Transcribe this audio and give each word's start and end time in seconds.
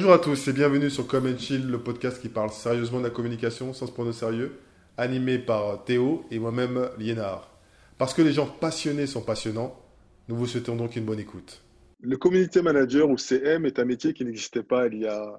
Bonjour 0.00 0.14
à 0.14 0.18
tous 0.18 0.48
et 0.48 0.54
bienvenue 0.54 0.88
sur 0.88 1.06
Come 1.06 1.38
Chill, 1.38 1.70
le 1.70 1.78
podcast 1.78 2.22
qui 2.22 2.30
parle 2.30 2.48
sérieusement 2.48 3.00
de 3.00 3.04
la 3.04 3.10
communication 3.10 3.74
sans 3.74 3.86
se 3.86 3.92
prendre 3.92 4.08
au 4.08 4.14
sérieux, 4.14 4.58
animé 4.96 5.38
par 5.38 5.84
Théo 5.84 6.24
et 6.30 6.38
moi-même 6.38 6.88
Liénard. 6.96 7.54
Parce 7.98 8.14
que 8.14 8.22
les 8.22 8.32
gens 8.32 8.46
passionnés 8.46 9.06
sont 9.06 9.20
passionnants, 9.20 9.78
nous 10.26 10.36
vous 10.36 10.46
souhaitons 10.46 10.74
donc 10.74 10.96
une 10.96 11.04
bonne 11.04 11.18
écoute. 11.18 11.62
Le 12.00 12.16
community 12.16 12.62
manager 12.62 13.10
ou 13.10 13.18
CM 13.18 13.66
est 13.66 13.78
un 13.78 13.84
métier 13.84 14.14
qui 14.14 14.24
n'existait 14.24 14.62
pas 14.62 14.86
il 14.86 15.00
y 15.00 15.06
a 15.06 15.38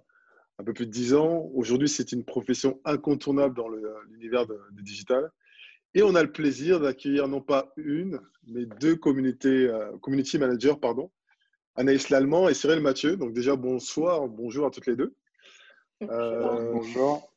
un 0.59 0.63
peu 0.63 0.73
plus 0.73 0.85
de 0.85 0.91
10 0.91 1.15
ans. 1.15 1.49
Aujourd'hui, 1.55 1.89
c'est 1.89 2.11
une 2.11 2.23
profession 2.23 2.79
incontournable 2.85 3.55
dans 3.55 3.67
l'univers 4.11 4.45
du 4.45 4.83
digital. 4.83 5.31
Et 5.95 6.03
on 6.03 6.13
a 6.13 6.21
le 6.21 6.31
plaisir 6.31 6.79
d'accueillir 6.79 7.27
non 7.27 7.41
pas 7.41 7.73
une, 7.77 8.19
mais 8.45 8.67
deux 8.79 8.95
communautés, 8.95 9.67
euh, 9.67 9.97
community 10.03 10.37
managers, 10.37 10.75
pardon, 10.79 11.09
Anaïs 11.75 12.09
Lallemand 12.09 12.49
et 12.49 12.53
Cyril 12.53 12.81
Mathieu. 12.81 13.15
Donc 13.15 13.33
déjà, 13.33 13.55
bonsoir, 13.55 14.27
bonjour 14.27 14.65
à 14.65 14.71
toutes 14.71 14.87
les 14.87 14.95
deux. 14.95 15.15
Euh, 16.03 16.71
bonjour. 16.73 17.33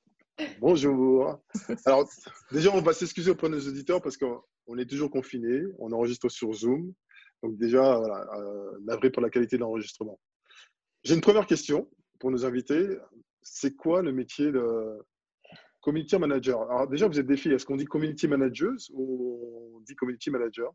Bonjour. 0.58 1.38
Alors 1.84 2.08
déjà, 2.50 2.70
on 2.74 2.80
va 2.80 2.92
s'excuser 2.92 3.30
auprès 3.30 3.48
de 3.48 3.54
nos 3.54 3.68
auditeurs 3.68 4.02
parce 4.02 4.16
qu'on 4.16 4.78
est 4.78 4.88
toujours 4.88 5.10
confinés, 5.10 5.62
on 5.78 5.92
enregistre 5.92 6.28
sur 6.28 6.52
Zoom. 6.52 6.92
Donc 7.42 7.56
déjà, 7.58 7.98
voilà, 7.98 8.26
euh, 8.38 9.10
pour 9.10 9.22
la 9.22 9.30
qualité 9.30 9.56
de 9.56 9.60
l'enregistrement. 9.60 10.18
J'ai 11.04 11.14
une 11.14 11.20
première 11.20 11.46
question 11.46 11.88
pour 12.18 12.30
nos 12.30 12.44
invités. 12.44 12.98
C'est 13.42 13.76
quoi 13.76 14.02
le 14.02 14.12
métier 14.12 14.50
de 14.50 14.98
community 15.82 16.18
manager? 16.18 16.62
Alors 16.62 16.88
déjà, 16.88 17.06
vous 17.06 17.20
êtes 17.20 17.26
des 17.26 17.36
filles. 17.36 17.52
Est-ce 17.52 17.66
qu'on 17.66 17.76
dit 17.76 17.84
community 17.84 18.26
manager 18.26 18.72
ou 18.92 19.76
on 19.76 19.80
dit 19.80 19.94
community 19.94 20.30
manager? 20.30 20.72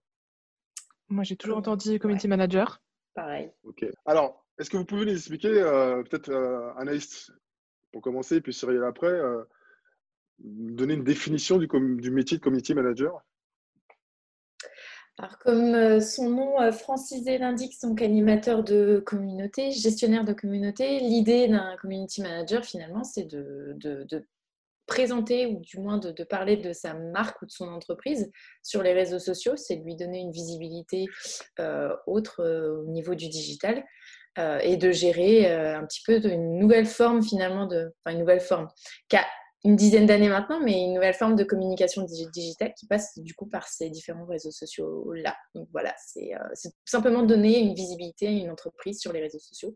Moi, 1.09 1.23
j'ai 1.23 1.35
toujours 1.35 1.57
entendu 1.57 1.99
community 1.99 2.27
manager 2.27 2.79
pareil. 3.13 3.51
Ok. 3.63 3.85
Alors, 4.05 4.45
est-ce 4.59 4.69
que 4.69 4.77
vous 4.77 4.85
pouvez 4.85 5.05
nous 5.05 5.13
expliquer, 5.13 5.61
euh, 5.61 6.03
peut-être 6.03 6.29
euh, 6.29 6.73
Anaïs, 6.75 7.31
pour 7.91 8.01
commencer, 8.01 8.41
puis 8.41 8.53
Cyril 8.53 8.83
après, 8.83 9.07
euh, 9.07 9.43
donner 10.39 10.95
une 10.95 11.03
définition 11.03 11.57
du, 11.57 11.67
du, 11.67 12.11
métier 12.11 12.37
de 12.37 12.43
community 12.43 12.73
manager? 12.73 13.23
Alors, 15.17 15.37
comme 15.39 15.99
son 15.99 16.29
nom 16.29 16.71
francisé 16.71 17.37
l'indique, 17.37 17.75
donc 17.81 18.01
animateur 18.01 18.63
de 18.63 19.01
communauté, 19.05 19.71
gestionnaire 19.71 20.23
de 20.23 20.33
communauté, 20.33 20.99
l'idée 20.99 21.47
d'un 21.47 21.75
community 21.77 22.21
manager, 22.21 22.63
finalement, 22.63 23.03
c'est 23.03 23.25
de, 23.25 23.73
de, 23.75 24.03
de, 24.09 24.25
présenter 24.89 25.45
ou 25.45 25.59
du 25.61 25.79
moins 25.79 25.97
de, 25.99 26.23
parler 26.23 26.57
de 26.57 26.73
sa 26.73 26.93
marque 26.93 27.41
ou 27.41 27.45
de 27.45 27.51
son 27.51 27.69
entreprise 27.69 28.29
sur 28.63 28.83
les 28.83 28.91
réseaux 28.91 29.19
sociaux, 29.19 29.55
c'est 29.55 29.75
lui 29.75 29.95
donner 29.95 30.19
une 30.19 30.31
visibilité 30.31 31.05
euh, 31.59 31.95
autre 32.07 32.41
euh, 32.41 32.81
au 32.81 32.87
niveau 32.87 33.15
du 33.15 33.29
digital 33.29 33.85
euh, 34.37 34.59
et 34.59 34.75
de 34.75 34.91
gérer 34.91 35.49
un 35.49 35.85
petit 35.85 36.01
peu 36.05 36.19
une 36.25 36.57
nouvelle 36.57 36.87
forme 36.87 37.23
finalement 37.23 37.67
de, 37.67 37.93
enfin 38.03 38.13
une 38.13 38.19
nouvelle 38.19 38.41
forme 38.41 38.67
qui 39.07 39.15
a 39.15 39.25
une 39.65 39.75
dizaine 39.75 40.05
d'années 40.05 40.29
maintenant, 40.29 40.61
mais 40.61 40.83
une 40.83 40.93
nouvelle 40.93 41.13
forme 41.13 41.35
de 41.35 41.43
communication 41.43 42.03
digitale 42.03 42.73
qui 42.77 42.87
passe 42.87 43.17
du 43.19 43.33
coup 43.33 43.45
par 43.45 43.67
ces 43.67 43.89
différents 43.89 44.25
réseaux 44.25 44.51
sociaux 44.51 45.11
là. 45.13 45.35
Donc 45.53 45.67
voilà, 45.71 45.93
c'est 45.97 46.31
simplement 46.85 47.23
donner 47.23 47.59
une 47.59 47.73
visibilité 47.73 48.27
à 48.27 48.31
une 48.31 48.49
entreprise 48.49 48.99
sur 48.99 49.11
les 49.11 49.21
réseaux 49.21 49.39
sociaux. 49.39 49.75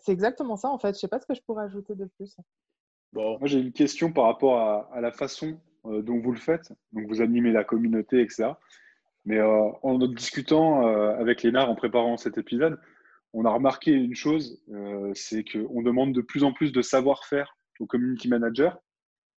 C'est 0.00 0.12
exactement 0.12 0.56
ça 0.56 0.68
en 0.68 0.78
fait. 0.78 0.94
Je 0.94 1.00
sais 1.00 1.08
pas 1.08 1.20
ce 1.20 1.26
que 1.26 1.34
je 1.34 1.42
pourrais 1.42 1.64
ajouter 1.64 1.94
de 1.94 2.06
plus. 2.16 2.36
Moi 3.12 3.38
j'ai 3.44 3.58
une 3.58 3.72
question 3.72 4.12
par 4.12 4.24
rapport 4.24 4.58
à, 4.92 5.00
la 5.00 5.12
façon 5.12 5.60
euh, 5.84 6.02
dont 6.02 6.18
vous 6.18 6.32
le 6.32 6.38
faites. 6.38 6.72
Donc 6.92 7.06
vous 7.08 7.20
animez 7.20 7.52
la 7.52 7.64
communauté, 7.64 8.20
etc. 8.20 8.52
Mais 9.24 9.38
euh, 9.38 9.70
en 9.82 9.98
discutant 9.98 10.86
euh, 10.86 11.14
avec 11.18 11.42
Lénard 11.42 11.70
en 11.70 11.74
préparant 11.74 12.16
cet 12.16 12.38
épisode, 12.38 12.80
on 13.34 13.44
a 13.44 13.50
remarqué 13.50 13.92
une 13.92 14.14
chose, 14.14 14.62
c'est 15.14 15.42
qu'on 15.42 15.80
demande 15.80 16.12
de 16.12 16.20
plus 16.20 16.44
en 16.44 16.52
plus 16.52 16.70
de 16.70 16.82
savoir-faire 16.82 17.56
aux 17.80 17.86
community 17.86 18.28
managers. 18.28 18.72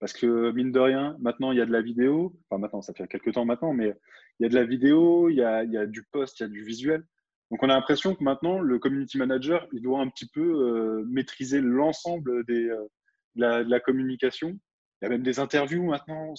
Parce 0.01 0.13
que 0.13 0.51
mine 0.51 0.73
de 0.73 0.81
rien, 0.81 1.17
maintenant 1.21 1.53
il 1.53 1.59
y 1.59 1.61
a 1.61 1.67
de 1.67 1.71
la 1.71 1.81
vidéo. 1.81 2.35
Enfin 2.51 2.61
maintenant, 2.61 2.83
ça 2.83 2.93
fait 2.93 3.07
quelques 3.07 3.33
temps 3.33 3.45
maintenant, 3.45 3.73
mais 3.73 3.95
il 4.39 4.43
y 4.43 4.47
a 4.47 4.49
de 4.49 4.55
la 4.57 4.65
vidéo, 4.65 5.31
il 5.31 5.37
y 5.37 5.45
a, 5.45 5.63
il 5.63 5.71
y 5.71 5.79
a 5.79 5.87
du 5.87 6.03
post, 6.11 6.41
il 6.41 6.43
y 6.43 6.47
a 6.47 6.49
du 6.49 6.65
visuel. 6.65 7.05
Donc 7.53 7.63
on 7.63 7.69
a 7.71 7.75
l'impression 7.75 8.17
que 8.17 8.25
maintenant 8.25 8.59
le 8.59 8.81
community 8.81 9.17
manager, 9.17 9.65
il 9.73 9.83
doit 9.83 10.01
un 10.01 10.09
petit 10.09 10.29
peu 10.29 11.05
maîtriser 11.07 11.61
l'ensemble 11.61 12.45
des, 12.47 12.69
de 13.37 13.71
la, 13.71 13.81
communication. 13.81 14.59
Il 15.01 15.05
y 15.05 15.07
a 15.07 15.09
même 15.09 15.23
des 15.23 15.39
interviews 15.39 15.85
maintenant. 15.85 16.35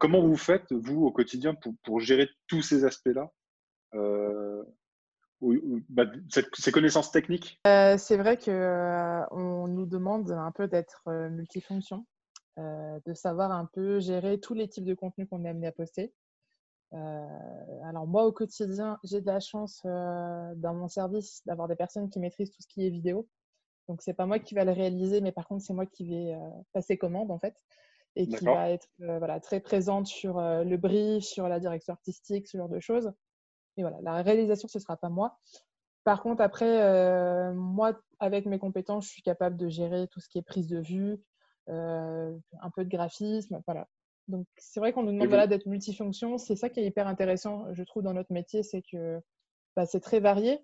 Comment 0.00 0.20
vous 0.20 0.36
faites, 0.36 0.72
vous, 0.72 1.04
au 1.04 1.12
quotidien, 1.12 1.54
pour, 1.54 1.74
pour 1.84 2.00
gérer 2.00 2.28
tous 2.48 2.62
ces 2.62 2.84
aspects-là 2.84 3.30
euh, 3.94 4.64
bah, 5.88 6.04
ces 6.32 6.72
connaissances 6.72 7.10
techniques? 7.10 7.60
Euh, 7.66 7.96
C'est 7.98 8.16
vrai 8.16 8.38
qu'on 8.38 8.50
euh, 8.50 9.22
on 9.30 9.68
nous 9.68 9.86
demande 9.86 10.30
un 10.30 10.52
peu 10.52 10.68
d'être 10.68 11.02
multifonction, 11.30 12.06
de 12.56 13.14
savoir 13.14 13.52
un 13.52 13.66
peu 13.66 14.00
gérer 14.00 14.40
tous 14.40 14.54
les 14.54 14.68
types 14.68 14.84
de 14.84 14.94
contenus 14.94 15.28
qu'on 15.28 15.44
est 15.44 15.50
amené 15.50 15.66
à 15.66 15.72
poster. 15.72 16.12
alors 16.92 18.06
moi, 18.06 18.24
au 18.24 18.32
quotidien, 18.32 18.98
j'ai 19.04 19.20
de 19.20 19.26
la 19.26 19.40
chance 19.40 19.82
dans 19.84 20.74
mon 20.74 20.88
service 20.88 21.42
d'avoir 21.46 21.68
des 21.68 21.76
personnes 21.76 22.08
qui 22.10 22.20
maîtrisent 22.20 22.50
tout 22.50 22.62
ce 22.62 22.68
qui 22.68 22.86
est 22.86 22.90
vidéo. 22.90 23.28
Donc, 23.88 24.00
c'est 24.02 24.14
pas 24.14 24.26
moi 24.26 24.38
qui 24.38 24.54
va 24.54 24.64
le 24.64 24.72
réaliser, 24.72 25.20
mais 25.20 25.32
par 25.32 25.46
contre, 25.46 25.62
c'est 25.62 25.74
moi 25.74 25.86
qui 25.86 26.08
vais 26.08 26.34
euh, 26.34 26.50
passer 26.72 26.96
commande, 26.96 27.30
en 27.30 27.38
fait, 27.38 27.54
et 28.16 28.26
qui 28.26 28.44
va 28.44 28.70
être 28.70 28.88
euh, 29.02 29.18
voilà, 29.18 29.40
très 29.40 29.60
présente 29.60 30.06
sur 30.06 30.38
euh, 30.38 30.64
le 30.64 30.76
brief, 30.76 31.24
sur 31.24 31.48
la 31.48 31.60
direction 31.60 31.92
artistique, 31.92 32.48
ce 32.48 32.56
genre 32.56 32.68
de 32.68 32.80
choses. 32.80 33.12
Et 33.76 33.82
voilà, 33.82 33.98
la 34.02 34.22
réalisation, 34.22 34.68
ce 34.68 34.78
sera 34.78 34.96
pas 34.96 35.08
moi. 35.08 35.38
Par 36.04 36.22
contre, 36.22 36.42
après, 36.42 37.52
moi, 37.54 37.98
avec 38.20 38.44
mes 38.44 38.58
compétences, 38.58 39.06
je 39.06 39.10
suis 39.10 39.22
capable 39.22 39.56
de 39.56 39.68
gérer 39.68 40.06
tout 40.08 40.20
ce 40.20 40.28
qui 40.28 40.38
est 40.38 40.42
prise 40.42 40.68
de 40.68 40.78
vue, 40.78 41.18
un 41.66 42.70
peu 42.76 42.84
de 42.84 42.90
graphisme, 42.90 43.62
voilà. 43.66 43.88
Donc, 44.28 44.46
c'est 44.56 44.80
vrai 44.80 44.92
qu'on 44.92 45.02
nous 45.02 45.12
demande 45.12 45.28
voilà, 45.28 45.46
d'être 45.46 45.66
multifonction. 45.66 46.38
C'est 46.38 46.56
ça 46.56 46.68
qui 46.68 46.80
est 46.80 46.86
hyper 46.86 47.08
intéressant, 47.08 47.66
je 47.72 47.82
trouve, 47.82 48.02
dans 48.02 48.12
notre 48.12 48.32
métier, 48.32 48.62
c'est 48.62 48.82
que 48.82 49.20
bah, 49.76 49.86
c'est 49.86 50.00
très 50.00 50.20
varié. 50.20 50.60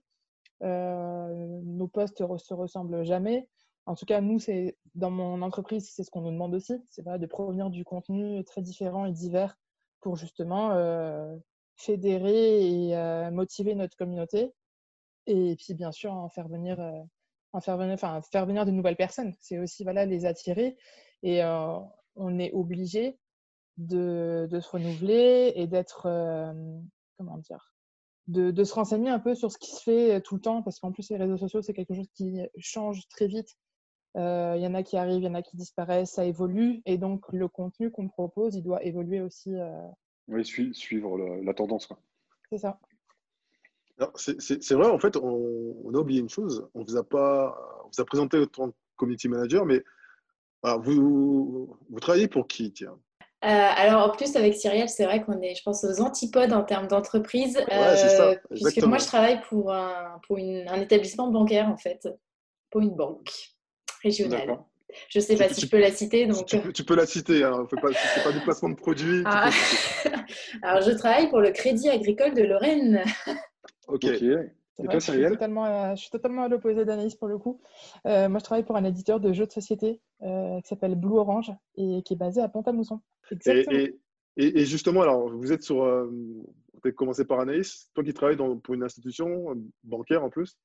Euh, 0.63 1.61
nos 1.65 1.89
postes 1.89 2.21
ne 2.21 2.39
se 2.39 2.55
ressemblent 2.55 3.05
jamais. 3.05 3.49
En 3.87 3.95
tout 3.95 4.05
cas, 4.05 4.21
nous, 4.21 4.39
c'est 4.39 4.77
dans 4.95 5.11
mon 5.11 5.43
entreprise, 5.43 5.91
c'est 5.91 6.05
ce 6.05 6.11
qu'on 6.11 6.21
nous 6.21 6.31
demande 6.31 6.55
aussi, 6.55 6.75
c'est 6.91 7.05
de 7.05 7.27
provenir 7.27 7.71
du 7.71 7.85
contenu 7.85 8.45
très 8.45 8.63
différent 8.63 9.07
et 9.07 9.13
divers 9.13 9.57
pour 10.01 10.17
justement 10.17 10.73
euh, 10.73 11.35
fédérer 11.77 12.89
et 12.89 12.97
euh, 12.97 13.31
motiver 13.31 13.75
notre 13.75 13.97
communauté. 13.97 14.53
Et 15.27 15.57
puis, 15.57 15.75
bien 15.75 15.93
sûr, 15.93 16.13
en 16.13 16.29
faire 16.29 16.49
venir, 16.49 16.79
en 17.53 17.61
faire 17.61 17.77
venir, 17.77 17.95
enfin, 17.95 18.21
faire 18.23 18.47
venir 18.47 18.67
de 18.67 18.71
nouvelles 18.71 18.97
personnes. 18.97 19.35
C'est 19.41 19.59
aussi 19.59 19.83
voilà, 19.85 20.07
les 20.07 20.25
attirer. 20.27 20.77
Et 21.23 21.43
on 21.45 22.39
est 22.39 22.53
obligé 22.53 23.19
de, 23.77 24.49
de, 24.51 24.61
se 24.61 24.69
renouveler 24.71 25.53
et 25.55 25.67
d'être, 25.67 26.09
comment 27.17 27.39
dire, 27.39 27.71
de, 28.31 28.65
se 28.65 28.75
renseigner 28.75 29.11
un 29.11 29.19
peu 29.19 29.35
sur 29.35 29.51
ce 29.51 29.59
qui 29.59 29.73
se 29.73 29.83
fait 29.83 30.17
euh, 30.17 30.21
tout 30.21 30.37
le 30.37 30.41
temps, 30.41 30.63
parce 30.63 30.79
qu'en 30.79 30.93
plus, 30.93 31.11
les 31.11 31.17
réseaux 31.17 31.37
sociaux, 31.37 31.63
c'est 31.63 31.73
quelque 31.73 31.95
chose 31.95 32.09
qui 32.15 32.41
change 32.59 33.09
très 33.09 33.27
vite. 33.27 33.57
Euh, 34.17 34.55
il 34.57 34.63
y 34.63 34.67
en 34.67 34.75
a 34.75 34.83
qui 34.83 34.97
arrivent, 34.97 35.23
il 35.23 35.27
y 35.27 35.29
en 35.29 35.35
a 35.35 35.43
qui 35.43 35.57
disparaissent, 35.57 36.13
ça 36.13 36.25
évolue. 36.25 36.83
Et 36.87 36.99
donc, 36.99 37.25
le 37.33 37.49
contenu 37.49 37.91
qu'on 37.91 38.09
propose, 38.09 38.55
il 38.55 38.63
doit 38.63 38.83
évoluer 38.85 39.21
aussi. 39.21 39.55
Euh. 39.55 39.89
Oui, 40.29 40.45
suivre 40.45 41.19
la 41.43 41.55
tendance. 41.55 41.89
C'est 42.51 42.59
ça. 42.59 42.79
C'est 44.15 44.75
vrai, 44.75 44.89
en 44.89 44.99
fait, 44.99 45.17
on, 45.17 45.95
a 45.95 45.99
oublié 45.99 46.21
une 46.21 46.29
chose. 46.29 46.69
On 46.75 46.85
vous, 46.85 46.97
a 46.97 47.05
pas, 47.05 47.85
vous 47.93 48.01
a 48.01 48.05
présenté 48.05 48.39
autant 48.39 48.73
community 48.97 49.29
manager, 49.29 49.67
mais 49.67 49.83
vous, 50.63 51.77
vous 51.89 52.01
travaillez 52.01 52.29
pour 52.29 52.47
qui 52.47 52.73
tiens? 52.73 52.99
Euh, 53.43 53.49
alors 53.49 54.07
en 54.07 54.11
plus 54.11 54.37
avec 54.37 54.55
Cyrielle, 54.55 54.89
c'est 54.91 55.05
vrai 55.05 55.23
qu'on 55.23 55.41
est, 55.41 55.55
je 55.55 55.63
pense, 55.63 55.83
aux 55.85 56.03
antipodes 56.03 56.53
en 56.53 56.63
termes 56.63 56.89
d'entreprise, 56.89 57.59
euh, 57.73 58.35
puisque 58.51 58.83
moi 58.83 58.99
je 58.99 59.07
travaille 59.07 59.41
pour 59.49 59.73
un, 59.73 60.21
pour 60.27 60.37
un 60.39 60.81
établissement 60.81 61.31
bancaire 61.31 61.69
en 61.69 61.77
fait, 61.79 62.07
pour 62.71 62.83
une 62.83 62.95
banque 62.95 63.31
régionale. 64.03 64.59
Je 65.09 65.21
ne 65.21 65.25
sais 65.25 65.37
pas 65.37 65.49
si 65.49 65.63
je 65.63 65.69
peux 65.69 65.79
la 65.79 65.91
citer. 65.91 66.27
Donc... 66.27 66.47
Tu, 66.47 66.85
peux, 66.85 66.97
la 66.97 67.07
citer, 67.07 67.45
hein. 67.45 67.67
ce 67.71 67.77
n'est 67.77 68.25
pas 68.25 68.33
du 68.33 68.41
placement 68.41 68.71
de 68.71 68.75
produits. 68.75 69.23
Ah. 69.25 69.49
Alors 70.63 70.83
je 70.83 70.91
travaille 70.91 71.31
pour 71.31 71.41
le 71.41 71.51
Crédit 71.53 71.89
Agricole 71.89 72.35
de 72.35 72.43
Lorraine. 72.43 73.03
ok. 73.89 74.07
Je, 74.89 74.99
suis 74.99 75.29
totalement, 75.29 75.65
à, 75.65 75.95
je 75.95 76.01
suis 76.03 76.11
totalement 76.11 76.43
à 76.45 76.49
l'opposé 76.49 76.85
d'Anaïs 76.85 77.15
pour 77.15 77.29
le 77.29 77.39
coup. 77.39 77.61
Euh, 78.07 78.29
moi, 78.29 78.39
je 78.39 78.45
travaille 78.45 78.65
pour 78.65 78.77
un 78.77 78.85
éditeur 78.85 79.21
de 79.21 79.33
jeux 79.33 79.47
de 79.47 79.53
société 79.53 80.01
euh, 80.23 80.61
qui 80.61 80.69
s'appelle 80.69 80.95
Blue 80.95 81.19
Orange 81.19 81.53
et 81.77 82.03
qui 82.03 82.15
est 82.15 82.17
basé 82.17 82.41
à 82.41 82.49
Pont-à-Mousson. 82.49 83.01
Et, 83.47 83.95
et, 84.37 84.65
justement, 84.65 85.03
alors, 85.03 85.29
vous 85.29 85.53
êtes 85.53 85.63
sur. 85.63 85.83
Euh, 85.83 86.11
peut-être 86.83 86.97
commencer 86.97 87.27
par 87.27 87.41
Anaïs. 87.41 87.91
Toi 87.93 88.03
qui 88.05 88.15
travailles 88.15 88.37
dans, 88.37 88.57
pour 88.57 88.75
une 88.75 88.83
institution 88.83 89.55
bancaire 89.85 90.25
en 90.25 90.31
plus, 90.31 90.57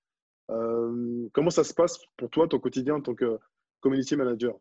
comment 0.47 1.49
ça 1.49 1.65
se 1.65 1.73
passe 1.73 1.99
pour 2.15 2.29
toi, 2.29 2.47
ton 2.47 2.59
quotidien 2.59 2.95
en 2.95 3.01
tant 3.01 3.15
que 3.15 3.37
community 3.81 4.15
manager? 4.15 4.55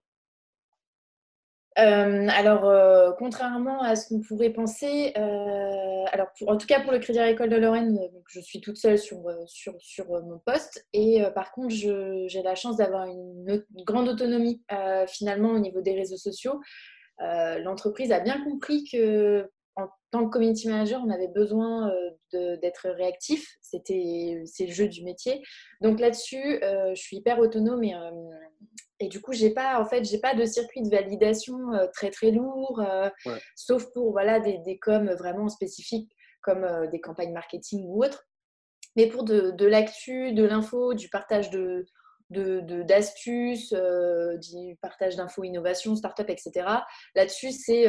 Euh, 1.79 2.29
alors, 2.29 2.67
euh, 2.67 3.11
contrairement 3.19 3.83
à 3.83 3.97
ce 3.97 4.09
qu'on 4.09 4.21
pourrait 4.21 4.51
penser, 4.51 5.13
euh, 5.17 6.05
alors 6.13 6.29
en 6.47 6.57
tout 6.57 6.69
cas 6.69 6.81
pour 6.81 6.93
le 6.93 7.01
Crédit 7.01 7.19
Agricole 7.19 7.49
de 7.49 7.57
Lorraine, 7.57 7.99
je 8.29 8.41
suis 8.41 8.61
toute 8.61 8.77
seule 8.77 8.99
sur, 8.99 9.25
sur, 9.47 9.75
sur 9.81 10.07
mon 10.09 10.39
poste 10.39 10.87
et 10.93 11.23
par 11.35 11.51
contre, 11.51 11.71
j'ai 11.71 12.43
la 12.45 12.55
chance 12.55 12.77
d'avoir 12.77 13.07
une, 13.07 13.65
grande 13.85 14.09
autonomie 14.09 14.63
finalement 15.09 15.51
au 15.51 15.59
niveau 15.59 15.81
des 15.81 15.95
réseaux 15.95 16.17
sociaux. 16.17 16.61
L'entreprise 17.19 18.13
a 18.13 18.21
bien 18.21 18.43
compris 18.45 18.85
que 18.85 19.51
en 19.77 19.89
tant 20.13 20.27
que 20.27 20.31
community 20.31 20.69
manager, 20.69 21.03
on 21.05 21.11
avait 21.11 21.29
besoin 21.29 21.93
d'être 22.33 22.89
réactif. 22.91 23.57
C'était 23.61 24.43
c'est 24.47 24.67
le 24.67 24.73
jeu 24.73 24.87
du 24.87 25.03
métier. 25.03 25.43
Donc 25.81 25.99
là-dessus, 25.99 26.61
je 26.63 27.01
suis 27.01 27.17
hyper 27.17 27.41
autonome 27.41 27.83
et 27.83 27.95
et 29.05 29.09
du 29.09 29.21
coup, 29.21 29.35
j'ai 29.35 29.51
pas, 29.51 29.79
en 29.79 29.85
fait, 29.85 30.03
j'ai 30.05 30.19
pas 30.19 30.35
de 30.35 30.47
circuit 30.47 30.81
de 30.81 30.89
validation 30.89 31.75
euh, 31.75 31.87
très 31.93 32.11
très 32.11 32.31
lourd, 32.31 32.81
euh, 32.81 33.11
sauf 33.55 33.93
pour 33.93 34.13
voilà 34.13 34.41
des, 34.41 34.57
des 34.59 34.79
coms 34.79 35.15
vraiment 35.19 35.51
spécifiques 35.51 36.11
comme 36.41 36.65
euh, 36.65 36.87
des 36.87 37.03
campagnes 37.03 37.35
marketing 37.35 37.85
ou 37.87 38.03
autres. 38.03 38.25
Mais 38.97 39.07
pour 39.07 39.25
de, 39.25 39.51
de 39.51 39.67
l'actu, 39.67 40.33
de 40.33 40.43
l'info, 40.43 40.95
du 40.95 41.11
partage 41.11 41.51
de 41.51 41.85
d'astuces, 42.31 43.75
du 44.41 44.77
partage 44.81 45.15
d'infos, 45.15 45.45
innovation, 45.45 45.95
start-up, 45.95 46.31
etc. 46.31 46.67
Là-dessus, 47.15 47.53
c'est 47.53 47.87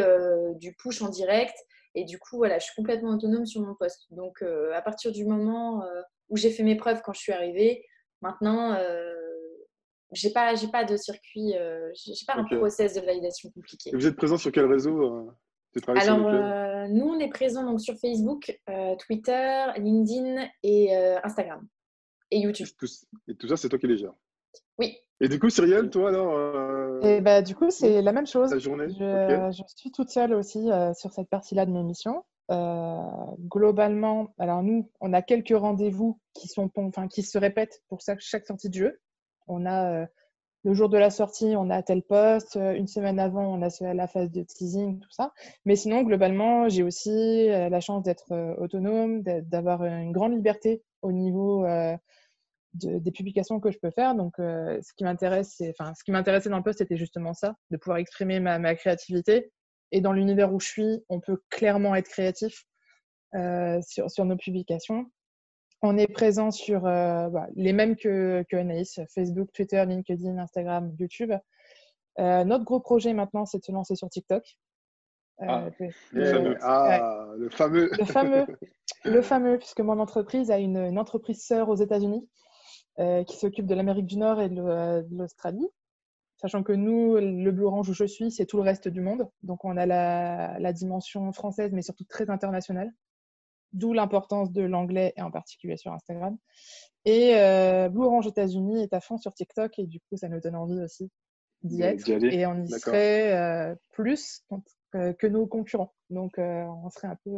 du 0.59 0.75
push 0.75 1.01
en 1.01 1.09
direct. 1.09 1.55
Et 1.95 2.03
du 2.03 2.19
coup, 2.19 2.37
voilà, 2.37 2.59
je 2.59 2.65
suis 2.65 2.75
complètement 2.75 3.11
autonome 3.11 3.45
sur 3.47 3.61
mon 3.61 3.73
poste. 3.73 4.05
Donc, 4.11 4.43
à 4.73 4.81
partir 4.83 5.11
du 5.11 5.25
moment 5.25 5.83
où 6.29 6.37
j'ai 6.37 6.51
fait 6.51 6.61
mes 6.61 6.75
preuves 6.75 7.01
quand 7.03 7.13
je 7.13 7.21
suis 7.21 7.31
arrivée, 7.31 7.85
maintenant, 8.21 8.77
j'ai 10.15 10.29
pas, 10.31 10.55
j'ai 10.55 10.67
pas 10.67 10.85
de 10.85 10.95
circuit, 10.97 11.55
euh, 11.55 11.91
j'ai 11.93 12.13
pas 12.25 12.35
un 12.35 12.43
process 12.45 12.95
de 12.95 13.01
validation 13.01 13.49
compliqué. 13.51 13.91
Et 13.91 13.95
vous 13.95 14.07
êtes 14.07 14.15
présent 14.15 14.37
sur 14.37 14.51
quel 14.51 14.65
réseau 14.65 15.03
euh, 15.03 15.91
Alors, 15.95 16.27
euh, 16.27 16.87
nous, 16.87 17.05
on 17.05 17.19
est 17.19 17.29
présent 17.29 17.63
donc, 17.63 17.81
sur 17.81 17.95
Facebook, 17.99 18.59
Twitter, 18.99 19.65
LinkedIn 19.77 20.47
et 20.63 20.95
Instagram. 21.23 21.67
Et 22.31 22.39
YouTube. 22.39 22.67
Et 23.27 23.35
tout, 23.35 23.47
ça, 23.47 23.57
c'est 23.57 23.69
toi 23.69 23.77
qui 23.77 23.87
les 23.87 23.97
gères 23.97 24.15
Oui. 24.79 24.97
Et 25.21 25.29
du 25.29 25.39
coup, 25.39 25.49
Cyrielle, 25.49 25.89
toi, 25.89 26.09
alors 26.09 27.03
et 27.03 27.21
bah, 27.21 27.41
Du 27.41 27.55
coup, 27.55 27.69
c'est 27.69 28.01
la 28.01 28.11
même 28.11 28.25
chose. 28.25 28.57
journée 28.57 28.89
je, 28.89 29.51
je, 29.51 29.63
suis 29.77 29.91
toute 29.91 30.09
seule 30.09 30.33
aussi 30.33 30.69
sur 30.95 31.11
cette 31.11 31.29
partie-là 31.29 31.65
de 31.65 31.71
mes 31.71 31.83
missions. 31.83 32.23
globalement, 32.49 34.33
alors 34.39 34.63
nous, 34.63 34.89
on 35.01 35.13
a 35.13 35.21
quelques 35.21 35.55
rendez-vous 35.55 36.19
qui, 36.33 36.47
sont, 36.47 36.71
enfin, 36.77 37.07
qui 37.07 37.21
se 37.21 37.37
répètent 37.37 37.83
pour 37.89 37.99
chaque 38.19 38.45
sortie 38.45 38.69
de 38.69 38.73
jeu. 38.73 38.99
On 39.47 39.65
a 39.65 40.01
euh, 40.03 40.05
le 40.63 40.73
jour 40.73 40.89
de 40.89 40.97
la 40.97 41.09
sortie, 41.09 41.53
on 41.57 41.69
a 41.69 41.83
tel 41.83 42.01
poste. 42.01 42.55
Euh, 42.55 42.73
une 42.73 42.87
semaine 42.87 43.19
avant, 43.19 43.45
on 43.45 43.61
a 43.61 43.93
la 43.93 44.07
phase 44.07 44.31
de 44.31 44.41
teasing, 44.43 44.99
tout 44.99 45.11
ça. 45.11 45.33
Mais 45.65 45.75
sinon, 45.75 46.03
globalement, 46.03 46.69
j'ai 46.69 46.83
aussi 46.83 47.49
euh, 47.49 47.69
la 47.69 47.79
chance 47.81 48.03
d'être 48.03 48.55
autonome, 48.59 49.21
d'avoir 49.21 49.85
une 49.85 50.11
grande 50.11 50.33
liberté 50.33 50.83
au 51.01 51.11
niveau 51.11 51.65
des 52.73 53.11
publications 53.11 53.59
que 53.59 53.71
je 53.71 53.77
peux 53.79 53.91
faire. 53.91 54.15
Donc, 54.15 54.33
ce 54.37 54.93
qui 54.97 55.03
m'intéresse, 55.03 55.57
ce 55.57 56.03
qui 56.03 56.11
m'intéressait 56.11 56.49
dans 56.49 56.57
le 56.57 56.63
poste, 56.63 56.79
c'était 56.79 56.97
justement 56.97 57.33
ça, 57.33 57.55
de 57.69 57.77
pouvoir 57.77 57.99
exprimer 57.99 58.39
ma, 58.39 58.75
créativité. 58.75 59.51
Et 59.91 60.01
dans 60.01 60.13
l'univers 60.13 60.51
où 60.51 60.59
je 60.59 60.67
suis, 60.67 61.05
on 61.09 61.19
peut 61.19 61.41
clairement 61.49 61.95
être 61.95 62.09
créatif 62.09 62.65
sur, 63.33 64.25
nos 64.25 64.35
publications. 64.35 65.05
On 65.85 65.97
est 65.97 66.07
présent 66.07 66.49
sur 66.49 66.87
euh, 66.87 67.29
bah, 67.29 67.47
les 67.55 67.71
mêmes 67.71 67.95
que, 67.95 68.43
que, 68.49 68.55
Anaïs, 68.57 68.99
Facebook, 69.13 69.51
Twitter, 69.53 69.83
LinkedIn, 69.85 70.35
Instagram, 70.39 70.95
YouTube. 70.99 71.31
Euh, 72.17 72.43
notre 72.43 72.63
gros 72.63 72.79
projet 72.79 73.13
maintenant, 73.13 73.45
c'est 73.45 73.59
de 73.59 73.63
se 73.63 73.71
lancer 73.71 73.95
sur 73.95 74.09
TikTok. 74.09 74.43
Euh, 75.41 75.45
ah, 75.47 75.69
le, 76.11 76.25
fameux. 76.25 76.57
Ah, 76.61 77.27
le 77.37 77.49
fameux. 77.49 77.89
Le 77.99 78.05
fameux. 78.05 78.45
le 79.03 79.21
fameux, 79.21 79.57
puisque 79.59 79.81
mon 79.81 79.99
entreprise 79.99 80.49
a 80.49 80.57
une, 80.57 80.97
entreprise 80.97 81.45
sœur 81.45 81.69
aux 81.69 81.75
États-Unis 81.75 82.27
qui 83.27 83.37
s'occupe 83.37 83.67
de 83.67 83.75
l'Amérique 83.75 84.07
du 84.07 84.17
Nord 84.17 84.41
et 84.41 84.49
de 84.49 85.05
l'Australie. 85.11 85.67
Sachant 86.37 86.63
que 86.63 86.71
nous, 86.71 87.15
le 87.17 87.51
Blue 87.51 87.65
Orange 87.65 87.89
où 87.89 87.93
je 87.93 88.05
suis, 88.05 88.31
c'est 88.31 88.45
tout 88.45 88.57
le 88.57 88.63
reste 88.63 88.87
du 88.87 89.01
monde. 89.01 89.29
Donc 89.43 89.65
on 89.65 89.77
a 89.77 89.85
la, 89.85 90.57
la 90.57 90.73
dimension 90.73 91.31
française, 91.33 91.73
mais 91.73 91.81
surtout 91.81 92.05
très 92.05 92.29
internationale 92.29 92.91
d'où 93.75 93.93
l'importance 93.93 94.51
de 94.51 94.63
l'anglais 94.63 95.13
et 95.17 95.21
en 95.21 95.31
particulier 95.31 95.77
sur 95.77 95.91
Instagram. 95.91 96.37
Et 97.03 97.35
euh, 97.35 97.89
Blue 97.89 98.03
Orange 98.03 98.27
États-Unis 98.27 98.81
est 98.81 98.93
à 98.93 98.99
fond 98.99 99.17
sur 99.17 99.33
TikTok 99.33 99.77
et 99.77 99.85
du 99.85 99.99
coup, 99.99 100.17
ça 100.17 100.27
nous 100.27 100.39
donne 100.39 100.55
envie 100.55 100.81
aussi 100.81 101.11
d'y 101.61 101.81
être. 101.81 102.09
Et 102.09 102.45
on 102.45 102.63
y 102.63 102.69
serait 102.69 103.33
euh, 103.33 103.75
plus 103.91 104.43
que 104.91 105.27
nos 105.27 105.45
concurrents. 105.45 105.93
Donc, 106.09 106.39
euh, 106.39 106.63
on 106.83 106.89
serait 106.89 107.09
un 107.09 107.17
peu 107.23 107.37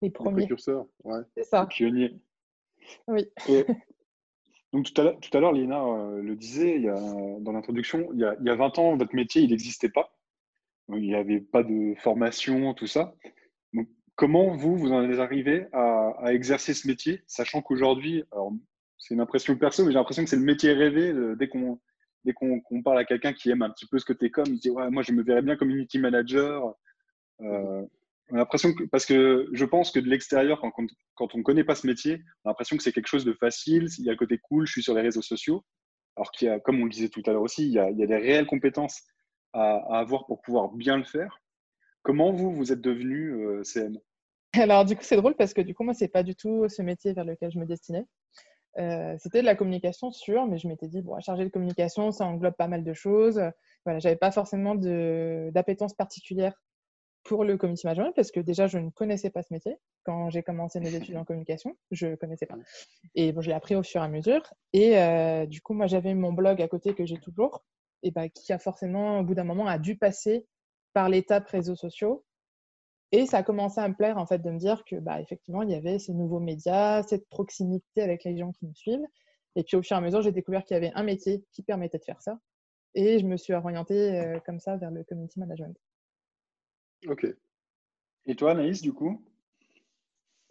les 0.00 0.10
premiers. 0.10 0.42
Les 0.42 0.46
précurseurs, 0.46 0.86
ouais. 1.04 1.20
C'est 1.36 1.44
ça. 1.44 1.66
Pionniers. 1.66 2.18
Oui. 3.08 3.28
donc, 4.72 4.92
tout 4.92 5.02
à 5.36 5.40
l'heure, 5.40 5.52
Lina 5.52 5.82
le 6.20 6.34
disait 6.36 6.76
il 6.76 6.82
y 6.82 6.88
a, 6.88 6.98
dans 7.40 7.52
l'introduction, 7.52 8.08
il, 8.12 8.36
il, 8.40 8.46
y 8.46 8.50
a 8.50 8.54
20 8.54 8.78
ans, 8.78 8.96
votre 8.96 9.14
métier, 9.14 9.42
il 9.42 9.50
n'existait 9.50 9.90
pas. 9.90 10.16
Il 10.88 11.02
n'y 11.02 11.14
avait 11.14 11.40
pas 11.40 11.62
de 11.62 11.94
formation, 11.98 12.74
tout 12.74 12.86
ça. 12.86 13.14
Comment 14.16 14.54
vous, 14.54 14.76
vous 14.76 14.92
en 14.92 15.08
êtes 15.08 15.18
arrivé 15.18 15.66
à, 15.72 16.32
exercer 16.32 16.74
ce 16.74 16.86
métier, 16.86 17.22
sachant 17.26 17.62
qu'aujourd'hui, 17.62 18.22
c'est 18.98 19.14
une 19.14 19.20
impression 19.20 19.56
perso, 19.56 19.84
mais 19.84 19.90
j'ai 19.90 19.98
l'impression 19.98 20.22
que 20.22 20.30
c'est 20.30 20.36
le 20.36 20.42
métier 20.42 20.72
rêvé 20.72 21.12
dès 21.36 21.48
qu'on 21.48 21.80
dès 22.24 22.32
qu'on 22.32 22.82
parle 22.84 22.98
à 22.98 23.04
quelqu'un 23.04 23.32
qui 23.32 23.50
aime 23.50 23.62
un 23.62 23.70
petit 23.70 23.86
peu 23.86 23.98
ce 23.98 24.04
que 24.04 24.12
tu 24.12 24.26
es 24.26 24.30
comme, 24.30 24.46
il 24.46 24.58
dit 24.58 24.70
ouais, 24.70 24.90
moi 24.90 25.02
je 25.02 25.12
me 25.12 25.22
verrais 25.22 25.42
bien 25.42 25.56
community 25.56 25.98
manager. 25.98 26.74
Euh, 27.40 27.84
l'impression 28.30 28.72
que, 28.72 28.84
parce 28.84 29.06
que 29.06 29.48
je 29.52 29.64
pense 29.64 29.90
que 29.90 30.00
de 30.00 30.08
l'extérieur, 30.08 30.60
quand, 30.60 30.72
quand, 31.14 31.34
on 31.34 31.38
ne 31.38 31.42
connaît 31.42 31.64
pas 31.64 31.74
ce 31.74 31.86
métier, 31.86 32.22
on 32.44 32.48
a 32.48 32.50
l'impression 32.50 32.76
que 32.76 32.82
c'est 32.82 32.92
quelque 32.92 33.08
chose 33.08 33.24
de 33.24 33.32
facile, 33.32 33.88
il 33.98 34.04
y 34.04 34.08
a 34.08 34.12
le 34.12 34.18
côté 34.18 34.38
cool, 34.38 34.66
je 34.66 34.72
suis 34.72 34.82
sur 34.82 34.94
les 34.94 35.02
réseaux 35.02 35.22
sociaux. 35.22 35.64
Alors 36.16 36.30
qu'il 36.30 36.48
y 36.48 36.50
a, 36.50 36.60
comme 36.60 36.80
on 36.80 36.84
le 36.84 36.90
disait 36.90 37.08
tout 37.08 37.22
à 37.26 37.32
l'heure 37.32 37.42
aussi, 37.42 37.66
il 37.66 37.72
y, 37.72 37.78
a, 37.78 37.90
il 37.90 37.98
y 37.98 38.02
a, 38.02 38.06
des 38.06 38.16
réelles 38.16 38.46
compétences 38.46 39.02
à, 39.52 39.76
à, 39.76 39.98
avoir 39.98 40.26
pour 40.26 40.42
pouvoir 40.42 40.68
bien 40.70 40.96
le 40.96 41.04
faire. 41.04 41.41
Comment 42.02 42.32
vous, 42.32 42.52
vous 42.52 42.72
êtes 42.72 42.80
devenu 42.80 43.30
euh, 43.30 43.64
CM 43.64 43.98
Alors, 44.54 44.84
du 44.84 44.96
coup, 44.96 45.02
c'est 45.04 45.16
drôle 45.16 45.34
parce 45.34 45.54
que 45.54 45.60
du 45.60 45.74
coup, 45.74 45.84
moi, 45.84 45.94
c'est 45.94 46.08
pas 46.08 46.22
du 46.22 46.34
tout 46.34 46.68
ce 46.68 46.82
métier 46.82 47.12
vers 47.12 47.24
lequel 47.24 47.50
je 47.50 47.58
me 47.58 47.66
destinais. 47.66 48.06
Euh, 48.78 49.16
c'était 49.18 49.40
de 49.40 49.46
la 49.46 49.54
communication 49.54 50.10
sûre, 50.10 50.46
mais 50.46 50.58
je 50.58 50.66
m'étais 50.66 50.88
dit, 50.88 51.02
bon, 51.02 51.18
charger 51.20 51.44
de 51.44 51.50
communication, 51.50 52.10
ça 52.10 52.26
englobe 52.26 52.54
pas 52.56 52.68
mal 52.68 52.84
de 52.84 52.92
choses. 52.92 53.40
Voilà, 53.84 53.98
j'avais 53.98 54.16
pas 54.16 54.30
forcément 54.30 54.74
d'appétence 54.74 55.94
particulière 55.94 56.54
pour 57.24 57.44
le 57.44 57.56
community 57.56 57.86
management 57.86 58.12
parce 58.16 58.32
que 58.32 58.40
déjà, 58.40 58.66
je 58.66 58.78
ne 58.78 58.90
connaissais 58.90 59.30
pas 59.30 59.42
ce 59.42 59.52
métier. 59.52 59.76
Quand 60.04 60.30
j'ai 60.30 60.42
commencé 60.42 60.80
mes 60.80 60.94
études 60.94 61.16
en 61.16 61.24
communication, 61.24 61.76
je 61.90 62.16
connaissais 62.16 62.46
pas. 62.46 62.56
Et 63.14 63.32
bon, 63.32 63.40
je 63.40 63.48
l'ai 63.48 63.54
appris 63.54 63.76
au 63.76 63.82
fur 63.82 64.00
et 64.00 64.04
à 64.04 64.08
mesure. 64.08 64.42
Et 64.72 64.98
euh, 64.98 65.46
du 65.46 65.60
coup, 65.60 65.74
moi, 65.74 65.86
j'avais 65.86 66.14
mon 66.14 66.32
blog 66.32 66.60
à 66.60 66.68
côté 66.68 66.94
que 66.94 67.06
j'ai 67.06 67.18
toujours 67.18 67.64
et 68.02 68.10
bah, 68.10 68.28
qui 68.28 68.52
a 68.52 68.58
forcément, 68.58 69.20
au 69.20 69.22
bout 69.22 69.34
d'un 69.34 69.44
moment, 69.44 69.68
a 69.68 69.78
dû 69.78 69.96
passer 69.96 70.46
par 70.92 71.08
l'étape 71.08 71.48
réseaux 71.48 71.76
sociaux. 71.76 72.24
Et 73.12 73.26
ça 73.26 73.38
a 73.38 73.42
commencé 73.42 73.78
à 73.80 73.88
me 73.88 73.94
plaire 73.94 74.16
en 74.16 74.26
fait 74.26 74.38
de 74.38 74.50
me 74.50 74.58
dire 74.58 74.84
que 74.84 74.96
bah, 74.96 75.20
effectivement 75.20 75.62
il 75.62 75.70
y 75.70 75.74
avait 75.74 75.98
ces 75.98 76.14
nouveaux 76.14 76.40
médias, 76.40 77.02
cette 77.02 77.28
proximité 77.28 78.00
avec 78.00 78.24
les 78.24 78.38
gens 78.38 78.52
qui 78.52 78.66
me 78.66 78.74
suivent. 78.74 79.06
Et 79.54 79.64
puis 79.64 79.76
au 79.76 79.82
fur 79.82 79.96
et 79.96 79.98
à 79.98 80.00
mesure, 80.00 80.22
j'ai 80.22 80.32
découvert 80.32 80.64
qu'il 80.64 80.74
y 80.74 80.78
avait 80.78 80.92
un 80.94 81.02
métier 81.02 81.44
qui 81.52 81.62
permettait 81.62 81.98
de 81.98 82.04
faire 82.04 82.22
ça. 82.22 82.38
Et 82.94 83.18
je 83.18 83.26
me 83.26 83.36
suis 83.36 83.52
orientée 83.52 84.18
euh, 84.18 84.38
comme 84.44 84.60
ça 84.60 84.76
vers 84.76 84.90
le 84.90 85.04
community 85.04 85.38
management. 85.38 85.76
Ok. 87.06 87.26
Et 88.26 88.34
toi, 88.34 88.52
Anaïs, 88.52 88.80
du 88.80 88.92
coup? 88.92 89.22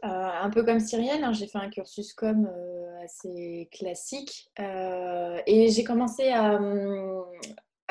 Euh, 0.03 0.07
un 0.07 0.49
peu 0.49 0.63
comme 0.63 0.79
Cyrielle, 0.79 1.23
hein, 1.23 1.31
j'ai 1.31 1.47
fait 1.47 1.59
un 1.59 1.69
cursus 1.69 2.13
com 2.13 2.47
euh, 2.47 3.03
assez 3.03 3.69
classique 3.71 4.51
et 4.57 5.67
j'ai 5.69 5.83
commencé 5.83 6.29
à, 6.29 6.55
hum, 6.55 7.23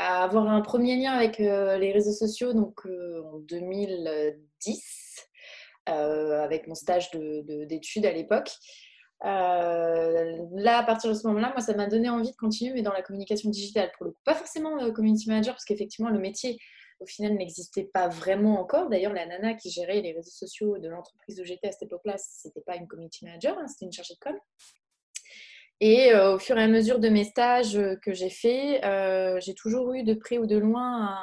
avoir 0.00 0.48
un 0.48 0.60
premier 0.60 0.96
lien 0.96 1.12
avec 1.12 1.40
euh, 1.40 1.78
les 1.78 1.92
réseaux 1.92 2.12
sociaux 2.12 2.52
donc, 2.52 2.86
euh, 2.86 3.22
en 3.24 3.38
2010, 3.40 5.28
euh, 5.88 6.42
avec 6.42 6.66
mon 6.66 6.74
stage 6.74 7.10
d'études 7.10 8.02
de, 8.02 8.08
à 8.08 8.12
l'époque. 8.12 8.50
là, 9.22 10.78
à 10.78 10.82
partir 10.84 11.10
de 11.10 11.14
ce 11.14 11.26
moment-là, 11.28 11.50
moi, 11.50 11.60
ça 11.60 11.74
m'a 11.74 11.86
donné 11.86 12.08
envie 12.08 12.30
de 12.30 12.36
continuer, 12.36 12.72
mais 12.72 12.82
dans 12.82 12.92
la 12.92 13.02
communication 13.02 13.50
digitale, 13.50 13.90
pour 13.96 14.06
le 14.06 14.12
coup. 14.12 14.20
Pas 14.24 14.34
forcément 14.34 14.90
community 14.92 15.28
manager, 15.28 15.54
parce 15.54 15.64
qu'effectivement, 15.64 16.10
le 16.10 16.18
métier, 16.18 16.58
au 17.00 17.06
final, 17.06 17.34
n'existait 17.34 17.84
pas 17.84 18.08
vraiment 18.08 18.60
encore. 18.60 18.88
D'ailleurs, 18.88 19.12
la 19.12 19.26
nana 19.26 19.54
qui 19.54 19.70
gérait 19.70 20.00
les 20.00 20.12
réseaux 20.12 20.30
sociaux 20.30 20.78
de 20.78 20.88
l'entreprise 20.88 21.40
où 21.40 21.44
j'étais 21.44 21.68
à 21.68 21.72
cette 21.72 21.82
époque-là, 21.82 22.16
c'était 22.18 22.62
pas 22.62 22.76
une 22.76 22.86
community 22.86 23.24
manager, 23.24 23.58
hein, 23.58 23.66
c'était 23.66 23.86
une 23.86 23.92
chargée 23.92 24.14
de 24.14 24.20
com. 24.20 24.38
Et 25.80 26.12
euh, 26.12 26.34
au 26.34 26.38
fur 26.38 26.58
et 26.58 26.62
à 26.62 26.68
mesure 26.68 26.98
de 26.98 27.08
mes 27.08 27.24
stages 27.24 27.76
euh, 27.76 27.96
que 27.96 28.12
j'ai 28.12 28.28
faits, 28.28 28.84
euh, 28.84 29.40
j'ai 29.40 29.54
toujours 29.54 29.94
eu 29.94 30.02
de 30.02 30.12
près 30.12 30.36
ou 30.36 30.46
de 30.46 30.58
loin 30.58 31.16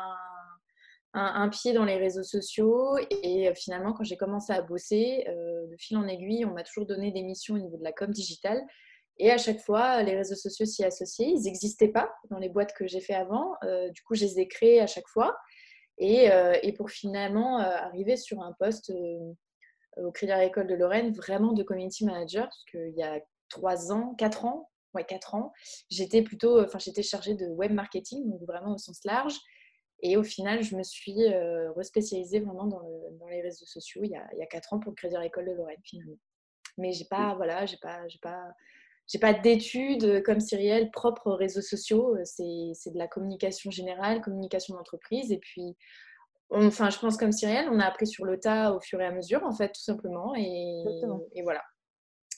un, 1.14 1.50
pied 1.50 1.74
dans 1.74 1.86
les 1.86 1.98
réseaux 1.98 2.24
sociaux. 2.24 2.98
Et 3.24 3.52
finalement, 3.56 3.94
quand 3.94 4.04
j'ai 4.04 4.18
commencé 4.18 4.54
à 4.54 4.62
bosser, 4.62 5.26
de 5.28 5.76
fil 5.80 5.98
en 5.98 6.08
aiguille, 6.08 6.46
on 6.46 6.54
m'a 6.54 6.64
toujours 6.64 6.86
donné 6.86 7.12
des 7.12 7.24
missions 7.24 7.56
au 7.56 7.58
niveau 7.58 7.76
de 7.76 7.84
la 7.84 7.92
com 7.92 8.12
digitale. 8.12 8.64
Et 9.18 9.32
à 9.32 9.40
chaque 9.40 9.60
fois, 9.60 10.04
les 10.04 10.16
réseaux 10.16 10.36
sociaux 10.36 10.68
s'y 10.68 10.84
associaient. 10.84 11.30
Ils 11.30 11.42
n'existaient 11.42 11.88
pas 11.88 12.14
dans 12.30 12.38
les 12.38 12.50
boîtes 12.50 12.74
que 12.74 12.86
j'ai 12.86 13.00
fait 13.00 13.16
avant. 13.16 13.56
du 13.96 14.04
coup, 14.04 14.14
je 14.14 14.26
les 14.26 14.40
ai 14.40 14.48
créés 14.48 14.80
à 14.80 14.86
chaque 14.86 15.08
fois. 15.08 15.36
Et, 15.98 16.30
pour 16.78 16.92
finalement 16.92 17.58
arriver 17.58 18.16
sur 18.16 18.44
un 18.44 18.54
poste 18.60 18.94
au 19.96 20.12
Crédit 20.12 20.34
Agricole 20.34 20.68
de 20.68 20.76
Lorraine, 20.76 21.14
vraiment 21.14 21.54
de 21.54 21.64
community 21.64 22.06
manager, 22.06 22.44
parce 22.44 22.66
qu'il 22.66 22.94
y 22.96 23.02
a 23.02 23.20
trois 23.50 23.92
ans, 23.92 24.16
quatre 24.16 24.46
ans, 24.46 24.70
ouais, 24.94 25.06
quatre 25.06 25.36
ans, 25.36 25.54
j'étais 25.90 26.22
plutôt, 26.22 26.62
enfin, 26.62 26.80
j'étais 26.80 27.04
chargée 27.04 27.36
de 27.36 27.48
web 27.48 27.72
marketing, 27.72 28.30
donc 28.30 28.42
vraiment 28.44 28.74
au 28.74 28.78
sens 28.78 29.04
large. 29.06 29.38
Et 30.02 30.16
au 30.16 30.24
final, 30.24 30.62
je 30.62 30.76
me 30.76 30.84
suis 30.84 31.24
euh, 31.24 31.72
respécialisée 31.74 32.40
vraiment 32.40 32.68
dans, 32.68 32.82
dans, 33.20 33.28
les 33.28 33.42
réseaux 33.42 33.66
sociaux 33.66 34.02
il 34.04 34.12
y, 34.12 34.16
a, 34.16 34.28
il 34.34 34.40
y, 34.40 34.44
a, 34.44 34.46
quatre 34.46 34.74
ans 34.74 34.80
pour 34.80 34.92
le 34.92 34.96
Crédit 34.96 35.16
Agricole 35.16 35.48
de 35.48 35.54
Lorraine, 35.54 35.82
finalement. 35.84 36.18
Mais 36.78 36.92
j'ai 36.92 37.06
pas, 37.06 37.34
voilà, 37.36 37.66
j'ai 37.66 37.78
pas, 37.78 38.08
j'ai 38.08 38.20
pas, 38.20 38.44
j'ai 39.08 39.18
pas 39.18 39.34
d'études 39.34 40.22
comme 40.24 40.40
Cyrielle 40.40 40.92
propres 40.92 41.32
réseaux 41.32 41.62
sociaux. 41.62 42.16
C'est, 42.26 42.72
c'est 42.76 42.92
de 42.92 42.98
la 43.00 43.08
communication 43.08 43.72
générale, 43.72 44.22
communication 44.22 44.76
d'entreprise. 44.76 45.32
Et 45.32 45.40
puis, 45.40 45.76
enfin, 46.52 46.92
je 46.92 47.00
pense 47.00 47.18
comme 47.18 47.32
Cyrielle, 47.32 47.68
on 47.72 47.80
a 47.80 47.86
appris 47.86 48.06
sur 48.06 48.26
le 48.26 48.40
tas 48.40 48.74
au 48.74 48.80
fur 48.80 49.02
et 49.02 49.06
à 49.06 49.12
mesure, 49.12 49.44
en 49.44 49.54
fait, 49.54 49.70
tout 49.70 49.82
simplement. 49.82 50.36
Et, 50.36 50.84
et 51.34 51.42
voilà. 51.42 51.64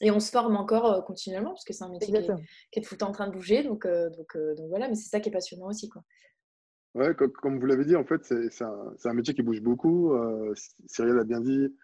Et 0.01 0.11
on 0.11 0.19
se 0.19 0.31
forme 0.31 0.55
encore 0.55 0.85
euh, 0.85 1.01
continuellement, 1.01 1.51
parce 1.51 1.65
que 1.65 1.73
c'est 1.73 1.83
un 1.83 1.89
métier 1.89 2.13
qui 2.13 2.19
est, 2.19 2.31
qui 2.71 2.79
est, 2.79 2.81
tout 2.81 2.93
le 2.93 2.97
temps 2.97 3.09
en 3.09 3.13
train 3.13 3.27
de 3.27 3.33
bouger. 3.33 3.63
Donc, 3.63 3.85
euh, 3.85 4.09
donc, 4.09 4.35
euh, 4.35 4.55
donc 4.55 4.69
voilà, 4.69 4.87
mais 4.87 4.95
c'est 4.95 5.09
ça 5.09 5.19
qui 5.19 5.29
est 5.29 5.31
passionnant 5.31 5.67
aussi. 5.67 5.89
Quoi. 5.89 6.03
Ouais, 6.95 7.13
comme, 7.15 7.59
vous 7.59 7.65
l'avez 7.65 7.85
dit, 7.85 7.95
en 7.95 8.05
fait, 8.05 8.23
c'est 8.23 8.63
un, 8.63 8.93
un, 9.05 9.13
métier 9.13 9.33
qui 9.33 9.43
bouge 9.43 9.61
beaucoup. 9.61 10.11
Cyrielle 10.87 11.19
a 11.19 11.23
bien 11.23 11.39
dit, 11.39 11.75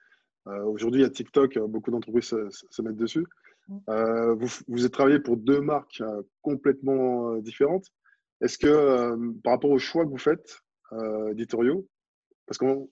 aujourd'hui, 0.46 1.02
il 1.02 1.04
y 1.04 1.08
a 1.08 1.12
TikTok, 1.12 1.60
beaucoup 1.60 1.92
d'entreprises 1.92 2.26
se, 2.26 2.48
se, 2.50 2.82
mettent 2.82 2.96
dessus. 2.96 3.26
Mm. 3.68 4.34
vous, 4.34 4.48
vous 4.68 4.80
avez 4.82 4.90
travaillé 4.90 5.20
pour 5.20 5.38
deux 5.38 5.62
marques 5.62 6.02
complètement 6.42 7.36
différentes. 7.38 7.86
Est-ce 8.42 8.58
que, 8.58 9.16
par 9.44 9.54
rapport 9.54 9.70
aux 9.70 9.78
choix 9.78 10.06
que 10.06 10.10
vous 10.10 10.18
faites 10.18 10.60
éditoriaux, 11.30 11.88
parce 12.48 12.58
qu'on 12.58 12.90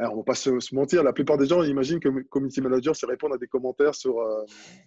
alors, 0.00 0.14
on 0.14 0.16
va 0.18 0.22
pas 0.22 0.34
se, 0.34 0.74
mentir, 0.74 1.02
la 1.02 1.12
plupart 1.12 1.36
des 1.36 1.44
gens 1.44 1.62
imaginent 1.62 2.00
que 2.00 2.08
community 2.30 2.62
manager, 2.62 2.96
c'est 2.96 3.04
répondre 3.04 3.34
à 3.34 3.38
des 3.38 3.46
commentaires 3.46 3.94
sur, 3.94 4.18
euh, 4.18 4.44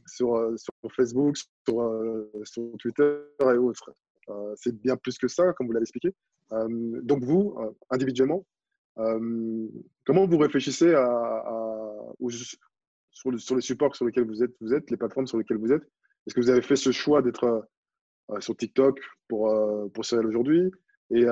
sur, 0.07 0.35
euh, 0.35 0.55
sur, 0.57 0.73
Facebook, 0.95 1.37
sur, 1.37 1.81
euh, 1.81 2.31
sur, 2.43 2.63
Twitter 2.79 3.19
et 3.39 3.57
autres. 3.57 3.93
c'est 4.55 4.75
bien 4.81 4.97
plus 4.97 5.19
que 5.19 5.27
ça, 5.27 5.53
comme 5.53 5.67
vous 5.67 5.73
l'avez 5.73 5.83
expliqué. 5.83 6.15
donc, 6.51 7.23
vous, 7.23 7.55
individuellement, 7.91 8.43
comment 8.95 10.25
vous 10.25 10.37
réfléchissez 10.39 10.95
à, 10.95 11.43
sur, 13.11 13.29
le, 13.29 13.37
sur, 13.37 13.55
les 13.55 13.61
supports 13.61 13.95
sur 13.95 14.05
lesquels 14.05 14.25
vous 14.25 14.41
êtes, 14.41 14.55
vous 14.61 14.73
êtes, 14.73 14.89
les 14.89 14.97
plateformes 14.97 15.27
sur 15.27 15.37
lesquelles 15.37 15.57
vous 15.57 15.73
êtes? 15.73 15.83
Est-ce 16.25 16.33
que 16.33 16.41
vous 16.41 16.49
avez 16.49 16.63
fait 16.63 16.75
ce 16.75 16.91
choix 16.91 17.21
d'être 17.21 17.67
sur 18.39 18.57
TikTok 18.57 18.99
pour, 19.27 19.53
pour 19.93 20.05
aujourd'hui? 20.25 20.71
Et 21.11 21.23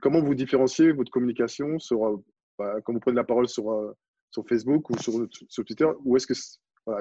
comment 0.00 0.22
vous 0.22 0.34
différenciez 0.34 0.92
votre 0.92 1.10
communication 1.10 1.78
sur 1.78 2.22
quand 2.58 2.92
vous 2.92 3.00
prenez 3.00 3.16
la 3.16 3.24
parole 3.24 3.48
sur, 3.48 3.70
euh, 3.70 3.96
sur 4.30 4.46
Facebook 4.46 4.90
ou 4.90 4.98
sur, 4.98 5.14
Twitter, 5.64 5.88
ou 6.04 6.16
est-ce 6.16 6.26
que 6.26 6.34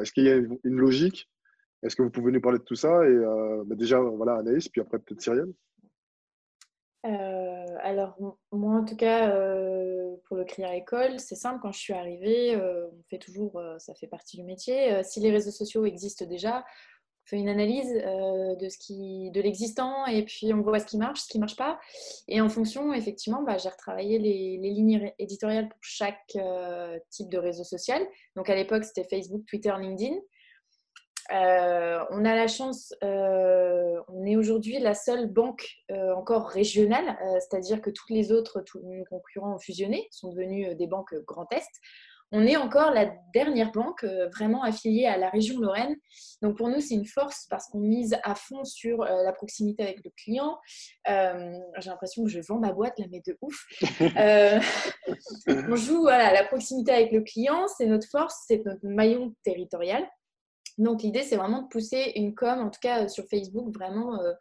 est-ce 0.01 0.11
qu'il 0.11 0.25
y 0.25 0.29
a 0.29 0.35
une, 0.35 0.59
logique? 0.77 1.29
Est-ce 1.83 1.95
que 1.95 2.01
vous 2.01 2.09
pouvez 2.09 2.31
nous 2.31 2.41
parler 2.41 2.59
de 2.59 2.63
tout 2.63 2.75
ça? 2.75 3.05
Et 3.05 3.07
euh, 3.07 3.63
bah, 3.65 3.75
déjà, 3.75 3.99
voilà, 3.99 4.35
Anaïs, 4.35 4.67
puis 4.67 4.81
après 4.81 4.99
peut-être 4.99 5.21
Cyrielle. 5.21 5.53
Euh, 7.05 7.77
alors, 7.83 8.17
moi, 8.51 8.75
en 8.75 8.83
tout 8.83 8.97
cas, 8.97 9.29
pour 10.25 10.35
le 10.35 10.43
crier 10.43 10.75
école, 10.75 11.19
c'est 11.19 11.35
simple. 11.35 11.59
Quand 11.61 11.71
je 11.71 11.79
suis 11.79 11.93
arrivée, 11.93 12.57
on 12.57 13.03
fait 13.09 13.19
toujours, 13.19 13.61
ça 13.77 13.93
fait 13.95 14.07
partie 14.07 14.35
du 14.37 14.43
métier. 14.43 15.01
si 15.03 15.21
les 15.21 15.31
réseaux 15.31 15.51
sociaux 15.51 15.85
existent 15.85 16.25
déjà, 16.25 16.65
fait 17.27 17.37
une 17.37 17.49
analyse 17.49 17.93
euh, 17.93 18.55
de, 18.55 18.69
ce 18.69 18.77
qui, 18.77 19.31
de 19.31 19.41
l'existant 19.41 20.05
et 20.05 20.23
puis 20.23 20.53
on 20.53 20.61
voit 20.61 20.79
ce 20.79 20.85
qui 20.85 20.97
marche, 20.97 21.21
ce 21.21 21.27
qui 21.27 21.37
ne 21.37 21.41
marche 21.41 21.57
pas. 21.57 21.79
Et 22.27 22.39
en 22.39 22.49
fonction, 22.49 22.93
effectivement, 22.93 23.43
bah, 23.43 23.57
j'ai 23.57 23.69
retravaillé 23.69 24.17
les, 24.17 24.57
lignes 24.57 25.11
éditoriales 25.19 25.67
pour 25.67 25.79
chaque 25.81 26.35
euh, 26.35 26.97
type 27.09 27.29
de 27.29 27.37
réseau 27.37 27.63
social. 27.63 28.01
Donc 28.35 28.49
à 28.49 28.55
l'époque, 28.55 28.85
c'était 28.85 29.03
Facebook, 29.03 29.45
Twitter, 29.45 29.73
LinkedIn. 29.77 30.15
Euh, 31.33 32.05
on 32.11 32.23
a 32.23 32.35
la 32.35 32.47
chance, 32.47 32.93
on 33.01 34.25
est 34.25 34.37
aujourd'hui 34.37 34.79
la 34.79 34.93
seule 34.93 35.27
banque 35.27 35.67
encore 36.15 36.47
régionale, 36.47 37.17
c'est-à-dire 37.41 37.81
que 37.81 37.89
toutes 37.89 38.09
les 38.09 38.31
autres, 38.31 38.63
concurrents 39.09 39.55
ont 39.55 39.59
fusionné, 39.59 40.07
sont 40.11 40.29
devenus 40.29 40.77
des 40.77 40.87
banques 40.87 41.13
Grand 41.25 41.51
Est 41.51 41.67
on 42.31 42.45
est 42.45 42.57
encore 42.57 42.91
la 42.91 43.09
dernière 43.33 43.71
banque 43.71 44.03
euh, 44.03 44.27
vraiment 44.29 44.63
affiliée 44.63 45.05
à 45.05 45.17
la 45.17 45.29
région 45.29 45.59
Lorraine. 45.59 45.95
Donc 46.41 46.57
pour 46.57 46.67
nous, 46.67 46.81
c'est 46.81 46.95
une 46.95 47.05
force 47.05 47.47
parce 47.49 47.67
qu'on 47.67 47.79
mise 47.79 48.17
à 48.23 48.35
fond 48.35 48.63
sur 48.65 49.01
euh, 49.01 49.23
la 49.23 49.31
proximité 49.31 49.83
avec 49.83 50.03
le 50.03 50.11
client. 50.15 50.57
Euh, 51.09 51.53
j'ai 51.77 51.89
l'impression 51.89 52.23
que 52.23 52.29
je 52.29 52.39
vends 52.39 52.59
ma 52.59 52.73
boîte 52.73 52.99
là, 52.99 53.05
mais 53.11 53.21
de 53.25 53.37
ouf. 53.41 53.65
on 55.47 55.75
joue 55.75 56.01
voilà, 56.01 56.33
la 56.33 56.43
proximité 56.43 56.91
avec 56.91 57.11
le 57.11 57.21
client, 57.21 57.67
c'est 57.77 57.85
notre 57.85 58.07
force, 58.09 58.43
c'est 58.47 58.65
notre 58.65 58.85
maillon 58.85 59.33
territorial. 59.43 60.05
Donc 60.77 61.01
l'idée, 61.01 61.23
c'est 61.23 61.37
vraiment 61.37 61.63
de 61.63 61.67
pousser 61.69 62.11
une 62.15 62.35
com, 62.35 62.59
en 62.59 62.69
tout 62.69 62.79
cas 62.79 63.03
euh, 63.03 63.07
sur 63.07 63.25
Facebook, 63.27 63.73
vraiment 63.73 64.21
euh, 64.21 64.33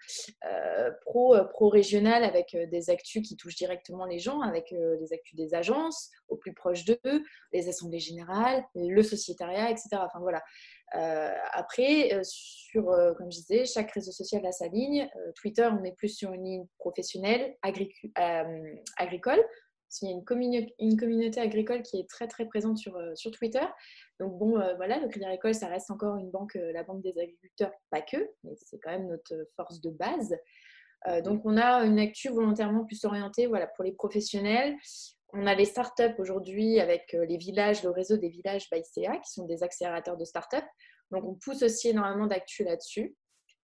euh, 0.44 0.90
pro, 1.02 1.34
pro 1.50 1.72
avec 1.74 2.56
des 2.70 2.90
actus 2.90 3.26
qui 3.26 3.36
touchent 3.36 3.56
directement 3.56 4.04
les 4.04 4.18
gens, 4.18 4.40
avec 4.40 4.72
des 4.72 5.12
actus 5.12 5.34
des 5.34 5.54
agences 5.54 6.10
au 6.28 6.36
plus 6.36 6.52
proche 6.52 6.84
d'eux, 6.84 7.24
les 7.52 7.68
assemblées 7.68 7.98
générales, 7.98 8.64
le 8.74 9.02
sociétariat, 9.02 9.70
etc. 9.70 9.88
Enfin 9.92 10.20
voilà. 10.20 10.42
après, 11.52 12.18
sur, 12.22 12.84
comme 13.16 13.30
je 13.30 13.38
disais, 13.38 13.64
chaque 13.64 13.90
réseau 13.92 14.12
social 14.12 14.44
a 14.46 14.52
sa 14.52 14.68
ligne. 14.68 15.08
Twitter, 15.34 15.68
on 15.70 15.84
est 15.84 15.92
plus 15.92 16.08
sur 16.08 16.32
une 16.32 16.44
ligne 16.44 16.66
professionnelle, 16.78 17.56
agricole. 17.62 19.44
Il 20.02 20.08
y 20.08 20.12
a 20.12 20.14
une, 20.14 20.66
une, 20.78 20.96
communauté 20.96 21.40
agricole 21.40 21.82
qui 21.82 21.98
est 21.98 22.08
très 22.08 22.26
très 22.26 22.46
présente 22.46 22.76
sur, 22.76 22.98
sur 23.14 23.30
Twitter. 23.30 23.64
Donc 24.18 24.38
bon, 24.38 24.58
euh, 24.58 24.74
voilà, 24.74 24.98
le 24.98 25.08
Crédit 25.08 25.26
Agricole, 25.26 25.54
ça 25.54 25.68
reste 25.68 25.90
encore 25.90 26.16
une 26.16 26.30
banque, 26.30 26.56
euh, 26.56 26.72
la 26.72 26.82
banque 26.82 27.02
des 27.02 27.18
agriculteurs, 27.18 27.72
pas 27.90 28.00
que, 28.00 28.16
mais 28.44 28.54
c'est 28.56 28.78
quand 28.78 28.90
même 28.90 29.08
notre 29.08 29.34
force 29.56 29.80
de 29.80 29.90
base. 29.90 30.36
Euh, 31.06 31.20
donc 31.20 31.42
on 31.44 31.56
a 31.56 31.84
une 31.84 31.98
actu 31.98 32.30
volontairement 32.30 32.84
plus 32.84 33.04
orientée 33.04 33.46
voilà, 33.46 33.66
pour 33.66 33.84
les 33.84 33.92
professionnels. 33.92 34.74
On 35.32 35.46
a 35.46 35.54
les 35.54 35.66
startups 35.66 36.14
aujourd'hui 36.18 36.80
avec 36.80 37.12
les 37.12 37.36
villages, 37.36 37.82
le 37.82 37.90
réseau 37.90 38.16
des 38.16 38.28
villages 38.28 38.70
by 38.70 38.82
CA, 38.82 39.18
qui 39.18 39.32
sont 39.32 39.44
des 39.44 39.62
accélérateurs 39.62 40.16
de 40.16 40.24
startups. 40.24 40.66
Donc 41.10 41.24
on 41.24 41.34
pousse 41.34 41.62
aussi 41.62 41.90
énormément 41.90 42.26
d'actu 42.26 42.64
là-dessus. 42.64 43.14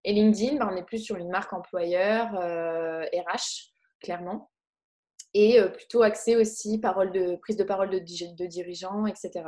Et 0.05 0.12
LinkedIn, 0.12 0.57
bah, 0.57 0.69
on 0.71 0.76
est 0.76 0.85
plus 0.85 0.99
sur 0.99 1.17
une 1.17 1.31
marque 1.31 1.52
employeur, 1.52 2.33
RH, 2.35 3.73
clairement. 4.00 4.50
Et 5.35 5.59
plutôt 5.75 6.03
axé 6.03 6.37
aussi 6.37 6.79
prise 6.79 7.57
de 7.57 7.65
parole 7.65 7.91
de, 7.91 8.47
dirigeants, 8.47 9.07
etc. 9.07 9.45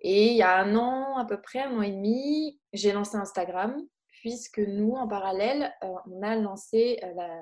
Et 0.00 0.28
il 0.28 0.36
y 0.36 0.42
a 0.42 0.56
un 0.56 0.76
an, 0.76 1.18
à 1.18 1.24
peu 1.26 1.40
près 1.40 1.60
un 1.60 1.76
an 1.76 1.82
et 1.82 1.90
demi, 1.90 2.58
j'ai 2.72 2.92
lancé 2.92 3.16
Instagram, 3.16 3.76
puisque 4.08 4.58
nous, 4.58 4.92
en 4.92 5.06
parallèle, 5.06 5.72
euh, 5.82 5.88
on 6.10 6.22
a 6.22 6.36
lancé 6.36 6.98
euh, 7.02 7.12
la 7.14 7.40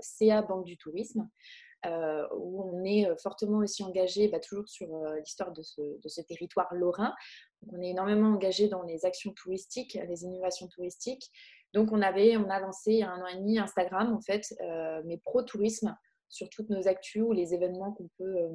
CA 0.00 0.42
Banque 0.42 0.64
du 0.64 0.76
Tourisme, 0.76 1.28
euh, 1.86 2.26
où 2.36 2.62
on 2.62 2.84
est 2.84 3.06
fortement 3.20 3.58
aussi 3.58 3.82
engagé, 3.82 4.28
bah, 4.28 4.38
toujours 4.38 4.68
sur 4.68 4.88
l'histoire 5.16 5.52
de 5.52 5.62
ce, 5.62 6.20
territoire 6.22 6.72
lorrain. 6.72 7.14
on 7.72 7.80
est 7.80 7.90
énormément 7.90 8.28
engagé 8.28 8.68
dans 8.68 8.82
les 8.82 9.04
actions 9.04 9.32
touristiques, 9.32 9.98
les 10.08 10.22
innovations 10.22 10.68
touristiques. 10.68 11.30
Donc, 11.74 11.90
on, 11.92 12.00
avait, 12.00 12.36
on 12.36 12.48
a 12.48 12.60
lancé 12.60 12.92
il 12.92 12.98
y 12.98 13.02
a 13.02 13.10
un 13.10 13.20
an 13.22 13.26
et 13.26 13.36
demi 13.36 13.58
Instagram, 13.58 14.12
en 14.12 14.20
fait, 14.20 14.54
mais 15.04 15.18
pro-tourisme, 15.18 15.96
sur 16.28 16.48
toutes 16.50 16.70
nos 16.70 16.88
actus 16.88 17.22
ou 17.22 17.32
les 17.32 17.54
événements 17.54 17.92
qu'on 17.92 18.08
peut 18.18 18.48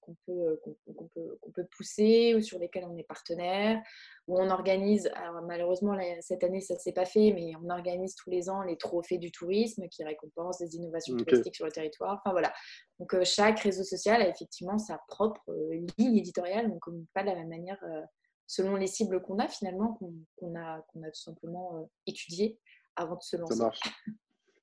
qu'on 0.00 0.16
peut, 0.26 0.60
qu'on 0.64 1.08
peut, 1.14 1.38
peut, 1.54 1.66
pousser 1.76 2.34
ou 2.34 2.40
sur 2.40 2.58
lesquels 2.58 2.84
on 2.84 2.96
est 2.96 3.04
partenaire, 3.04 3.82
où 4.26 4.38
on 4.38 4.50
organise, 4.50 5.10
alors 5.14 5.42
malheureusement 5.42 5.96
cette 6.20 6.44
année 6.44 6.60
ça 6.60 6.74
ne 6.74 6.78
s'est 6.78 6.92
pas 6.92 7.04
fait, 7.04 7.32
mais 7.32 7.52
on 7.62 7.70
organise 7.70 8.14
tous 8.14 8.30
les 8.30 8.48
ans 8.48 8.62
les 8.62 8.76
trophées 8.76 9.18
du 9.18 9.30
tourisme 9.30 9.88
qui 9.88 10.04
récompensent 10.04 10.58
des 10.58 10.76
innovations 10.76 11.16
touristiques 11.16 11.56
sur 11.56 11.66
le 11.66 11.72
territoire. 11.72 12.20
Enfin 12.20 12.32
voilà. 12.32 12.52
Donc 12.98 13.14
euh, 13.14 13.24
chaque 13.24 13.60
réseau 13.60 13.84
social 13.84 14.20
a 14.20 14.28
effectivement 14.28 14.78
sa 14.78 14.98
propre 15.08 15.42
euh, 15.50 15.86
ligne 15.98 16.16
éditoriale, 16.16 16.66
on 16.70 16.74
ne 16.74 16.80
communique 16.80 17.10
pas 17.14 17.22
de 17.22 17.28
la 17.28 17.34
même 17.34 17.48
manière 17.48 17.82
euh, 17.84 18.02
selon 18.46 18.76
les 18.76 18.86
cibles 18.86 19.20
qu'on 19.22 19.38
a 19.38 19.48
finalement, 19.48 19.98
qu'on 20.36 20.54
a, 20.56 20.82
qu'on 20.88 21.02
a 21.02 21.10
tout 21.10 21.20
simplement 21.20 21.88
étudié 22.06 22.58
avant 22.96 23.16
de 23.16 23.22
se 23.22 23.36
lancer. 23.36 23.54
Ça 23.54 23.64
marche. 23.64 23.80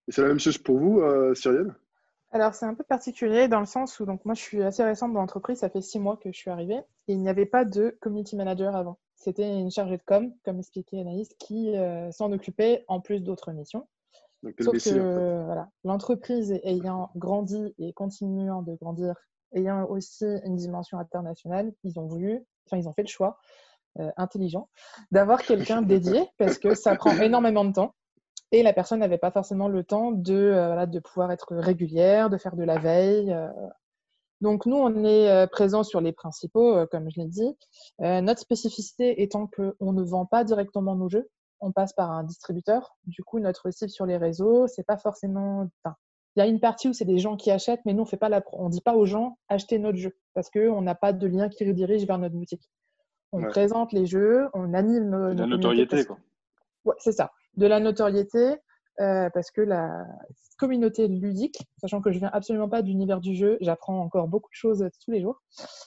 Et 0.08 0.12
c'est 0.12 0.22
la 0.22 0.28
même 0.28 0.40
chose 0.40 0.58
pour 0.58 0.78
vous, 0.78 1.02
Cyrielle? 1.36 1.74
Alors, 2.32 2.54
c'est 2.54 2.66
un 2.66 2.74
peu 2.74 2.84
particulier 2.84 3.48
dans 3.48 3.62
le 3.62 3.66
sens 3.66 4.00
où 4.00 4.06
donc, 4.06 4.26
moi, 4.26 4.36
je 4.36 4.42
suis 4.42 4.62
assez 4.62 4.84
récente 4.84 5.14
dans 5.14 5.22
l'entreprise, 5.22 5.60
ça 5.60 5.70
fait 5.70 5.82
six 5.82 6.00
mois 6.00 6.18
que 6.18 6.32
je 6.32 6.38
suis 6.38 6.50
arrivée, 6.50 6.82
et 7.08 7.14
il 7.14 7.22
n'y 7.22 7.30
avait 7.30 7.46
pas 7.46 7.64
de 7.64 7.98
community 8.02 8.36
manager 8.36 8.76
avant. 8.76 9.00
C'était 9.16 9.60
une 9.60 9.72
chargée 9.72 9.98
de 9.98 10.04
com, 10.06 10.34
comme 10.44 10.60
expliquait 10.60 11.00
Anaïs, 11.00 11.30
qui 11.40 11.76
euh, 11.76 12.12
s'en 12.12 12.32
occupait 12.32 12.84
en 12.88 13.00
plus 13.00 13.22
d'autres 13.22 13.52
missions. 13.52 13.88
Sauf 14.60 14.84
que 14.84 15.44
voilà, 15.46 15.70
l'entreprise 15.84 16.60
ayant 16.64 17.10
grandi 17.16 17.74
et 17.80 17.92
continuant 17.94 18.62
de 18.62 18.76
grandir, 18.76 19.16
ayant 19.54 19.86
aussi 19.86 20.26
une 20.44 20.56
dimension 20.56 21.00
internationale, 21.00 21.74
ils 21.84 22.00
ont 22.00 22.06
voulu, 22.06 22.46
enfin 22.66 22.78
ils 22.78 22.88
ont 22.88 22.94
fait 22.94 23.02
le 23.02 23.08
choix 23.08 23.40
euh, 24.00 24.12
intelligent 24.16 24.70
d'avoir 25.12 25.42
quelqu'un 25.44 25.82
dédié 25.82 26.24
parce 26.38 26.60
que 26.60 26.76
ça 26.76 26.96
prend 26.96 27.12
énormément 27.18 27.66
de 27.66 27.74
temps. 27.74 27.96
Et 28.52 28.64
la 28.64 28.74
personne 28.74 29.00
n'avait 29.00 29.18
pas 29.18 29.32
forcément 29.32 29.68
le 29.68 29.84
temps 29.84 30.12
de, 30.12 30.34
euh, 30.34 30.86
de 30.86 31.00
pouvoir 31.00 31.32
être 31.32 31.56
régulière, 31.56 32.30
de 32.30 32.38
faire 32.38 32.56
de 32.56 32.64
la 32.64 32.78
veille. 32.78 33.32
Euh, 33.34 33.50
Donc, 34.40 34.66
nous, 34.66 34.78
on 34.78 35.04
est 35.04 35.30
euh, 35.30 35.48
présent 35.48 35.84
sur 35.84 36.00
les 36.00 36.14
principaux, 36.14 36.86
comme 36.88 37.10
je 37.10 37.20
l'ai 37.20 37.28
dit. 37.28 37.58
Notre 38.00 38.40
spécificité 38.40 39.22
étant 39.22 39.48
qu'on 39.48 39.94
ne 39.94 40.04
vend 40.04 40.26
pas 40.26 40.44
directement 40.44 40.96
nos 40.96 41.10
jeux, 41.10 41.30
on 41.60 41.72
passe 41.72 41.94
par 41.94 42.12
un 42.12 42.24
distributeur. 42.24 42.96
Du 43.06 43.24
coup, 43.24 43.40
notre 43.40 43.72
cible 43.72 43.90
sur 43.90 44.06
les 44.06 44.18
réseaux, 44.18 44.68
c'est 44.68 44.86
pas 44.86 44.98
forcément. 44.98 45.68
Enfin, 45.84 45.96
il 46.36 46.40
y 46.40 46.44
a 46.44 46.46
une 46.46 46.60
partie 46.60 46.88
où 46.88 46.94
c'est 46.94 47.04
des 47.04 47.18
gens 47.18 47.36
qui 47.36 47.50
achètent, 47.50 47.82
mais 47.86 47.94
nous, 47.94 48.04
on 48.04 48.06
fait 48.06 48.16
pas 48.16 48.30
la... 48.30 48.44
on 48.54 48.70
dit 48.70 48.82
pas 48.82 48.96
aux 48.96 49.08
gens 49.08 49.40
achetez 49.50 49.80
notre 49.80 49.98
jeu 49.98 50.16
parce 50.36 50.52
qu'on 50.52 50.84
n'a 50.84 50.94
pas 50.94 51.12
de 51.14 51.26
lien 51.26 51.50
qui 51.50 51.68
redirige 51.68 52.06
vers 52.06 52.20
notre 52.20 52.36
boutique. 52.36 52.70
On 53.32 53.42
présente 53.42 53.92
les 53.92 54.06
jeux, 54.06 54.48
on 54.54 54.74
anime 54.74 55.10
nos. 55.10 55.34
La 55.34 55.48
notoriété, 55.48 56.06
quoi. 56.06 56.18
Ouais, 56.86 56.96
c'est 57.00 57.12
ça. 57.12 57.32
De 57.58 57.68
la 57.68 57.80
notoriété, 57.80 58.56
parce 58.98 59.52
que 59.52 59.62
la 59.62 60.06
communauté 60.58 61.08
ludique, 61.08 61.60
sachant 61.80 62.02
que 62.02 62.12
je 62.12 62.20
viens 62.20 62.30
absolument 62.34 62.70
pas 62.70 62.82
d'univers 62.82 63.22
du 63.22 63.36
jeu, 63.36 63.58
j'apprends 63.62 64.00
encore 64.00 64.28
beaucoup 64.28 64.50
de 64.50 64.56
choses 64.56 64.88
tous 65.04 65.12
les 65.12 65.22
jours, 65.22 65.42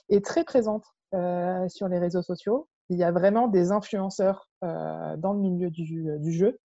est 0.08 0.24
très 0.24 0.44
présente 0.44 0.84
euh, 1.12 1.68
sur 1.68 1.88
les 1.88 1.98
réseaux 1.98 2.22
sociaux. 2.22 2.68
Il 2.88 2.96
y 2.96 3.02
a 3.02 3.10
vraiment 3.10 3.48
des 3.48 3.72
influenceurs 3.72 4.48
euh, 4.62 5.16
dans 5.16 5.32
le 5.32 5.40
milieu 5.40 5.70
du, 5.70 6.06
du 6.18 6.32
jeu 6.32 6.58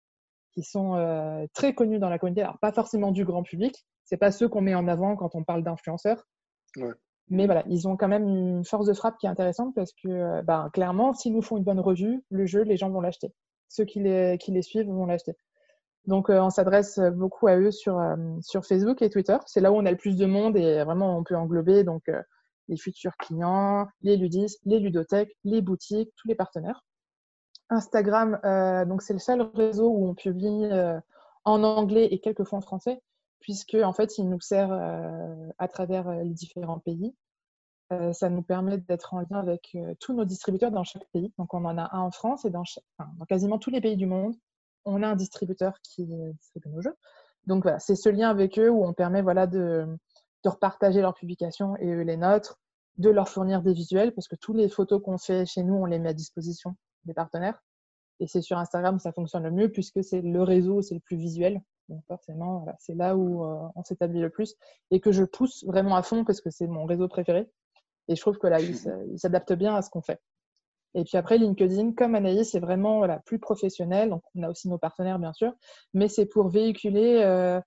qui 0.52 0.62
sont 0.62 0.96
euh, 0.96 1.46
très 1.54 1.74
connus 1.74 1.98
dans 1.98 2.10
la 2.10 2.18
communauté. 2.18 2.42
Alors, 2.42 2.58
pas 2.58 2.72
forcément 2.72 3.10
du 3.10 3.24
grand 3.24 3.42
public, 3.42 3.86
c'est 4.04 4.18
pas 4.18 4.30
ceux 4.30 4.48
qu'on 4.48 4.60
met 4.60 4.74
en 4.74 4.86
avant 4.86 5.16
quand 5.16 5.34
on 5.34 5.44
parle 5.44 5.64
d'influenceurs. 5.64 6.26
Ouais. 6.76 6.92
Mais 7.28 7.46
voilà, 7.46 7.64
ils 7.68 7.88
ont 7.88 7.96
quand 7.96 8.08
même 8.08 8.28
une 8.28 8.64
force 8.66 8.86
de 8.86 8.92
frappe 8.92 9.16
qui 9.18 9.24
est 9.24 9.30
intéressante 9.30 9.74
parce 9.74 9.92
que, 9.94 10.42
ben, 10.42 10.68
clairement, 10.74 11.14
s'ils 11.14 11.32
nous 11.32 11.40
font 11.40 11.56
une 11.56 11.64
bonne 11.64 11.80
revue, 11.80 12.22
le 12.28 12.44
jeu, 12.44 12.62
les 12.62 12.76
gens 12.76 12.90
vont 12.90 13.00
l'acheter. 13.00 13.32
Ceux 13.68 13.84
qui 13.84 14.00
les, 14.00 14.62
suivent 14.62 14.86
vont 14.86 15.06
l'acheter. 15.06 15.36
Donc, 16.06 16.28
euh, 16.28 16.40
on 16.40 16.50
s'adresse 16.50 16.98
beaucoup 17.14 17.46
à 17.46 17.56
eux 17.56 17.70
sur, 17.70 17.98
euh, 17.98 18.16
sur 18.42 18.66
Facebook 18.66 19.00
et 19.02 19.10
Twitter. 19.10 19.36
C'est 19.46 19.60
là 19.60 19.72
où 19.72 19.76
on 19.76 19.86
a 19.86 19.90
le 19.90 19.96
plus 19.96 20.16
de 20.16 20.26
monde 20.26 20.56
et 20.56 20.84
vraiment, 20.84 21.16
on 21.16 21.24
peut 21.24 21.36
englober 21.36 21.82
donc, 21.82 22.08
euh, 22.08 22.20
les 22.68 22.76
futurs 22.76 23.16
clients, 23.16 23.86
les 24.02 24.16
ludistes, 24.16 24.60
les 24.64 24.78
ludothèques, 24.78 25.34
les 25.44 25.62
boutiques, 25.62 26.12
tous 26.16 26.28
les 26.28 26.34
partenaires. 26.34 26.84
Instagram, 27.70 28.38
donc 28.86 29.00
c'est 29.00 29.14
le 29.14 29.18
seul 29.18 29.40
réseau 29.54 29.88
où 29.88 30.06
on 30.06 30.14
publie 30.14 30.68
en 31.44 31.62
anglais 31.62 32.08
et 32.10 32.20
quelquefois 32.20 32.58
en 32.58 32.62
français, 32.62 33.02
puisque 33.40 33.74
en 33.74 33.92
fait, 33.92 34.18
il 34.18 34.28
nous 34.28 34.40
sert 34.40 34.70
à 35.58 35.68
travers 35.68 36.10
les 36.10 36.30
différents 36.30 36.78
pays. 36.78 37.14
Ça 37.90 38.30
nous 38.30 38.42
permet 38.42 38.78
d'être 38.78 39.14
en 39.14 39.20
lien 39.20 39.38
avec 39.38 39.76
tous 40.00 40.14
nos 40.14 40.24
distributeurs 40.24 40.70
dans 40.70 40.84
chaque 40.84 41.06
pays. 41.12 41.32
Donc, 41.38 41.54
on 41.54 41.64
en 41.64 41.78
a 41.78 41.94
un 41.94 42.00
en 42.00 42.10
France 42.10 42.44
et 42.44 42.50
dans, 42.50 42.64
quasiment 43.28 43.58
tous 43.58 43.70
les 43.70 43.80
pays 43.80 43.96
du 43.96 44.06
monde 44.06 44.34
on 44.84 45.02
a 45.02 45.08
un 45.08 45.16
distributeur 45.16 45.80
qui 45.82 46.06
distribue 46.06 46.68
nos 46.68 46.80
jeux. 46.80 46.96
Donc 47.46 47.66
c'est 47.78 47.96
ce 47.96 48.08
lien 48.08 48.30
avec 48.30 48.58
eux 48.58 48.70
où 48.70 48.84
on 48.84 48.92
permet 48.92 49.22
voilà, 49.22 49.46
de, 49.46 49.86
de 50.44 50.48
repartager 50.48 51.00
leurs 51.00 51.14
publications 51.14 51.76
et 51.76 52.04
les 52.04 52.16
nôtres, 52.16 52.58
de 52.96 53.10
leur 53.10 53.28
fournir 53.28 53.62
des 53.62 53.72
visuels, 53.72 54.14
parce 54.14 54.28
que 54.28 54.36
toutes 54.36 54.56
les 54.56 54.68
photos 54.68 55.02
qu'on 55.02 55.18
fait 55.18 55.46
chez 55.46 55.62
nous, 55.62 55.74
on 55.74 55.86
les 55.86 55.98
met 55.98 56.10
à 56.10 56.14
disposition 56.14 56.76
des 57.04 57.14
partenaires. 57.14 57.62
Et 58.20 58.28
c'est 58.28 58.42
sur 58.42 58.58
Instagram 58.58 58.96
où 58.96 58.98
ça 58.98 59.12
fonctionne 59.12 59.42
le 59.42 59.50
mieux, 59.50 59.68
puisque 59.68 60.04
c'est 60.04 60.20
le 60.20 60.42
réseau, 60.42 60.82
c'est 60.82 60.94
le 60.94 61.00
plus 61.00 61.16
visuel. 61.16 61.60
Donc 61.88 62.02
forcément, 62.06 62.64
c'est 62.78 62.94
là 62.94 63.16
où 63.16 63.44
euh, 63.44 63.68
on 63.74 63.82
s'établit 63.82 64.20
le 64.20 64.30
plus 64.30 64.54
et 64.90 65.00
que 65.00 65.12
je 65.12 65.24
pousse 65.24 65.64
vraiment 65.64 65.96
à 65.96 66.02
fond 66.02 66.24
parce 66.24 66.40
que 66.40 66.48
c'est 66.48 66.66
mon 66.66 66.86
réseau 66.86 67.08
préféré. 67.08 67.50
Et 68.08 68.16
je 68.16 68.20
trouve 68.20 68.38
que 68.38 68.46
là, 68.46 68.60
il 68.60 69.18
s'adapte 69.18 69.52
bien 69.52 69.74
à 69.74 69.82
ce 69.82 69.90
qu'on 69.90 70.02
fait. 70.02 70.20
Et 70.94 71.04
puis 71.04 71.16
après, 71.16 71.38
LinkedIn, 71.38 71.92
comme 71.92 72.14
Anaïs, 72.14 72.50
c'est 72.50 72.60
vraiment 72.60 72.98
voilà, 72.98 73.18
plus 73.20 73.38
professionnel. 73.38 74.10
Donc, 74.10 74.22
on 74.34 74.42
a 74.44 74.50
aussi 74.50 74.68
nos 74.68 74.78
partenaires, 74.78 75.18
bien 75.18 75.32
sûr, 75.32 75.52
mais 75.92 76.08
c'est 76.08 76.26
pour 76.26 76.48
véhiculer 76.48 77.20
euh, 77.24 77.60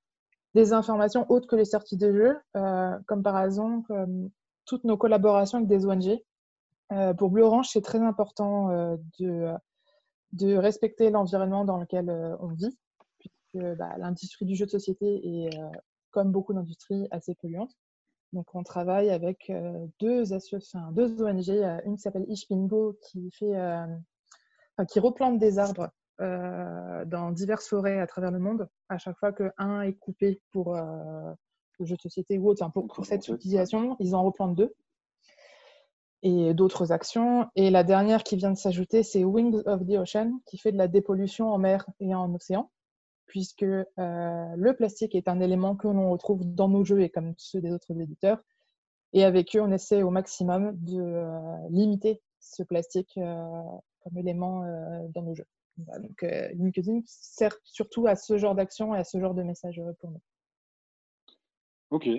des 0.53 0.71
informations 0.73 1.29
autres 1.29 1.47
que 1.47 1.57
les 1.57 1.65
sorties 1.65 1.97
de 1.97 2.11
jeux, 2.11 2.37
euh, 2.55 2.97
comme 3.05 3.23
par 3.23 3.41
exemple 3.43 3.93
toutes 4.65 4.85
nos 4.85 4.97
collaborations 4.97 5.57
avec 5.57 5.67
des 5.67 5.85
ONG. 5.85 6.19
Euh, 6.93 7.13
pour 7.13 7.29
Blue 7.29 7.43
Orange, 7.43 7.67
c'est 7.69 7.81
très 7.81 7.99
important 7.99 8.69
de, 9.19 9.53
de 10.31 10.55
respecter 10.55 11.09
l'environnement 11.09 11.65
dans 11.65 11.77
lequel 11.77 12.09
on 12.39 12.47
vit, 12.47 12.77
puisque 13.19 13.65
bah, 13.77 13.97
l'industrie 13.97 14.45
du 14.45 14.55
jeu 14.55 14.65
de 14.65 14.71
société 14.71 15.45
est, 15.45 15.49
comme 16.11 16.31
beaucoup 16.31 16.53
d'industries, 16.53 17.07
assez 17.11 17.35
polluante. 17.35 17.71
Donc, 18.33 18.53
on 18.55 18.63
travaille 18.63 19.09
avec 19.09 19.49
euh, 19.49 19.87
deux, 19.99 20.33
associations, 20.33 20.91
deux 20.91 21.23
ONG. 21.23 21.49
Une 21.85 21.95
qui 21.95 22.01
s'appelle 22.01 22.25
Ishpingo, 22.27 22.97
qui, 23.01 23.31
fait, 23.31 23.55
euh, 23.55 23.85
qui 24.89 24.99
replante 24.99 25.39
des 25.39 25.59
arbres 25.59 25.89
euh, 26.19 27.05
dans 27.05 27.31
diverses 27.31 27.67
forêts 27.67 27.99
à 27.99 28.07
travers 28.07 28.31
le 28.31 28.39
monde. 28.39 28.67
À 28.89 28.97
chaque 28.97 29.17
fois 29.17 29.31
qu'un 29.31 29.81
est 29.81 29.93
coupé 29.93 30.41
pour 30.51 30.75
le 30.75 31.85
jeu 31.85 31.95
de 31.95 32.01
société 32.01 32.37
ou 32.37 32.49
autre, 32.49 32.69
pour, 32.71 33.05
cette 33.05 33.27
utilisation, 33.27 33.95
ils 33.99 34.15
en 34.15 34.23
replantent 34.23 34.55
deux. 34.55 34.73
Et 36.23 36.53
d'autres 36.53 36.91
actions. 36.91 37.47
Et 37.55 37.69
la 37.69 37.83
dernière 37.83 38.23
qui 38.23 38.35
vient 38.35 38.51
de 38.51 38.57
s'ajouter, 38.57 39.03
c'est 39.03 39.23
Wings 39.23 39.61
of 39.67 39.85
the 39.85 39.91
Ocean, 39.91 40.39
qui 40.45 40.57
fait 40.57 40.71
de 40.71 40.77
la 40.77 40.87
dépollution 40.87 41.53
en 41.53 41.59
mer 41.59 41.85
et 41.99 42.13
en 42.15 42.33
océan 42.33 42.69
puisque 43.27 43.63
euh, 43.63 43.85
le 43.97 44.73
plastique 44.75 45.15
est 45.15 45.27
un 45.27 45.39
élément 45.39 45.75
que 45.75 45.87
l'on 45.87 46.09
retrouve 46.09 46.43
dans 46.43 46.69
nos 46.69 46.83
jeux 46.83 47.01
et 47.01 47.09
comme 47.09 47.33
ceux 47.37 47.61
des 47.61 47.71
autres 47.71 47.91
éditeurs. 47.99 48.41
Et 49.13 49.23
avec 49.23 49.55
eux, 49.55 49.61
on 49.61 49.71
essaie 49.71 50.03
au 50.03 50.09
maximum 50.09 50.71
de 50.75 50.99
euh, 50.99 51.69
limiter 51.69 52.21
ce 52.39 52.63
plastique 52.63 53.17
euh, 53.17 53.61
comme 53.99 54.17
élément 54.17 54.63
dans 55.13 55.21
nos 55.21 55.35
jeux. 55.35 55.47
donc 55.77 56.21
LinkedIn 56.53 57.01
sert 57.05 57.57
surtout 57.63 58.07
à 58.07 58.15
ce 58.15 58.37
genre 58.37 58.55
d'action 58.55 58.95
et 58.95 58.99
à 58.99 59.03
ce 59.03 59.19
genre 59.19 59.33
de 59.33 59.43
message 59.43 59.81
pour 59.99 60.11
nous. 60.11 60.21
Ok. 61.89 62.09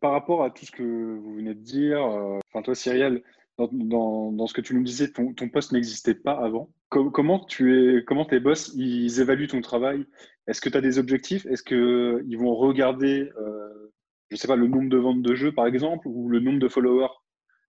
Par 0.00 0.12
rapport 0.12 0.44
à 0.44 0.50
tout 0.50 0.64
ce 0.64 0.70
que 0.70 0.82
vous 0.82 1.34
venez 1.34 1.54
de 1.54 1.60
dire, 1.60 2.00
enfin 2.48 2.62
toi 2.62 2.76
Cyrielle, 2.76 3.24
dans, 3.58 4.46
ce 4.46 4.52
que 4.52 4.60
tu 4.60 4.74
nous 4.74 4.84
disais, 4.84 5.10
ton 5.10 5.48
poste 5.48 5.72
n'existait 5.72 6.14
pas 6.14 6.38
avant. 6.38 6.70
Comment, 6.88 7.44
tu 7.44 7.98
es, 7.98 8.04
comment 8.04 8.24
tes 8.24 8.40
boss 8.40 8.72
ils 8.74 9.20
évaluent 9.20 9.48
ton 9.48 9.60
travail? 9.60 10.06
Est-ce 10.46 10.60
que 10.60 10.68
tu 10.68 10.76
as 10.76 10.80
des 10.80 10.98
objectifs? 10.98 11.46
Est-ce 11.46 11.62
qu'ils 11.62 12.38
vont 12.38 12.54
regarder, 12.54 13.30
euh, 13.38 13.92
je 14.30 14.36
sais 14.36 14.48
pas, 14.48 14.56
le 14.56 14.66
nombre 14.66 14.88
de 14.88 14.96
ventes 14.96 15.22
de 15.22 15.34
jeux, 15.34 15.52
par 15.52 15.66
exemple, 15.66 16.08
ou 16.08 16.28
le 16.28 16.40
nombre 16.40 16.58
de 16.58 16.68
followers 16.68 17.12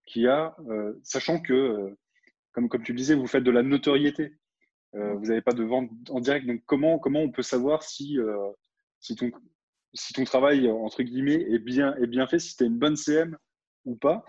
qu'il 0.05 0.23
y 0.23 0.27
a, 0.27 0.55
euh, 0.69 0.93
sachant 1.03 1.39
que, 1.39 1.53
euh, 1.53 1.97
comme, 2.53 2.69
comme 2.69 2.83
tu 2.83 2.93
le 2.93 2.97
disais, 2.97 3.15
vous 3.15 3.27
faites 3.27 3.43
de 3.43 3.51
la 3.51 3.63
notoriété. 3.63 4.33
Vous 4.93 5.27
n'avez 5.27 5.41
pas 5.41 5.51
de 5.51 5.63
vente 5.63 5.91
en 6.09 6.19
direct. 6.19 6.47
Donc, 6.47 6.63
comment, 6.65 6.97
comment 6.97 7.19
on 7.19 7.29
peut 7.29 7.43
savoir 7.43 7.83
si, 7.83 8.17
si, 8.99 9.15
ton, 9.15 9.29
si 9.93 10.13
ton 10.13 10.23
travail, 10.23 10.67
entre 10.67 11.03
guillemets, 11.03 11.45
est 11.47 11.59
bien, 11.59 11.95
est 11.97 12.07
bien 12.07 12.25
fait, 12.25 12.39
si 12.39 12.57
tu 12.57 12.63
as 12.63 12.65
une 12.65 12.79
bonne 12.79 12.95
CM 12.95 13.37
ou 13.85 13.95
pas? 13.95 14.25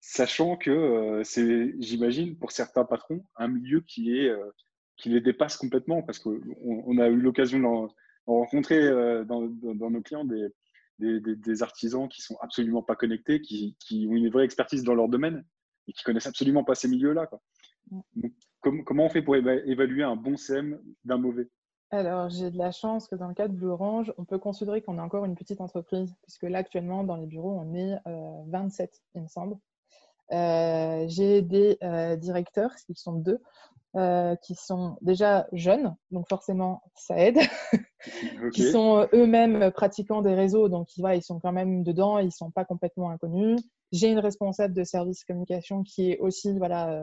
Sachant 0.00 0.56
que 0.56 0.70
euh, 0.70 1.24
c'est, 1.24 1.74
j'imagine, 1.80 2.36
pour 2.36 2.52
certains 2.52 2.84
patrons, 2.84 3.24
un 3.36 3.48
milieu 3.48 3.80
qui, 3.80 4.16
est, 4.16 4.28
euh, 4.28 4.50
qui 4.96 5.08
les 5.10 5.20
dépasse 5.20 5.56
complètement, 5.56 6.02
parce 6.02 6.18
qu'on 6.18 6.40
on 6.60 6.98
a 6.98 7.08
eu 7.08 7.16
l'occasion 7.16 7.58
d'en, 7.60 7.88
rencontrer 8.26 8.78
euh, 8.78 9.24
dans, 9.24 9.46
dans, 9.46 9.90
nos 9.90 10.02
clients 10.02 10.24
des, 10.24 10.48
des, 10.98 11.20
des, 11.20 11.62
artisans 11.62 12.08
qui 12.08 12.20
sont 12.20 12.36
absolument 12.42 12.82
pas 12.82 12.94
connectés, 12.94 13.40
qui, 13.40 13.76
qui, 13.80 14.06
ont 14.08 14.14
une 14.14 14.28
vraie 14.28 14.44
expertise 14.44 14.84
dans 14.84 14.94
leur 14.94 15.08
domaine 15.08 15.44
et 15.86 15.92
qui 15.92 16.04
connaissent 16.04 16.26
absolument 16.26 16.64
pas 16.64 16.74
ces 16.74 16.88
milieux-là. 16.88 17.30
Comment 18.60 19.06
on 19.06 19.08
fait 19.08 19.22
pour 19.22 19.36
évaluer 19.36 20.02
un 20.02 20.16
bon 20.16 20.36
CM 20.36 20.78
d'un 21.04 21.16
mauvais? 21.16 21.48
Alors, 21.90 22.28
j'ai 22.28 22.50
de 22.50 22.58
la 22.58 22.70
chance 22.70 23.08
que 23.08 23.14
dans 23.14 23.28
le 23.28 23.34
cas 23.34 23.48
de 23.48 23.54
Blue 23.54 23.68
Orange, 23.68 24.12
on 24.18 24.26
peut 24.26 24.38
considérer 24.38 24.82
qu'on 24.82 24.98
est 24.98 25.02
encore 25.02 25.24
une 25.24 25.36
petite 25.36 25.62
entreprise, 25.62 26.14
puisque 26.20 26.42
là, 26.42 26.58
actuellement, 26.58 27.02
dans 27.02 27.16
les 27.16 27.26
bureaux, 27.26 27.58
on 27.58 27.74
est 27.74 27.96
27, 28.50 28.92
il 29.14 29.22
me 29.22 29.28
semble. 29.28 29.56
Euh, 30.32 31.04
j'ai 31.08 31.42
des 31.42 31.78
euh, 31.82 32.16
directeurs, 32.16 32.72
ils 32.88 32.96
sont 32.96 33.14
deux, 33.14 33.40
euh, 33.96 34.36
qui 34.36 34.54
sont 34.54 34.98
déjà 35.00 35.46
jeunes, 35.52 35.96
donc 36.10 36.28
forcément 36.28 36.82
ça 36.94 37.18
aide, 37.18 37.38
qui 38.52 38.70
sont 38.70 39.08
eux-mêmes 39.14 39.70
pratiquants 39.70 40.20
des 40.20 40.34
réseaux, 40.34 40.68
donc 40.68 40.96
ils, 40.96 41.04
ils 41.14 41.22
sont 41.22 41.40
quand 41.40 41.52
même 41.52 41.82
dedans, 41.82 42.18
ils 42.18 42.26
ne 42.26 42.30
sont 42.30 42.50
pas 42.50 42.64
complètement 42.64 43.10
inconnus. 43.10 43.60
J'ai 43.90 44.08
une 44.08 44.18
responsable 44.18 44.74
de 44.74 44.84
service 44.84 45.24
communication 45.24 45.82
qui 45.82 46.12
est 46.12 46.18
aussi 46.18 46.58
voilà, 46.58 47.00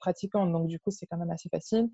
pratiquante, 0.00 0.50
donc 0.50 0.66
du 0.66 0.80
coup 0.80 0.90
c'est 0.90 1.06
quand 1.06 1.18
même 1.18 1.30
assez 1.30 1.48
facile. 1.48 1.88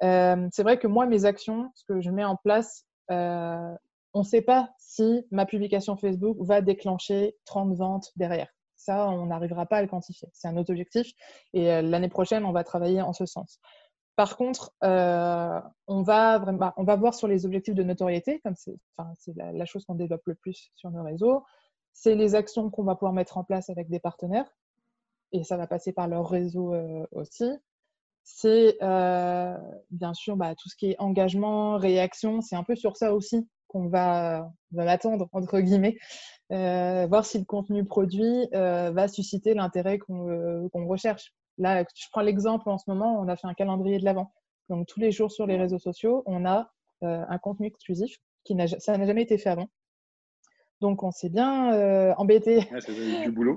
c'est 0.00 0.62
vrai 0.62 0.78
que 0.78 0.86
moi, 0.86 1.06
mes 1.06 1.24
actions, 1.24 1.72
ce 1.74 1.84
que 1.84 2.00
je 2.00 2.10
mets 2.10 2.24
en 2.24 2.36
place, 2.36 2.86
on 3.08 4.20
ne 4.20 4.24
sait 4.24 4.42
pas 4.42 4.70
si 4.78 5.26
ma 5.32 5.46
publication 5.46 5.96
Facebook 5.96 6.36
va 6.40 6.60
déclencher 6.60 7.34
30 7.44 7.74
ventes 7.74 8.12
derrière. 8.14 8.48
Ça, 8.82 9.08
on 9.08 9.26
n'arrivera 9.26 9.64
pas 9.66 9.76
à 9.76 9.82
le 9.82 9.86
quantifier. 9.86 10.28
C'est 10.32 10.48
un 10.48 10.56
autre 10.56 10.70
objectif. 10.70 11.12
Et 11.52 11.70
euh, 11.72 11.82
l'année 11.82 12.08
prochaine, 12.08 12.44
on 12.44 12.50
va 12.50 12.64
travailler 12.64 13.00
en 13.00 13.12
ce 13.12 13.26
sens. 13.26 13.60
Par 14.16 14.36
contre, 14.36 14.72
euh, 14.82 15.60
on, 15.86 16.02
va 16.02 16.38
vraiment, 16.38 16.72
bah, 16.78 16.96
voir 16.96 17.14
sur 17.14 17.28
les 17.28 17.46
objectifs 17.46 17.76
de 17.76 17.84
notoriété, 17.84 18.40
comme 18.40 18.56
c'est 18.56 18.76
la, 19.36 19.52
la, 19.52 19.64
chose 19.66 19.84
qu'on 19.84 19.94
développe 19.94 20.26
le 20.26 20.34
plus 20.34 20.72
sur 20.74 20.90
nos 20.90 21.04
réseaux. 21.04 21.44
C'est 21.92 22.16
les 22.16 22.34
actions 22.34 22.70
qu'on 22.70 22.82
va 22.82 22.96
pouvoir 22.96 23.12
mettre 23.12 23.38
en 23.38 23.44
place 23.44 23.70
avec 23.70 23.88
des 23.88 24.00
partenaires. 24.00 24.50
Et 25.30 25.44
ça 25.44 25.56
va 25.56 25.68
passer 25.68 25.92
par 25.92 26.08
leur 26.08 26.28
réseau 26.28 26.74
euh, 26.74 27.06
aussi. 27.12 27.48
C'est 28.24 28.76
bien 28.80 30.14
sûr 30.14 30.36
bah, 30.36 30.54
tout 30.56 30.68
ce 30.68 30.76
qui 30.76 30.90
est 30.90 30.96
engagement, 30.98 31.76
réaction. 31.76 32.40
C'est 32.40 32.56
un 32.56 32.64
peu 32.64 32.74
sur 32.74 32.96
ça 32.96 33.14
aussi 33.14 33.48
qu'on 33.72 33.88
va, 33.88 34.50
va 34.72 34.90
attendre, 34.90 35.28
entre 35.32 35.60
guillemets, 35.60 35.96
voir 36.50 37.24
si 37.24 37.38
le 37.38 37.44
contenu 37.44 37.84
produit 37.84 38.48
va 38.52 39.08
susciter 39.08 39.54
l'intérêt 39.54 39.98
qu'on 39.98 40.86
recherche. 40.86 41.32
Là, 41.58 41.84
je 41.94 42.06
prends 42.10 42.22
l'exemple 42.22 42.68
en 42.68 42.78
ce 42.78 42.84
moment, 42.88 43.20
on 43.20 43.28
a 43.28 43.36
fait 43.36 43.46
un 43.46 43.54
calendrier 43.54 43.98
de 43.98 44.04
l'avant. 44.04 44.32
Donc 44.68 44.86
tous 44.86 45.00
les 45.00 45.12
jours 45.12 45.30
sur 45.30 45.46
les 45.46 45.56
réseaux 45.56 45.78
sociaux, 45.78 46.22
on 46.26 46.44
a 46.44 46.70
un 47.02 47.38
contenu 47.38 47.66
exclusif 47.66 48.16
qui 48.44 48.54
n'a 48.54 48.66
ça 48.66 48.96
n'a 48.96 49.06
jamais 49.06 49.22
été 49.22 49.38
fait 49.38 49.50
avant. 49.50 49.68
Donc 50.80 51.02
on 51.02 51.10
s'est 51.10 51.30
bien 51.30 52.14
embêté. 52.16 52.68
c'est 52.80 53.24
du 53.24 53.32
boulot. 53.32 53.56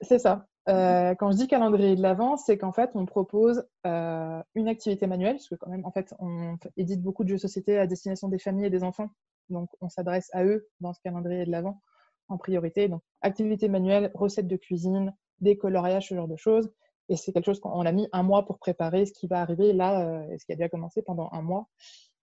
C'est 0.00 0.18
ça. 0.18 0.46
Euh, 0.68 1.14
quand 1.14 1.32
je 1.32 1.36
dis 1.38 1.48
calendrier 1.48 1.96
de 1.96 2.02
l'avant, 2.02 2.36
c'est 2.36 2.58
qu'en 2.58 2.72
fait, 2.72 2.90
on 2.94 3.06
propose 3.06 3.64
euh, 3.86 4.42
une 4.54 4.68
activité 4.68 5.06
manuelle, 5.06 5.36
parce 5.36 5.48
que 5.48 5.54
quand 5.54 5.70
même, 5.70 5.86
en 5.86 5.90
fait, 5.90 6.14
on 6.18 6.56
édite 6.76 7.02
beaucoup 7.02 7.24
de 7.24 7.30
jeux 7.30 7.38
société 7.38 7.78
à 7.78 7.86
destination 7.86 8.28
des 8.28 8.38
familles 8.38 8.66
et 8.66 8.70
des 8.70 8.84
enfants. 8.84 9.08
Donc, 9.50 9.68
on 9.80 9.88
s'adresse 9.88 10.28
à 10.32 10.44
eux 10.44 10.68
dans 10.80 10.92
ce 10.92 11.00
calendrier 11.02 11.44
de 11.44 11.50
l'avant 11.50 11.80
en 12.28 12.38
priorité. 12.38 12.88
Donc, 12.88 13.02
activité 13.22 13.68
manuelle, 13.68 14.10
recettes 14.14 14.48
de 14.48 14.56
cuisine, 14.56 15.14
des 15.40 15.56
coloriages, 15.56 16.08
ce 16.08 16.14
genre 16.14 16.28
de 16.28 16.36
choses. 16.36 16.70
Et 17.08 17.16
c'est 17.16 17.32
quelque 17.32 17.46
chose 17.46 17.60
qu'on 17.60 17.86
a 17.86 17.92
mis 17.92 18.08
un 18.12 18.22
mois 18.22 18.44
pour 18.44 18.58
préparer 18.58 19.06
ce 19.06 19.12
qui 19.12 19.26
va 19.26 19.40
arriver 19.40 19.72
là, 19.72 20.06
euh, 20.06 20.36
ce 20.38 20.44
qui 20.44 20.52
a 20.52 20.56
déjà 20.56 20.68
commencé 20.68 21.02
pendant 21.02 21.30
un 21.32 21.42
mois. 21.42 21.68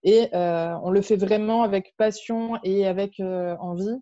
Et 0.03 0.29
on 0.33 0.91
le 0.91 1.01
fait 1.01 1.15
vraiment 1.15 1.63
avec 1.63 1.95
passion 1.97 2.59
et 2.63 2.85
avec 2.85 3.19
envie 3.19 3.99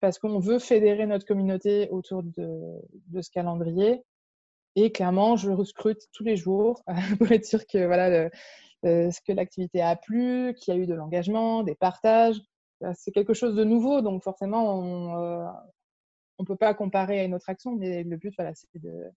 parce 0.00 0.18
qu'on 0.18 0.38
veut 0.38 0.58
fédérer 0.58 1.06
notre 1.06 1.26
communauté 1.26 1.88
autour 1.90 2.22
de, 2.22 2.80
ce 3.20 3.30
calendrier. 3.30 4.02
Et 4.80 4.92
clairement, 4.92 5.34
je 5.34 5.50
recrute 5.50 6.06
tous 6.12 6.22
les 6.22 6.36
jours 6.36 6.84
pour 7.18 7.32
être 7.32 7.44
sûr 7.44 7.66
que 7.66 7.84
voilà 7.84 8.30
ce 8.84 9.20
que 9.26 9.32
l'activité 9.32 9.82
a 9.82 9.96
plu, 9.96 10.54
qu'il 10.54 10.72
y 10.72 10.76
a 10.76 10.80
eu 10.80 10.86
de 10.86 10.94
l'engagement, 10.94 11.64
des 11.64 11.74
partages. 11.74 12.40
C'est 12.94 13.10
quelque 13.10 13.34
chose 13.34 13.56
de 13.56 13.64
nouveau, 13.64 14.02
donc 14.02 14.22
forcément, 14.22 14.78
on 14.78 15.16
ne 15.16 15.42
euh, 16.40 16.44
peut 16.46 16.54
pas 16.54 16.74
comparer 16.74 17.18
à 17.18 17.24
une 17.24 17.34
autre 17.34 17.50
action, 17.50 17.74
mais 17.74 18.04
le 18.04 18.16
but, 18.16 18.32
voilà, 18.38 18.54
c'est 18.54 18.68
de, 18.80 19.10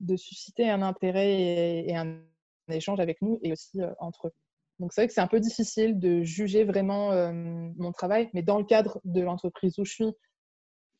de 0.00 0.16
susciter 0.16 0.70
un 0.70 0.80
intérêt 0.80 1.84
et, 1.86 1.94
un, 1.94 2.22
échange 2.70 3.00
avec 3.00 3.20
nous 3.20 3.38
et 3.42 3.52
aussi 3.52 3.82
euh, 3.82 3.92
entre 3.98 4.28
eux. 4.28 4.32
Donc 4.78 4.94
c'est 4.94 5.02
vrai 5.02 5.08
que 5.08 5.12
c'est 5.12 5.20
un 5.20 5.26
peu 5.26 5.40
difficile 5.40 5.98
de 5.98 6.22
juger 6.22 6.64
vraiment 6.64 7.12
euh, 7.12 7.32
mon 7.34 7.92
travail, 7.92 8.30
mais 8.32 8.42
dans 8.42 8.56
le 8.56 8.64
cadre 8.64 8.98
de 9.04 9.20
l'entreprise 9.20 9.78
où 9.78 9.84
je 9.84 9.92
suis, 9.92 10.12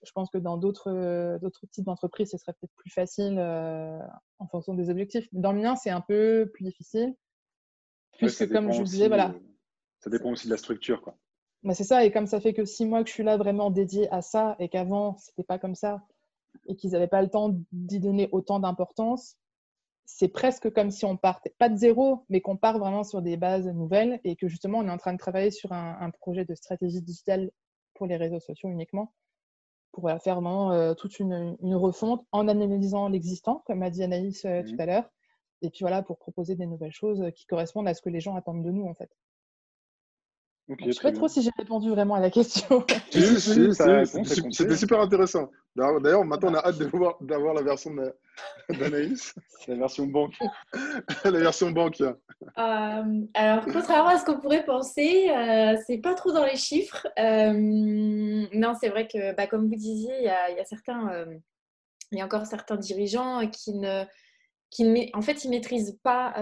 je 0.02 0.12
pense 0.12 0.30
que 0.30 0.38
dans 0.38 0.56
d'autres 0.56 0.90
euh, 0.90 1.38
types 1.72 1.84
d'entreprises, 1.84 2.30
ce 2.30 2.38
serait 2.38 2.52
peut-être 2.52 2.74
plus 2.76 2.90
facile 2.90 3.36
euh, 3.38 3.98
en 4.38 4.46
fonction 4.46 4.74
des 4.74 4.90
objectifs. 4.90 5.28
Dans 5.32 5.52
le 5.52 5.60
mien, 5.60 5.76
c'est 5.76 5.90
un 5.90 6.00
peu 6.00 6.50
plus 6.52 6.64
difficile, 6.64 7.14
puisque 8.12 8.50
comme 8.50 8.72
je 8.72 8.78
vous 8.78 8.84
disais, 8.84 9.08
voilà. 9.08 9.34
Ça 10.00 10.10
dépend 10.10 10.30
aussi 10.30 10.46
de 10.46 10.52
la 10.52 10.58
structure, 10.58 11.02
quoi. 11.02 11.16
Bah, 11.64 11.74
c'est 11.74 11.84
ça, 11.84 12.04
et 12.04 12.12
comme 12.12 12.26
ça 12.26 12.40
fait 12.40 12.54
que 12.54 12.64
six 12.64 12.86
mois 12.86 13.02
que 13.02 13.08
je 13.08 13.14
suis 13.14 13.24
là 13.24 13.36
vraiment 13.36 13.70
dédiée 13.70 14.08
à 14.12 14.22
ça, 14.22 14.54
et 14.60 14.68
qu'avant, 14.68 15.16
c'était 15.18 15.42
pas 15.42 15.58
comme 15.58 15.74
ça, 15.74 16.02
et 16.66 16.76
qu'ils 16.76 16.92
n'avaient 16.92 17.08
pas 17.08 17.22
le 17.22 17.28
temps 17.28 17.56
d'y 17.72 17.98
donner 17.98 18.28
autant 18.30 18.60
d'importance, 18.60 19.36
c'est 20.10 20.28
presque 20.28 20.70
comme 20.72 20.90
si 20.90 21.04
on 21.04 21.18
partait, 21.18 21.54
pas 21.58 21.68
de 21.68 21.76
zéro, 21.76 22.24
mais 22.30 22.40
qu'on 22.40 22.56
part 22.56 22.78
vraiment 22.78 23.04
sur 23.04 23.20
des 23.20 23.36
bases 23.36 23.66
nouvelles 23.66 24.20
et 24.24 24.36
que 24.36 24.48
justement 24.48 24.78
on 24.78 24.88
est 24.88 24.90
en 24.90 24.96
train 24.96 25.12
de 25.12 25.18
travailler 25.18 25.50
sur 25.50 25.72
un, 25.72 26.10
projet 26.10 26.46
de 26.46 26.54
stratégie 26.54 27.02
digitale 27.02 27.50
pour 27.94 28.06
les 28.06 28.16
réseaux 28.16 28.40
sociaux 28.40 28.70
uniquement, 28.70 29.12
pour 29.92 30.08
faire 30.22 30.34
vraiment 30.34 30.72
euh, 30.72 30.94
toute 30.94 31.18
une, 31.18 31.56
refonte 31.74 32.24
en 32.32 32.48
analysant 32.48 33.08
l'existant, 33.08 33.62
comme 33.66 33.82
a 33.82 33.90
dit 33.90 34.02
Anaïs 34.02 34.44
euh, 34.44 34.62
tout 34.62 34.74
mmh. 34.74 34.80
à 34.80 34.86
l'heure, 34.86 35.10
et 35.62 35.70
puis 35.70 35.80
voilà, 35.80 36.02
pour 36.02 36.18
proposer 36.18 36.54
des 36.54 36.66
nouvelles 36.66 36.92
choses 36.92 37.24
qui 37.34 37.46
correspondent 37.46 37.88
à 37.88 37.94
ce 37.94 38.02
que 38.02 38.10
les 38.10 38.20
gens 38.20 38.36
attendent 38.36 38.64
de 38.64 38.70
nous 38.70 38.86
en 38.86 38.94
fait 38.94 39.10
je 40.68 40.86
ne 40.86 40.92
sais 40.92 41.00
pas 41.00 41.12
trop 41.12 41.28
si 41.28 41.42
j'ai 41.42 41.50
répondu 41.56 41.90
vraiment 41.90 42.14
à 42.14 42.20
la 42.20 42.30
question. 42.30 42.84
C'était 43.10 44.76
super 44.76 45.00
intéressant. 45.00 45.50
D'ailleurs, 45.74 46.24
maintenant, 46.24 46.50
on 46.50 46.54
a 46.54 46.66
hâte 46.66 46.78
d'avoir 47.22 47.54
la 47.54 47.62
version 47.62 47.94
d'Anaïs. 48.68 49.34
la 49.68 49.76
version 49.76 50.06
banque. 50.06 50.34
la 51.24 51.30
version 51.30 51.70
banque. 51.70 52.00
Euh, 52.00 52.12
alors, 53.34 53.64
contrairement 53.64 54.10
à 54.10 54.18
ce 54.18 54.24
qu'on 54.24 54.40
pourrait 54.40 54.64
penser, 54.64 55.30
euh, 55.30 55.76
c'est 55.86 55.98
pas 55.98 56.14
trop 56.14 56.32
dans 56.32 56.44
les 56.44 56.56
chiffres. 56.56 57.06
Euh, 57.18 57.52
non, 57.52 58.74
c'est 58.80 58.90
vrai 58.90 59.06
que, 59.06 59.34
bah, 59.34 59.46
comme 59.46 59.68
vous 59.68 59.76
disiez, 59.76 60.12
il 60.18 60.24
y 60.24 60.28
a, 60.28 60.64
certains, 60.64 61.08
euh, 61.12 61.34
il 62.12 62.18
y 62.18 62.20
a 62.20 62.24
encore 62.24 62.46
certains 62.46 62.76
dirigeants 62.76 63.48
qui 63.48 63.74
ne 63.74 64.04
qui 64.70 65.10
en 65.14 65.22
fait, 65.22 65.44
ils 65.44 65.50
maîtrisent 65.50 65.98
pas 66.02 66.34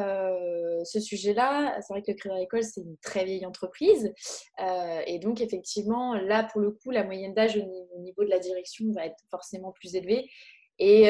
ce 0.84 1.00
sujet-là. 1.00 1.78
C'est 1.80 1.92
vrai 1.92 2.02
que 2.02 2.12
Crédit 2.12 2.34
Agricole, 2.34 2.64
c'est 2.64 2.80
une 2.80 2.96
très 2.98 3.24
vieille 3.24 3.46
entreprise. 3.46 4.12
Et 5.06 5.18
donc, 5.18 5.40
effectivement, 5.40 6.14
là, 6.14 6.44
pour 6.44 6.60
le 6.60 6.72
coup, 6.72 6.90
la 6.90 7.04
moyenne 7.04 7.34
d'âge 7.34 7.56
au 7.56 7.98
niveau 8.00 8.24
de 8.24 8.30
la 8.30 8.38
direction 8.38 8.84
va 8.92 9.06
être 9.06 9.22
forcément 9.30 9.72
plus 9.72 9.94
élevée. 9.94 10.28
Et, 10.78 11.04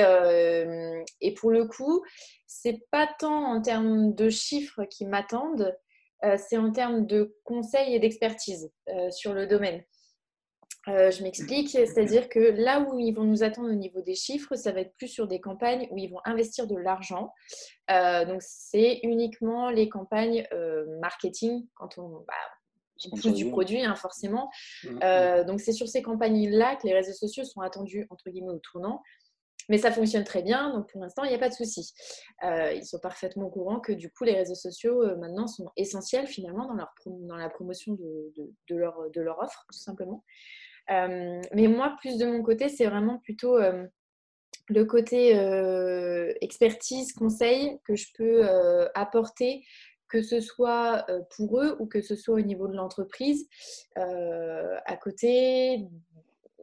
et 1.20 1.34
pour 1.34 1.50
le 1.50 1.66
coup, 1.66 2.02
c'est 2.46 2.86
pas 2.90 3.08
tant 3.18 3.56
en 3.56 3.62
termes 3.62 4.14
de 4.14 4.28
chiffres 4.28 4.84
qui 4.84 5.06
m'attendent, 5.06 5.74
c'est 6.36 6.56
en 6.58 6.70
termes 6.70 7.06
de 7.06 7.36
conseils 7.44 7.94
et 7.94 7.98
d'expertise 7.98 8.70
sur 9.10 9.32
le 9.32 9.46
domaine. 9.46 9.82
Euh, 10.88 11.10
je 11.10 11.22
m'explique, 11.22 11.70
c'est-à-dire 11.70 12.28
que 12.28 12.38
là 12.38 12.80
où 12.80 12.98
ils 12.98 13.12
vont 13.12 13.24
nous 13.24 13.42
attendre 13.42 13.70
au 13.70 13.74
niveau 13.74 14.02
des 14.02 14.14
chiffres, 14.14 14.54
ça 14.54 14.70
va 14.70 14.80
être 14.80 14.94
plus 14.96 15.08
sur 15.08 15.26
des 15.26 15.40
campagnes 15.40 15.88
où 15.90 15.98
ils 15.98 16.08
vont 16.08 16.20
investir 16.24 16.66
de 16.66 16.76
l'argent. 16.76 17.32
Euh, 17.90 18.24
donc, 18.24 18.40
c'est 18.42 19.00
uniquement 19.02 19.70
les 19.70 19.88
campagnes 19.88 20.46
euh, 20.52 20.84
marketing 21.00 21.66
quand 21.74 21.98
on. 21.98 22.24
Bah, 22.26 22.34
plus 23.20 23.34
du 23.34 23.50
produit, 23.50 23.82
hein, 23.84 23.94
forcément. 23.94 24.48
Mm, 24.84 24.88
mm. 24.88 25.44
donc, 25.44 25.60
c'est 25.60 25.72
sur 25.72 25.86
ces 25.86 26.00
campagnes-là 26.00 26.76
que 26.76 26.86
les 26.86 26.94
réseaux 26.94 27.12
sociaux 27.12 27.44
sont 27.44 27.60
attendus, 27.60 28.06
entre 28.08 28.30
guillemets, 28.30 28.52
au 28.52 28.58
tournant. 28.58 29.02
Mais 29.68 29.78
ça 29.78 29.90
fonctionne 29.90 30.22
très 30.22 30.42
bien, 30.42 30.72
donc 30.72 30.88
pour 30.92 31.00
l'instant, 31.02 31.24
il 31.24 31.28
n'y 31.28 31.34
a 31.34 31.38
pas 31.38 31.48
de 31.48 31.54
souci. 31.54 31.92
ils 32.42 32.86
sont 32.86 33.00
parfaitement 33.00 33.46
au 33.46 33.50
courant 33.50 33.80
que 33.80 33.92
du 33.92 34.10
coup, 34.10 34.22
les 34.22 34.34
réseaux 34.34 34.54
sociaux, 34.54 35.04
maintenant, 35.16 35.48
sont 35.48 35.70
essentiels 35.76 36.28
finalement 36.28 36.68
dans, 36.68 36.74
leur 36.74 36.94
dans 37.04 37.36
la 37.36 37.50
promotion 37.50 37.94
de, 37.94 38.32
de, 38.68 38.76
leur, 38.76 39.10
de 39.10 39.20
leur 39.20 39.42
offre, 39.42 39.66
tout 39.70 39.78
simplement. 39.78 40.24
Euh, 40.90 41.40
mais 41.52 41.68
moi, 41.68 41.96
plus 42.00 42.18
de 42.18 42.26
mon 42.26 42.42
côté, 42.42 42.68
c'est 42.68 42.86
vraiment 42.86 43.18
plutôt 43.18 43.56
euh, 43.56 43.86
le 44.68 44.84
côté 44.84 45.36
euh, 45.36 46.32
expertise, 46.40 47.12
conseil 47.12 47.78
que 47.84 47.96
je 47.96 48.06
peux 48.14 48.46
apporter 48.94 49.64
que 50.08 50.22
ce 50.22 50.40
soit 50.40 51.04
pour 51.36 51.60
eux 51.60 51.76
ou 51.80 51.86
que 51.86 52.00
ce 52.00 52.14
soit 52.14 52.36
au 52.36 52.40
niveau 52.40 52.68
de 52.68 52.76
l'entreprise, 52.76 53.48
à 53.96 54.96
côté 54.96 55.84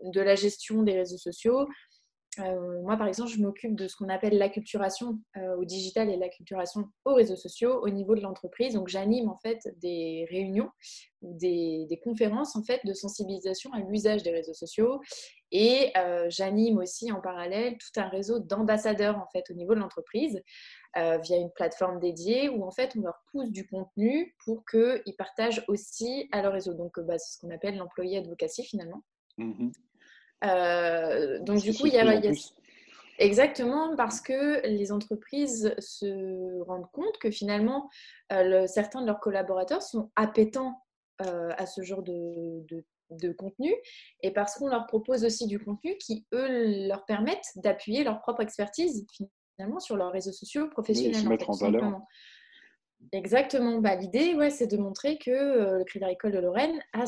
de 0.03 0.21
la 0.21 0.36
gestion 0.36 0.83
des 0.83 0.93
réseaux 0.93 1.17
sociaux, 1.17 1.67
euh, 2.39 2.82
moi, 2.82 2.98
par 2.98 3.08
exemple, 3.08 3.30
je 3.30 3.39
m'occupe 3.39 3.76
de 3.76 3.88
ce 3.88 3.96
qu'on 3.96 4.10
appelle 4.10 4.38
l'acculturation 4.38 5.19
euh, 5.38 5.56
au 5.58 5.65
digital 5.65 6.10
et 6.10 6.17
l'acculturation 6.17 6.89
aux 7.06 7.13
réseaux 7.13 7.36
sociaux 7.36 7.82
au 7.82 7.89
niveau 7.89 8.15
de 8.15 8.22
l'entreprise. 8.22 8.74
Donc, 8.74 8.88
j'anime 8.88 9.30
en 9.30 9.38
fait 9.38 9.60
des 9.82 10.26
réunions 10.30 10.69
ou 11.22 11.38
des, 11.38 11.88
conférences 12.04 12.56
en 12.56 12.63
fait 12.63 12.82
de 12.86 12.93
sensibilisation 12.93 13.72
à 13.72 13.80
l'usage 13.80 14.24
des 14.24 14.32
réseaux 14.32 14.54
sociaux 14.54 15.00
et 15.52 15.91
euh, 15.98 16.26
j'anime 16.30 16.80
aussi 16.80 17.12
en 17.12 17.22
parallèle 17.22 17.78
tout 17.78 17.98
un 18.00 18.10
réseau 18.10 18.39
d'ambassadeurs 18.39 19.17
en 19.17 19.28
fait 19.32 19.50
au 19.50 19.54
niveau 19.54 19.74
de 19.74 19.80
l'entreprise 19.80 20.41
via 20.96 21.38
une 21.38 21.50
plateforme 21.52 22.00
dédiée 22.00 22.50
où 22.50 22.63
en 22.63 22.72
fait 22.72 22.96
on 22.98 23.02
leur 23.02 23.24
pousse 23.32 23.50
du 23.52 23.65
contenu 23.65 24.36
pour 24.43 24.63
qu'ils 24.65 25.15
partagent 25.17 25.63
aussi 25.67 26.28
à 26.32 26.41
leur 26.41 26.54
réseau. 26.54 26.74
Donc, 26.74 27.00
bah, 27.00 27.17
c'est 27.17 27.36
ce 27.36 27.39
qu'on 27.39 27.52
appelle 27.52 27.78
l'employé 27.78 28.17
advocacy 28.17 28.63
finalement. 28.63 29.02
Mmh 29.38 29.72
euh, 30.45 31.39
donc, 31.39 31.62
du 31.62 31.73
coup, 31.73 31.88
il 31.88 31.93
y 31.93 31.97
a, 31.97 32.21
Exactement, 33.19 33.95
parce 33.95 34.21
que 34.21 34.65
les 34.67 34.91
entreprises 34.91 35.73
se 35.77 36.62
rendent 36.63 36.89
compte 36.91 37.17
que 37.19 37.29
finalement, 37.29 37.89
euh, 38.32 38.65
certains 38.65 39.01
de 39.01 39.06
leurs 39.06 39.19
collaborateurs 39.19 39.84
sont 39.84 40.10
appétents 40.15 40.82
euh, 41.21 41.51
à 41.58 41.67
ce 41.67 41.84
genre 41.84 42.01
de, 42.01 42.65
de, 43.12 43.32
contenu 43.32 43.71
et 44.23 44.32
parce 44.32 44.56
qu'on 44.56 44.67
leur 44.67 44.88
propose 44.88 45.23
aussi 45.23 45.45
du 45.45 45.60
contenu 45.60 45.95
qui, 45.97 46.25
eux, 46.34 46.88
leur 46.88 47.06
permettent 47.06 47.51
d'appuyer 47.58 48.03
leur 48.03 48.19
propre 48.19 48.41
expertise 48.41 49.06
finalement 49.56 49.79
sur 49.79 49.95
leurs 49.95 50.12
réseaux 50.12 50.32
sociaux 50.32 50.67
professionnels. 50.69 51.21
se 51.21 51.27
mettre 51.27 51.51
en, 51.51 51.53
valeur. 51.53 52.01
Exactement. 53.12 53.79
Bah, 53.79 53.95
L'idée, 53.95 54.34
ouais, 54.34 54.49
c'est 54.49 54.65
de 54.65 54.77
montrer 54.77 55.19
que 55.19 55.77
le 55.77 55.84
Crédit 55.84 56.06
Agricole 56.06 56.32
de 56.32 56.39
Lorraine 56.39 56.82
a, 56.93 57.06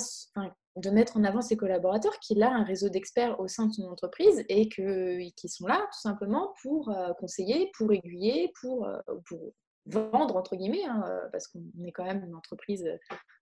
de 0.76 0.90
mettre 0.90 1.18
en 1.18 1.24
avant 1.24 1.42
ses 1.42 1.56
collaborateurs, 1.56 2.20
qu'il 2.20 2.44
a 2.44 2.52
un 2.52 2.64
réseau 2.64 2.90
d'experts 2.90 3.40
au 3.40 3.48
sein 3.48 3.68
de 3.68 3.74
son 3.74 3.84
entreprise 3.84 4.44
et 4.50 4.68
que, 4.68 5.30
qui 5.32 5.48
sont 5.48 5.68
là 5.68 5.78
tout 5.92 6.00
simplement 6.00 6.54
pour 6.62 6.90
euh, 6.90 7.14
conseiller, 7.14 7.72
pour 7.78 7.92
aiguiller, 7.94 8.52
pour, 8.60 8.86
euh, 8.86 8.98
pour 9.26 9.54
vendre, 9.86 10.36
entre 10.36 10.56
guillemets, 10.56 10.84
hein, 10.84 11.04
euh, 11.08 11.30
parce 11.32 11.48
qu'on 11.48 11.62
est 11.86 11.92
quand 11.92 12.04
même 12.04 12.26
une 12.26 12.36
entreprise 12.36 12.86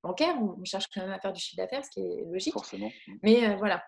bancaire, 0.04 0.36
on, 0.39 0.63
cherche 0.63 0.88
quand 0.93 1.02
même 1.02 1.12
à 1.12 1.19
faire 1.19 1.34
du 1.34 1.41
chiffre 1.41 1.62
d'affaires, 1.62 1.84
ce 1.84 1.89
qui 1.89 2.02
est 2.02 2.26
logique. 2.32 2.54
Forcément. 2.54 2.91
Mais 3.24 3.56
voilà. 3.56 3.84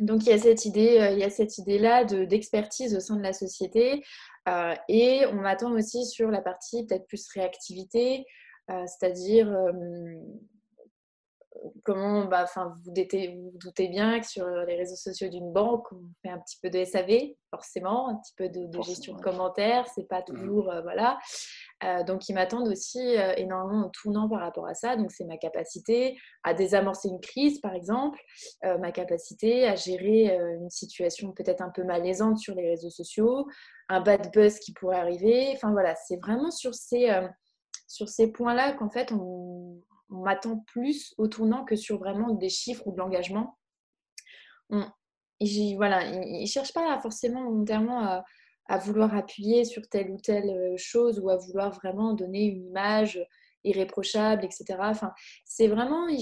Donc 0.00 0.22
il 0.22 0.30
y 0.30 0.32
a 0.32 0.38
cette 0.38 0.64
idée, 0.64 1.10
il 1.12 1.18
y 1.18 1.24
a 1.24 1.30
cette 1.30 1.58
idée-là 1.58 2.04
d'expertise 2.04 2.96
au 2.96 3.00
sein 3.00 3.16
de 3.16 3.22
la 3.22 3.34
société 3.34 4.02
et 4.88 5.26
on 5.26 5.34
m'attend 5.34 5.72
aussi 5.72 6.06
sur 6.06 6.30
la 6.30 6.40
partie 6.40 6.86
peut-être 6.86 7.06
plus 7.06 7.28
réactivité, 7.28 8.24
c'est-à-dire 8.68 9.54
comment, 11.84 12.24
bah, 12.24 12.46
vous, 12.56 12.92
doutez, 12.92 13.28
vous 13.28 13.58
doutez 13.58 13.88
bien 13.88 14.20
que 14.20 14.26
sur 14.26 14.46
les 14.46 14.76
réseaux 14.76 14.96
sociaux 14.96 15.28
d'une 15.28 15.52
banque, 15.52 15.90
on 15.92 16.00
fait 16.22 16.30
un 16.30 16.38
petit 16.38 16.58
peu 16.62 16.70
de 16.70 16.84
SAV, 16.84 17.34
forcément, 17.50 18.08
un 18.08 18.16
petit 18.16 18.32
peu 18.36 18.48
de, 18.48 18.82
gestion 18.82 19.14
de 19.14 19.20
commentaires, 19.20 19.86
c'est 19.94 20.08
pas 20.08 20.20
mmh. 20.20 20.24
toujours, 20.24 20.70
euh, 20.70 20.80
voilà. 20.82 21.18
Euh, 21.84 22.02
donc, 22.04 22.28
ils 22.28 22.34
m'attendent 22.34 22.68
aussi 22.68 23.18
euh, 23.18 23.34
énormément 23.36 23.86
au 23.86 23.90
tournant 23.90 24.28
par 24.28 24.40
rapport 24.40 24.66
à 24.66 24.74
ça. 24.74 24.96
Donc, 24.96 25.10
c'est 25.10 25.24
ma 25.24 25.36
capacité 25.36 26.16
à 26.42 26.54
désamorcer 26.54 27.08
une 27.08 27.20
crise, 27.20 27.60
par 27.60 27.74
exemple, 27.74 28.18
ma 28.62 28.92
capacité 28.92 29.66
à 29.66 29.74
gérer 29.74 30.36
une 30.36 30.70
situation 30.70 31.32
peut-être 31.32 31.60
un 31.60 31.70
peu 31.70 31.84
malaisante 31.84 32.38
sur 32.38 32.54
les 32.54 32.68
réseaux 32.70 32.90
sociaux, 32.90 33.46
un 33.88 34.00
bad 34.00 34.32
buzz 34.32 34.58
qui 34.58 34.72
pourrait 34.72 34.98
arriver. 34.98 35.50
Enfin, 35.54 35.72
voilà, 35.72 35.94
c'est 35.94 36.16
vraiment 36.16 36.50
sur 36.50 36.74
ces, 36.74 37.08
sur 37.86 38.08
ces 38.08 38.32
points-là 38.32 38.72
qu'en 38.72 38.90
fait, 38.90 39.12
on, 39.12 39.80
on 40.12 40.22
m'attend 40.22 40.58
plus 40.66 41.14
au 41.18 41.26
tournant 41.26 41.64
que 41.64 41.76
sur 41.76 41.98
vraiment 41.98 42.34
des 42.34 42.48
chiffres 42.48 42.86
ou 42.86 42.92
de 42.92 42.98
l'engagement. 42.98 43.58
voilà, 44.70 46.04
ils 46.04 46.42
ne 46.42 46.46
cherchent 46.46 46.72
pas 46.72 46.98
forcément 47.00 47.44
volontairement 47.44 48.00
à, 48.00 48.24
à, 48.66 48.78
vouloir 48.78 49.14
appuyer 49.14 49.64
sur 49.64 49.88
telle 49.88 50.10
ou 50.10 50.18
telle 50.18 50.50
euh, 50.50 50.74
chose 50.76 51.18
ou 51.18 51.30
à 51.30 51.36
vouloir 51.36 51.72
vraiment 51.72 52.14
donner 52.14 52.44
une 52.44 52.66
image 52.66 53.24
irréprochable, 53.64 54.44
etc. 54.44 54.64
Enfin, 54.80 55.12
c'est 55.44 55.68
vraiment, 55.68 56.08
il, 56.08 56.20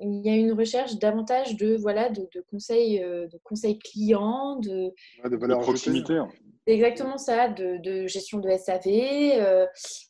y 0.00 0.30
a 0.30 0.36
une 0.36 0.52
recherche 0.52 0.98
davantage 0.98 1.56
de 1.56 1.76
voilà 1.76 2.08
de, 2.08 2.28
conseils 2.50 3.02
euh, 3.02 3.28
de 3.28 3.38
conseils 3.44 3.78
clients, 3.78 4.56
de, 4.56 4.92
de, 5.24 5.60
proximité. 5.60 6.20
C'est 6.66 6.74
exactement 6.74 7.18
ça, 7.18 7.48
de, 7.48 8.06
gestion 8.06 8.38
de 8.38 8.48
SAV. 8.56 8.86
Euh, 8.86 9.66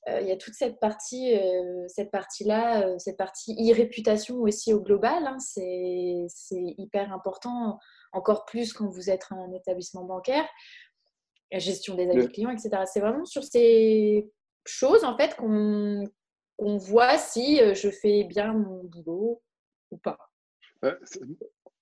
euh, 0.09 0.21
il 0.21 0.29
y 0.29 0.33
a 0.33 0.37
toute 0.37 0.53
cette 0.53 0.79
partie, 0.81 1.35
euh, 1.35 1.85
cette 1.89 2.11
partie-là, 2.11 2.99
cette 2.99 3.17
partie 3.17 3.55
e-réputation 3.55 4.37
aussi 4.37 4.75
au 4.75 4.81
global. 4.81 5.27
Hein. 5.27 5.39
c'est 5.39 6.27
hyper 6.51 7.11
important, 7.13 7.79
encore 8.13 8.45
plus 8.45 8.75
quand 8.75 8.87
vous 8.87 9.09
êtes 9.09 9.25
un 9.31 9.51
établissement 9.53 10.05
bancaire. 10.05 10.47
Gestion 11.53 11.95
des 11.95 12.09
avis 12.09 12.29
clients, 12.29 12.51
etc. 12.51 12.83
C'est 12.85 13.01
vraiment 13.01 13.25
sur 13.25 13.45
ces 13.45 14.31
choses 14.65 15.05
en 15.05 15.17
fait 15.17 15.35
qu'on 15.37 16.07
voit 16.59 17.19
si 17.19 17.61
je 17.75 17.91
fais 17.91 18.25
bien 18.25 18.53
mon 18.53 18.85
boulot 18.85 19.43
ou 19.91 19.97
pas. 19.97 20.19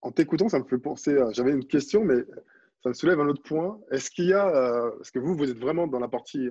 En 0.02 0.12
t'écoutant, 0.12 0.48
ça 0.48 0.58
me 0.60 0.64
fait 0.64 0.78
penser. 0.78 1.16
J'avais 1.32 1.52
une 1.52 1.66
question, 1.66 2.04
mais 2.04 2.24
ça 2.82 2.88
me 2.88 2.94
soulève 2.94 3.20
un 3.20 3.28
autre 3.28 3.42
point. 3.42 3.78
Est-ce 3.90 4.10
qu'il 4.10 4.26
y 4.26 4.32
a, 4.32 4.48
euh, 4.48 4.90
parce 4.92 5.10
que 5.10 5.18
vous, 5.18 5.36
vous 5.36 5.50
êtes 5.50 5.58
vraiment 5.58 5.86
dans 5.86 5.98
la 5.98 6.08
partie 6.08 6.48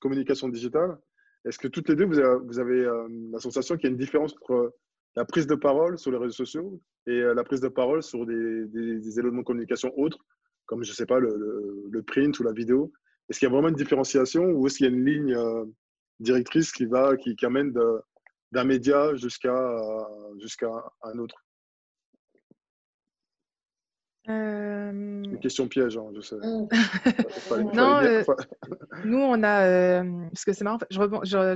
communication 0.00 0.48
digitale, 0.48 0.98
est-ce 1.44 1.58
que 1.58 1.68
toutes 1.68 1.88
les 1.88 1.96
deux, 1.96 2.04
vous 2.04 2.58
avez, 2.58 2.84
euh, 2.84 3.08
la 3.32 3.38
sensation 3.38 3.76
qu'il 3.76 3.84
y 3.84 3.86
a 3.88 3.90
une 3.90 3.96
différence 3.96 4.34
entre 4.34 4.74
la 5.16 5.24
prise 5.24 5.46
de 5.46 5.54
parole 5.54 5.98
sur 5.98 6.10
les 6.10 6.18
réseaux 6.18 6.44
sociaux 6.44 6.80
et 7.06 7.12
euh, 7.12 7.34
la 7.34 7.44
prise 7.44 7.60
de 7.60 7.68
parole 7.68 8.02
sur 8.02 8.26
des, 8.26 9.18
éléments 9.18 9.40
de 9.40 9.44
communication 9.44 9.92
autres, 9.96 10.18
comme, 10.66 10.82
je 10.84 10.90
ne 10.90 10.94
sais 10.94 11.06
pas, 11.06 11.18
le, 11.18 12.02
print 12.06 12.38
ou 12.38 12.42
la 12.42 12.52
vidéo? 12.52 12.92
Est-ce 13.28 13.38
qu'il 13.38 13.46
y 13.46 13.50
a 13.50 13.52
vraiment 13.52 13.68
une 13.68 13.74
différenciation 13.74 14.44
ou 14.44 14.66
est-ce 14.66 14.78
qu'il 14.78 14.86
y 14.86 14.88
a 14.88 14.92
une 14.92 15.04
ligne 15.04 15.36
directrice 16.18 16.72
qui, 16.72 16.86
va, 16.86 17.16
qui, 17.16 17.36
qui 17.36 17.46
amène 17.46 17.72
d'un 18.52 18.64
média 18.64 19.14
jusqu'à 19.14 19.76
jusqu'à 20.38 20.70
un 21.02 21.18
autre? 21.18 21.47
euh... 21.47 21.47
Une 24.28 25.38
question 25.40 25.68
piège, 25.68 25.96
hein, 25.96 26.10
je 26.14 26.20
sais. 26.20 26.36
Non, 27.74 27.98
euh, 28.02 28.22
nous, 29.04 29.18
on 29.18 29.42
a. 29.42 29.66
Euh, 29.66 30.04
parce 30.30 30.44
que 30.44 30.52
c'est 30.52 30.64
marrant, 30.64 30.78
je, 30.90 31.00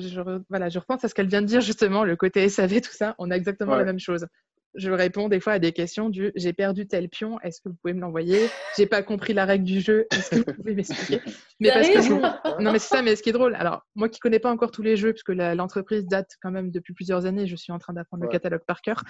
je, 0.01 0.41
voilà, 0.49 0.69
je 0.69 0.79
repense 0.79 1.05
à 1.05 1.09
ce 1.09 1.15
qu'elle 1.15 1.27
vient 1.29 1.43
de 1.43 1.47
dire, 1.47 1.61
justement, 1.61 2.05
le 2.05 2.17
côté 2.17 2.49
SAV, 2.49 2.81
tout 2.81 2.93
ça. 2.93 3.15
On 3.19 3.31
a 3.31 3.37
exactement 3.37 3.77
la 3.77 3.85
même 3.85 3.99
chose 3.99 4.27
je 4.75 4.91
réponds 4.91 5.29
des 5.29 5.41
fois 5.41 5.55
à 5.55 5.59
des 5.59 5.73
questions 5.73 6.09
du 6.09 6.33
j'ai 6.35 6.53
perdu 6.53 6.87
tel 6.87 7.09
pion, 7.09 7.39
est-ce 7.41 7.61
que 7.61 7.69
vous 7.69 7.75
pouvez 7.75 7.93
me 7.93 8.01
l'envoyer? 8.01 8.49
J'ai 8.77 8.87
pas 8.87 9.03
compris 9.03 9.35
la 9.35 9.45
règle 9.45 9.65
du 9.65 9.81
jeu, 9.81 10.07
est-ce 10.11 10.31
que 10.31 10.37
vous 10.37 10.57
pouvez 10.57 10.75
m'expliquer? 10.75 11.21
Mais 11.61 11.71
parce 11.71 11.89
que 11.89 12.63
non 12.63 12.73
mais 12.73 12.79
c'est 12.79 12.89
ça, 12.95 13.03
mais 13.03 13.15
ce 13.15 13.23
qui 13.23 13.29
est 13.29 13.33
drôle, 13.33 13.55
alors 13.55 13.83
moi 13.95 14.09
qui 14.09 14.19
connais 14.19 14.39
pas 14.39 14.51
encore 14.51 14.71
tous 14.71 14.83
les 14.83 14.97
jeux, 14.97 15.13
parce 15.13 15.23
que 15.23 15.33
l'entreprise 15.33 16.07
date 16.07 16.31
quand 16.41 16.51
même 16.51 16.71
depuis 16.71 16.95
plusieurs 16.95 17.27
années, 17.27 17.47
je 17.47 17.57
suis 17.57 17.73
en 17.73 17.79
train 17.79 17.93
d'apprendre 17.93 18.25
le 18.25 18.29
catalogue 18.29 18.65
par 18.67 18.81
cœur. 18.81 19.05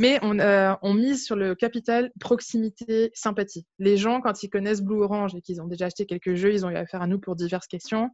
Mais 0.00 0.18
on, 0.22 0.38
euh, 0.38 0.74
on, 0.82 0.94
mise 0.94 1.24
sur 1.24 1.36
le 1.36 1.54
capital 1.54 2.10
proximité, 2.18 3.10
sympathie. 3.14 3.66
Les 3.78 3.96
gens, 3.96 4.20
quand 4.20 4.42
ils 4.42 4.48
connaissent 4.48 4.82
Blue 4.82 5.02
Orange 5.02 5.34
et 5.34 5.42
qu'ils 5.42 5.60
ont 5.60 5.66
déjà 5.66 5.86
acheté 5.86 6.06
quelques 6.06 6.34
jeux, 6.34 6.52
ils 6.52 6.66
ont 6.66 6.70
eu 6.70 6.76
affaire 6.76 7.02
à 7.02 7.06
nous 7.06 7.20
pour 7.20 7.36
diverses 7.36 7.66
questions 7.66 8.10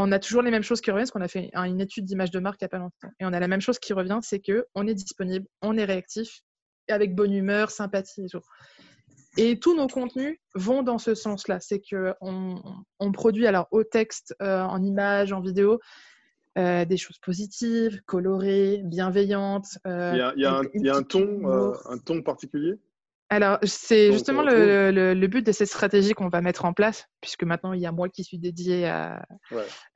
on 0.00 0.12
a 0.12 0.18
toujours 0.18 0.42
les 0.42 0.50
mêmes 0.50 0.62
choses 0.62 0.80
qui 0.80 0.90
reviennent, 0.90 1.04
parce 1.04 1.10
qu'on 1.12 1.20
a 1.20 1.28
fait 1.28 1.50
une 1.54 1.80
étude 1.80 2.04
d'image 2.04 2.30
de 2.30 2.38
marque 2.38 2.60
il 2.60 2.64
n'y 2.64 2.66
a 2.66 2.68
pas 2.68 2.78
longtemps. 2.78 3.08
Et 3.20 3.24
on 3.24 3.32
a 3.32 3.40
la 3.40 3.48
même 3.48 3.60
chose 3.60 3.78
qui 3.78 3.92
revient, 3.92 4.18
c'est 4.22 4.40
qu'on 4.40 4.86
est 4.86 4.94
disponible, 4.94 5.46
on 5.62 5.76
est 5.76 5.84
réactif, 5.84 6.40
avec 6.88 7.14
bonne 7.14 7.32
humeur, 7.32 7.70
sympathie 7.70 8.24
et 8.24 8.28
tout. 8.28 8.40
Et 9.36 9.60
tous 9.60 9.76
nos 9.76 9.86
contenus 9.86 10.38
vont 10.54 10.82
dans 10.82 10.98
ce 10.98 11.14
sens-là. 11.14 11.60
C'est 11.60 11.80
qu'on 11.80 12.62
on 12.98 13.12
produit 13.12 13.46
alors 13.46 13.68
au 13.70 13.84
texte, 13.84 14.34
euh, 14.42 14.62
en 14.62 14.82
images, 14.82 15.32
en 15.32 15.40
vidéo, 15.40 15.78
euh, 16.58 16.84
des 16.84 16.96
choses 16.96 17.18
positives, 17.18 18.02
colorées, 18.06 18.82
bienveillantes. 18.84 19.78
Euh, 19.86 20.32
il, 20.36 20.42
y 20.42 20.44
a, 20.44 20.96
un, 20.96 21.02
ton, 21.02 21.74
un 21.88 21.98
ton 21.98 22.22
particulier? 22.22 22.78
Alors, 23.32 23.58
c'est 23.62 24.12
justement 24.12 24.42
le, 24.42 25.26
but 25.28 25.46
de 25.46 25.52
cette 25.52 25.68
stratégie 25.68 26.14
qu'on 26.14 26.28
va 26.28 26.40
mettre 26.40 26.64
en 26.64 26.72
place, 26.72 27.06
puisque 27.20 27.44
maintenant, 27.44 27.72
il 27.72 27.80
y 27.80 27.86
a 27.86 27.92
moi 27.92 28.08
qui 28.08 28.24
suis 28.24 28.40
dédié 28.40 28.88
à, 28.88 29.24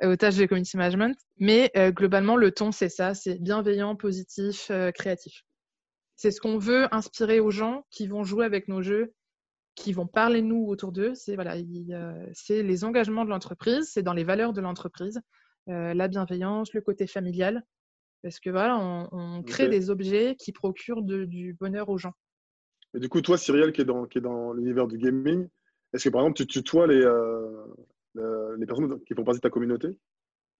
aux 0.04 0.14
tâches 0.14 0.36
de 0.36 0.46
community 0.46 0.76
management. 0.76 1.16
Mais 1.38 1.72
euh, 1.76 1.90
globalement, 1.90 2.36
le 2.36 2.52
ton, 2.52 2.70
c'est 2.70 2.88
ça, 2.88 3.12
c'est 3.14 3.42
bienveillant, 3.42 3.96
positif, 3.96 4.68
euh, 4.70 4.92
créatif. 4.92 5.42
C'est 6.14 6.30
ce 6.30 6.40
qu'on 6.40 6.58
veut 6.58 6.86
inspirer 6.94 7.40
aux 7.40 7.50
gens 7.50 7.84
qui 7.90 8.06
vont 8.06 8.22
jouer 8.22 8.46
avec 8.46 8.68
nos 8.68 8.82
jeux, 8.82 9.12
qui 9.74 9.92
vont 9.92 10.06
parler 10.06 10.40
nous 10.40 10.66
autour 10.68 10.92
d'eux. 10.92 11.12
C'est 11.16 11.34
voilà, 11.34 11.56
les 11.56 12.84
engagements 12.84 13.24
de 13.24 13.30
l'entreprise, 13.30 13.90
c'est 13.92 14.04
dans 14.04 14.14
les 14.14 14.22
valeurs 14.22 14.52
de 14.52 14.60
l'entreprise, 14.60 15.16
euh, 15.16 15.20
la 15.66 16.08
bienveillance, 16.08 16.72
le 16.74 16.80
côté 16.80 17.06
familial, 17.06 17.64
parce 18.22 18.40
que 18.40 18.50
voilà, 18.50 18.78
on, 19.12 19.42
crée 19.42 19.68
des 19.68 19.90
objets 19.90 20.36
qui 20.38 20.52
procurent 20.52 21.02
du 21.02 21.54
bonheur 21.58 21.88
aux 21.88 21.98
gens. 21.98 22.14
Et 22.94 23.00
du 23.00 23.08
coup, 23.08 23.20
toi, 23.20 23.36
Cyrielle, 23.36 23.72
qui 23.72 23.80
est 23.80 23.84
dans, 23.84 24.06
qui 24.06 24.18
est 24.18 24.20
dans 24.20 24.52
l'univers 24.52 24.86
du 24.86 24.98
gaming, 24.98 25.48
est-ce 25.92 26.04
que 26.04 26.08
par 26.10 26.22
exemple, 26.22 26.36
tu 26.36 26.46
tutoies 26.46 26.86
les, 26.86 27.04
euh, 27.04 28.56
les 28.56 28.66
personnes 28.66 29.00
qui 29.04 29.14
font 29.14 29.24
partie 29.24 29.38
de 29.38 29.42
ta 29.42 29.50
communauté? 29.50 29.88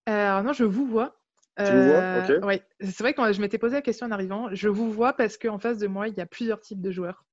Alors 0.07 0.43
non, 0.43 0.53
je 0.53 0.65
vous 0.65 0.87
vois. 0.87 1.21
Tu 1.57 1.65
vous 1.65 1.85
vois? 1.85 2.03
Euh, 2.03 2.41
Oui, 2.43 2.61
c'est 2.81 3.01
vrai 3.01 3.15
que 3.15 3.33
je 3.33 3.41
m'étais 3.41 3.59
posé 3.59 3.77
la 3.77 3.83
question 3.83 4.07
en 4.07 4.11
arrivant. 4.11 4.49
Je 4.53 4.69
vous 4.69 4.91
vois 4.91 5.13
parce 5.13 5.39
qu'en 5.39 5.59
face 5.59 5.79
de 5.79 5.87
moi, 5.87 6.09
il 6.09 6.15
y 6.17 6.21
a 6.21 6.27
plusieurs 6.27 6.61
types 6.61 6.81
de 6.81 6.91
joueurs. 6.91 7.25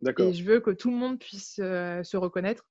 D'accord. 0.00 0.26
Et 0.26 0.34
je 0.34 0.44
veux 0.44 0.58
que 0.58 0.72
tout 0.72 0.90
le 0.90 0.96
monde 0.96 1.18
puisse 1.20 1.60
euh, 1.60 2.02
se 2.02 2.16
reconnaître 2.16 2.66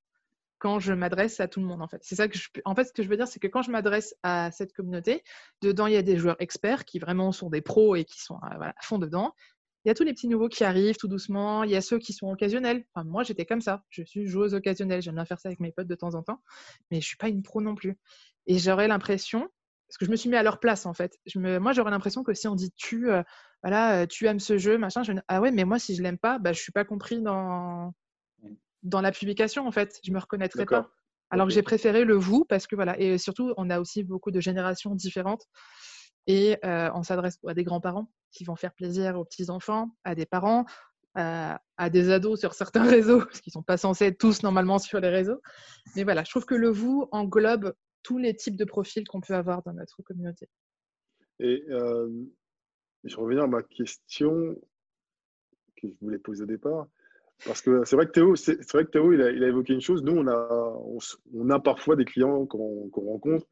quand 0.62 0.80
je 0.80 0.93
m'adresse 0.93 1.39
à 1.39 1.47
tout 1.47 1.60
le 1.60 1.65
monde 1.65 1.82
en 1.82 1.88
fait. 1.88 2.00
C'est 2.04 2.15
ça 2.15 2.28
que 2.28 2.38
je 2.38 2.47
en 2.65 2.76
fait 2.76 2.86
ce 2.86 2.93
que 2.93 3.02
je 3.02 3.10
veux 3.10 3.17
dire 3.17 3.28
c'est 3.28 3.39
que 3.39 3.47
quand 3.47 3.63
je 3.63 3.71
m'adresse 3.71 4.15
à 4.21 4.52
cette 4.52 4.74
communauté, 4.74 5.24
dedans 5.62 5.88
il 5.88 5.93
y 5.93 5.97
a 5.97 6.04
des 6.04 6.17
joueurs 6.17 6.38
experts 6.39 6.86
qui 6.86 7.00
vraiment 7.00 7.32
sont 7.32 7.50
des 7.50 7.62
pros 7.62 7.95
et 7.95 8.06
qui 8.06 8.21
sont 8.21 8.36
à 8.36 8.74
fond 8.82 9.00
dedans 9.00 9.34
il 9.84 9.88
y 9.88 9.91
a 9.91 9.95
tous 9.95 10.04
les 10.04 10.13
petits 10.13 10.28
nouveaux 10.28 10.47
qui 10.47 10.63
arrivent 10.63 10.97
tout 10.97 11.08
doucement. 11.08 11.63
Il 11.63 11.71
y 11.71 11.76
a 11.76 11.82
ceux 11.82 11.97
qui 11.97 12.13
sont 12.13 12.32
occasionnels. 12.32 12.86
Moi, 13.04 13.24
j'étais 13.24 13.45
comme 13.45 13.62
ça. 13.62 13.84
Je 13.89 14.04
suis 14.04 14.28
joueuse 14.28 14.54
occasionnelle. 14.54 15.02
J'aime 15.02 15.15
bien 15.15 15.26
faire 15.26 15.39
ça 15.39 15.50
avec 15.50 15.60
mes 15.60 15.71
potes 15.71 15.88
de 15.88 15.95
temps 15.95 16.13
en 16.13 16.21
temps. 16.21 16.41
Mais 16.91 17.02
je 17.02 17.08
suis 17.08 17.17
pas 17.17 17.30
une 17.30 17.41
pro 17.41 17.62
non 17.62 17.74
plus. 17.74 17.97
Et 18.45 18.60
j'aurais 18.60 18.88
l'impression, 18.88 19.50
parce 19.88 19.97
que 19.97 20.06
je 20.06 20.12
me 20.12 20.15
suis 20.15 20.30
mis 20.30 20.36
à 20.36 20.43
leur 20.43 20.60
place 20.60 20.86
en 20.86 20.93
fait. 20.93 21.17
Je 21.26 21.39
me, 21.39 21.60
moi, 21.60 21.74
j'aurais 21.74 21.91
l'impression 21.91 22.24
que 22.24 22.34
si 22.34 22.47
on 22.47 22.56
dit 22.56 22.71
tu, 22.76 23.12
euh, 23.12 23.24
voilà, 23.63 24.02
euh, 24.02 24.06
tu 24.08 24.28
aimes 24.28 24.39
ce 24.39 24.58
jeu, 24.58 24.78
machin, 24.78 25.04
je 25.04 25.13
ah 25.28 25.41
ouais, 25.41 25.52
mais 25.52 25.63
moi, 25.63 25.80
si 25.80 25.95
je 25.95 26.04
l'aime 26.04 26.17
pas, 26.17 26.39
bah, 26.39 26.54
je 26.54 26.62
suis 26.62 26.71
pas 26.71 26.86
compris 26.86 27.21
dans 27.21 27.93
dans 28.84 29.02
la 29.02 29.12
publication 29.12 29.67
en 29.67 29.72
fait. 29.72 30.00
Je 30.04 30.12
me 30.12 30.20
reconnaîtrais 30.20 30.65
pas. 30.65 30.89
Alors 31.30 31.48
que 31.48 31.54
j'ai 31.54 31.62
préféré 31.62 32.04
le 32.04 32.15
vous 32.15 32.44
parce 32.44 32.67
que 32.67 32.76
voilà. 32.76 33.00
Et 33.00 33.17
surtout, 33.17 33.54
on 33.58 33.70
a 33.70 33.80
aussi 33.80 34.04
beaucoup 34.04 34.32
de 34.32 34.39
générations 34.41 34.96
différentes. 34.96 35.46
Et 36.28 36.58
on 36.63 37.04
s'adresse 37.04 37.39
à 37.48 37.54
des 37.54 37.63
grands-parents 37.63 38.12
qui 38.32 38.44
vont 38.44 38.56
faire 38.56 38.74
plaisir 38.74 39.17
aux 39.17 39.26
petits-enfants, 39.26 39.96
à 40.04 40.13
des 40.13 40.26
parents, 40.26 40.65
à, 41.15 41.89
des 41.89 42.10
ados 42.10 42.39
sur 42.39 42.54
certains 42.54 42.84
réseaux, 42.89 43.20
parce 43.20 43.41
qu'ils 43.41 43.52
ne 43.52 43.60
sont 43.60 43.63
pas 43.63 43.78
censés 43.78 44.06
être 44.06 44.17
tous 44.17 44.44
normalement 44.44 44.78
sur 44.78 45.00
les 45.00 45.10
réseaux. 45.10 45.41
Mais 45.96 46.04
voilà, 46.04 46.24
je 46.24 46.30
trouve 46.30 46.46
que 46.46 46.56
le 46.56 46.70
vous 46.70 47.08
englobe 47.12 47.74
tous 48.04 48.17
les 48.17 48.36
types 48.36 48.56
de 48.56 48.65
profils 48.65 49.08
qu'on 49.08 49.22
peut 49.22 49.36
avoir 49.36 49.63
dans 49.63 49.74
notre 49.74 50.02
communauté. 50.02 50.48
Et 51.39 51.63
je 53.04 53.15
reviens 53.17 53.44
à 53.44 53.48
ma 53.48 53.63
question 53.63 54.56
que 55.76 55.88
je 55.88 55.94
voulais 56.02 56.20
poser 56.20 56.44
au 56.44 56.48
départ. 56.48 56.88
Parce 57.45 57.62
que 57.62 57.84
c'est 57.86 57.95
vrai 57.95 58.06
que 58.06 58.12
Théo, 58.12 58.36
c'est 58.36 58.71
vrai 58.71 58.86
que 58.86 58.91
Théo 58.91 59.13
il, 59.13 59.21
a, 59.21 59.47
évoqué 59.47 59.73
une 59.73 59.82
chose. 59.82 60.04
Nous, 60.04 60.13
on 60.13 60.27
a, 60.27 60.77
on, 61.34 61.49
a 61.49 61.60
parfois 61.60 61.95
des 61.95 62.06
clients 62.06 62.45
qu'on 62.45 62.89
rencontre 62.93 63.47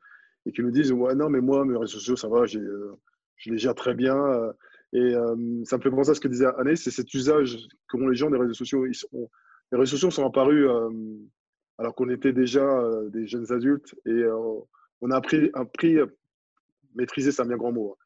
et 0.45 0.51
qui 0.51 0.61
nous 0.61 0.71
disent 0.71 0.91
ouais 0.91 1.15
non 1.15 1.29
mais 1.29 1.41
moi 1.41 1.65
mes 1.65 1.77
réseaux 1.77 1.99
sociaux 1.99 2.15
ça 2.15 2.27
va 2.27 2.43
euh, 2.55 2.95
je 3.35 3.51
les 3.51 3.57
gère 3.57 3.75
très 3.75 3.93
bien 3.93 4.15
euh, 4.15 4.51
et 4.93 5.15
euh, 5.15 5.35
ça 5.65 5.77
me 5.77 5.81
fait 5.81 5.89
penser 5.89 6.11
à 6.11 6.13
ce 6.13 6.19
que 6.19 6.27
disait 6.27 6.47
Anne 6.57 6.75
c'est 6.75 6.91
cet 6.91 7.13
usage 7.13 7.57
qu'ont 7.87 8.07
les 8.07 8.15
gens 8.15 8.29
des 8.29 8.37
réseaux 8.37 8.53
sociaux 8.53 8.85
Ils 8.85 8.95
sont, 8.95 9.29
les 9.71 9.77
réseaux 9.77 9.97
sociaux 9.97 10.11
sont 10.11 10.25
apparus 10.25 10.67
alors 11.77 11.93
qu'on 11.95 12.09
était 12.09 12.33
déjà 12.33 12.65
des 13.09 13.27
jeunes 13.27 13.51
adultes 13.51 13.95
et 14.05 14.23
on 15.01 15.11
a 15.11 15.17
appris, 15.17 15.49
appris 15.53 15.97
maîtriser 16.95 17.31
c'est 17.31 17.41
un 17.41 17.45
bien 17.45 17.57
grand 17.57 17.71
mot 17.71 17.97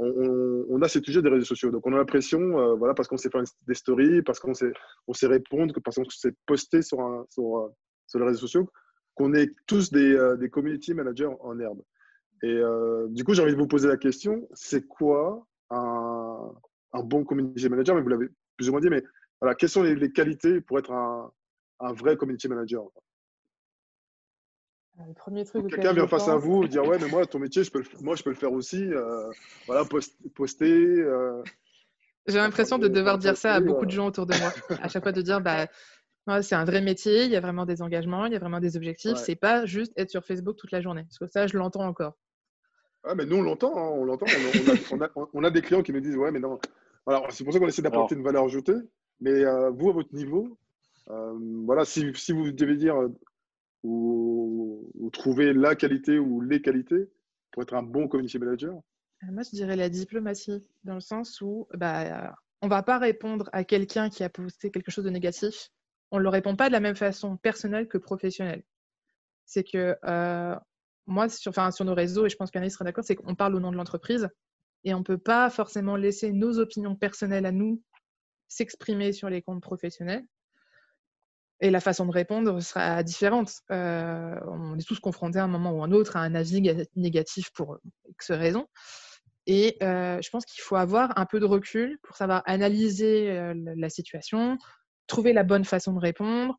on, 0.00 0.82
a 0.82 0.88
ces 0.88 1.00
sujets 1.00 1.22
des 1.22 1.28
réseaux 1.28 1.44
sociaux. 1.44 1.70
Donc, 1.70 1.86
on 1.86 1.92
a 1.92 1.96
l'impression, 1.96 2.76
voilà, 2.76 2.94
parce 2.94 3.08
qu'on 3.08 3.16
sait 3.16 3.30
faire 3.30 3.42
des 3.66 3.74
stories, 3.74 4.22
parce 4.22 4.40
qu'on 4.40 4.54
sait, 4.54 4.72
on 5.06 5.12
sait 5.12 5.26
répondre, 5.26 5.74
parce 5.84 5.96
qu'on 5.96 6.08
sait 6.08 6.34
poster 6.46 6.82
sur, 6.82 6.98
sur, 7.30 7.70
sur 8.06 8.18
les 8.18 8.26
réseaux 8.26 8.40
sociaux, 8.40 8.68
qu'on 9.14 9.34
est 9.34 9.52
tous 9.66 9.90
des, 9.90 10.18
des 10.38 10.48
community 10.48 10.94
managers 10.94 11.28
en 11.40 11.58
herbe. 11.58 11.82
Et 12.42 12.60
du 13.10 13.24
coup, 13.24 13.34
j'ai 13.34 13.42
envie 13.42 13.52
de 13.52 13.58
vous 13.58 13.66
poser 13.66 13.88
la 13.88 13.96
question, 13.96 14.48
c'est 14.54 14.86
quoi 14.86 15.46
un, 15.70 16.52
un, 16.92 17.02
bon 17.02 17.24
community 17.24 17.68
manager? 17.68 17.94
Mais 17.94 18.02
vous 18.02 18.08
l'avez 18.08 18.28
plus 18.56 18.68
ou 18.68 18.72
moins 18.72 18.80
dit, 18.80 18.88
mais 18.88 19.02
voilà, 19.40 19.54
quelles 19.54 19.68
sont 19.68 19.82
les, 19.82 20.12
qualités 20.12 20.60
pour 20.60 20.78
être 20.78 20.92
un, 20.92 21.30
un 21.80 21.92
vrai 21.92 22.16
community 22.16 22.48
manager? 22.48 22.84
Le 25.06 25.14
premier 25.14 25.44
truc. 25.44 25.68
Quelqu'un 25.68 25.92
vient 25.92 26.06
face 26.06 26.28
à 26.28 26.36
vous 26.36 26.64
et 26.64 26.68
dire 26.68 26.86
ouais 26.86 26.98
mais 26.98 27.08
moi 27.08 27.26
ton 27.26 27.38
métier 27.38 27.64
je 27.64 27.70
peux 27.70 27.80
le, 27.80 27.86
moi 28.02 28.16
je 28.16 28.22
peux 28.22 28.30
le 28.30 28.36
faire 28.36 28.52
aussi 28.52 28.82
euh, 28.92 29.30
voilà 29.66 29.84
poster. 30.34 30.66
Euh, 30.66 31.42
J'ai 32.26 32.38
l'impression 32.38 32.78
de 32.78 32.88
devoir 32.88 33.18
dire 33.18 33.36
ça 33.36 33.54
à 33.54 33.60
beaucoup 33.60 33.86
de 33.86 33.90
gens 33.90 34.06
autour 34.06 34.26
de 34.26 34.34
moi. 34.38 34.52
à 34.82 34.88
chaque 34.88 35.02
fois 35.02 35.12
de 35.12 35.22
dire 35.22 35.40
bah 35.40 35.66
c'est 36.42 36.54
un 36.54 36.64
vrai 36.64 36.80
métier, 36.80 37.24
il 37.24 37.30
y 37.30 37.36
a 37.36 37.40
vraiment 37.40 37.66
des 37.66 37.82
engagements, 37.82 38.26
il 38.26 38.32
y 38.32 38.36
a 38.36 38.38
vraiment 38.38 38.60
des 38.60 38.76
objectifs. 38.76 39.16
C'est 39.16 39.34
pas 39.34 39.66
juste 39.66 39.92
être 39.96 40.10
sur 40.10 40.24
Facebook 40.24 40.56
toute 40.56 40.70
la 40.70 40.80
journée. 40.80 41.02
Parce 41.02 41.18
que 41.18 41.26
ça 41.26 41.46
je 41.46 41.56
l'entends 41.56 41.86
encore. 41.86 42.14
Ah 43.02 43.14
mais 43.14 43.24
nous 43.24 43.36
on 43.36 43.42
l'entend, 43.42 43.76
hein, 43.76 43.90
on 43.94 44.04
l'entend. 44.04 44.26
On, 44.92 45.00
a, 45.00 45.08
on, 45.32 45.44
a, 45.44 45.50
des 45.50 45.62
clients 45.62 45.82
qui 45.82 45.92
me 45.92 46.00
disent 46.00 46.16
ouais 46.16 46.30
mais 46.30 46.40
non. 46.40 46.58
Alors 47.06 47.32
c'est 47.32 47.44
pour 47.44 47.52
ça 47.52 47.58
qu'on 47.58 47.68
essaie 47.68 47.82
d'apporter 47.82 48.14
une 48.14 48.22
valeur 48.22 48.44
ajoutée. 48.44 48.76
Mais 49.20 49.44
euh, 49.44 49.70
vous 49.70 49.90
à 49.90 49.92
votre 49.92 50.14
niveau, 50.14 50.56
voilà 51.06 51.84
si, 51.84 52.12
si 52.14 52.32
vous 52.32 52.52
devez 52.52 52.76
dire 52.76 52.96
ou, 53.82 55.10
trouver 55.12 55.52
la 55.52 55.74
qualité 55.74 56.18
ou 56.18 56.40
les 56.40 56.62
qualités 56.62 57.10
pour 57.50 57.62
être 57.62 57.74
un 57.74 57.82
bon 57.82 58.06
community 58.06 58.38
manager 58.38 58.74
euh, 58.74 59.32
Moi, 59.32 59.42
je 59.42 59.50
dirais 59.50 59.74
la 59.74 59.88
diplomatie, 59.88 60.64
dans 60.84 60.94
le 60.94 61.00
sens 61.00 61.40
où 61.40 61.66
bah, 61.74 62.32
on 62.62 62.66
ne 62.66 62.70
va 62.70 62.82
pas 62.82 62.98
répondre 62.98 63.48
à 63.52 63.64
quelqu'un 63.64 64.08
qui 64.08 64.22
a 64.22 64.28
posté 64.28 64.70
quelque 64.70 64.90
chose 64.90 65.04
de 65.04 65.10
négatif. 65.10 65.70
On 66.12 66.18
ne 66.18 66.22
le 66.22 66.28
répond 66.28 66.54
pas 66.54 66.68
de 66.68 66.72
la 66.72 66.80
même 66.80 66.96
façon 66.96 67.36
personnelle 67.38 67.88
que 67.88 67.98
professionnelle. 67.98 68.62
C'est 69.46 69.64
que 69.64 69.96
euh, 70.04 70.56
moi, 71.06 71.28
sur, 71.28 71.52
sur 71.72 71.84
nos 71.84 71.94
réseaux, 71.94 72.26
et 72.26 72.28
je 72.28 72.36
pense 72.36 72.50
qu'Anaïs 72.50 72.72
sera 72.72 72.84
d'accord, 72.84 73.04
c'est 73.04 73.16
qu'on 73.16 73.34
parle 73.34 73.56
au 73.56 73.60
nom 73.60 73.72
de 73.72 73.76
l'entreprise 73.76 74.28
et 74.84 74.94
on 74.94 75.00
ne 75.00 75.04
peut 75.04 75.18
pas 75.18 75.50
forcément 75.50 75.96
laisser 75.96 76.32
nos 76.32 76.58
opinions 76.58 76.94
personnelles 76.94 77.46
à 77.46 77.52
nous 77.52 77.82
s'exprimer 78.48 79.12
sur 79.12 79.28
les 79.28 79.42
comptes 79.42 79.62
professionnels 79.62 80.24
et 81.60 81.70
la 81.70 81.80
façon 81.80 82.06
de 82.06 82.12
répondre 82.12 82.60
sera 82.60 83.02
différente. 83.02 83.52
Euh, 83.70 84.34
on 84.46 84.78
est 84.78 84.86
tous 84.86 84.98
confrontés 84.98 85.38
à 85.38 85.44
un 85.44 85.48
moment 85.48 85.72
ou 85.72 85.82
un 85.82 85.92
autre 85.92 86.16
à 86.16 86.20
un 86.20 86.34
avis 86.34 86.62
négatif 86.96 87.50
pour 87.52 87.78
X 88.08 88.30
raisons. 88.30 88.66
Et 89.46 89.76
euh, 89.82 90.20
je 90.22 90.30
pense 90.30 90.44
qu'il 90.44 90.62
faut 90.62 90.76
avoir 90.76 91.18
un 91.18 91.26
peu 91.26 91.40
de 91.40 91.44
recul 91.44 91.98
pour 92.02 92.16
savoir 92.16 92.42
analyser 92.46 93.30
euh, 93.30 93.54
la 93.76 93.90
situation, 93.90 94.58
trouver 95.06 95.32
la 95.32 95.42
bonne 95.42 95.64
façon 95.64 95.92
de 95.92 95.98
répondre 95.98 96.56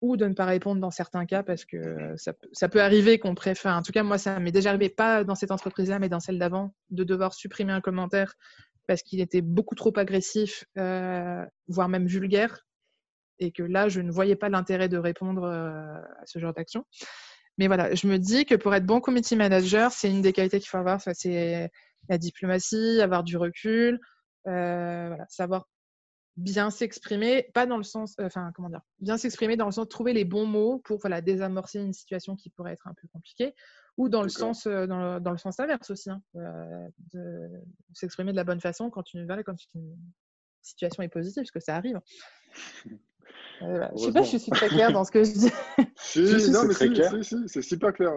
ou 0.00 0.16
de 0.16 0.26
ne 0.26 0.34
pas 0.34 0.44
répondre 0.44 0.80
dans 0.80 0.92
certains 0.92 1.26
cas 1.26 1.42
parce 1.42 1.64
que 1.64 2.14
ça 2.52 2.68
peut 2.68 2.80
arriver 2.80 3.18
qu'on 3.18 3.34
préfère. 3.34 3.74
En 3.74 3.82
tout 3.82 3.90
cas, 3.90 4.04
moi, 4.04 4.16
ça 4.16 4.38
m'est 4.38 4.52
déjà 4.52 4.70
arrivé, 4.70 4.90
pas 4.90 5.24
dans 5.24 5.34
cette 5.34 5.50
entreprise-là, 5.50 5.98
mais 5.98 6.08
dans 6.08 6.20
celle 6.20 6.38
d'avant, 6.38 6.72
de 6.90 7.02
devoir 7.02 7.34
supprimer 7.34 7.72
un 7.72 7.80
commentaire 7.80 8.34
parce 8.86 9.02
qu'il 9.02 9.20
était 9.20 9.40
beaucoup 9.40 9.74
trop 9.74 9.92
agressif, 9.98 10.64
voire 10.76 11.88
même 11.88 12.06
vulgaire 12.06 12.67
et 13.38 13.52
que 13.52 13.62
là, 13.62 13.88
je 13.88 14.00
ne 14.00 14.10
voyais 14.10 14.36
pas 14.36 14.48
l'intérêt 14.48 14.88
de 14.88 14.98
répondre 14.98 15.44
euh, 15.44 16.00
à 16.20 16.26
ce 16.26 16.38
genre 16.38 16.54
d'action. 16.54 16.84
Mais 17.56 17.66
voilà, 17.66 17.94
je 17.94 18.06
me 18.06 18.18
dis 18.18 18.44
que 18.44 18.54
pour 18.54 18.74
être 18.74 18.86
bon 18.86 19.00
committee 19.00 19.36
manager, 19.36 19.90
c'est 19.92 20.10
une 20.10 20.22
des 20.22 20.32
qualités 20.32 20.60
qu'il 20.60 20.68
faut 20.68 20.78
avoir. 20.78 21.00
C'est 21.00 21.70
la 22.08 22.18
diplomatie, 22.18 23.00
avoir 23.00 23.24
du 23.24 23.36
recul, 23.36 24.00
euh, 24.46 25.16
savoir 25.28 25.68
bien 26.36 26.70
s'exprimer, 26.70 27.50
pas 27.52 27.66
dans 27.66 27.76
le 27.76 27.82
sens, 27.82 28.14
euh, 28.20 28.26
enfin 28.26 28.52
comment 28.54 28.68
dire, 28.68 28.80
bien 29.00 29.18
s'exprimer 29.18 29.56
dans 29.56 29.66
le 29.66 29.72
sens 29.72 29.86
de 29.86 29.90
trouver 29.90 30.12
les 30.12 30.24
bons 30.24 30.46
mots 30.46 30.78
pour 30.84 31.00
voilà 31.00 31.20
désamorcer 31.20 31.80
une 31.80 31.92
situation 31.92 32.36
qui 32.36 32.48
pourrait 32.50 32.74
être 32.74 32.86
un 32.86 32.94
peu 32.94 33.08
compliquée, 33.08 33.54
ou 33.96 34.08
dans 34.08 34.22
le 34.22 34.28
sens 34.28 34.68
dans 34.68 35.18
le, 35.18 35.38
sens 35.38 35.58
inverse 35.58 35.90
aussi, 35.90 36.10
hein, 36.10 36.22
de, 37.12 37.50
s'exprimer 37.92 38.30
de 38.30 38.36
la 38.36 38.44
bonne 38.44 38.60
façon 38.60 38.88
quand 38.88 39.12
une, 39.14 39.26
quand 39.44 39.56
une 39.74 39.96
situation 40.62 41.02
est 41.02 41.08
positive, 41.08 41.42
parce 41.42 41.50
que 41.50 41.60
ça 41.60 41.74
arrive. 41.74 42.00
Euh, 43.62 43.88
je 43.96 44.04
sais 44.04 44.12
pas, 44.12 44.22
je 44.22 44.36
suis 44.36 44.50
très 44.50 44.68
claire 44.68 44.92
dans 44.92 45.04
ce 45.04 45.10
que 45.10 45.24
je 45.24 45.32
dis. 45.32 45.52
si, 45.96 46.50
non, 46.50 46.64
mais 46.64 46.74
si, 46.74 47.48
c'est 47.48 47.62
super 47.62 47.92
clair. 47.92 48.12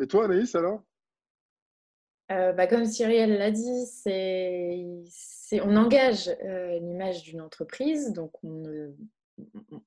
Et 0.00 0.06
toi, 0.06 0.24
Anaïs, 0.24 0.54
alors? 0.54 0.82
Euh, 2.32 2.52
bah, 2.52 2.66
Comme 2.66 2.86
Cyrielle 2.86 3.38
l'a 3.38 3.50
dit, 3.50 3.86
c'est, 3.86 5.60
on 5.60 5.76
engage 5.76 6.28
euh, 6.44 6.78
l'image 6.80 7.22
d'une 7.22 7.40
entreprise, 7.40 8.12
donc 8.12 8.32
on, 8.42 8.64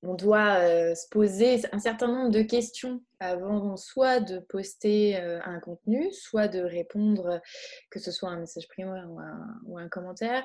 on 0.03 0.13
doit 0.13 0.95
se 0.95 1.09
poser 1.09 1.59
un 1.71 1.79
certain 1.79 2.07
nombre 2.07 2.29
de 2.29 2.43
questions 2.43 3.01
avant 3.19 3.75
soit 3.75 4.19
de 4.19 4.39
poster 4.39 5.17
un 5.17 5.59
contenu, 5.59 6.13
soit 6.13 6.47
de 6.47 6.61
répondre, 6.61 7.41
que 7.89 7.99
ce 7.99 8.11
soit 8.11 8.29
un 8.29 8.39
message 8.39 8.67
primaire 8.67 9.07
ou 9.09 9.19
un, 9.19 9.59
ou 9.65 9.77
un 9.77 9.89
commentaire. 9.89 10.43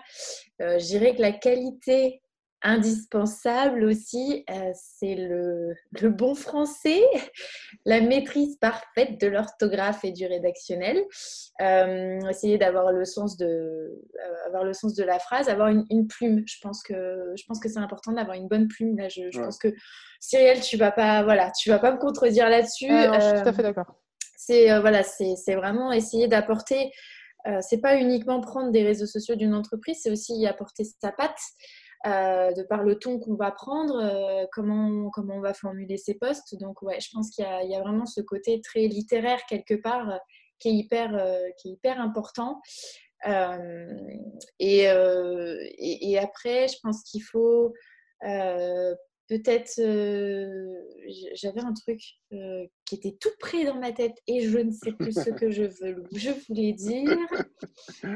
je 0.59 0.85
dirais 0.85 1.15
que 1.15 1.21
la 1.21 1.33
qualité 1.33 2.23
indispensable 2.65 3.85
aussi, 3.85 4.43
euh, 4.51 4.73
c'est 4.75 5.15
le, 5.15 5.77
bon 6.09 6.35
français, 6.35 7.03
la 7.85 8.01
maîtrise 8.01 8.57
parfaite 8.57 9.21
de 9.21 9.27
l'orthographe 9.27 10.03
et 10.03 10.13
du 10.13 10.27
rédactionnel. 10.27 11.05
Euh, 11.61 12.19
essayer 12.29 12.57
d'avoir 12.57 12.91
le 12.91 13.05
sens 13.05 13.37
de 13.37 13.47
euh, 13.47 14.47
avoir 14.47 14.65
le 14.65 14.73
sens 14.73 14.95
de 14.95 15.05
la 15.05 15.19
phrase, 15.19 15.49
avoir 15.51 15.69
une, 15.69 16.07
plume. 16.09 16.43
Je 16.47 16.57
pense 16.63 16.83
que 16.83 17.33
je 17.37 17.45
pense 17.47 17.61
que 17.61 17.69
c'est 17.69 17.79
important 17.79 18.13
d'avoir 18.13 18.37
une 18.37 18.49
bonne 18.49 18.67
plume. 18.67 18.97
Là, 18.97 19.09
je, 19.09 19.29
pense 19.39 19.59
que 19.59 19.69
Cyrielle, 20.19 20.61
tu 20.61 20.79
vas 20.79 20.91
pas 20.91 21.23
voilà, 21.23 21.53
tu 21.53 21.69
vas 21.69 21.79
pas 21.79 21.93
me 21.93 21.99
contredire 21.99 22.49
là-dessus. 22.49 22.89
je 22.89 23.21
suis 23.21 23.43
tout 23.43 23.49
à 23.49 23.53
fait 23.53 23.63
d'accord. 23.63 23.95
C'est 24.37 24.79
voilà, 24.81 25.03
c'est 25.03 25.55
vraiment 25.55 25.93
essayer 25.93 26.29
d'apporter. 26.29 26.91
c'est 27.61 27.81
pas 27.81 27.97
uniquement 27.97 28.41
prendre 28.41 28.73
des 28.73 28.83
réseaux 28.83 29.07
sociaux 29.07 29.37
d'une 29.37 29.55
entreprise, 29.55 30.01
c'est 30.03 30.11
aussi 30.11 30.35
y 30.35 30.47
apporter 30.47 30.85
sa 30.85 31.13
patte. 31.13 31.39
Euh, 32.07 32.53
de 32.53 32.63
par 32.63 32.83
le 32.83 32.99
ton 32.99 33.19
qu'on 33.19 33.35
va 33.35 33.51
prendre, 33.51 33.97
euh, 33.97 34.45
comment, 34.53 35.09
comment 35.09 35.37
on 35.37 35.41
va 35.41 35.55
formuler 35.55 35.97
ses 35.97 36.15
postes. 36.15 36.55
Donc, 36.61 36.83
ouais, 36.83 37.01
je 37.01 37.09
pense 37.11 37.31
qu'il 37.31 37.47
y, 37.47 37.75
a 37.75 37.81
vraiment 37.81 38.05
ce 38.05 38.21
côté 38.21 38.61
très 38.61 38.89
littéraire 38.89 39.41
quelque 39.49 39.73
part 39.73 40.11
euh, 40.11 40.19
qui, 40.59 40.69
est 40.69 40.73
hyper, 40.73 41.13
qui 41.57 41.71
est 41.71 41.73
hyper 41.73 41.99
important. 42.03 42.61
Et, 44.59 44.87
après, 46.19 46.69
je 46.69 46.77
pense 46.83 47.03
qu'il 47.05 47.23
faut 47.23 47.73
peut-être 49.29 49.79
euh, 49.79 50.75
j'avais 51.35 51.61
un 51.61 51.73
truc 51.73 52.01
euh, 52.33 52.67
qui 52.85 52.97
était 52.97 53.17
tout 53.19 53.31
près 53.39 53.65
dans 53.65 53.77
ma 53.77 53.93
tête 53.93 54.17
et 54.27 54.43
je 54.43 54.59
ne 54.59 54.71
sais 54.71 54.93
plus 54.93 55.13
ce 55.13 55.31
que 55.31 55.51
je 55.51 55.65
veux 55.65 56.05
je 56.17 56.31
voulais 56.49 56.73
dire. 56.73 57.17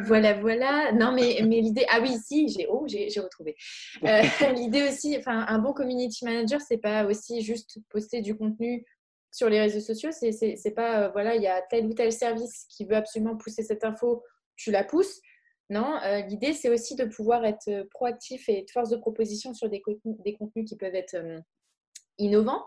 Voilà 0.05 0.35
voilà. 0.35 0.93
Non 0.93 1.13
mais, 1.13 1.41
l'idée 1.41 1.87
ah 1.91 2.01
oui 2.01 2.17
si 2.19 2.49
j'ai 2.49 2.67
oh 2.71 2.87
j'ai 2.87 3.09
retrouvé. 3.21 3.57
Euh, 4.05 4.23
l'idée 4.55 4.89
aussi 4.89 5.19
un 5.27 5.59
bon 5.59 5.73
community 5.73 6.25
manager 6.25 6.61
c'est 6.61 6.79
pas 6.79 7.07
aussi 7.07 7.41
juste 7.43 7.79
poster 7.89 8.21
du 8.21 8.37
contenu 8.37 8.85
sur 9.31 9.49
les 9.49 9.61
réseaux 9.61 9.81
sociaux 9.81 10.11
c'est 10.13 10.75
pas 10.75 11.09
voilà 11.11 11.37
il 11.37 11.43
y 11.43 11.47
a 11.47 11.63
tel 11.71 11.87
ou 11.87 11.95
tel 11.95 12.13
service 12.13 12.67
qui 12.71 12.85
veut 12.85 12.97
absolument 12.97 13.37
pousser 13.37 13.63
cette 13.63 13.85
info 13.85 14.23
tu 14.57 14.71
la 14.71 14.85
pousses 14.85 15.21
non, 15.71 15.99
euh, 16.03 16.21
l'idée, 16.23 16.55
c'est 16.55 16.71
aussi 16.71 16.95
de 16.95 17.05
pouvoir 17.05 17.45
être 17.45 17.69
euh, 17.69 17.85
proactif 17.91 18.49
et 18.49 18.63
de 18.63 18.71
force 18.71 18.89
de 18.89 18.97
proposition 18.97 19.53
sur 19.53 19.69
des 19.69 19.83
contenus, 19.83 20.17
des 20.25 20.35
contenus 20.35 20.67
qui 20.67 20.77
peuvent 20.77 20.95
être 20.95 21.15
euh, 21.15 21.41
innovants 22.17 22.65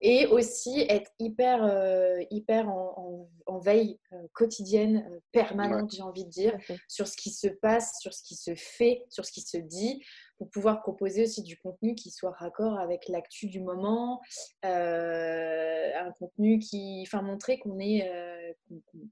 et 0.00 0.26
aussi 0.26 0.84
être 0.90 1.10
hyper, 1.18 1.64
hyper 2.30 2.68
en, 2.68 3.58
veille 3.58 3.98
quotidienne, 4.34 5.08
permanente, 5.32 5.94
j'ai 5.94 6.02
envie 6.02 6.26
de 6.26 6.30
dire, 6.30 6.58
sur 6.88 7.06
ce 7.06 7.16
qui 7.16 7.30
se 7.30 7.46
passe, 7.46 8.00
sur 8.00 8.12
ce 8.12 8.22
qui 8.22 8.34
se 8.34 8.54
fait, 8.54 9.06
sur 9.08 9.24
ce 9.24 9.32
qui 9.32 9.40
se 9.40 9.56
dit, 9.56 10.04
pour 10.36 10.50
pouvoir 10.50 10.82
proposer 10.82 11.22
aussi 11.22 11.42
du 11.42 11.56
contenu 11.56 11.94
qui 11.94 12.10
soit 12.10 12.32
raccord 12.32 12.78
avec 12.78 13.08
l'actu 13.08 13.46
du 13.46 13.60
moment, 13.60 14.20
un 14.62 16.12
contenu 16.18 16.58
qui, 16.58 17.02
enfin, 17.06 17.22
montrer 17.22 17.58
qu'on 17.58 17.78
est, 17.78 18.06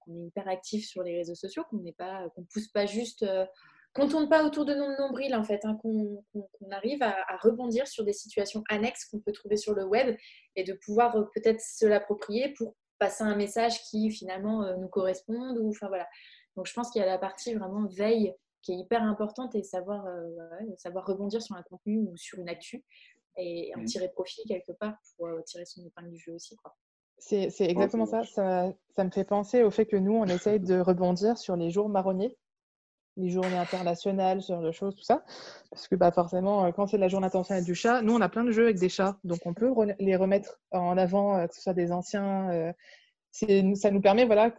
qu'on, 0.04 0.16
est 0.16 0.26
hyper 0.26 0.48
actif 0.48 0.86
sur 0.86 1.02
les 1.02 1.16
réseaux 1.16 1.34
sociaux, 1.34 1.64
qu'on 1.70 1.78
n'est 1.78 1.92
pas, 1.92 2.28
qu'on 2.34 2.44
pousse 2.44 2.68
pas 2.68 2.86
juste, 2.86 3.22
euh, 3.22 3.46
qu'on 3.94 4.08
tourne 4.08 4.28
pas 4.28 4.44
autour 4.44 4.64
de 4.64 4.74
nos 4.74 4.96
nombrils 4.96 5.34
en 5.34 5.44
fait, 5.44 5.64
hein, 5.64 5.78
qu'on, 5.82 6.24
arrive 6.70 7.02
à, 7.02 7.14
rebondir 7.42 7.86
sur 7.86 8.04
des 8.04 8.12
situations 8.12 8.64
annexes 8.68 9.04
qu'on 9.06 9.20
peut 9.20 9.32
trouver 9.32 9.56
sur 9.56 9.74
le 9.74 9.84
web 9.84 10.16
et 10.56 10.64
de 10.64 10.72
pouvoir 10.72 11.12
peut-être 11.34 11.60
se 11.60 11.86
l'approprier 11.86 12.54
pour 12.56 12.74
passer 12.98 13.24
un 13.24 13.36
message 13.36 13.82
qui 13.84 14.10
finalement 14.10 14.76
nous 14.78 14.88
corresponde 14.88 15.58
ou 15.58 15.70
enfin 15.70 15.88
voilà. 15.88 16.08
Donc 16.56 16.66
je 16.66 16.72
pense 16.72 16.90
qu'il 16.90 17.00
y 17.00 17.04
a 17.04 17.06
la 17.08 17.18
partie 17.18 17.54
vraiment 17.54 17.86
veille 17.86 18.34
qui 18.62 18.72
est 18.72 18.76
hyper 18.76 19.02
importante 19.02 19.54
et 19.54 19.62
savoir, 19.62 20.06
euh, 20.06 20.30
savoir 20.78 21.06
rebondir 21.06 21.42
sur 21.42 21.56
un 21.56 21.62
contenu 21.62 21.98
ou 21.98 22.16
sur 22.16 22.38
une 22.38 22.48
actu 22.48 22.84
et 23.36 23.72
en 23.76 23.80
mmh. 23.80 23.86
tirer 23.86 24.08
profit 24.10 24.42
quelque 24.46 24.72
part 24.72 24.94
pour 25.16 25.26
euh, 25.26 25.40
tirer 25.42 25.64
son 25.64 25.84
épingle 25.84 26.10
du 26.10 26.18
jeu 26.18 26.32
aussi. 26.32 26.56
Quoi. 26.56 26.74
C'est, 27.24 27.48
exactement 27.60 28.06
ça. 28.06 28.24
ça. 28.24 28.72
ça. 28.90 29.04
me 29.04 29.10
fait 29.10 29.24
penser 29.24 29.62
au 29.62 29.70
fait 29.70 29.86
que 29.86 29.96
nous, 29.96 30.14
on 30.14 30.26
essaye 30.26 30.58
de 30.58 30.80
rebondir 30.80 31.38
sur 31.38 31.56
les 31.56 31.70
jours 31.70 31.88
marronniers. 31.88 32.36
les 33.16 33.30
journées 33.30 33.56
internationales, 33.56 34.42
genre 34.42 34.60
de 34.60 34.72
choses, 34.72 34.96
tout 34.96 35.04
ça. 35.04 35.24
Parce 35.70 35.86
que 35.86 35.94
bah, 35.94 36.10
forcément, 36.10 36.70
quand 36.72 36.88
c'est 36.88 36.98
la 36.98 37.08
journée 37.08 37.26
internationale 37.26 37.64
du 37.64 37.74
chat, 37.74 38.02
nous, 38.02 38.14
on 38.14 38.20
a 38.20 38.28
plein 38.28 38.44
de 38.44 38.50
jeux 38.50 38.64
avec 38.64 38.78
des 38.78 38.88
chats. 38.88 39.18
Donc, 39.22 39.38
on 39.46 39.54
peut 39.54 39.72
les 40.00 40.16
remettre 40.16 40.58
en 40.72 40.98
avant, 40.98 41.46
que 41.46 41.54
ce 41.54 41.62
soit 41.62 41.74
des 41.74 41.92
anciens. 41.92 42.74
ça 43.30 43.90
nous 43.90 44.00
permet, 44.00 44.26
voilà, 44.26 44.52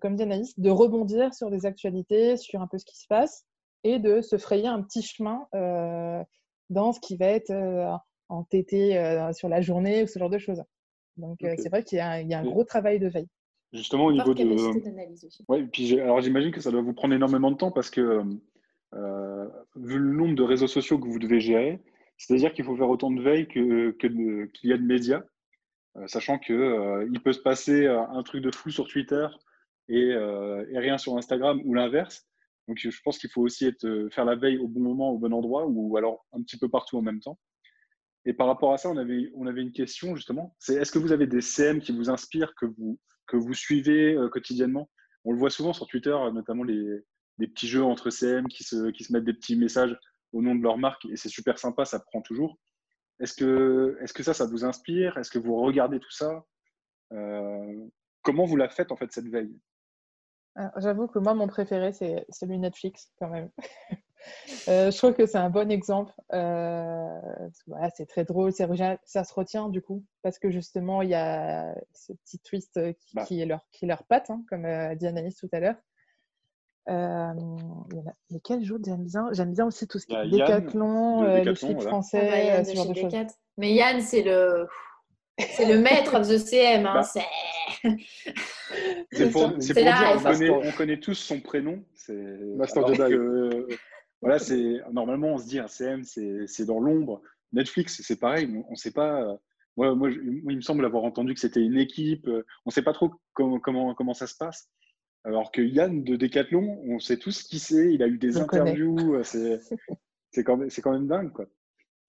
comme 0.00 0.14
dit 0.14 0.22
Anaïs, 0.22 0.58
de 0.58 0.70
rebondir 0.70 1.34
sur 1.34 1.50
des 1.50 1.66
actualités, 1.66 2.36
sur 2.36 2.62
un 2.62 2.68
peu 2.68 2.78
ce 2.78 2.84
qui 2.84 2.96
se 2.96 3.06
passe 3.08 3.44
et 3.82 3.98
de 3.98 4.20
se 4.20 4.38
frayer 4.38 4.68
un 4.68 4.82
petit 4.82 5.02
chemin 5.02 5.48
dans 6.70 6.92
ce 6.92 7.00
qui 7.00 7.16
va 7.16 7.26
être 7.26 7.52
en 8.28 8.44
TT 8.44 9.32
sur 9.34 9.48
la 9.48 9.60
journée 9.60 10.04
ou 10.04 10.06
ce 10.06 10.18
genre 10.18 10.30
de 10.30 10.38
choses. 10.38 10.62
Donc, 11.16 11.38
c'est 11.40 11.68
vrai 11.68 11.82
qu'il 11.84 11.98
y, 11.98 12.00
a 12.00 12.38
un 12.38 12.44
gros 12.44 12.64
travail 12.64 12.98
de 12.98 13.08
veille. 13.08 13.28
Justement, 13.74 14.06
au 14.06 14.12
niveau 14.12 14.34
de. 14.34 14.44
Ouais, 15.48 15.64
puis 15.64 15.98
alors 16.00 16.20
j'imagine 16.20 16.52
que 16.52 16.60
ça 16.60 16.70
doit 16.70 16.80
vous 16.80 16.92
prendre 16.92 17.12
énormément 17.12 17.50
de 17.50 17.56
temps 17.56 17.72
parce 17.72 17.90
que, 17.90 18.22
euh, 18.94 19.48
vu 19.74 19.98
le 19.98 20.12
nombre 20.12 20.36
de 20.36 20.44
réseaux 20.44 20.68
sociaux 20.68 20.98
que 21.00 21.08
vous 21.08 21.18
devez 21.18 21.40
gérer, 21.40 21.80
c'est-à-dire 22.16 22.52
qu'il 22.52 22.64
faut 22.64 22.76
faire 22.76 22.88
autant 22.88 23.10
de 23.10 23.20
veille 23.20 23.48
qu'il 23.48 23.96
que 23.98 24.46
qu'il 24.46 24.70
y 24.70 24.72
a 24.72 24.76
de 24.76 24.86
médias, 24.86 25.24
euh, 25.96 26.06
sachant 26.06 26.38
qu'il 26.38 26.54
euh, 26.54 27.08
il 27.12 27.20
peut 27.20 27.32
se 27.32 27.40
passer 27.40 27.86
un 27.86 28.22
truc 28.22 28.44
de 28.44 28.54
fou 28.54 28.70
sur 28.70 28.86
Twitter 28.86 29.26
et, 29.88 30.10
et 30.10 30.78
rien 30.78 30.96
sur 30.96 31.16
Instagram 31.16 31.60
ou 31.64 31.74
l'inverse. 31.74 32.28
Donc 32.68 32.78
je 32.78 33.00
pense 33.02 33.18
qu'il 33.18 33.30
faut 33.30 33.42
aussi 33.42 33.66
être, 33.66 34.08
faire 34.12 34.24
la 34.24 34.36
veille 34.36 34.58
au 34.58 34.68
bon 34.68 34.80
moment, 34.80 35.10
au 35.10 35.18
bon 35.18 35.34
endroit 35.34 35.66
ou 35.66 35.96
alors 35.96 36.24
un 36.32 36.40
petit 36.42 36.58
peu 36.58 36.68
partout 36.68 36.96
en 36.96 37.02
même 37.02 37.20
temps. 37.20 37.38
Et 38.26 38.32
par 38.32 38.46
rapport 38.46 38.72
à 38.72 38.78
ça, 38.78 38.90
on 38.90 38.96
avait, 38.96 39.30
on 39.34 39.46
avait 39.46 39.62
une 39.62 39.72
question 39.72 40.16
justement. 40.16 40.54
C'est 40.58 40.74
est-ce 40.74 40.92
que 40.92 40.98
vous 40.98 41.12
avez 41.12 41.26
des 41.26 41.40
CM 41.40 41.80
qui 41.80 41.92
vous 41.92 42.10
inspirent, 42.10 42.54
que 42.54 42.66
vous, 42.66 42.98
que 43.26 43.36
vous 43.36 43.54
suivez 43.54 44.14
euh, 44.14 44.28
quotidiennement? 44.28 44.90
On 45.24 45.32
le 45.32 45.38
voit 45.38 45.50
souvent 45.50 45.72
sur 45.72 45.86
Twitter, 45.86 46.16
notamment 46.32 46.64
les, 46.64 47.02
petits 47.38 47.68
jeux 47.68 47.82
entre 47.82 48.10
CM 48.10 48.48
qui 48.48 48.64
se, 48.64 48.90
qui 48.90 49.04
se 49.04 49.12
mettent 49.12 49.24
des 49.24 49.34
petits 49.34 49.56
messages 49.56 49.96
au 50.32 50.42
nom 50.42 50.54
de 50.54 50.62
leur 50.62 50.78
marque 50.78 51.04
et 51.06 51.16
c'est 51.16 51.28
super 51.28 51.58
sympa, 51.58 51.84
ça 51.84 52.00
prend 52.00 52.22
toujours. 52.22 52.58
Est-ce 53.20 53.34
que, 53.34 53.96
est 54.00 54.12
que 54.12 54.22
ça, 54.22 54.34
ça 54.34 54.46
vous 54.46 54.64
inspire? 54.64 55.16
Est-ce 55.18 55.30
que 55.30 55.38
vous 55.38 55.60
regardez 55.60 56.00
tout 56.00 56.10
ça? 56.10 56.44
Euh, 57.12 57.86
Comment 58.24 58.46
vous 58.46 58.56
la 58.56 58.70
faites 58.70 58.90
en 58.90 58.96
fait 58.96 59.12
cette 59.12 59.28
veille? 59.28 59.54
J'avoue 60.78 61.08
que 61.08 61.18
moi, 61.18 61.34
mon 61.34 61.46
préféré, 61.46 61.92
c'est 61.92 62.24
celui 62.30 62.58
Netflix 62.58 63.12
quand 63.18 63.28
même. 63.28 63.50
Euh, 64.68 64.90
je 64.90 64.96
trouve 64.96 65.14
que 65.14 65.26
c'est 65.26 65.38
un 65.38 65.50
bon 65.50 65.70
exemple. 65.70 66.12
Euh, 66.32 67.20
voilà, 67.66 67.90
c'est 67.94 68.06
très 68.06 68.24
drôle, 68.24 68.52
ça 68.52 69.24
se 69.24 69.34
retient 69.34 69.68
du 69.68 69.82
coup, 69.82 70.04
parce 70.22 70.38
que 70.38 70.50
justement, 70.50 71.02
il 71.02 71.10
y 71.10 71.14
a 71.14 71.74
ce 71.92 72.12
petit 72.12 72.38
twist 72.38 72.78
qui, 72.98 73.14
bah. 73.14 73.26
est, 73.30 73.46
leur, 73.46 73.60
qui 73.72 73.86
leur 73.86 74.04
patte, 74.04 74.30
hein, 74.30 74.42
comme 74.48 74.64
a 74.64 74.94
dit 74.94 75.06
Anaïs 75.06 75.36
tout 75.36 75.48
à 75.52 75.60
l'heure. 75.60 75.76
Euh, 76.90 77.32
mais 78.30 78.40
quel 78.40 78.62
jeu 78.62 78.78
j'aime 78.84 79.04
bien 79.04 79.28
J'aime 79.32 79.52
bien 79.52 79.64
aussi 79.66 79.88
tout 79.88 79.98
ce 79.98 80.06
qui 80.06 80.14
est 80.14 80.28
Décathlon, 80.28 81.42
les 81.42 81.54
flics 81.54 81.80
français, 81.80 82.52
ah 82.52 82.58
bah, 82.58 82.64
ce 82.64 82.74
genre 82.74 82.88
de 82.88 82.94
choses. 82.94 83.14
Mais 83.56 83.72
Yann, 83.72 84.00
c'est 84.00 84.22
le... 84.22 84.66
C'est 85.36 85.66
le 85.66 85.80
maître 85.80 86.14
of 86.14 86.28
the 86.28 86.38
CM. 86.38 86.86
Hein, 86.86 86.94
bah. 86.94 87.02
c'est 89.10 89.30
pour, 89.32 89.50
pour 89.50 89.58
dire, 89.58 90.16
on 90.16 90.22
connaît, 90.22 90.50
on 90.50 90.72
connaît, 90.72 91.00
tous 91.00 91.14
son 91.14 91.40
prénom. 91.40 91.82
C'est 91.92 92.14
Master 92.56 92.86
Jedi 92.86 93.16
voilà, 94.24 94.38
c'est 94.38 94.80
normalement 94.90 95.34
on 95.34 95.38
se 95.38 95.46
dit 95.46 95.58
un 95.58 95.68
CM 95.68 96.02
c'est 96.02 96.64
dans 96.64 96.80
l'ombre. 96.80 97.20
Netflix 97.52 98.00
c'est 98.02 98.18
pareil, 98.18 98.48
on 98.68 98.70
ne 98.70 98.76
sait 98.76 98.90
pas. 98.90 99.38
Moi, 99.76 99.94
moi, 99.94 100.08
il 100.10 100.56
me 100.56 100.62
semble 100.62 100.84
avoir 100.86 101.04
entendu 101.04 101.34
que 101.34 101.40
c'était 101.40 101.60
une 101.60 101.76
équipe. 101.76 102.26
On 102.28 102.42
ne 102.66 102.70
sait 102.70 102.82
pas 102.82 102.94
trop 102.94 103.12
comment, 103.34 103.60
comment, 103.60 103.94
comment 103.94 104.14
ça 104.14 104.26
se 104.26 104.34
passe. 104.34 104.70
Alors 105.24 105.52
que 105.52 105.60
Yann 105.60 106.02
de 106.04 106.16
Decathlon, 106.16 106.80
on 106.86 106.98
sait 107.00 107.18
tous 107.18 107.42
qui 107.42 107.58
c'est. 107.58 107.92
Il 107.92 108.02
a 108.02 108.06
eu 108.06 108.16
des 108.16 108.38
interviews. 108.38 109.20
C'est 110.30 110.42
quand, 110.42 110.56
même, 110.56 110.68
quand 110.68 110.92
même 110.92 111.06
dingue. 111.06 111.32
Quoi. 111.32 111.46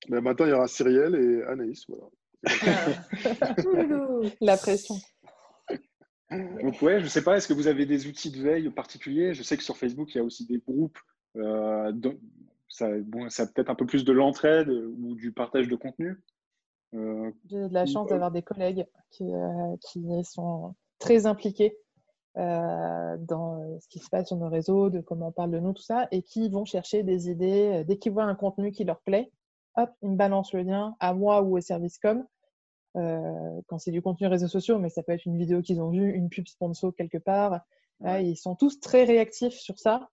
Mais 0.09 0.20
maintenant, 0.20 0.47
il 0.47 0.49
y 0.49 0.53
aura 0.53 0.68
Cyrielle 0.68 1.13
et 1.13 1.43
Anaïs. 1.43 1.86
Voilà. 1.88 2.07
La 4.41 4.57
pression. 4.57 4.95
Donc 6.32 6.82
ouais, 6.82 7.01
je 7.01 7.07
sais 7.07 7.24
pas, 7.24 7.38
est-ce 7.38 7.47
que 7.47 7.53
vous 7.53 7.68
avez 7.68 7.86
des 7.86 8.07
outils 8.07 8.32
de 8.32 8.41
veille 8.41 8.72
particuliers? 8.72 9.36
Je 9.36 9.43
sais 9.43 9.57
que 9.57 9.63
sur 9.63 9.78
Facebook, 9.78 10.16
il 10.16 10.18
y 10.18 10.22
a 10.22 10.24
aussi 10.24 10.47
des 10.47 10.57
groupes 10.57 10.97
euh, 11.38 11.92
ça, 12.70 12.90
bon, 13.00 13.30
ça 13.30 13.48
peut-être 13.48 13.70
un 13.70 13.76
peu 13.76 13.86
plus 13.86 14.06
de 14.06 14.12
l'entraide 14.12 14.70
ou 14.70 15.16
du 15.16 15.32
partage 15.32 15.68
de 15.68 15.76
contenu. 15.76 16.22
Euh, 16.94 17.32
J'ai 17.50 17.68
de 17.68 17.74
la 17.74 17.86
chance 17.86 18.08
d'avoir 18.08 18.32
des 18.32 18.42
collègues 18.42 18.86
qui, 19.12 19.34
euh, 19.34 19.76
qui, 19.82 20.06
sont 20.24 20.76
très 21.00 21.26
impliqués 21.26 21.78
dans 22.36 23.80
ce 23.80 23.88
qui 23.88 24.00
se 24.00 24.10
passe 24.10 24.28
sur 24.28 24.36
nos 24.36 24.50
réseaux, 24.50 24.90
de 24.90 25.00
comment 25.00 25.30
on 25.30 25.32
parle 25.32 25.52
de 25.52 25.60
nous, 25.60 25.72
tout 25.72 25.82
ça, 25.82 26.10
et 26.12 26.22
qui 26.22 26.50
vont 26.50 26.66
chercher 26.66 27.02
des 27.02 27.30
idées. 27.30 27.86
Dès 27.88 27.98
qu'ils 27.98 28.12
voient 28.12 28.26
un 28.26 28.36
contenu 28.36 28.72
qui 28.72 28.84
leur 28.84 29.00
plaît, 29.00 29.32
hop, 29.78 29.90
ils 30.02 30.10
me 30.10 30.18
balancent 30.18 30.52
le 30.52 30.64
lien 30.64 30.98
à 31.00 31.14
moi 31.14 31.42
ou 31.44 31.58
au 31.58 31.62
service 31.62 31.98
com. 31.98 32.26
quand 32.94 33.78
c'est 33.78 33.92
du 33.92 34.02
contenu 34.02 34.28
réseaux 34.28 34.50
sociaux, 34.50 34.80
mais 34.80 34.90
ça 34.90 35.02
peut 35.02 35.14
être 35.14 35.26
une 35.26 35.38
vidéo 35.38 35.62
qu'ils 35.62 35.82
ont 35.82 35.92
vue, 35.92 36.12
une 36.12 36.28
pub 36.28 36.46
sponsor 36.50 36.94
quelque 36.94 37.18
part. 37.18 37.62
ils 38.04 38.36
sont 38.36 38.56
tous 38.56 38.82
très 38.82 39.06
réactifs 39.06 39.56
sur 39.56 39.80
ça 39.80 40.10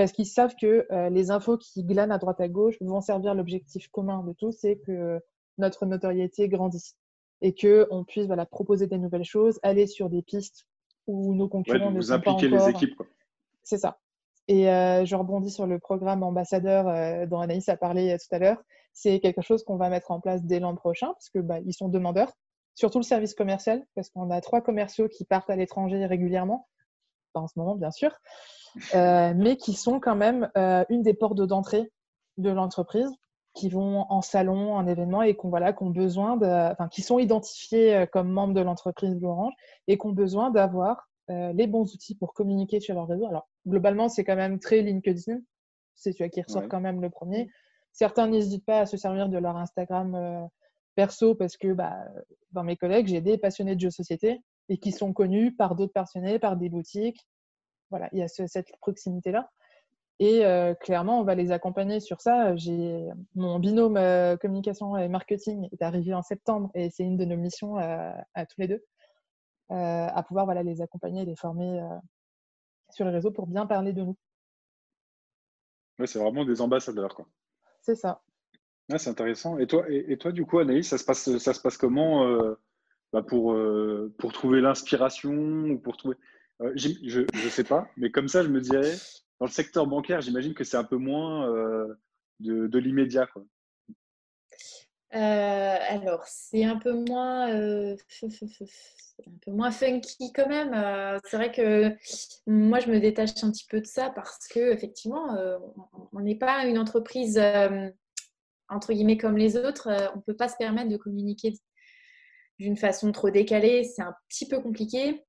parce 0.00 0.12
qu'ils 0.12 0.24
savent 0.24 0.54
que 0.58 0.86
euh, 0.90 1.10
les 1.10 1.30
infos 1.30 1.58
qui 1.58 1.84
glanent 1.84 2.10
à 2.10 2.16
droite 2.16 2.40
à 2.40 2.48
gauche 2.48 2.74
vont 2.80 3.02
servir 3.02 3.34
l'objectif 3.34 3.88
commun 3.88 4.24
de 4.24 4.32
tous, 4.32 4.52
c'est 4.52 4.78
que 4.78 5.20
notre 5.58 5.84
notoriété 5.84 6.48
grandisse 6.48 6.96
et 7.42 7.54
qu'on 7.54 8.04
puisse 8.04 8.24
voilà, 8.26 8.46
proposer 8.46 8.86
des 8.86 8.96
nouvelles 8.96 9.26
choses, 9.26 9.60
aller 9.62 9.86
sur 9.86 10.08
des 10.08 10.22
pistes 10.22 10.66
où 11.06 11.34
nos 11.34 11.48
concurrents 11.48 11.90
ne 11.90 12.00
sont 12.00 12.18
pas 12.18 12.30
encore. 12.30 12.48
les 12.48 12.70
équipes. 12.70 13.02
C'est 13.62 13.76
ça. 13.76 13.98
Et 14.48 14.70
euh, 14.70 15.04
je 15.04 15.14
rebondis 15.16 15.50
sur 15.50 15.66
le 15.66 15.78
programme 15.78 16.22
ambassadeur 16.22 16.88
euh, 16.88 17.26
dont 17.26 17.40
Anaïs 17.40 17.68
a 17.68 17.76
parlé 17.76 18.16
tout 18.16 18.34
à 18.34 18.38
l'heure. 18.38 18.62
C'est 18.94 19.20
quelque 19.20 19.42
chose 19.42 19.64
qu'on 19.64 19.76
va 19.76 19.90
mettre 19.90 20.12
en 20.12 20.20
place 20.20 20.42
dès 20.44 20.60
l'an 20.60 20.76
prochain 20.76 21.08
parce 21.08 21.28
que 21.28 21.40
bah, 21.40 21.58
ils 21.66 21.74
sont 21.74 21.90
demandeurs, 21.90 22.32
surtout 22.74 23.00
le 23.00 23.04
service 23.04 23.34
commercial, 23.34 23.84
parce 23.94 24.08
qu'on 24.08 24.30
a 24.30 24.40
trois 24.40 24.62
commerciaux 24.62 25.08
qui 25.08 25.26
partent 25.26 25.50
à 25.50 25.56
l'étranger 25.56 26.06
régulièrement, 26.06 26.68
pas 27.34 27.40
en 27.40 27.48
ce 27.48 27.58
moment 27.58 27.76
bien 27.76 27.90
sûr, 27.90 28.18
mais 28.94 29.56
qui 29.56 29.74
sont 29.74 30.00
quand 30.00 30.16
même 30.16 30.50
euh, 30.56 30.84
une 30.88 31.02
des 31.02 31.14
portes 31.14 31.40
d'entrée 31.40 31.90
de 32.36 32.50
l'entreprise, 32.50 33.10
qui 33.54 33.68
vont 33.68 34.06
en 34.08 34.22
salon, 34.22 34.74
en 34.74 34.86
événement 34.86 35.22
et 35.22 35.34
qu'on 35.34 35.48
voilà, 35.48 35.72
besoin 35.72 36.36
de, 36.36 36.46
enfin, 36.46 36.88
qui 36.88 37.02
sont 37.02 37.18
identifiés 37.18 37.96
euh, 37.96 38.06
comme 38.06 38.30
membres 38.30 38.54
de 38.54 38.60
l'entreprise 38.60 39.22
Orange 39.24 39.52
et 39.88 39.98
qui 39.98 40.06
ont 40.06 40.12
besoin 40.12 40.50
d'avoir 40.50 41.06
les 41.54 41.68
bons 41.68 41.94
outils 41.94 42.16
pour 42.16 42.34
communiquer 42.34 42.80
sur 42.80 42.96
leur 42.96 43.06
réseau. 43.06 43.24
Alors, 43.24 43.48
globalement, 43.64 44.08
c'est 44.08 44.24
quand 44.24 44.34
même 44.34 44.58
très 44.58 44.82
LinkedIn. 44.82 45.38
C'est 45.94 46.10
celui 46.10 46.28
qui 46.28 46.42
ressort 46.42 46.66
quand 46.68 46.80
même 46.80 47.00
le 47.00 47.08
premier. 47.08 47.48
Certains 47.92 48.26
n'hésitent 48.26 48.64
pas 48.64 48.80
à 48.80 48.86
se 48.86 48.96
servir 48.96 49.28
de 49.28 49.38
leur 49.38 49.56
Instagram 49.56 50.48
perso 50.96 51.36
parce 51.36 51.56
que 51.56 51.72
bah, 51.72 51.96
dans 52.50 52.64
mes 52.64 52.76
collègues, 52.76 53.06
j'ai 53.06 53.20
des 53.20 53.38
passionnés 53.38 53.76
de 53.76 53.80
jeux 53.80 53.88
de 53.90 53.92
société 53.92 54.40
et 54.68 54.78
qui 54.78 54.90
sont 54.92 55.12
connus 55.12 55.54
par 55.54 55.74
d'autres 55.74 55.92
passionnés, 55.92 56.38
par 56.38 56.56
des 56.56 56.68
boutiques, 56.68 57.26
voilà, 57.90 58.08
il 58.12 58.18
y 58.18 58.22
a 58.22 58.28
cette 58.28 58.72
proximité-là. 58.80 59.50
Et 60.20 60.44
euh, 60.44 60.74
clairement, 60.74 61.18
on 61.18 61.24
va 61.24 61.34
les 61.34 61.50
accompagner 61.50 61.98
sur 61.98 62.20
ça. 62.20 62.54
J'ai 62.54 63.08
mon 63.34 63.58
binôme 63.58 63.96
euh, 63.96 64.36
communication 64.36 64.98
et 64.98 65.08
marketing 65.08 65.66
est 65.72 65.80
arrivé 65.80 66.12
en 66.12 66.20
septembre 66.20 66.70
et 66.74 66.90
c'est 66.90 67.04
une 67.04 67.16
de 67.16 67.24
nos 67.24 67.38
missions 67.38 67.78
euh, 67.78 68.12
à 68.34 68.44
tous 68.44 68.60
les 68.60 68.68
deux, 68.68 68.84
à 69.70 70.22
pouvoir 70.28 70.44
voilà, 70.44 70.62
les 70.62 70.82
accompagner 70.82 71.22
et 71.22 71.24
les 71.24 71.36
former 71.36 71.80
sur 72.90 73.06
les 73.06 73.12
réseaux 73.12 73.30
pour 73.30 73.46
bien 73.46 73.64
parler 73.64 73.94
de 73.94 74.02
nous. 74.02 74.16
Ouais, 75.98 76.06
c'est 76.06 76.18
vraiment 76.18 76.44
des 76.44 76.60
ambassadeurs. 76.60 77.14
Quoi. 77.14 77.26
C'est 77.80 77.94
ça. 77.94 78.20
c'est 78.98 79.08
intéressant. 79.08 79.56
Et 79.58 79.66
toi, 79.66 79.84
et, 79.88 80.18
toi, 80.18 80.32
du 80.32 80.44
coup, 80.44 80.58
Anaïs, 80.58 80.86
ça 80.86 80.98
se 80.98 81.04
passe, 81.04 81.38
ça 81.38 81.54
se 81.54 81.60
passe 81.60 81.78
comment 81.78 82.26
bah, 83.14 83.22
pour, 83.22 83.56
pour 84.18 84.32
trouver 84.32 84.60
l'inspiration 84.60 85.32
ou 85.32 85.78
pour 85.78 85.96
trouver 85.96 86.16
euh, 86.60 86.72
je 86.76 87.20
ne 87.20 87.50
sais 87.50 87.64
pas, 87.64 87.88
mais 87.96 88.10
comme 88.10 88.28
ça, 88.28 88.42
je 88.42 88.48
me 88.48 88.60
dirais, 88.60 88.94
dans 89.38 89.46
le 89.46 89.50
secteur 89.50 89.86
bancaire, 89.86 90.20
j'imagine 90.20 90.54
que 90.54 90.64
c'est 90.64 90.76
un 90.76 90.84
peu 90.84 90.96
moins 90.96 91.48
euh, 91.48 91.94
de, 92.40 92.78
l'immédiat. 92.78 93.28
Euh, 95.14 95.76
alors, 95.88 96.24
c'est 96.26 96.64
un 96.64 96.76
peu 96.76 96.92
moins, 96.92 97.48
un 97.48 97.96
peu 99.42 99.50
moins 99.50 99.70
funky 99.70 100.32
quand 100.34 100.48
même. 100.48 101.20
c'est 101.24 101.36
vrai 101.36 101.50
que 101.50 101.96
moi, 102.46 102.78
je 102.80 102.90
me 102.90 103.00
détache 103.00 103.42
un 103.42 103.50
petit 103.50 103.66
peu 103.68 103.80
de 103.80 103.86
ça 103.86 104.10
parce 104.10 104.46
que 104.48 104.72
effectivement, 104.72 105.36
on 106.12 106.20
n'est 106.20 106.38
pas 106.38 106.66
une 106.66 106.78
entreprise 106.78 107.40
entre 108.68 108.92
guillemets 108.92 109.16
comme 109.16 109.36
les 109.36 109.56
autres. 109.56 109.88
on 110.14 110.18
ne 110.18 110.22
peut 110.22 110.36
pas 110.36 110.48
se 110.48 110.56
permettre 110.58 110.90
de 110.90 110.96
communiquer 110.96 111.54
d'une 112.58 112.76
façon 112.76 113.10
trop 113.10 113.30
décalée. 113.30 113.84
C'est 113.84 114.02
un 114.02 114.14
petit 114.28 114.46
peu 114.46 114.60
compliqué. 114.60 115.24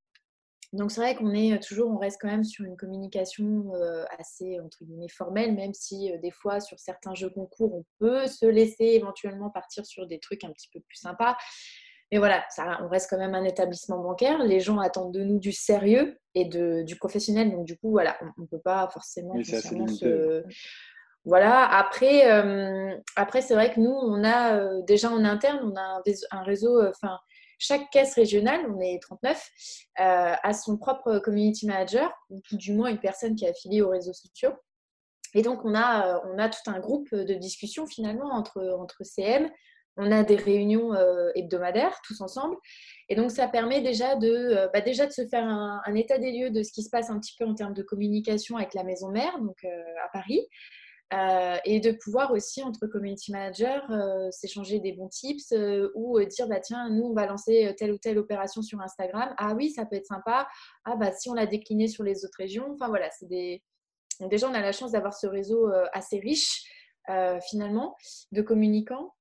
Donc 0.74 0.92
c'est 0.92 1.02
vrai 1.02 1.16
qu'on 1.16 1.34
est 1.34 1.62
toujours, 1.62 1.92
on 1.92 1.98
reste 1.98 2.18
quand 2.22 2.30
même 2.30 2.46
sur 2.46 2.64
une 2.64 2.78
communication 2.78 3.74
euh, 3.76 4.06
assez 4.18 4.60
entre 4.62 4.84
guillemets 4.86 5.10
formelle, 5.10 5.54
même 5.54 5.74
si 5.74 6.12
euh, 6.12 6.18
des 6.20 6.32
fois 6.32 6.62
sur 6.62 6.80
certains 6.80 7.14
jeux 7.14 7.30
concours, 7.30 7.76
on 7.76 7.86
peut 8.00 8.26
se 8.28 8.46
laisser 8.46 8.86
éventuellement 8.86 9.50
partir 9.50 9.86
sur 9.86 10.08
des 10.08 10.20
trucs 10.20 10.46
un 10.46 10.52
petit 10.52 10.70
peu 10.74 10.80
plus 10.80 10.98
sympas. 10.98 11.36
mais 12.10 12.20
voilà, 12.20 12.46
ça, 12.50 12.80
on 12.84 12.88
reste 12.88 13.10
quand 13.10 13.18
même 13.18 13.36
un 13.36 13.44
établissement 13.44 14.00
bancaire. 14.02 14.44
Les 14.46 14.62
gens 14.62 14.80
attendent 14.80 15.14
de 15.14 15.24
nous 15.24 15.40
du 15.40 15.52
sérieux 15.52 16.18
et 16.36 16.46
de, 16.46 16.84
du 16.84 16.96
professionnel. 16.96 17.52
Donc, 17.52 17.66
du 17.66 17.78
coup, 17.78 17.92
voilà, 17.92 18.18
on 18.38 18.42
ne 18.44 18.48
peut 18.48 18.62
pas 18.62 18.90
forcément. 18.94 19.34
se... 19.44 20.44
Voilà, 21.24 21.68
après, 21.78 22.32
euh, 22.32 22.98
après 23.16 23.42
c'est 23.44 23.54
vrai 23.54 23.72
que 23.72 23.80
nous, 23.80 23.92
on 23.92 24.24
a 24.24 24.58
euh, 24.58 24.82
déjà 24.88 25.12
en 25.12 25.24
interne, 25.24 25.60
on 25.64 25.76
a 25.76 26.02
un, 26.32 26.44
réseau, 26.44 26.82
enfin, 26.88 27.20
chaque 27.62 27.90
caisse 27.92 28.16
régionale, 28.16 28.62
on 28.70 28.80
est 28.80 29.00
39, 29.02 29.50
a 29.98 30.54
son 30.54 30.78
propre 30.78 31.20
community 31.20 31.68
manager, 31.68 32.12
ou 32.30 32.42
du 32.54 32.74
moins 32.74 32.90
une 32.90 33.00
personne 33.00 33.36
qui 33.36 33.46
est 33.46 33.50
affiliée 33.50 33.82
aux 33.82 33.90
réseaux 33.90 34.14
sociaux. 34.14 34.54
Et 35.34 35.42
donc, 35.42 35.64
on 35.64 35.76
a, 35.76 36.22
on 36.26 36.38
a 36.40 36.50
tout 36.50 36.70
un 36.70 36.80
groupe 36.80 37.14
de 37.14 37.34
discussion 37.36 37.88
finalement 37.88 38.32
entre, 38.34 38.62
entre 38.80 39.04
CM. 39.04 39.50
On 39.98 40.12
a 40.12 40.24
des 40.24 40.36
réunions 40.36 40.94
euh, 40.94 41.30
hebdomadaires 41.36 42.00
tous 42.06 42.22
ensemble. 42.22 42.56
Et 43.10 43.16
donc, 43.16 43.32
ça 43.32 43.48
permet 43.48 43.82
déjà 43.82 44.16
de, 44.16 44.30
euh, 44.30 44.68
bah, 44.74 44.82
déjà 44.82 45.06
de 45.06 45.12
se 45.12 45.28
faire 45.28 45.46
un, 45.46 45.96
état 45.96 46.18
des 46.18 46.32
lieux 46.32 46.50
de 46.50 46.64
ce 46.64 46.72
qui 46.72 46.84
se 46.84 46.90
passe 46.90 47.10
un 47.10 47.20
petit 47.20 47.36
peu 47.38 47.46
en 47.46 47.54
termes 47.54 47.74
de 47.74 47.84
communication 47.84 48.58
avec 48.58 48.74
la 48.74 48.84
maison 48.84 49.10
mère, 49.10 49.38
donc 49.40 49.58
euh, 49.64 49.84
à 50.06 50.10
Paris. 50.14 50.48
Et 51.12 51.80
de 51.80 51.92
pouvoir 51.92 52.32
aussi, 52.32 52.64
entre 52.64 52.88
community 52.88 53.32
managers, 53.32 53.82
s'échanger 54.32 54.80
des 54.80 54.94
bons 54.94 55.10
tips 55.10 55.54
ou 55.94 56.20
dire 56.24 56.48
bah, 56.48 56.60
tiens, 56.60 56.90
nous, 56.90 57.04
on 57.04 57.14
va 57.14 57.26
lancer 57.26 57.76
telle 57.78 57.92
ou 57.92 57.98
telle 57.98 58.18
opération 58.18 58.62
sur 58.62 58.80
Instagram. 58.80 59.34
Ah 59.38 59.54
oui, 59.54 59.72
ça 59.72 59.86
peut 59.86 59.98
être 59.98 60.06
sympa. 60.06 60.48
Ah 60.86 60.96
bah, 60.96 61.12
si 61.12 61.30
on 61.30 61.34
l'a 61.34 61.46
décliné 61.48 61.88
sur 61.88 62.04
les 62.04 62.24
autres 62.24 62.38
régions. 62.38 62.72
Enfin 62.74 62.88
voilà, 62.88 63.10
c'est 63.12 63.28
des, 63.28 63.62
déjà, 64.28 64.48
on 64.50 64.54
a 64.54 64.62
la 64.62 64.72
chance 64.72 64.92
d'avoir 64.92 65.14
ce 65.14 65.28
réseau 65.28 65.70
euh, 65.70 65.86
assez 65.94 66.20
riche, 66.20 66.64
euh, 67.10 67.40
finalement, 67.50 67.96
de 68.32 68.42
communicants. 68.42 69.14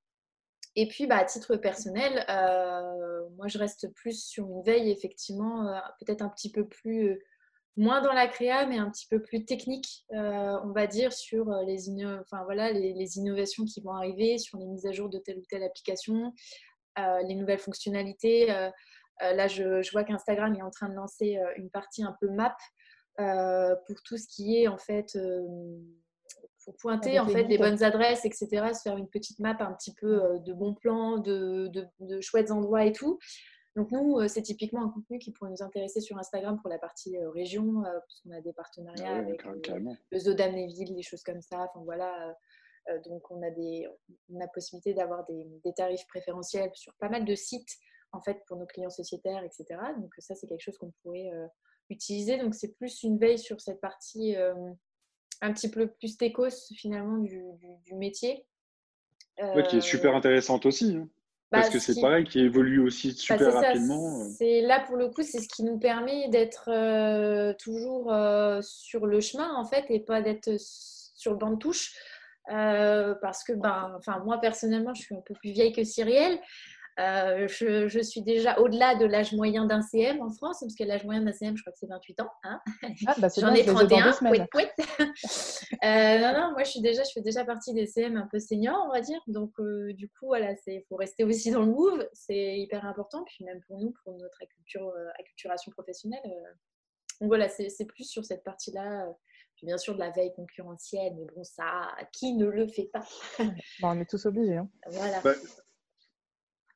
Et 0.76 0.86
puis, 0.88 1.06
bah, 1.06 1.16
à 1.16 1.24
titre 1.24 1.56
personnel, 1.56 2.24
euh, 2.28 3.28
moi, 3.36 3.48
je 3.48 3.58
reste 3.58 3.92
plus 3.94 4.24
sur 4.24 4.46
une 4.46 4.62
veille, 4.62 4.90
effectivement, 4.90 5.80
peut-être 6.00 6.22
un 6.22 6.28
petit 6.28 6.52
peu 6.52 6.66
plus, 6.66 7.20
moins 7.76 8.00
dans 8.00 8.12
la 8.12 8.26
créa, 8.26 8.66
mais 8.66 8.78
un 8.78 8.90
petit 8.90 9.06
peu 9.08 9.22
plus 9.22 9.44
technique, 9.44 10.04
on 10.10 10.72
va 10.74 10.86
dire, 10.86 11.12
sur 11.12 11.50
les, 11.66 11.88
enfin, 12.20 12.44
voilà, 12.44 12.72
les, 12.72 13.18
innovations 13.18 13.64
qui 13.64 13.80
vont 13.80 13.92
arriver, 13.92 14.38
sur 14.38 14.58
les 14.58 14.66
mises 14.66 14.86
à 14.86 14.92
jour 14.92 15.08
de 15.08 15.18
telle 15.18 15.38
ou 15.38 15.44
telle 15.48 15.62
application, 15.62 16.32
les 16.96 17.34
nouvelles 17.34 17.58
fonctionnalités. 17.58 18.46
là, 19.20 19.48
je, 19.48 19.82
je 19.82 19.90
vois 19.92 20.04
qu'Instagram 20.04 20.54
est 20.54 20.62
en 20.62 20.70
train 20.70 20.88
de 20.88 20.94
lancer 20.94 21.38
une 21.56 21.70
partie 21.70 22.02
un 22.02 22.14
peu 22.20 22.28
map 22.28 22.56
euh, 23.20 23.74
pour 23.86 24.02
tout 24.02 24.16
ce 24.16 24.26
qui 24.28 24.56
est 24.56 24.68
en 24.68 24.78
fait 24.78 25.14
euh, 25.16 25.42
pour 26.64 26.74
pointer 26.76 27.18
en 27.18 27.26
fait 27.26 27.44
les 27.44 27.58
bonnes 27.58 27.82
adresses, 27.82 28.24
etc. 28.24 28.48
Se 28.72 28.82
faire 28.82 28.96
une 28.96 29.08
petite 29.08 29.40
map 29.40 29.56
un 29.60 29.72
petit 29.72 29.92
peu 29.94 30.22
euh, 30.22 30.38
de 30.38 30.54
bons 30.54 30.74
plans, 30.74 31.18
de, 31.18 31.70
de, 31.98 32.20
chouettes 32.20 32.50
endroits 32.50 32.84
et 32.84 32.92
tout. 32.92 33.18
Donc 33.76 33.92
nous, 33.92 34.26
c'est 34.28 34.42
typiquement 34.42 34.84
un 34.84 34.88
contenu 34.88 35.18
qui 35.18 35.30
pourrait 35.30 35.50
nous 35.50 35.62
intéresser 35.62 36.00
sur 36.00 36.18
Instagram 36.18 36.58
pour 36.60 36.68
la 36.68 36.78
partie 36.78 37.16
région, 37.18 37.82
parce 37.82 38.20
qu'on 38.20 38.32
a 38.32 38.40
des 38.40 38.52
partenariats 38.52 39.16
avec 39.16 39.42
le 39.44 40.18
zoo 40.18 40.34
d'Amnéville, 40.34 40.94
des 40.94 41.02
choses 41.02 41.22
comme 41.22 41.40
ça. 41.40 41.68
Enfin 41.68 41.84
voilà. 41.84 42.36
donc 43.06 43.30
on 43.30 43.40
a 43.42 43.50
des, 43.50 43.86
on 44.28 44.40
a 44.40 44.48
possibilité 44.48 44.92
d'avoir 44.92 45.24
des, 45.26 45.46
des, 45.64 45.72
tarifs 45.72 46.06
préférentiels 46.08 46.70
sur 46.74 46.92
pas 46.94 47.08
mal 47.08 47.24
de 47.24 47.34
sites 47.36 47.76
en 48.10 48.20
fait 48.20 48.42
pour 48.48 48.56
nos 48.56 48.66
clients 48.66 48.90
sociétaires, 48.90 49.44
etc. 49.44 49.80
Donc 49.98 50.12
ça 50.18 50.34
c'est 50.34 50.48
quelque 50.48 50.62
chose 50.62 50.76
qu'on 50.76 50.92
pourrait 51.02 51.30
utiliser. 51.90 52.38
Donc, 52.38 52.54
c'est 52.54 52.76
plus 52.76 53.02
une 53.02 53.18
veille 53.18 53.38
sur 53.38 53.60
cette 53.60 53.80
partie 53.80 54.36
euh, 54.36 54.54
un 55.40 55.52
petit 55.52 55.70
peu 55.70 55.88
plus 55.88 56.16
techos 56.16 56.72
finalement 56.74 57.18
du, 57.18 57.42
métier. 57.92 58.46
Euh, 59.40 59.62
qui 59.62 59.78
est 59.78 59.80
super 59.80 60.14
intéressante 60.14 60.66
aussi. 60.66 60.96
Hein. 60.96 61.08
Parce 61.50 61.66
bah, 61.66 61.72
que 61.72 61.78
c'est 61.78 62.00
pareil, 62.00 62.24
qui 62.24 62.40
évolue 62.40 62.80
aussi 62.80 63.08
bah, 63.08 63.36
super 63.36 63.54
rapidement. 63.54 64.20
Euh. 64.20 64.28
C'est 64.36 64.60
là 64.62 64.80
pour 64.80 64.96
le 64.96 65.08
coup, 65.08 65.22
c'est 65.22 65.40
ce 65.40 65.48
qui 65.48 65.62
nous 65.64 65.78
permet 65.78 66.28
d'être 66.28 66.70
toujours 67.58 68.12
sur 68.62 69.06
le 69.06 69.20
chemin 69.20 69.54
en 69.54 69.64
fait 69.64 69.84
et 69.88 70.00
pas 70.00 70.22
d'être 70.22 70.50
sur 70.58 71.32
le 71.32 71.38
banc 71.38 71.50
de 71.50 71.58
touche. 71.58 71.92
parce 72.46 73.44
que 73.44 73.52
ben, 73.52 73.92
enfin, 73.98 74.22
moi 74.24 74.38
personnellement, 74.40 74.94
je 74.94 75.02
suis 75.02 75.14
un 75.14 75.22
peu 75.24 75.34
plus 75.34 75.50
vieille 75.50 75.72
que 75.72 75.84
Cyrielle. 75.84 76.38
Euh, 77.00 77.48
je, 77.48 78.00
suis 78.02 78.20
déjà 78.20 78.58
au-delà 78.58 78.94
de 78.94 79.06
l'âge 79.06 79.32
moyen 79.32 79.64
d'un 79.64 79.80
CM 79.80 80.20
en 80.20 80.30
France, 80.30 80.60
parce 80.60 80.74
que 80.74 80.84
l'âge 80.84 81.04
moyen 81.04 81.22
d'un 81.22 81.32
CM, 81.32 81.56
je 81.56 81.62
crois 81.62 81.72
que 81.72 81.78
c'est 81.78 81.86
28 81.86 82.20
ans. 82.20 82.30
Hein. 82.44 82.60
Ah, 83.06 83.14
bah, 83.18 83.28
J'en 83.38 83.54
ai 83.54 83.64
31. 83.64 84.10
euh, 84.20 86.18
non, 86.18 86.40
non, 86.40 86.52
moi, 86.52 86.62
je, 86.64 86.70
suis 86.70 86.80
déjà, 86.80 87.02
je 87.04 87.12
fais 87.12 87.22
déjà 87.22 87.44
partie 87.44 87.72
des 87.72 87.86
CM 87.86 88.16
un 88.16 88.28
peu 88.30 88.38
seniors, 88.38 88.84
on 88.86 88.92
va 88.92 89.00
dire. 89.00 89.20
Donc, 89.28 89.52
euh, 89.60 89.94
du 89.94 90.08
coup, 90.08 90.26
voilà, 90.26 90.54
il 90.66 90.82
faut 90.88 90.96
rester 90.96 91.24
aussi 91.24 91.50
dans 91.50 91.60
le 91.60 91.72
move. 91.72 92.06
C'est 92.12 92.58
hyper 92.58 92.84
important. 92.84 93.24
Puis 93.24 93.44
même 93.44 93.60
pour 93.66 93.78
nous, 93.78 93.94
pour 94.04 94.18
notre 94.18 94.38
euh, 94.42 95.10
acculturation 95.18 95.72
professionnelle. 95.72 96.20
Donc, 97.20 97.28
voilà, 97.28 97.48
c'est 97.48 97.86
plus 97.86 98.04
sur 98.04 98.24
cette 98.26 98.44
partie-là. 98.44 99.06
bien 99.62 99.78
sûr, 99.78 99.94
de 99.94 100.00
la 100.00 100.10
veille 100.10 100.32
concurrentielle, 100.34 101.14
mais 101.16 101.26
bon, 101.34 101.44
ça, 101.44 101.88
qui 102.12 102.34
ne 102.34 102.46
le 102.46 102.66
fait 102.66 102.90
pas? 102.92 103.04
Bah, 103.80 103.88
On 103.94 104.00
est 104.00 104.08
tous 104.08 104.26
obligés. 104.26 104.56
Hein. 104.56 104.68
Voilà. 104.86 105.20
Bah, 105.22 105.32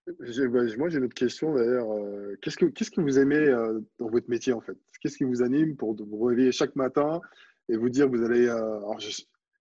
moi, 0.06 0.88
j'ai 0.88 0.98
une 0.98 1.04
autre 1.04 1.14
question 1.14 1.54
d'ailleurs. 1.54 1.90
Euh, 1.92 2.36
qu'est-ce 2.42 2.56
que, 2.56 2.66
qu'est-ce 2.66 2.90
que 2.90 3.00
vous 3.00 3.18
aimez 3.18 3.36
euh, 3.36 3.80
dans 3.98 4.08
votre 4.08 4.28
métier 4.28 4.52
en 4.52 4.60
fait? 4.60 4.76
Qu'est-ce 5.00 5.16
qui 5.16 5.24
vous 5.24 5.42
anime 5.42 5.76
pour 5.76 5.94
vous 5.94 6.24
réveiller 6.24 6.52
chaque 6.52 6.76
matin 6.76 7.20
et 7.68 7.76
vous 7.76 7.88
dire 7.88 8.08
vous 8.08 8.22
allez. 8.22 8.46
Euh, 8.46 8.78
alors, 8.78 9.00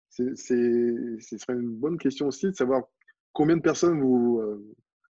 c'est, 0.09 0.35
ce 0.35 1.37
serait 1.37 1.53
une 1.53 1.75
bonne 1.75 1.97
question 1.97 2.27
aussi 2.27 2.47
de 2.47 2.55
savoir 2.55 2.83
combien 3.31 3.57
de 3.57 3.61
personnes 3.61 3.99
vous 3.99 4.41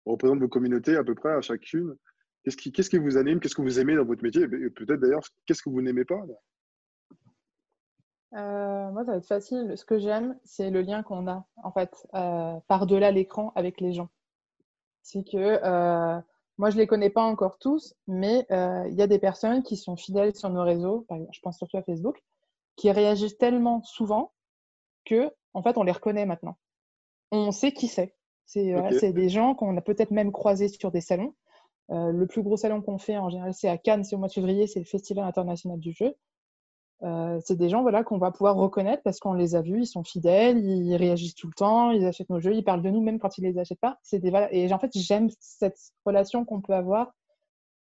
représentent 0.07 0.41
vos 0.41 0.49
communautés 0.49 0.97
à 0.97 1.05
peu 1.05 1.15
près 1.15 1.33
à 1.33 1.41
chacune. 1.41 1.95
Qu'est-ce 2.43 2.57
qui, 2.57 2.73
qu'est-ce 2.73 2.91
qui 2.91 2.99
vous 2.99 3.17
anime? 3.17 3.39
Qu'est-ce 3.39 3.55
que 3.55 3.63
vous 3.63 3.79
aimez 3.79 3.95
dans 3.95 4.05
votre 4.05 4.25
métier? 4.25 4.43
Et 4.43 4.71
Peut-être 4.71 4.99
d'ailleurs, 4.99 5.23
qu'est-ce 5.47 5.63
que 5.63 5.71
vous 5.71 5.83
n'aimez 5.83 6.05
pas 6.05 6.21
moi, 8.33 9.05
ça 9.05 9.13
va 9.13 9.19
être 9.19 9.27
facile. 9.27 9.73
Ce 9.77 9.85
que 9.85 9.99
j'aime, 9.99 10.37
c'est 10.45 10.71
le 10.71 10.81
lien 10.81 11.03
qu'on 11.03 11.29
a, 11.29 11.47
en 11.63 11.71
fait, 11.71 11.95
par-delà 12.67 13.13
l'écran 13.13 13.53
avec 13.55 13.81
les 13.81 13.93
gens 13.93 14.09
c'est 15.09 15.25
que 15.25 15.37
euh, 15.37 16.21
moi, 16.59 16.69
je 16.69 16.77
ne 16.77 16.83
les 16.83 16.87
connais 16.87 17.09
pas 17.09 17.23
encore 17.23 17.59
tous, 17.59 17.95
mais 18.07 18.47
euh, 18.51 18.87
il 18.89 18.95
y 18.95 19.03
a 19.03 19.07
des 19.07 19.19
personnes 19.19 19.63
qui 19.63 19.77
sont 19.77 19.97
fidèles 19.97 20.35
sur 20.35 20.51
nos 20.51 20.63
réseaux, 20.63 21.07
je 21.33 21.41
pense 21.41 21.57
surtout 21.57 21.79
à 21.79 21.83
Facebook, 21.83 22.23
qui 22.77 22.91
réagissent 22.91 23.39
tellement 23.39 23.83
souvent 23.85 24.33
que, 25.07 25.33
en 25.55 25.63
fait, 25.63 25.79
on 25.79 25.83
les 25.83 25.93
reconnaît 25.93 26.27
maintenant. 26.27 26.59
On 27.31 27.53
sait 27.53 27.73
qui 27.73 27.89
c'est. 27.89 28.15
C'est 28.45 29.13
des 29.13 29.29
gens 29.29 29.55
qu'on 29.55 29.77
a 29.77 29.81
peut-être 29.81 30.11
même 30.11 30.33
croisés 30.33 30.69
sur 30.69 30.91
des 30.91 31.01
salons. 31.01 31.35
Euh, 31.91 32.13
le 32.13 32.27
plus 32.27 32.43
gros 32.43 32.59
salon 32.59 32.83
qu'on 32.83 32.99
fait 32.99 33.17
en 33.17 33.31
général, 33.31 33.55
c'est 33.55 33.69
à 33.69 33.79
Cannes, 33.79 34.05
c'est 34.05 34.15
au 34.15 34.19
mois 34.19 34.29
de 34.29 34.35
février, 34.35 34.67
c'est 34.67 34.79
le 34.79 34.85
Festival 34.85 35.25
international 35.25 35.79
du 35.79 35.93
jeu. 35.93 36.15
Euh, 37.05 37.39
c'est 37.45 37.57
des 37.57 37.69
gens 37.69 37.83
voilà, 37.83 38.03
qu'on 38.03 38.19
va 38.19 38.33
pouvoir 38.33 38.57
reconnaître 38.57 39.03
parce 39.05 39.21
qu'on 39.21 39.33
les 39.33 39.55
a 39.55 39.63
vus, 39.63 39.83
ils 39.83 39.87
sont 39.87 40.03
fidèles, 40.03 40.59
ils 40.59 40.97
réagissent 40.97 41.37
tout 41.37 41.47
le 41.47 41.53
temps, 41.53 41.91
ils 41.91 42.05
achètent 42.05 42.31
nos 42.31 42.41
jeux, 42.41 42.55
ils 42.55 42.65
parlent 42.65 42.83
de 42.83 42.91
nous 42.91 43.01
même 43.01 43.21
quand 43.21 43.39
ils 43.39 43.45
les 43.45 43.59
achètent 43.59 43.81
pas. 43.81 43.99
Des, 44.13 44.49
Et 44.51 44.73
en 44.73 44.79
fait, 44.79 44.91
j'aime 44.95 45.29
cette 45.39 45.79
relation 46.05 46.45
qu'on 46.45 46.61
peut 46.61 46.75
avoir 46.75 47.13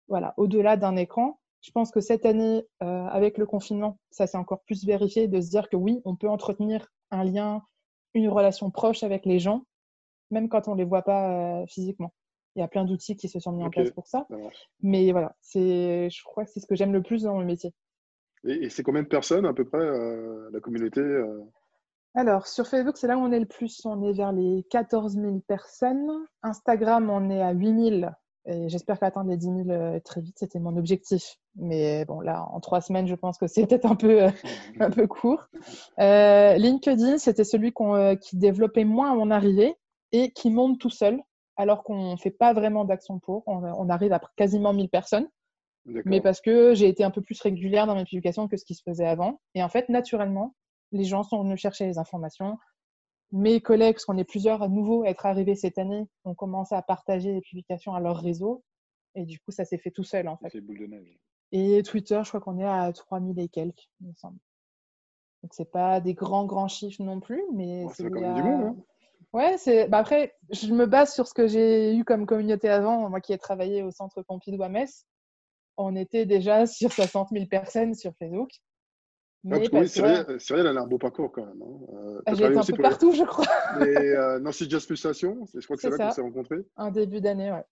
voilà, 0.08 0.34
au-delà 0.38 0.78
d'un 0.78 0.96
écran. 0.96 1.40
Je 1.62 1.72
pense 1.72 1.92
que 1.92 2.00
cette 2.00 2.26
année, 2.26 2.66
euh, 2.82 3.06
avec 3.08 3.38
le 3.38 3.46
confinement, 3.46 4.00
ça 4.12 4.28
s'est 4.28 4.38
encore 4.38 4.62
plus 4.64 4.86
vérifié 4.86 5.28
de 5.28 5.42
se 5.42 5.50
dire 5.50 5.70
que 5.70 5.76
oui, 5.76 6.02
on 6.06 6.16
peut 6.16 6.30
entretenir 6.30 6.88
un 7.12 7.24
lien, 7.24 7.64
une 8.14 8.30
relation 8.30 8.72
proche 8.72 9.04
avec 9.04 9.26
les 9.26 9.40
gens, 9.40 9.64
même 10.32 10.50
quand 10.50 10.68
on 10.68 10.72
ne 10.72 10.78
les 10.78 10.86
voit 10.86 11.04
pas 11.04 11.62
euh, 11.62 11.66
physiquement. 11.68 12.14
Il 12.56 12.60
y 12.60 12.64
a 12.64 12.68
plein 12.68 12.84
d'outils 12.84 13.16
qui 13.16 13.30
se 13.30 13.40
sont 13.40 13.52
mis 13.52 13.64
en 13.64 13.70
place 13.70 13.92
pour 13.92 14.08
ça. 14.08 14.28
Mais 14.82 15.12
voilà, 15.12 15.36
je 15.54 16.24
crois 16.24 16.44
que 16.46 16.52
c'est 16.52 16.60
ce 16.60 16.66
que 16.66 16.76
j'aime 16.76 16.92
le 16.92 17.02
plus 17.02 17.24
dans 17.24 17.36
mon 17.36 17.46
métier. 17.46 17.74
Et, 18.44 18.70
c'est 18.70 18.84
combien 18.84 19.04
de 19.04 19.08
personnes 19.08 19.46
à 19.46 19.54
peu 19.54 19.66
près, 19.66 19.80
euh, 19.80 20.50
la 20.52 20.60
communauté 20.60 21.02
euh 21.02 21.42
Alors, 22.16 22.48
sur 22.48 22.68
Facebook, 22.68 22.98
c'est 22.98 23.08
là 23.08 23.18
où 23.18 23.22
on 23.22 23.32
est 23.32 23.40
le 23.40 23.46
plus. 23.46 23.86
On 23.86 24.04
est 24.04 24.14
vers 24.14 24.32
les 24.32 24.66
14 24.70 25.16
000 25.16 25.40
personnes. 25.48 26.10
Instagram, 26.44 27.10
on 27.10 27.30
est 27.30 27.42
à 27.42 27.52
8 27.52 28.00
000. 28.00 28.12
Et 28.46 28.70
j'espère 28.70 29.00
qu'atteindre 29.00 29.30
les 29.30 29.38
10 29.38 29.46
000 29.46 29.70
euh, 29.70 30.00
très 30.00 30.22
vite, 30.22 30.38
c'était 30.40 30.60
mon 30.60 30.76
objectif. 30.76 31.38
Mais 31.56 32.06
bon, 32.06 32.22
là, 32.22 32.48
en 32.52 32.60
trois 32.60 32.82
semaines, 32.82 33.08
je 33.08 33.14
pense 33.14 33.38
que 33.38 33.46
c'est 33.46 33.68
peut-être 33.68 33.86
un 33.86 33.96
peu, 33.96 34.26
un 34.80 34.90
peu 34.90 35.06
court. 35.06 35.48
LinkedIn, 35.98 37.20
c'était 37.20 37.44
celui 37.44 37.74
qui 38.20 38.38
développait 38.38 38.86
moins 38.86 39.12
à 39.12 39.16
mon 39.16 39.30
arrivée 39.30 39.76
et 40.12 40.32
qui 40.32 40.50
monte 40.50 40.80
tout 40.80 40.90
seul, 40.90 41.22
alors 41.58 41.84
qu'on 41.84 42.14
ne 42.14 42.18
fait 42.18 42.32
pas 42.32 42.54
vraiment 42.54 42.86
d'action 42.86 43.20
pour. 43.20 43.44
On, 43.48 43.90
arrive 43.90 44.14
à 44.14 44.22
quasiment 44.36 44.74
1000 44.74 44.90
personnes 44.90 45.28
mais 45.86 46.22
parce 46.22 46.42
que 46.42 46.74
j'ai 46.74 46.88
été 46.88 47.04
un 47.04 47.12
peu 47.12 47.22
plus 47.22 47.40
régulière 47.42 47.88
dans 47.88 47.96
mes 47.96 48.04
publications 48.04 48.48
que 48.48 48.58
ce 48.58 48.66
qui 48.66 48.76
se 48.76 48.84
faisait 48.84 49.08
avant. 49.08 49.42
Et 49.56 49.64
en 49.64 49.70
fait, 49.70 49.90
naturellement, 49.90 50.56
les 50.92 51.04
gens 51.04 51.24
sont 51.24 51.44
venus 51.44 51.60
chercher 51.60 51.86
les 51.86 51.98
informations. 51.98 52.58
Mes 53.32 53.62
collègues, 53.62 53.96
parce 53.96 54.06
qu'on 54.06 54.18
est 54.18 54.26
plusieurs 54.26 54.62
à 54.62 54.68
nouveau 54.68 55.04
à 55.04 55.10
être 55.10 55.26
arrivés 55.26 55.56
cette 55.56 55.78
année, 55.78 56.08
ont 56.26 56.36
commencé 56.36 56.76
à 56.76 56.82
partager 56.82 57.34
les 57.34 57.42
publications 57.42 57.94
à 57.94 58.00
leur 58.00 58.18
réseau. 58.18 58.64
Et 59.16 59.26
du 59.26 59.40
coup, 59.40 59.52
ça 59.52 59.66
s'est 59.66 59.78
fait 59.78 59.92
tout 59.92 60.04
seul, 60.04 60.28
en 60.28 60.38
fait. 60.38 60.60
boule 60.60 60.80
de 60.80 60.88
neige. 60.88 61.20
Et 61.54 61.82
Twitter, 61.84 62.22
je 62.24 62.30
crois 62.30 62.42
qu'on 62.42 62.60
est 62.60 62.66
à 62.66 62.92
3000 62.92 63.40
et 63.40 63.50
quelques, 63.50 63.90
il 64.00 64.08
me 64.08 64.14
semble. 64.16 64.38
Donc, 65.44 65.54
c'est 65.54 65.70
pas 65.70 66.00
des 66.00 66.14
grands, 66.14 66.46
grands 66.46 66.68
chiffres 66.68 67.02
non 67.02 67.20
plus, 67.20 67.42
mais 67.54 67.86
c'est 67.94 68.10
quand 68.10 68.22
même 68.22 68.36
du 68.36 68.44
monde, 68.44 68.64
hein 68.64 68.76
Ouais, 69.34 69.58
c'est. 69.58 69.88
Bah 69.88 70.00
après, 70.00 70.36
je 70.50 70.74
me 70.74 70.86
base 70.86 71.14
sur 71.14 71.28
ce 71.28 71.34
que 71.34 71.48
j'ai 71.48 71.96
eu 71.96 72.04
comme 72.04 72.26
communauté 72.26 72.68
avant. 72.68 73.10
Moi 73.10 73.22
qui 73.22 73.32
ai 73.32 73.38
travaillé 73.38 73.82
au 73.82 73.92
centre 73.92 74.22
Pompidou 74.24 74.62
à 74.62 74.68
Metz, 74.68 75.06
on 75.84 75.96
était 75.96 76.26
déjà 76.26 76.66
sur 76.68 76.92
60 76.92 77.30
000 77.32 77.46
personnes 77.48 77.94
sur 77.96 78.14
Facebook. 78.18 78.50
Ah, 78.54 78.60
Mais 79.44 79.58
oui, 79.58 79.70
que, 79.70 79.88
Cyril, 79.88 80.68
elle 80.68 80.78
a 80.78 80.82
un 80.82 80.88
beau 80.88 81.00
parcours 81.00 81.32
quand 81.32 81.46
même. 81.46 81.62
hein. 81.64 82.22
Euh, 82.28 82.36
j'ai 82.36 82.46
été 82.46 82.58
un 82.58 82.64
peu 82.64 82.72
les- 82.74 82.78
partout, 82.78 83.12
je 83.12 83.24
crois. 83.24 83.46
les, 83.80 84.10
euh, 84.14 84.40
Nancy 84.42 84.68
Pulsation, 84.68 85.48
je 85.54 85.64
crois 85.66 85.78
que 85.78 85.82
c'est 85.82 85.90
là 85.90 85.98
qu'on 85.98 86.12
s'est 86.12 86.22
rencontrés. 86.22 86.60
Un 86.78 86.92
début 86.92 87.22
d'année, 87.22 87.52
ouais. 87.52 87.64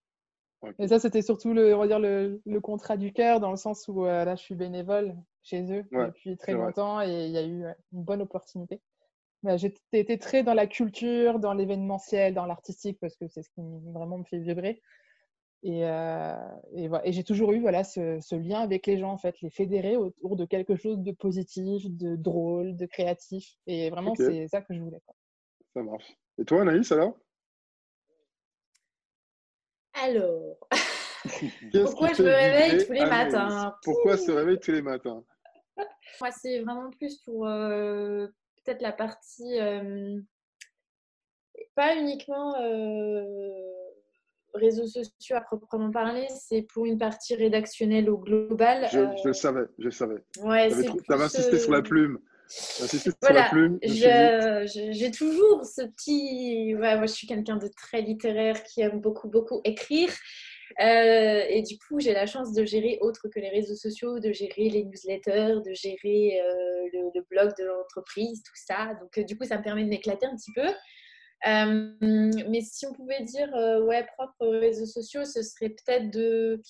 Ok. 0.62 0.74
Et 0.80 0.88
ça, 0.88 1.00
c'était 1.00 1.22
surtout 1.22 1.54
le, 1.54 1.74
on 1.76 1.80
va 1.80 1.88
dire 1.88 2.00
le, 2.00 2.42
le 2.46 2.60
contrat 2.60 2.98
du 2.98 3.14
cœur, 3.14 3.40
dans 3.40 3.52
le 3.52 3.56
sens 3.56 3.88
où 3.88 4.06
euh, 4.06 4.26
là, 4.26 4.36
je 4.36 4.42
suis 4.42 4.56
bénévole 4.56 5.16
chez 5.44 5.62
eux 5.72 5.86
Ouais, 5.92 6.08
depuis 6.08 6.36
très 6.38 6.54
vrai. 6.54 6.66
longtemps 6.66 7.02
et 7.02 7.28
il 7.28 7.32
y 7.32 7.38
a 7.38 7.44
eu 7.46 7.64
une 7.94 8.04
bonne 8.04 8.22
opportunité. 8.22 8.82
Bah, 9.44 9.56
J'ai 9.56 9.74
été 9.94 10.18
très 10.18 10.44
dans 10.44 10.54
la 10.54 10.68
culture, 10.68 11.40
dans 11.40 11.54
l'événementiel, 11.54 12.34
dans 12.34 12.46
l'artistique, 12.46 12.98
parce 13.00 13.16
que 13.16 13.28
c'est 13.30 13.42
ce 13.42 13.50
qui 13.52 13.62
vraiment 13.94 14.18
me 14.18 14.26
fait 14.26 14.40
vibrer. 14.40 14.82
Et, 15.62 15.86
euh, 15.86 16.34
et, 16.74 16.88
voilà. 16.88 17.06
Et 17.06 17.12
j'ai 17.12 17.24
toujours 17.24 17.52
eu 17.52 17.60
voilà, 17.60 17.84
ce, 17.84 18.20
ce 18.22 18.36
lien 18.36 18.62
avec 18.62 18.88
les 18.88 18.98
gens, 18.98 19.12
en 19.12 19.18
fait, 19.18 19.40
les 19.42 19.50
fédérer 19.50 19.98
autour 19.98 20.36
de 20.36 20.46
quelque 20.46 20.76
chose 20.76 21.00
de 21.00 21.12
positif, 21.12 21.84
de 21.90 22.16
drôle, 22.16 22.76
de 22.78 22.86
créatif. 22.86 23.56
Et 23.68 23.90
vraiment, 23.90 24.16
c'est 24.16 24.48
ça 24.48 24.62
que 24.62 24.74
je 24.74 24.80
voulais. 24.80 25.02
quoi. 25.06 25.16
Ça 25.74 25.84
marche. 25.84 26.16
Et 26.38 26.46
toi, 26.46 26.62
Anaïs, 26.62 26.92
alors? 26.92 27.18
Alors, 30.02 30.58
Pourquoi 31.84 32.14
je 32.14 32.24
me 32.24 32.30
réveille 32.30 32.86
tous 32.86 32.94
les 32.94 33.02
Anaïs? 33.02 33.34
matins? 33.34 33.76
Pourquoi 33.84 34.18
se 34.18 34.32
réveiller 34.32 34.60
tous 34.60 34.72
les 34.72 34.82
matins? 34.82 35.24
Moi, 36.22 36.32
c'est 36.32 36.62
vraiment 36.62 36.90
plus 36.92 37.18
pour 37.24 37.46
euh, 37.48 38.28
peut-être 38.64 38.82
la 38.82 38.94
partie, 38.94 39.60
euh, 39.60 40.22
pas 41.76 41.98
uniquement 41.98 42.56
euh, 42.62 43.52
réseaux 44.54 44.88
sociaux 44.88 45.36
à 45.36 45.42
proprement 45.42 45.92
parler, 45.92 46.28
c'est 46.30 46.62
pour 46.64 46.86
une 46.86 46.98
partie 46.98 47.36
rédactionnelle 47.36 48.10
au 48.10 48.18
global. 48.18 48.88
je, 48.92 49.00
euh, 49.00 49.08
je 49.24 49.28
le 49.28 49.34
savais, 49.34 49.66
je 49.78 49.86
le 49.86 49.92
savais. 49.92 50.24
ouais, 50.42 50.70
T'avais 50.70 50.84
plus, 50.84 51.14
insisté 51.24 51.60
sur 51.60 51.72
la 51.72 51.82
plume. 51.82 52.20
Sur 52.48 53.14
Voilà, 53.22 53.42
la 53.44 53.50
plume. 53.50 53.78
j'ai 53.84 55.12
toujours 55.12 55.64
ce 55.66 55.84
petit. 55.84 56.74
Ouais, 56.76 56.98
moi, 56.98 57.06
je 57.06 57.14
suis 57.14 57.28
quelqu'un 57.28 57.58
de 57.58 57.68
très 57.68 58.02
littéraire 58.02 58.64
qui 58.64 58.82
aime 58.82 59.00
beaucoup, 59.00 59.28
beaucoup 59.30 59.62
écrire. 59.64 60.10
Euh, 60.82 61.44
et 61.50 61.62
du 61.64 61.78
coup, 61.78 62.00
j'ai 62.00 62.14
la 62.14 62.26
chance 62.26 62.54
de 62.54 62.64
gérer 62.64 63.00
autre 63.02 63.28
que 63.34 63.40
les 63.40 63.50
réseaux 63.50 63.76
sociaux, 63.76 64.20
de 64.20 64.32
gérer 64.32 64.70
les 64.70 64.84
newsletters, 64.84 65.56
de 65.66 65.74
gérer 65.74 66.40
euh, 66.42 66.90
le, 66.94 67.12
le 67.16 67.22
blog 67.30 67.52
de 67.58 67.66
l'entreprise, 67.66 68.42
tout 68.44 68.54
ça. 68.56 68.94
Donc, 69.02 69.18
euh, 69.18 69.24
du 69.24 69.38
coup, 69.38 69.46
ça 69.46 69.58
me 69.58 69.64
permet 69.64 69.84
de 69.84 69.90
m'éclater 69.90 70.26
un 70.26 70.36
petit 70.36 70.52
peu. 70.54 70.68
Euh, 71.48 71.94
mais 72.02 72.62
si 72.62 72.86
on 72.86 72.94
pouvait 72.94 73.24
dire, 73.24 73.54
euh, 73.56 73.82
ouais, 73.84 74.06
propre 74.18 74.36
aux 74.40 74.52
réseaux 74.52 74.86
sociaux, 74.86 75.24
ce 75.24 75.42
serait 75.42 75.70
peut-être 75.70 76.10
de. 76.12 76.62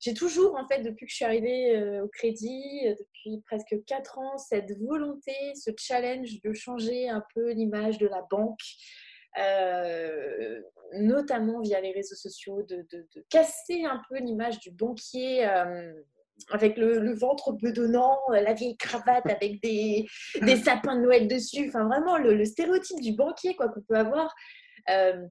J'ai 0.00 0.14
toujours, 0.14 0.56
en 0.56 0.66
fait, 0.66 0.82
depuis 0.82 1.06
que 1.06 1.10
je 1.10 1.16
suis 1.16 1.24
arrivée 1.24 1.76
euh, 1.76 2.04
au 2.04 2.08
crédit, 2.08 2.82
depuis 2.98 3.42
presque 3.46 3.76
4 3.86 4.18
ans, 4.18 4.38
cette 4.38 4.76
volonté, 4.78 5.34
ce 5.54 5.70
challenge 5.76 6.40
de 6.42 6.52
changer 6.52 7.08
un 7.08 7.24
peu 7.34 7.52
l'image 7.52 7.98
de 7.98 8.06
la 8.06 8.22
banque, 8.30 8.60
notamment 10.94 11.60
via 11.60 11.80
les 11.80 11.92
réseaux 11.92 12.16
sociaux, 12.16 12.62
de, 12.62 12.86
casser 13.28 13.84
un 13.84 14.00
peu 14.08 14.18
l'image 14.18 14.58
du 14.60 14.70
banquier. 14.70 15.48
Avec 16.50 16.76
le, 16.76 16.98
le 16.98 17.14
ventre 17.14 17.52
bedonnant, 17.52 18.18
euh, 18.30 18.40
la 18.40 18.52
vieille 18.52 18.76
cravate 18.76 19.26
avec 19.26 19.62
des, 19.62 20.06
des 20.42 20.56
sapins 20.56 20.96
de 20.96 21.02
Noël 21.02 21.28
dessus, 21.28 21.68
enfin 21.68 21.84
vraiment 21.84 22.18
le, 22.18 22.34
le 22.34 22.44
stéréotype 22.44 23.00
du 23.00 23.14
banquier 23.14 23.54
quoi 23.54 23.68
qu'on 23.68 23.82
peut 23.82 23.96
avoir. 23.96 24.34
Euh, 24.90 25.24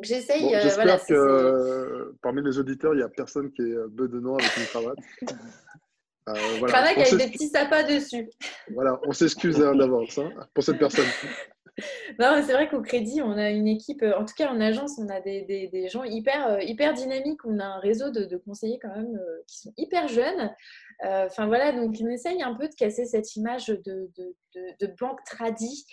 j'essaye, 0.00 0.42
Bon, 0.42 0.54
euh, 0.54 0.60
J'espère 0.62 0.84
voilà, 0.84 0.98
que 0.98 1.14
euh, 1.14 2.16
parmi 2.22 2.42
les 2.42 2.58
auditeurs, 2.58 2.94
il 2.94 2.98
n'y 2.98 3.02
a 3.02 3.08
personne 3.08 3.50
qui 3.52 3.62
est 3.62 3.76
bedonnant 3.88 4.36
avec 4.36 4.56
une 4.56 4.64
cravate. 4.64 4.98
Voilà. 6.24 6.66
cravate 6.68 6.98
avec 6.98 7.16
des 7.16 7.32
petits 7.32 7.48
sapins 7.48 7.82
dessus. 7.82 8.30
voilà, 8.72 8.96
on 9.02 9.10
s'excuse 9.10 9.60
hein, 9.60 9.74
d'avance 9.74 10.16
hein, 10.18 10.30
pour 10.54 10.62
cette 10.62 10.78
personne. 10.78 11.08
Non, 12.18 12.42
c'est 12.44 12.52
vrai 12.52 12.68
qu'au 12.68 12.82
crédit, 12.82 13.22
on 13.22 13.32
a 13.32 13.50
une 13.50 13.66
équipe, 13.66 14.02
euh, 14.02 14.16
en 14.18 14.24
tout 14.24 14.34
cas 14.36 14.50
en 14.50 14.60
agence, 14.60 14.98
on 14.98 15.08
a 15.08 15.20
des, 15.20 15.88
gens 15.88 16.04
hyper, 16.04 16.46
euh, 16.48 16.60
hyper 16.60 16.92
dynamiques. 16.92 17.44
On 17.44 17.58
a 17.58 17.64
un 17.64 17.78
réseau 17.78 18.10
de, 18.10 18.36
conseillers 18.36 18.78
quand 18.80 18.94
même 18.94 19.16
euh, 19.16 19.42
qui 19.46 19.58
sont 19.58 19.72
hyper 19.76 20.08
jeunes. 20.08 20.54
Enfin 21.04 21.46
voilà, 21.46 21.72
donc 21.72 21.96
on 22.00 22.08
essaye 22.08 22.42
un 22.42 22.54
peu 22.54 22.68
de 22.68 22.74
casser 22.74 23.06
cette 23.06 23.34
image 23.34 23.66
de, 23.66 24.08
banque 25.00 25.24
tradie. 25.24 25.84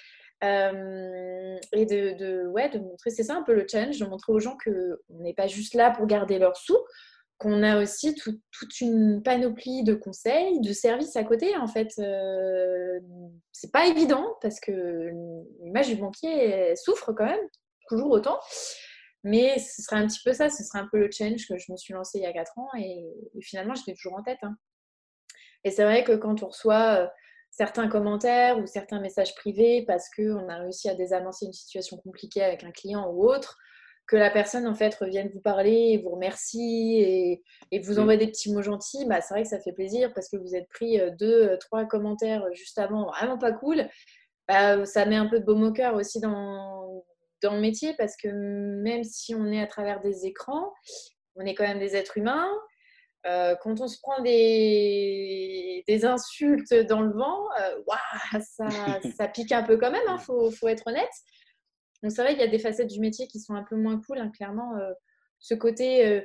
et 0.43 1.85
de, 1.85 2.17
de 2.17 2.79
montrer, 2.79 3.09
c'est 3.09 3.23
ça 3.23 3.35
un 3.35 3.41
peu 3.41 3.55
le 3.55 3.65
challenge, 3.67 3.97
de 3.97 4.05
montrer 4.05 4.33
aux 4.33 4.39
gens 4.39 4.55
qu'on 4.63 5.23
n'est 5.23 5.33
pas 5.33 5.47
juste 5.47 5.73
là 5.73 5.89
pour 5.89 6.05
garder 6.05 6.37
leurs 6.37 6.57
sous, 6.57 6.77
qu'on 7.39 7.63
a 7.63 7.81
aussi 7.81 8.13
tout- 8.15 8.39
toute 8.51 8.81
une 8.81 9.23
panoplie 9.23 9.83
de 9.83 9.93
conseils, 9.95 10.59
de 10.61 10.73
services 10.73 11.15
à 11.15 11.23
côté. 11.23 11.55
En 11.57 11.67
fait, 11.67 11.89
euh, 11.99 12.99
c'est 13.51 13.71
pas 13.71 13.87
évident 13.87 14.35
parce 14.41 14.59
que 14.59 15.09
l'image 15.61 15.87
du 15.87 15.95
banquier 15.95 16.75
souffre 16.75 17.13
quand 17.13 17.25
même, 17.25 17.39
toujours 17.87 18.11
autant. 18.11 18.39
Mais 19.23 19.57
ce 19.59 19.81
serait 19.81 19.97
un 19.97 20.07
petit 20.07 20.21
peu 20.23 20.33
ça, 20.33 20.49
ce 20.49 20.63
serait 20.63 20.79
un 20.79 20.87
peu 20.91 20.97
le 20.99 21.09
challenge 21.11 21.47
que 21.47 21.57
je 21.57 21.71
me 21.71 21.77
suis 21.77 21.93
lancé 21.93 22.19
il 22.19 22.23
y 22.23 22.27
a 22.27 22.33
4 22.33 22.57
ans 22.57 22.69
et, 22.77 23.05
et 23.35 23.41
finalement, 23.41 23.75
je 23.75 23.81
l'ai 23.87 23.93
toujours 23.93 24.17
en 24.17 24.23
tête. 24.23 24.39
hein. 24.43 24.55
Et 25.65 25.71
c'est 25.71 25.83
vrai 25.83 26.03
que 26.03 26.13
quand 26.13 26.41
on 26.43 26.47
reçoit 26.47 27.03
euh, 27.03 27.07
certains 27.51 27.89
commentaires 27.89 28.57
ou 28.59 28.65
certains 28.65 29.01
messages 29.01 29.35
privés 29.35 29.83
parce 29.85 30.07
qu'on 30.15 30.47
a 30.47 30.57
réussi 30.57 30.89
à 30.89 30.95
désamorcer 30.95 31.45
une 31.47 31.53
situation 31.53 31.97
compliquée 31.97 32.43
avec 32.43 32.63
un 32.63 32.71
client 32.71 33.09
ou 33.11 33.25
autre, 33.27 33.57
que 34.09 34.15
la 34.17 34.31
personne 34.31 34.67
en 34.67 34.73
fait 34.73 34.93
revienne 34.95 35.29
vous 35.33 35.39
parler 35.39 35.91
et 35.91 35.97
vous 35.99 36.09
remercie 36.09 36.97
et, 36.99 37.43
et 37.71 37.79
vous 37.79 37.95
Mm. 37.95 37.99
envoie 37.99 38.17
des 38.17 38.27
petits 38.27 38.51
mots 38.51 38.63
gentils, 38.63 39.05
bah, 39.05 39.21
c'est 39.21 39.33
vrai 39.35 39.43
que 39.43 39.49
ça 39.49 39.59
fait 39.59 39.71
plaisir 39.71 40.11
parce 40.15 40.27
que 40.29 40.37
vous 40.37 40.55
êtes 40.55 40.67
pris 40.67 40.99
euh, 40.99 41.11
deux, 41.11 41.49
euh, 41.49 41.57
trois 41.57 41.85
commentaires 41.85 42.43
juste 42.53 42.79
avant 42.79 43.05
vraiment 43.11 43.37
pas 43.37 43.51
cool. 43.51 43.87
Bah, 44.47 44.83
ça 44.85 45.05
met 45.05 45.15
un 45.15 45.27
peu 45.27 45.39
de 45.39 45.45
baume 45.45 45.61
au 45.63 45.71
cœur 45.71 45.93
aussi 45.95 46.19
dans, 46.19 47.03
dans 47.43 47.53
le 47.53 47.61
métier 47.61 47.93
parce 47.97 48.17
que 48.17 48.27
même 48.27 49.03
si 49.03 49.35
on 49.35 49.45
est 49.51 49.61
à 49.61 49.67
travers 49.67 49.99
des 50.01 50.25
écrans, 50.25 50.73
on 51.35 51.45
est 51.45 51.53
quand 51.53 51.67
même 51.67 51.79
des 51.79 51.95
êtres 51.95 52.17
humains. 52.17 52.49
Euh, 53.27 53.55
quand 53.61 53.79
on 53.81 53.87
se 53.87 53.99
prend 54.01 54.21
des, 54.23 55.83
des 55.87 56.05
insultes 56.05 56.73
dans 56.87 57.01
le 57.01 57.11
vent, 57.11 57.43
euh, 57.61 57.75
ouah, 57.85 58.39
ça, 58.41 58.69
ça 59.17 59.27
pique 59.27 59.51
un 59.51 59.63
peu 59.63 59.77
quand 59.77 59.91
même, 59.91 60.01
il 60.09 60.19
faut, 60.19 60.49
faut 60.51 60.67
être 60.67 60.87
honnête. 60.87 61.09
Donc 62.01 62.11
c'est 62.11 62.21
vrai 62.21 62.33
qu'il 62.33 62.41
y 62.41 62.47
a 62.47 62.51
des 62.51 62.59
facettes 62.59 62.89
du 62.89 62.99
métier 62.99 63.27
qui 63.27 63.39
sont 63.39 63.53
un 63.53 63.63
peu 63.63 63.75
moins 63.75 63.99
cool, 64.01 64.19
hein, 64.19 64.31
clairement. 64.33 64.75
euh, 64.77 64.93
ce 65.39 65.53
côté 65.53 66.05
euh, 66.05 66.21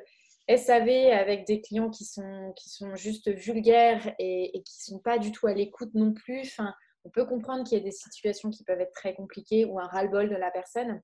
SAV 0.57 0.89
avec 1.13 1.47
des 1.47 1.61
clients 1.61 1.91
qui 1.91 2.05
sont, 2.05 2.53
juste 2.95 3.31
vulgaires 3.31 4.15
et, 4.19 4.51
qui 4.65 4.91
ne 4.91 4.97
sont 4.97 4.99
pas 4.99 5.19
du 5.19 5.33
tout 5.33 5.47
à 5.47 5.55
l'écoute 5.55 5.95
non 5.95 6.13
plus. 6.13 6.57
On 7.05 7.11
peut 7.11 7.25
comprendre 7.25 7.65
qu'il 7.65 7.79
y 7.79 7.81
a 7.81 7.85
des 7.85 7.93
situations 7.93 8.51
qui 8.51 8.65
peuvent 8.65 8.81
être 8.81 8.93
très 8.93 9.15
compliquées 9.15 9.65
ou 9.65 9.79
un 9.79 9.87
ras-le-bol 9.87 10.29
de 10.29 10.37
la 10.37 10.51
personne. 10.51 11.01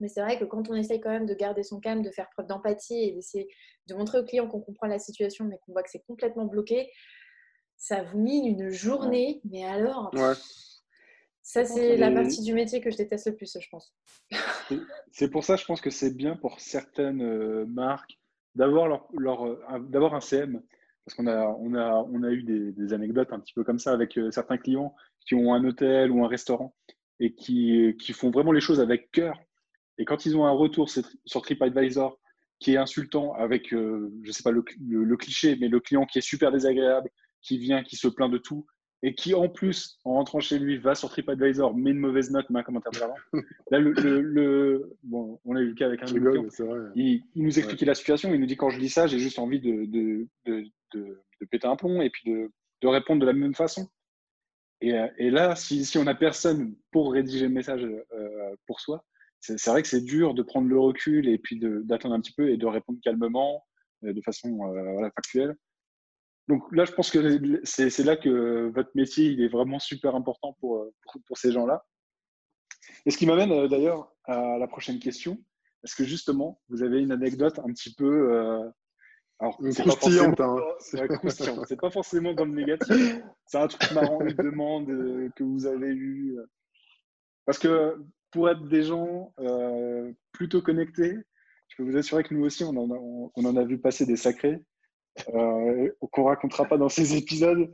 Mais 0.00 0.08
c'est 0.08 0.20
vrai 0.20 0.38
que 0.38 0.44
quand 0.44 0.68
on 0.68 0.74
essaye 0.74 1.00
quand 1.00 1.10
même 1.10 1.26
de 1.26 1.34
garder 1.34 1.62
son 1.62 1.80
calme, 1.80 2.02
de 2.02 2.10
faire 2.10 2.28
preuve 2.30 2.46
d'empathie 2.46 3.02
et 3.02 3.12
d'essayer 3.12 3.48
de 3.86 3.94
montrer 3.94 4.18
au 4.18 4.24
client 4.24 4.46
qu'on 4.46 4.60
comprend 4.60 4.86
la 4.86 4.98
situation, 4.98 5.46
mais 5.46 5.58
qu'on 5.64 5.72
voit 5.72 5.82
que 5.82 5.90
c'est 5.90 6.04
complètement 6.06 6.44
bloqué, 6.44 6.90
ça 7.78 8.02
vous 8.02 8.18
mine 8.18 8.46
une 8.46 8.68
journée. 8.70 9.40
Mais 9.50 9.64
alors. 9.64 10.10
Ça 11.46 11.64
c'est 11.64 11.96
la 11.96 12.10
partie 12.10 12.42
du 12.42 12.52
métier 12.54 12.80
que 12.80 12.90
je 12.90 12.96
déteste 12.96 13.26
le 13.28 13.36
plus, 13.36 13.56
je 13.60 13.68
pense. 13.70 13.94
C'est 15.12 15.30
pour 15.30 15.44
ça, 15.44 15.54
je 15.56 15.64
pense 15.64 15.80
que 15.80 15.90
c'est 15.90 16.14
bien 16.14 16.34
pour 16.36 16.58
certaines 16.60 17.22
euh, 17.22 17.64
marques 17.66 18.18
d'avoir 18.56 18.88
leur, 18.88 19.06
leur, 19.16 19.46
euh, 19.46 19.62
un- 19.68 19.78
d'avoir 19.80 20.14
un 20.14 20.20
CM. 20.20 20.60
Parce 21.04 21.14
qu'on 21.14 21.28
a, 21.28 21.46
on 21.60 21.72
a, 21.74 22.04
on 22.12 22.24
a 22.24 22.30
eu 22.32 22.42
des, 22.42 22.72
des 22.72 22.92
anecdotes 22.92 23.32
un 23.32 23.38
petit 23.38 23.54
peu 23.54 23.62
comme 23.62 23.78
ça 23.78 23.92
avec 23.92 24.18
euh, 24.18 24.32
certains 24.32 24.58
clients 24.58 24.92
qui 25.24 25.36
ont 25.36 25.54
un 25.54 25.64
hôtel 25.64 26.10
ou 26.10 26.24
un 26.24 26.28
restaurant 26.28 26.74
et 27.20 27.32
qui, 27.34 27.94
qui 28.00 28.12
font 28.12 28.30
vraiment 28.32 28.50
les 28.50 28.60
choses 28.60 28.80
avec 28.80 29.12
cœur. 29.12 29.38
Et 29.98 30.04
quand 30.04 30.26
ils 30.26 30.36
ont 30.36 30.46
un 30.46 30.50
retour 30.50 30.90
sur 30.90 31.04
sur 31.24 31.42
TripAdvisor 31.42 32.18
qui 32.58 32.72
est 32.74 32.76
insultant 32.76 33.34
avec, 33.34 33.72
euh, 33.72 34.12
je 34.24 34.32
sais 34.32 34.42
pas 34.42 34.50
le, 34.50 34.64
le- 34.84 35.04
le 35.04 35.16
cliché, 35.16 35.56
mais 35.60 35.68
le 35.68 35.78
client 35.78 36.06
qui 36.06 36.18
est 36.18 36.22
super 36.32 36.50
désagréable, 36.50 37.08
qui 37.40 37.56
vient, 37.58 37.84
qui 37.84 37.94
se 37.94 38.08
plaint 38.08 38.32
de 38.32 38.38
tout, 38.38 38.66
et 39.02 39.14
qui 39.14 39.34
en 39.34 39.48
plus, 39.48 39.98
en 40.04 40.14
rentrant 40.14 40.40
chez 40.40 40.58
lui, 40.58 40.78
va 40.78 40.94
sur 40.94 41.10
TripAdvisor, 41.10 41.76
met 41.76 41.90
une 41.90 41.98
mauvaise 41.98 42.30
note, 42.30 42.48
met 42.50 42.60
un 42.60 42.62
commentaire 42.62 42.92
de 42.92 42.98
Là, 43.70 43.78
le, 43.78 43.92
le, 43.92 44.20
le- 44.22 44.96
bon, 45.02 45.38
on 45.44 45.54
a 45.56 45.60
eu 45.60 45.68
le 45.68 45.74
cas 45.74 45.86
avec 45.86 46.02
un 46.02 46.06
rigole, 46.06 46.42
mais 46.42 46.50
vrai. 46.64 46.78
Il, 46.94 47.22
il 47.34 47.44
nous 47.44 47.58
expliquait 47.58 47.84
la 47.86 47.94
situation. 47.94 48.32
Il 48.32 48.40
nous 48.40 48.46
dit 48.46 48.56
quand 48.56 48.70
je 48.70 48.78
lis 48.78 48.88
ça, 48.88 49.06
j'ai 49.06 49.18
juste 49.18 49.38
envie 49.38 49.60
de, 49.60 49.84
de, 49.84 50.26
de, 50.46 50.64
de- 50.94 51.20
de 51.40 51.46
péter 51.50 51.66
un 51.66 51.76
plomb 51.76 52.00
et 52.00 52.10
puis 52.10 52.30
de, 52.30 52.50
de 52.82 52.88
répondre 52.88 53.20
de 53.20 53.26
la 53.26 53.32
même 53.34 53.54
façon. 53.54 53.88
Et, 54.80 54.92
et 55.18 55.30
là, 55.30 55.54
si, 55.56 55.84
si 55.84 55.98
on 55.98 56.04
n'a 56.04 56.14
personne 56.14 56.74
pour 56.90 57.12
rédiger 57.12 57.46
le 57.48 57.52
message 57.54 57.82
euh, 57.84 58.56
pour 58.66 58.80
soi, 58.80 59.04
c'est 59.40 59.70
vrai 59.70 59.82
que 59.82 59.88
c'est 59.88 60.02
dur 60.04 60.34
de 60.34 60.42
prendre 60.42 60.68
le 60.68 60.78
recul 60.78 61.28
et 61.28 61.38
puis 61.38 61.60
d'attendre 61.60 62.14
un 62.14 62.20
petit 62.20 62.32
peu 62.32 62.50
et 62.50 62.56
de 62.56 62.66
répondre 62.66 62.98
calmement, 63.02 63.64
euh, 64.04 64.12
de 64.12 64.20
façon 64.22 64.48
euh, 64.48 64.92
voilà, 64.92 65.10
factuelle. 65.10 65.54
Donc 66.48 66.62
là, 66.72 66.84
je 66.84 66.92
pense 66.92 67.10
que 67.10 67.60
c'est 67.64 68.04
là 68.04 68.16
que 68.16 68.70
votre 68.74 68.90
métier 68.94 69.26
il 69.26 69.42
est 69.42 69.48
vraiment 69.48 69.78
super 69.78 70.14
important 70.14 70.56
pour, 70.60 70.76
euh, 70.76 70.94
pour, 71.02 71.20
pour 71.26 71.38
ces 71.38 71.52
gens-là. 71.52 71.84
Et 73.04 73.10
ce 73.10 73.18
qui 73.18 73.26
m'amène 73.26 73.52
euh, 73.52 73.68
d'ailleurs 73.68 74.12
à 74.24 74.58
la 74.58 74.66
prochaine 74.66 74.98
question. 74.98 75.38
Est-ce 75.84 75.94
que 75.94 76.04
justement, 76.04 76.60
vous 76.68 76.82
avez 76.82 77.00
une 77.00 77.12
anecdote 77.12 77.58
un 77.60 77.72
petit 77.72 77.94
peu. 77.94 78.32
Euh, 78.32 78.68
alors, 79.38 79.60
c'est 79.70 79.82
croustillante. 79.82 80.40
Hein. 80.40 80.56
C'est 80.80 81.06
croustillant. 81.06 81.62
C'est 81.68 81.80
pas 81.80 81.90
forcément 81.90 82.32
dans 82.32 82.44
le 82.44 82.52
négatif. 82.52 83.20
C'est 83.46 83.58
un 83.58 83.68
truc 83.68 83.92
marrant, 83.92 84.20
une 84.20 84.34
demande 84.34 84.88
euh, 84.90 85.28
que 85.36 85.44
vous 85.44 85.66
avez 85.66 85.88
eue. 85.88 86.36
Parce 87.44 87.58
que 87.58 87.96
pour 88.32 88.50
être 88.50 88.66
des 88.66 88.82
gens 88.82 89.32
plutôt 90.32 90.60
connectés, 90.60 91.16
je 91.68 91.76
peux 91.76 91.84
vous 91.84 91.96
assurer 91.96 92.24
que 92.24 92.34
nous 92.34 92.44
aussi, 92.44 92.64
on 92.64 92.70
en 92.70 92.90
a, 92.90 92.98
on, 92.98 93.44
en 93.44 93.56
a 93.56 93.64
vu 93.64 93.78
passer 93.78 94.04
des 94.04 94.16
sacrés. 94.16 94.60
Euh, 95.34 95.90
qu'on 96.12 96.24
racontera 96.24 96.64
pas 96.66 96.76
dans 96.76 96.88
ces 96.88 97.16
épisodes, 97.16 97.70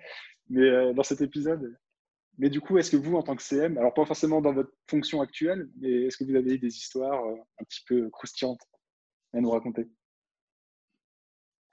mais 0.49 0.95
dans 0.95 1.03
cet 1.03 1.21
épisode. 1.21 1.77
Mais 2.39 2.49
du 2.49 2.61
coup, 2.61 2.79
est-ce 2.79 2.91
que 2.91 2.97
vous, 2.97 3.17
en 3.17 3.23
tant 3.23 3.37
que 3.37 3.43
CM, 3.43 3.77
alors 3.79 3.93
pas 3.93 4.05
forcément 4.07 4.41
dans 4.41 4.53
votre 4.53 4.73
fonction 4.89 5.21
actuelle, 5.21 5.69
mais 5.79 6.05
est-ce 6.05 6.17
que 6.17 6.25
vous 6.25 6.35
avez 6.35 6.57
des 6.59 6.77
histoires 6.77 7.25
euh, 7.25 7.37
un 7.61 7.65
petit 7.65 7.85
peu 7.87 8.09
croustillantes 8.11 8.63
à 9.35 9.41
nous 9.41 9.51
raconter? 9.51 9.89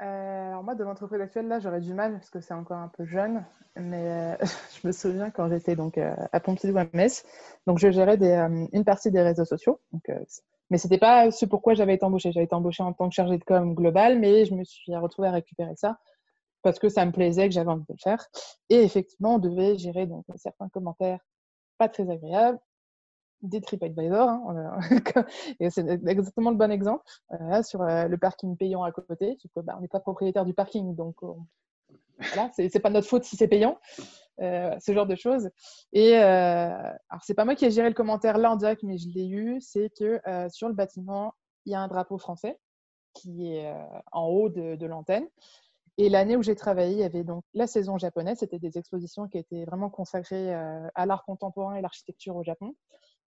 Euh, 0.02 0.06
alors 0.50 0.64
moi, 0.64 0.76
de 0.76 0.84
l'entreprise 0.84 1.22
actuelle, 1.22 1.48
là, 1.48 1.60
j'aurais 1.60 1.82
du 1.82 1.94
mal 1.94 2.14
parce 2.14 2.30
que 2.30 2.42
c'est 2.42 2.54
encore 2.54 2.78
un 2.78 2.90
peu 2.90 3.06
jeune. 3.06 3.46
Mais 3.78 4.36
euh, 4.42 4.46
je 4.82 4.88
me 4.88 4.92
souviens 4.92 5.30
quand 5.32 5.50
j'étais 5.50 5.76
donc 5.76 5.98
à 5.98 6.40
Pompidou 6.40 6.78
à 6.78 6.88
Metz, 6.94 7.26
donc 7.66 7.80
je 7.80 7.90
gérais 7.92 8.18
une 8.18 8.84
partie 8.86 9.12
des 9.12 9.22
réseaux 9.22 9.46
sociaux. 9.46 9.80
Mais 10.70 10.78
c'était 10.78 10.98
pas 10.98 11.32
ce 11.32 11.46
pourquoi 11.46 11.74
j'avais 11.74 11.96
été 11.96 12.06
embauchée. 12.06 12.32
J'avais 12.32 12.46
été 12.46 12.56
embauchée 12.56 12.84
en 12.84 12.94
tant 12.94 13.10
que 13.10 13.16
chargée 13.16 13.38
de 13.38 13.44
com 13.44 13.74
global, 13.74 14.20
mais 14.20 14.46
je 14.46 14.54
me 14.54 14.64
suis 14.64 14.96
retrouvée 14.96 15.28
à 15.28 15.32
récupérer 15.32 15.76
ça 15.76 16.00
parce 16.62 16.80
que 16.80 16.90
ça 16.90 17.06
me 17.06 17.12
plaisait, 17.12 17.48
que 17.48 17.54
j'avais 17.54 17.70
envie 17.70 17.86
de 17.88 17.94
le 17.94 18.00
faire. 18.02 18.28
Et 18.70 18.82
effectivement, 18.82 19.36
on 19.36 19.40
devait 19.40 19.78
gérer 19.78 20.06
donc, 20.06 20.26
certains 20.36 20.70
commentaires 20.70 21.20
pas 21.78 21.88
très 21.88 22.10
agréables, 22.10 22.60
des 23.42 23.62
TripAdvisor. 23.62 24.30
Hein, 24.30 24.80
c'est 25.70 25.88
exactement 26.08 26.52
le 26.52 26.58
bon 26.58 26.72
exemple 26.72 27.04
euh, 27.40 27.64
sur 27.64 27.82
euh, 27.82 28.08
le 28.08 28.18
parking 28.18 28.58
payant 28.58 28.84
à 28.84 28.92
côté. 28.92 29.38
bah, 29.56 29.76
on 29.78 29.82
n'est 29.82 29.88
pas 29.88 30.02
propriétaire 30.02 30.46
du 30.46 30.54
parking, 30.54 30.96
donc 30.96 31.16
voilà, 32.34 32.52
c'est 32.54 32.80
pas 32.80 32.90
notre 32.90 33.08
faute 33.08 33.24
si 33.24 33.38
c'est 33.38 33.48
payant. 33.48 33.80
Euh, 34.42 34.74
ce 34.80 34.94
genre 34.94 35.06
de 35.06 35.16
choses. 35.16 35.50
Et 35.92 36.16
alors, 36.16 37.24
c'est 37.24 37.34
pas 37.34 37.44
moi 37.44 37.56
qui 37.56 37.66
ai 37.66 37.72
géré 37.72 37.90
le 37.90 37.94
commentaire 37.94 38.38
là 38.38 38.52
en 38.52 38.56
direct, 38.56 38.84
mais 38.84 38.98
je 38.98 39.10
l'ai 39.10 39.28
eu. 39.28 39.60
C'est 39.60 39.90
que 39.98 40.22
sur 40.50 40.70
le 40.70 40.74
bâtiment, 40.74 41.34
il 41.66 41.74
y 41.74 41.76
a 41.76 41.82
un 41.82 41.88
drapeau 41.90 42.18
français 42.18 42.58
qui 43.14 43.48
est 43.48 43.74
en 44.14 44.28
haut 44.28 44.50
de, 44.50 44.76
de 44.76 44.86
l'antenne. 44.86 45.28
Et 46.02 46.08
l'année 46.08 46.38
où 46.38 46.42
j'ai 46.42 46.56
travaillé, 46.56 46.94
il 46.94 47.00
y 47.00 47.04
avait 47.04 47.26
donc 47.26 47.44
la 47.54 47.68
saison 47.68 47.98
japonaise. 47.98 48.38
C'était 48.40 48.58
des 48.58 48.78
expositions 48.78 49.28
qui 49.28 49.38
étaient 49.38 49.66
vraiment 49.66 49.90
consacrées 49.90 50.56
euh, 50.56 50.88
à 50.96 51.06
l'art 51.06 51.26
contemporain 51.26 51.76
et 51.76 51.82
l'architecture 51.82 52.38
au 52.38 52.44
Japon. 52.44 52.74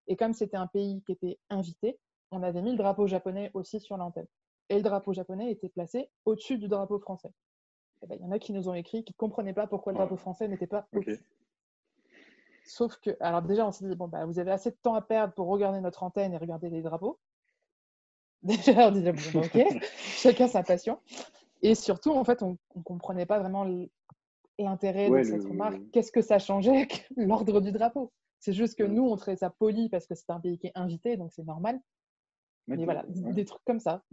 Et 0.08 0.16
comme 0.16 0.34
c'était 0.34 0.56
un 0.56 0.68
pays 0.68 1.04
qui 1.06 1.12
était 1.12 1.38
invité, 1.50 2.00
on 2.32 2.44
avait 2.44 2.62
mis 2.62 2.72
le 2.72 2.78
drapeau 2.78 3.08
japonais 3.08 3.52
aussi 3.56 3.82
sur 3.82 3.98
l'antenne. 3.98 4.26
Et 4.70 4.78
le 4.78 4.84
drapeau 4.84 5.12
japonais 5.12 5.52
était 5.52 5.68
placé 5.68 6.10
au-dessus 6.24 6.58
du 6.58 6.70
drapeau 6.70 6.98
français. 6.98 7.34
Ben, 8.08 8.18
il 8.20 8.22
y 8.22 8.26
en 8.26 8.32
a 8.32 8.40
qui 8.40 8.54
nous 8.54 8.68
ont 8.68 8.74
écrit, 8.74 9.04
qui 9.04 9.14
ne 9.14 9.18
comprenaient 9.18 9.54
pas 9.54 9.68
pourquoi 9.68 9.94
le 9.94 9.98
drapeau 9.98 10.18
français 10.18 10.48
n'était 10.48 10.68
pas 10.68 10.88
au-dessus. 10.94 11.24
Sauf 12.66 12.98
que, 12.98 13.16
alors 13.20 13.42
déjà, 13.42 13.68
on 13.68 13.72
s'est 13.72 13.88
dit, 13.88 13.96
bon, 13.96 14.08
bah, 14.08 14.26
vous 14.26 14.40
avez 14.40 14.52
assez 14.52 14.72
de 14.72 14.78
temps 14.82 14.96
à 14.96 15.02
perdre 15.02 15.34
pour 15.34 15.48
regarder 15.48 15.82
notre 15.82 16.04
antenne 16.04 16.34
et 16.34 16.38
regarder 16.38 16.70
les 16.70 16.82
drapeaux. 16.82 17.20
Déjà, 18.44 18.88
on 18.88 18.92
disait, 18.92 19.14
bon, 19.14 19.42
ok, 19.42 19.66
chacun 19.98 20.48
sa 20.48 20.64
passion. 20.64 21.00
Et 21.62 21.76
surtout, 21.76 22.12
en 22.12 22.24
fait, 22.24 22.42
on 22.42 22.58
ne 22.76 22.82
comprenait 22.82 23.26
pas 23.26 23.40
vraiment 23.40 23.68
l'intérêt 24.58 25.10
de 25.10 25.24
cette 25.24 25.44
remarque. 25.44 25.80
Qu'est-ce 25.92 26.12
que 26.12 26.22
ça 26.22 26.40
changeait 26.40 26.88
l'ordre 27.18 27.62
du 27.62 27.72
drapeau? 27.72 28.12
C'est 28.40 28.54
juste 28.54 28.76
que 28.76 28.84
nous, 28.84 29.04
on 29.04 29.16
trouvait 29.18 29.36
ça 29.36 29.52
poli 29.52 29.90
parce 29.90 30.08
que 30.08 30.16
c'est 30.16 30.32
un 30.32 30.40
pays 30.40 30.58
qui 30.58 30.68
est 30.68 30.72
invité, 30.74 31.18
donc 31.18 31.32
c'est 31.32 31.44
normal. 31.44 31.80
Mais, 32.68 32.84
voilà, 32.86 33.04
des 33.08 33.46
trucs 33.46 33.64
comme 33.66 33.80
ça. 33.80 34.04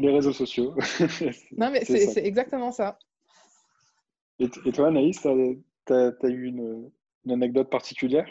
Les 0.00 0.10
réseaux 0.10 0.32
sociaux. 0.32 0.74
non, 1.56 1.70
mais 1.70 1.84
c'est 1.84 2.24
exactement 2.24 2.72
ça. 2.72 2.98
Et, 4.38 4.48
toi, 4.48 4.88
Anaïs, 4.88 5.20
tu 5.20 5.92
as, 5.92 6.28
eu 6.28 6.46
une, 6.46 6.90
anecdote 7.28 7.68
particulière 7.68 8.26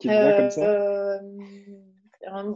qui 0.00 0.08
vient 0.08 0.36
comme 0.36 0.50
ça? 0.50 0.68
Euh, 0.68 2.54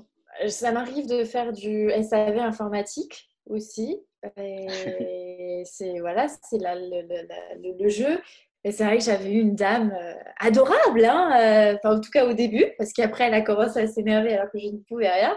Ça 0.48 0.72
m'arrive 0.72 1.06
de 1.06 1.24
faire 1.24 1.52
du 1.52 1.90
SAV 2.02 2.38
informatique 2.38 3.28
aussi 3.46 4.00
c'est 4.36 5.98
voilà, 6.00 6.28
c'est 6.28 6.58
le, 6.58 7.78
le, 7.78 7.88
jeu. 7.88 8.20
Et 8.64 8.70
c'est 8.70 8.84
vrai 8.84 8.98
que 8.98 9.04
j'avais 9.04 9.32
eu 9.32 9.40
une 9.40 9.56
dame 9.56 9.92
euh, 9.92 10.14
adorable, 10.38 11.04
hein, 11.04 11.32
euh, 11.36 11.76
enfin, 11.76 11.96
en 11.96 12.00
tout 12.00 12.10
cas 12.12 12.24
au 12.26 12.32
début, 12.32 12.66
parce 12.78 12.92
qu'après 12.92 13.24
elle 13.24 13.34
a 13.34 13.40
commencé 13.40 13.80
à 13.80 13.88
s'énerver 13.88 14.34
alors 14.34 14.50
que 14.52 14.60
je 14.60 14.68
ne 14.68 14.78
pouvais 14.88 15.10
rien. 15.10 15.36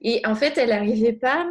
Et 0.00 0.22
en 0.26 0.34
fait, 0.34 0.56
elle 0.56 0.70
n'arrivait 0.70 1.12
pas 1.12 1.46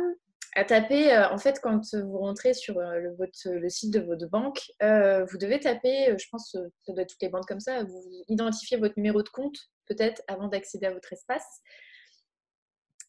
à 0.55 0.63
taper. 0.63 1.13
Euh, 1.13 1.29
en 1.29 1.37
fait, 1.37 1.59
quand 1.61 1.81
vous 1.93 2.17
rentrez 2.17 2.53
sur 2.53 2.79
le, 2.79 3.15
votre, 3.15 3.49
le 3.49 3.69
site 3.69 3.93
de 3.93 3.99
votre 3.99 4.27
banque, 4.27 4.61
vous 4.81 5.37
devez 5.37 5.59
taper, 5.59 6.15
je 6.17 6.25
pense, 6.31 6.51
ça 6.51 6.93
doit 6.93 7.03
être 7.03 7.09
toutes 7.09 7.21
les 7.21 7.29
banques 7.29 7.47
comme 7.47 7.59
ça, 7.59 7.83
vous 7.83 8.23
identifiez 8.27 8.77
votre 8.77 8.95
numéro 8.97 9.21
de 9.21 9.29
compte 9.29 9.57
peut-être 9.87 10.21
avant 10.27 10.47
d'accéder 10.47 10.87
à 10.87 10.91
votre 10.91 11.11
espace. 11.13 11.61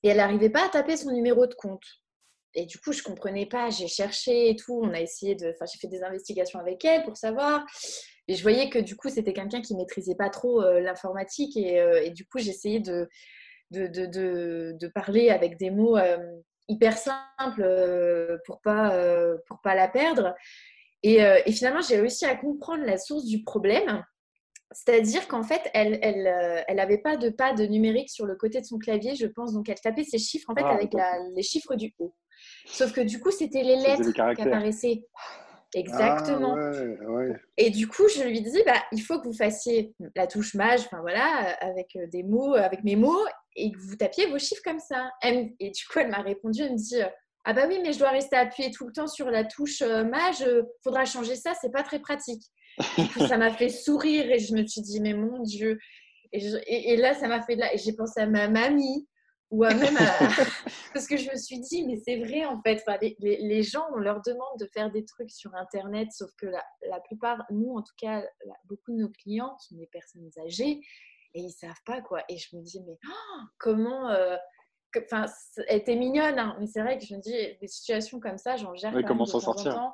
Et 0.02 0.08
elle 0.08 0.18
n'arrivait 0.18 0.50
pas 0.50 0.66
à 0.66 0.68
taper 0.68 0.96
son 0.96 1.10
numéro 1.10 1.46
de 1.46 1.54
compte. 1.54 1.84
Et 2.54 2.64
du 2.64 2.78
coup, 2.78 2.92
je 2.92 3.02
comprenais 3.02 3.46
pas, 3.46 3.70
j'ai 3.70 3.88
cherché 3.88 4.50
et 4.50 4.56
tout, 4.56 4.80
on 4.82 4.92
a 4.94 5.00
essayé 5.00 5.34
de, 5.34 5.50
enfin, 5.50 5.66
j'ai 5.66 5.78
fait 5.78 5.88
des 5.88 6.02
investigations 6.02 6.58
avec 6.58 6.84
elle 6.84 7.04
pour 7.04 7.16
savoir. 7.16 7.66
Et 8.28 8.34
je 8.34 8.42
voyais 8.42 8.70
que 8.70 8.78
du 8.78 8.96
coup, 8.96 9.08
c'était 9.10 9.34
quelqu'un 9.34 9.60
qui 9.60 9.76
maîtrisait 9.76 10.14
pas 10.14 10.30
trop 10.30 10.62
euh, 10.62 10.80
l'informatique 10.80 11.56
et, 11.56 11.80
euh, 11.80 12.08
du 12.10 12.26
coup, 12.26 12.38
j'essayais 12.38 12.80
de 12.80 13.08
parler 14.94 15.28
avec 15.28 15.58
des 15.58 15.70
mots 15.70 15.98
euh, 15.98 16.16
hyper 16.68 16.96
simples 16.96 18.38
pour 18.44 18.60
pas 18.60 18.96
pour 19.46 19.60
pas 19.60 19.74
la 19.74 19.88
perdre. 19.88 20.34
Et, 21.02 21.18
et 21.18 21.52
finalement, 21.52 21.80
j'ai 21.80 22.00
réussi 22.00 22.24
à 22.24 22.34
comprendre 22.34 22.84
la 22.84 22.98
source 22.98 23.24
du 23.24 23.44
problème. 23.44 24.02
C'est-à-dire 24.72 25.28
qu'en 25.28 25.44
fait, 25.44 25.62
elle 25.74 25.98
elle, 26.02 26.64
elle 26.66 26.80
avait 26.80 26.98
pas 26.98 27.16
de 27.16 27.28
pad 27.28 27.60
numérique 27.60 28.10
sur 28.10 28.26
le 28.26 28.34
côté 28.34 28.60
de 28.60 28.66
son 28.66 28.78
clavier, 28.78 29.14
je 29.14 29.26
pense. 29.26 29.52
Donc, 29.52 29.68
elle 29.68 29.80
tapait 29.80 30.04
ses 30.04 30.18
chiffres 30.18 30.50
en 30.50 30.54
fait 30.54 30.64
ah, 30.64 30.74
avec 30.74 30.92
les 31.34 31.42
chiffres 31.42 31.76
du 31.76 31.94
haut. 31.98 32.14
Sauf 32.66 32.92
que 32.92 33.00
du 33.00 33.20
coup, 33.20 33.30
c'était 33.30 33.62
les 33.62 33.76
lettres 33.76 34.12
qui 34.12 34.42
apparaissaient. 34.42 35.04
Exactement. 35.76 36.56
Ah, 36.58 37.36
Et 37.58 37.70
du 37.70 37.86
coup, 37.86 38.08
je 38.08 38.22
lui 38.22 38.40
dis, 38.40 38.62
bah, 38.64 38.82
il 38.92 39.02
faut 39.02 39.20
que 39.20 39.26
vous 39.28 39.36
fassiez 39.36 39.94
la 40.14 40.26
touche 40.26 40.54
mage, 40.54 40.80
enfin 40.86 41.00
voilà, 41.02 41.54
avec 41.60 41.94
euh, 41.96 42.06
des 42.06 42.22
mots, 42.22 42.54
avec 42.54 42.82
mes 42.82 42.96
mots, 42.96 43.24
et 43.56 43.70
que 43.70 43.78
vous 43.78 43.94
tapiez 43.94 44.26
vos 44.26 44.38
chiffres 44.38 44.62
comme 44.64 44.80
ça. 44.80 45.10
Et 45.22 45.70
du 45.70 45.86
coup, 45.86 45.98
elle 45.98 46.08
m'a 46.08 46.22
répondu, 46.22 46.62
elle 46.62 46.72
me 46.72 46.78
dit, 46.78 47.00
ah 47.44 47.52
bah 47.52 47.66
oui, 47.68 47.78
mais 47.82 47.92
je 47.92 47.98
dois 47.98 48.08
rester 48.08 48.36
appuyée 48.36 48.70
tout 48.70 48.86
le 48.86 48.92
temps 48.92 49.06
sur 49.06 49.30
la 49.30 49.44
touche 49.44 49.82
euh, 49.82 50.02
mage, 50.02 50.44
faudra 50.82 51.04
changer 51.04 51.36
ça, 51.36 51.52
c'est 51.60 51.70
pas 51.70 51.82
très 51.82 52.00
pratique. 52.00 52.42
ça 53.28 53.36
m'a 53.36 53.50
fait 53.50 53.68
sourire 53.68 54.30
et 54.30 54.38
je 54.38 54.54
me 54.54 54.66
suis 54.66 54.80
dit, 54.80 55.00
mais 55.00 55.12
mon 55.12 55.42
Dieu. 55.42 55.78
Et, 56.32 56.92
et 56.92 56.96
là, 56.96 57.14
ça 57.14 57.28
m'a 57.28 57.42
fait 57.42 57.56
de. 57.56 57.62
Et 57.72 57.78
j'ai 57.78 57.92
pensé 57.92 58.20
à 58.20 58.26
ma 58.26 58.48
mamie 58.48 59.06
ou 59.50 59.64
même 59.64 59.96
parce 60.92 61.06
que 61.06 61.16
je 61.16 61.30
me 61.30 61.36
suis 61.36 61.60
dit 61.60 61.86
mais 61.86 62.00
c'est 62.04 62.18
vrai 62.18 62.44
en 62.44 62.60
fait. 62.62 62.82
Les, 63.20 63.62
gens 63.62 63.84
on 63.94 63.98
leur 63.98 64.20
demande 64.22 64.58
de 64.58 64.68
faire 64.72 64.90
des 64.90 65.04
trucs 65.04 65.30
sur 65.30 65.54
internet 65.54 66.08
sauf 66.12 66.30
que 66.36 66.46
la, 66.46 66.64
la 66.88 67.00
plupart 67.00 67.44
nous 67.50 67.74
en 67.76 67.82
tout 67.82 67.94
cas 67.96 68.24
beaucoup 68.64 68.92
de 68.92 68.98
nos 68.98 69.08
clients 69.08 69.56
sont 69.58 69.76
des 69.76 69.86
personnes 69.86 70.30
âgées 70.44 70.80
et 71.34 71.40
ils 71.40 71.52
savent 71.52 71.82
pas 71.84 72.00
quoi. 72.00 72.22
Et 72.28 72.38
je 72.38 72.56
me 72.56 72.62
dis 72.62 72.80
mais 72.86 72.98
oh, 73.06 73.40
comment 73.58 74.10
euh, 74.10 74.36
enfin 74.96 75.26
elle 75.68 75.78
était 75.78 75.96
mignonne 75.96 76.38
hein, 76.38 76.56
mais 76.58 76.66
c'est 76.66 76.80
vrai 76.80 76.98
que 76.98 77.04
je 77.04 77.14
me 77.14 77.20
dis 77.20 77.32
des 77.60 77.68
situations 77.68 78.18
comme 78.18 78.38
ça 78.38 78.56
j'en 78.56 78.74
gère 78.74 78.92
comment 79.06 79.26
s'en 79.26 79.40
sortir? 79.40 79.92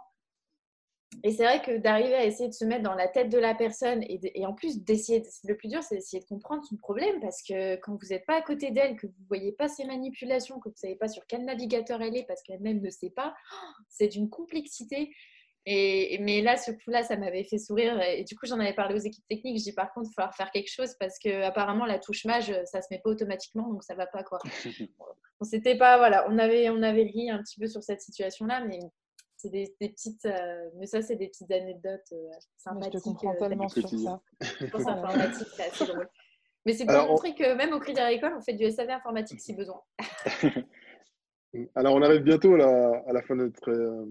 Et 1.24 1.30
c'est 1.30 1.44
vrai 1.44 1.62
que 1.62 1.76
d'arriver 1.78 2.14
à 2.14 2.24
essayer 2.24 2.48
de 2.48 2.54
se 2.54 2.64
mettre 2.64 2.82
dans 2.82 2.94
la 2.94 3.06
tête 3.06 3.28
de 3.28 3.38
la 3.38 3.54
personne 3.54 4.02
et, 4.02 4.46
en 4.46 4.54
plus 4.54 4.82
d'essayer, 4.82 5.22
le 5.44 5.56
plus 5.56 5.68
dur, 5.68 5.82
c'est 5.82 5.96
d'essayer 5.96 6.20
de 6.20 6.26
comprendre 6.26 6.64
son 6.64 6.76
problème 6.76 7.20
parce 7.20 7.42
que 7.42 7.76
quand 7.76 7.92
vous 7.92 8.08
n'êtes 8.08 8.26
pas 8.26 8.36
à 8.36 8.42
côté 8.42 8.70
d'elle, 8.70 8.96
que 8.96 9.06
vous 9.06 9.12
ne 9.20 9.28
voyez 9.28 9.52
pas 9.52 9.68
ses 9.68 9.84
manipulations, 9.84 10.58
que 10.58 10.68
vous 10.68 10.74
ne 10.74 10.78
savez 10.78 10.96
pas 10.96 11.08
sur 11.08 11.26
quel 11.26 11.44
navigateur 11.44 12.00
elle 12.02 12.16
est 12.16 12.26
parce 12.26 12.42
qu'elle-même 12.42 12.80
ne 12.80 12.90
sait 12.90 13.10
pas, 13.10 13.34
c'est 13.88 14.08
d'une 14.08 14.30
complexité. 14.30 15.14
Et, 15.64 16.18
mais 16.20 16.40
là, 16.40 16.56
ce 16.56 16.72
coup-là, 16.72 17.04
ça 17.04 17.16
m'avait 17.16 17.44
fait 17.44 17.58
sourire. 17.58 18.00
Et 18.02 18.24
du 18.24 18.34
coup, 18.36 18.46
j'en 18.46 18.58
avais 18.58 18.72
parlé 18.72 18.96
aux 18.96 19.04
équipes 19.04 19.26
techniques. 19.28 19.58
Je 19.58 19.64
dis 19.64 19.72
par 19.72 19.92
contre, 19.92 20.08
il 20.10 20.14
va 20.16 20.24
falloir 20.24 20.34
faire 20.34 20.50
quelque 20.50 20.70
chose 20.70 20.96
parce 20.98 21.20
que 21.20 21.42
apparemment 21.42 21.86
la 21.86 22.00
touche 22.00 22.24
mage, 22.24 22.52
ça 22.64 22.82
se 22.82 22.88
met 22.90 22.98
pas 22.98 23.10
automatiquement, 23.10 23.68
donc 23.68 23.84
ça 23.84 23.94
va 23.94 24.06
pas 24.06 24.24
quoi. 24.24 24.40
on 25.40 25.44
s'était 25.44 25.76
pas, 25.76 25.98
voilà, 25.98 26.26
on 26.28 26.38
avait, 26.38 26.68
on 26.70 26.82
avait 26.82 27.04
ri 27.04 27.30
un 27.30 27.40
petit 27.42 27.60
peu 27.60 27.68
sur 27.68 27.82
cette 27.82 28.00
situation-là, 28.00 28.64
mais 28.64 28.80
c'est 29.42 29.50
des, 29.50 29.74
petites, 29.78 30.24
euh, 30.26 30.70
mais 30.78 30.86
ça, 30.86 31.02
c'est 31.02 31.16
des 31.16 31.28
petites 31.28 31.50
anecdotes 31.50 32.12
euh, 32.12 32.30
sympathiques. 32.56 32.92
je 32.94 32.98
te 32.98 33.04
comprends 33.04 33.34
euh, 33.34 33.38
tellement 33.38 33.68
sur 33.68 33.88
ça. 33.88 34.20
Je 34.40 34.66
pense 34.66 34.86
informatique, 34.86 35.48
c'est 35.56 35.64
assez 35.64 35.86
drôle. 35.86 36.08
Mais 36.64 36.74
c'est 36.74 36.86
pour 36.86 36.94
montrer 37.08 37.34
que 37.34 37.54
même 37.54 37.72
au 37.72 37.80
Crédit 37.80 38.00
Agricole, 38.00 38.34
on 38.36 38.40
fait 38.40 38.52
du 38.52 38.70
SAV 38.70 38.90
informatique 38.90 39.40
si 39.40 39.52
besoin. 39.52 39.80
Alors, 41.74 41.94
on 41.94 42.02
arrive 42.02 42.22
bientôt 42.22 42.54
à 42.54 42.58
la, 42.58 43.02
à 43.08 43.12
la 43.12 43.22
fin 43.22 43.34
de 43.34 43.46
notre, 43.46 44.06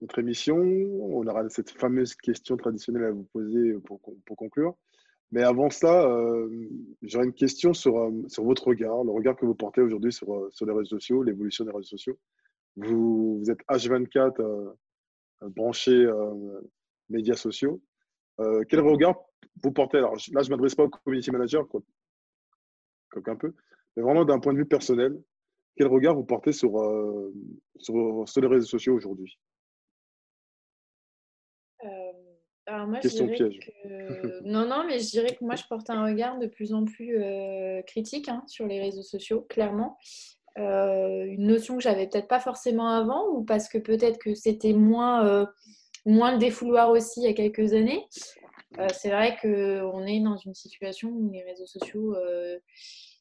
notre, 0.00 0.18
émission. 0.20 0.56
On 0.56 1.26
aura 1.26 1.48
cette 1.48 1.70
fameuse 1.70 2.14
question 2.14 2.56
traditionnelle 2.56 3.04
à 3.04 3.10
vous 3.10 3.24
poser 3.32 3.74
pour, 3.84 4.00
pour 4.00 4.36
conclure. 4.36 4.76
Mais 5.30 5.42
avant 5.42 5.68
ça, 5.68 6.04
euh, 6.08 6.48
j'aurais 7.02 7.26
une 7.26 7.34
question 7.34 7.74
sur, 7.74 7.98
euh, 7.98 8.10
sur 8.28 8.44
votre 8.44 8.68
regard, 8.68 9.04
le 9.04 9.10
regard 9.10 9.36
que 9.36 9.44
vous 9.44 9.54
portez 9.54 9.82
aujourd'hui 9.82 10.12
sur, 10.12 10.32
euh, 10.32 10.48
sur 10.52 10.64
les 10.64 10.72
réseaux 10.72 10.98
sociaux, 10.98 11.22
l'évolution 11.22 11.64
des 11.64 11.70
réseaux 11.70 11.82
sociaux. 11.82 12.18
Vous, 12.78 13.38
vous 13.38 13.50
êtes 13.50 13.60
H24 13.68 14.40
euh, 14.40 14.74
branché 15.42 15.92
euh, 15.92 16.60
médias 17.08 17.34
sociaux. 17.34 17.80
Euh, 18.40 18.62
quel 18.68 18.80
regard 18.80 19.16
vous 19.62 19.72
portez? 19.72 19.98
Alors 19.98 20.14
là, 20.14 20.42
je 20.42 20.48
ne 20.48 20.50
m'adresse 20.50 20.74
pas 20.74 20.84
au 20.84 20.88
community 20.88 21.30
manager, 21.30 21.66
quoi, 21.66 21.82
un 23.26 23.36
peu, 23.36 23.52
mais 23.96 24.02
vraiment 24.02 24.24
d'un 24.24 24.38
point 24.38 24.52
de 24.52 24.58
vue 24.58 24.66
personnel, 24.66 25.20
quel 25.76 25.88
regard 25.88 26.14
vous 26.14 26.24
portez 26.24 26.52
sur, 26.52 26.72
sur, 27.78 28.28
sur 28.28 28.40
les 28.40 28.46
réseaux 28.46 28.66
sociaux 28.66 28.94
aujourd'hui? 28.94 29.38
Alors 32.68 32.86
moi, 32.86 32.98
je 32.98 33.02
Question 33.08 33.24
dirais 33.24 33.36
piège. 33.36 33.60
que... 33.60 34.42
Non, 34.44 34.68
non, 34.68 34.84
mais 34.86 34.98
je 35.00 35.08
dirais 35.08 35.34
que 35.34 35.42
moi, 35.42 35.56
je 35.56 35.64
porte 35.68 35.88
un 35.88 36.04
regard 36.04 36.38
de 36.38 36.46
plus 36.46 36.74
en 36.74 36.84
plus 36.84 37.16
euh, 37.16 37.80
critique 37.82 38.28
hein, 38.28 38.44
sur 38.46 38.66
les 38.66 38.78
réseaux 38.78 39.02
sociaux, 39.02 39.46
clairement. 39.48 39.96
Euh, 40.58 41.24
une 41.26 41.46
notion 41.46 41.76
que 41.76 41.82
j'avais 41.82 42.06
peut-être 42.08 42.28
pas 42.28 42.40
forcément 42.40 42.88
avant, 42.88 43.26
ou 43.28 43.44
parce 43.44 43.68
que 43.68 43.78
peut-être 43.78 44.18
que 44.18 44.34
c'était 44.34 44.72
moins, 44.72 45.26
euh, 45.26 45.46
moins 46.04 46.32
le 46.32 46.38
défouloir 46.38 46.90
aussi 46.90 47.20
il 47.20 47.24
y 47.24 47.28
a 47.28 47.34
quelques 47.34 47.72
années. 47.74 48.04
Euh, 48.78 48.86
c'est 48.92 49.10
vrai 49.10 49.36
qu'on 49.40 50.06
est 50.06 50.20
dans 50.20 50.36
une 50.36 50.54
situation 50.54 51.08
où 51.10 51.30
les 51.30 51.42
réseaux 51.42 51.66
sociaux 51.66 52.14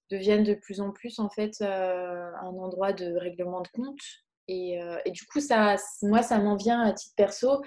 deviennent 0.09 0.43
de 0.43 0.53
plus 0.53 0.79
en 0.79 0.91
plus 0.91 1.19
en 1.19 1.29
fait 1.29 1.61
un 1.61 2.53
endroit 2.57 2.93
de 2.93 3.15
règlement 3.17 3.61
de 3.61 3.67
compte. 3.69 3.99
Et, 4.47 4.79
et 5.05 5.11
du 5.11 5.25
coup, 5.25 5.41
ça, 5.41 5.75
moi, 6.01 6.21
ça 6.21 6.39
m'en 6.39 6.55
vient 6.55 6.81
à 6.81 6.93
titre 6.93 7.13
perso 7.15 7.61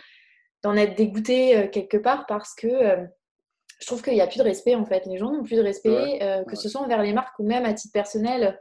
d'en 0.62 0.77
être 0.77 0.97
dégoûtée 0.97 1.71
quelque 1.73 1.97
part 1.97 2.27
parce 2.27 2.55
que 2.55 3.07
je 3.81 3.87
trouve 3.87 4.03
qu'il 4.03 4.12
n'y 4.12 4.21
a 4.21 4.27
plus 4.27 4.39
de 4.39 4.45
respect 4.45 4.75
en 4.75 4.85
fait. 4.85 5.07
Les 5.07 5.16
gens 5.18 5.33
n'ont 5.33 5.43
plus 5.43 5.57
de 5.57 5.62
respect, 5.62 5.91
Ouais, 5.91 6.23
euh, 6.23 6.45
que 6.45 6.51
ouais. 6.51 6.57
ce 6.57 6.68
soit 6.68 6.83
envers 6.83 7.03
les 7.03 7.12
marques 7.12 7.39
ou 7.39 7.45
même 7.45 7.64
à 7.64 7.73
titre 7.73 7.93
personnel. 7.93 8.61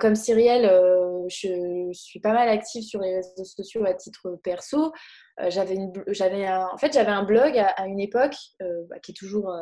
Comme 0.00 0.14
Cyrielle, 0.14 0.64
euh, 0.64 1.28
je, 1.28 1.90
suis 1.92 2.18
pas 2.18 2.32
mal 2.32 2.48
active 2.48 2.82
sur 2.82 3.00
les 3.00 3.16
réseaux 3.16 3.44
sociaux 3.44 3.84
à 3.84 3.92
titre 3.92 4.40
perso. 4.42 4.92
Euh, 5.40 5.50
j'avais 5.50 5.76
en 5.76 6.78
fait, 6.78 6.94
j'avais 6.94 7.10
un 7.10 7.22
blog 7.22 7.58
à, 7.58 7.86
une 7.86 8.00
époque 8.00 8.34
euh, 8.62 8.82
bah, 8.88 8.98
qui 8.98 9.12
est 9.12 9.14
toujours, 9.14 9.54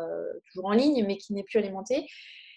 toujours 0.47 0.67
en 0.67 0.73
ligne, 0.73 1.05
mais 1.07 1.17
qui 1.17 1.33
n'est 1.33 1.43
plus 1.43 1.59
alimenté. 1.59 2.07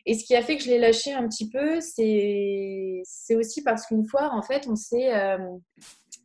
Et 0.05 0.13
ce 0.13 0.24
qui 0.24 0.36
a 0.36 0.43
fait 0.43 0.57
que 0.57 0.63
je 0.63 0.70
l'ai 0.70 0.78
lâché 0.78 1.13
un 1.13 1.28
petit 1.28 1.49
peu, 1.49 1.82
c'est, 1.82 3.36
aussi 3.36 3.63
parce 3.63 3.88
qu'une 3.88 4.05
fois, 4.05 4.30
en 4.34 4.43
fait, 4.43 4.68
on 4.68 4.76
s'est, 4.76 5.11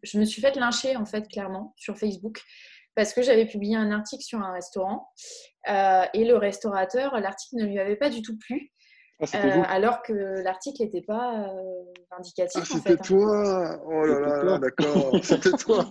je 0.03 0.19
me 0.19 0.27
suis 0.27 0.43
fait 0.43 0.55
lyncher 0.57 0.97
en 0.97 1.07
fait 1.07 1.27
clairement 1.27 1.73
sur 1.79 1.97
Facebook 1.97 2.43
parce 2.95 3.15
que 3.15 3.23
j'avais 3.23 3.47
publié 3.47 3.77
un 3.77 3.91
article 3.91 4.23
sur 4.23 4.41
un 4.41 4.53
restaurant 4.53 5.09
et 5.67 6.25
le 6.25 6.35
restaurateur, 6.35 7.19
l'article 7.19 7.63
ne 7.63 7.65
lui 7.65 7.79
avait 7.79 7.97
pas 7.97 8.11
du 8.11 8.21
tout 8.21 8.37
plu, 8.37 8.71
Ah, 9.23 9.27
euh, 9.47 9.63
alors 9.69 10.03
que 10.03 10.13
l'article 10.43 10.83
n'était 10.83 11.03
pas 11.03 11.47
euh, 11.49 11.83
indicatif 12.17 12.53
Ah, 12.57 12.61
en 12.61 12.65
c'était 12.79 12.91
fait. 12.91 12.95
hein. 12.95 13.05
toi 13.05 13.81
Oh 13.87 14.05
là 14.07 14.21
là, 14.21 14.43
là, 14.45 14.59
d'accord. 14.59 15.13
C'était 15.23 15.51
toi. 15.53 15.85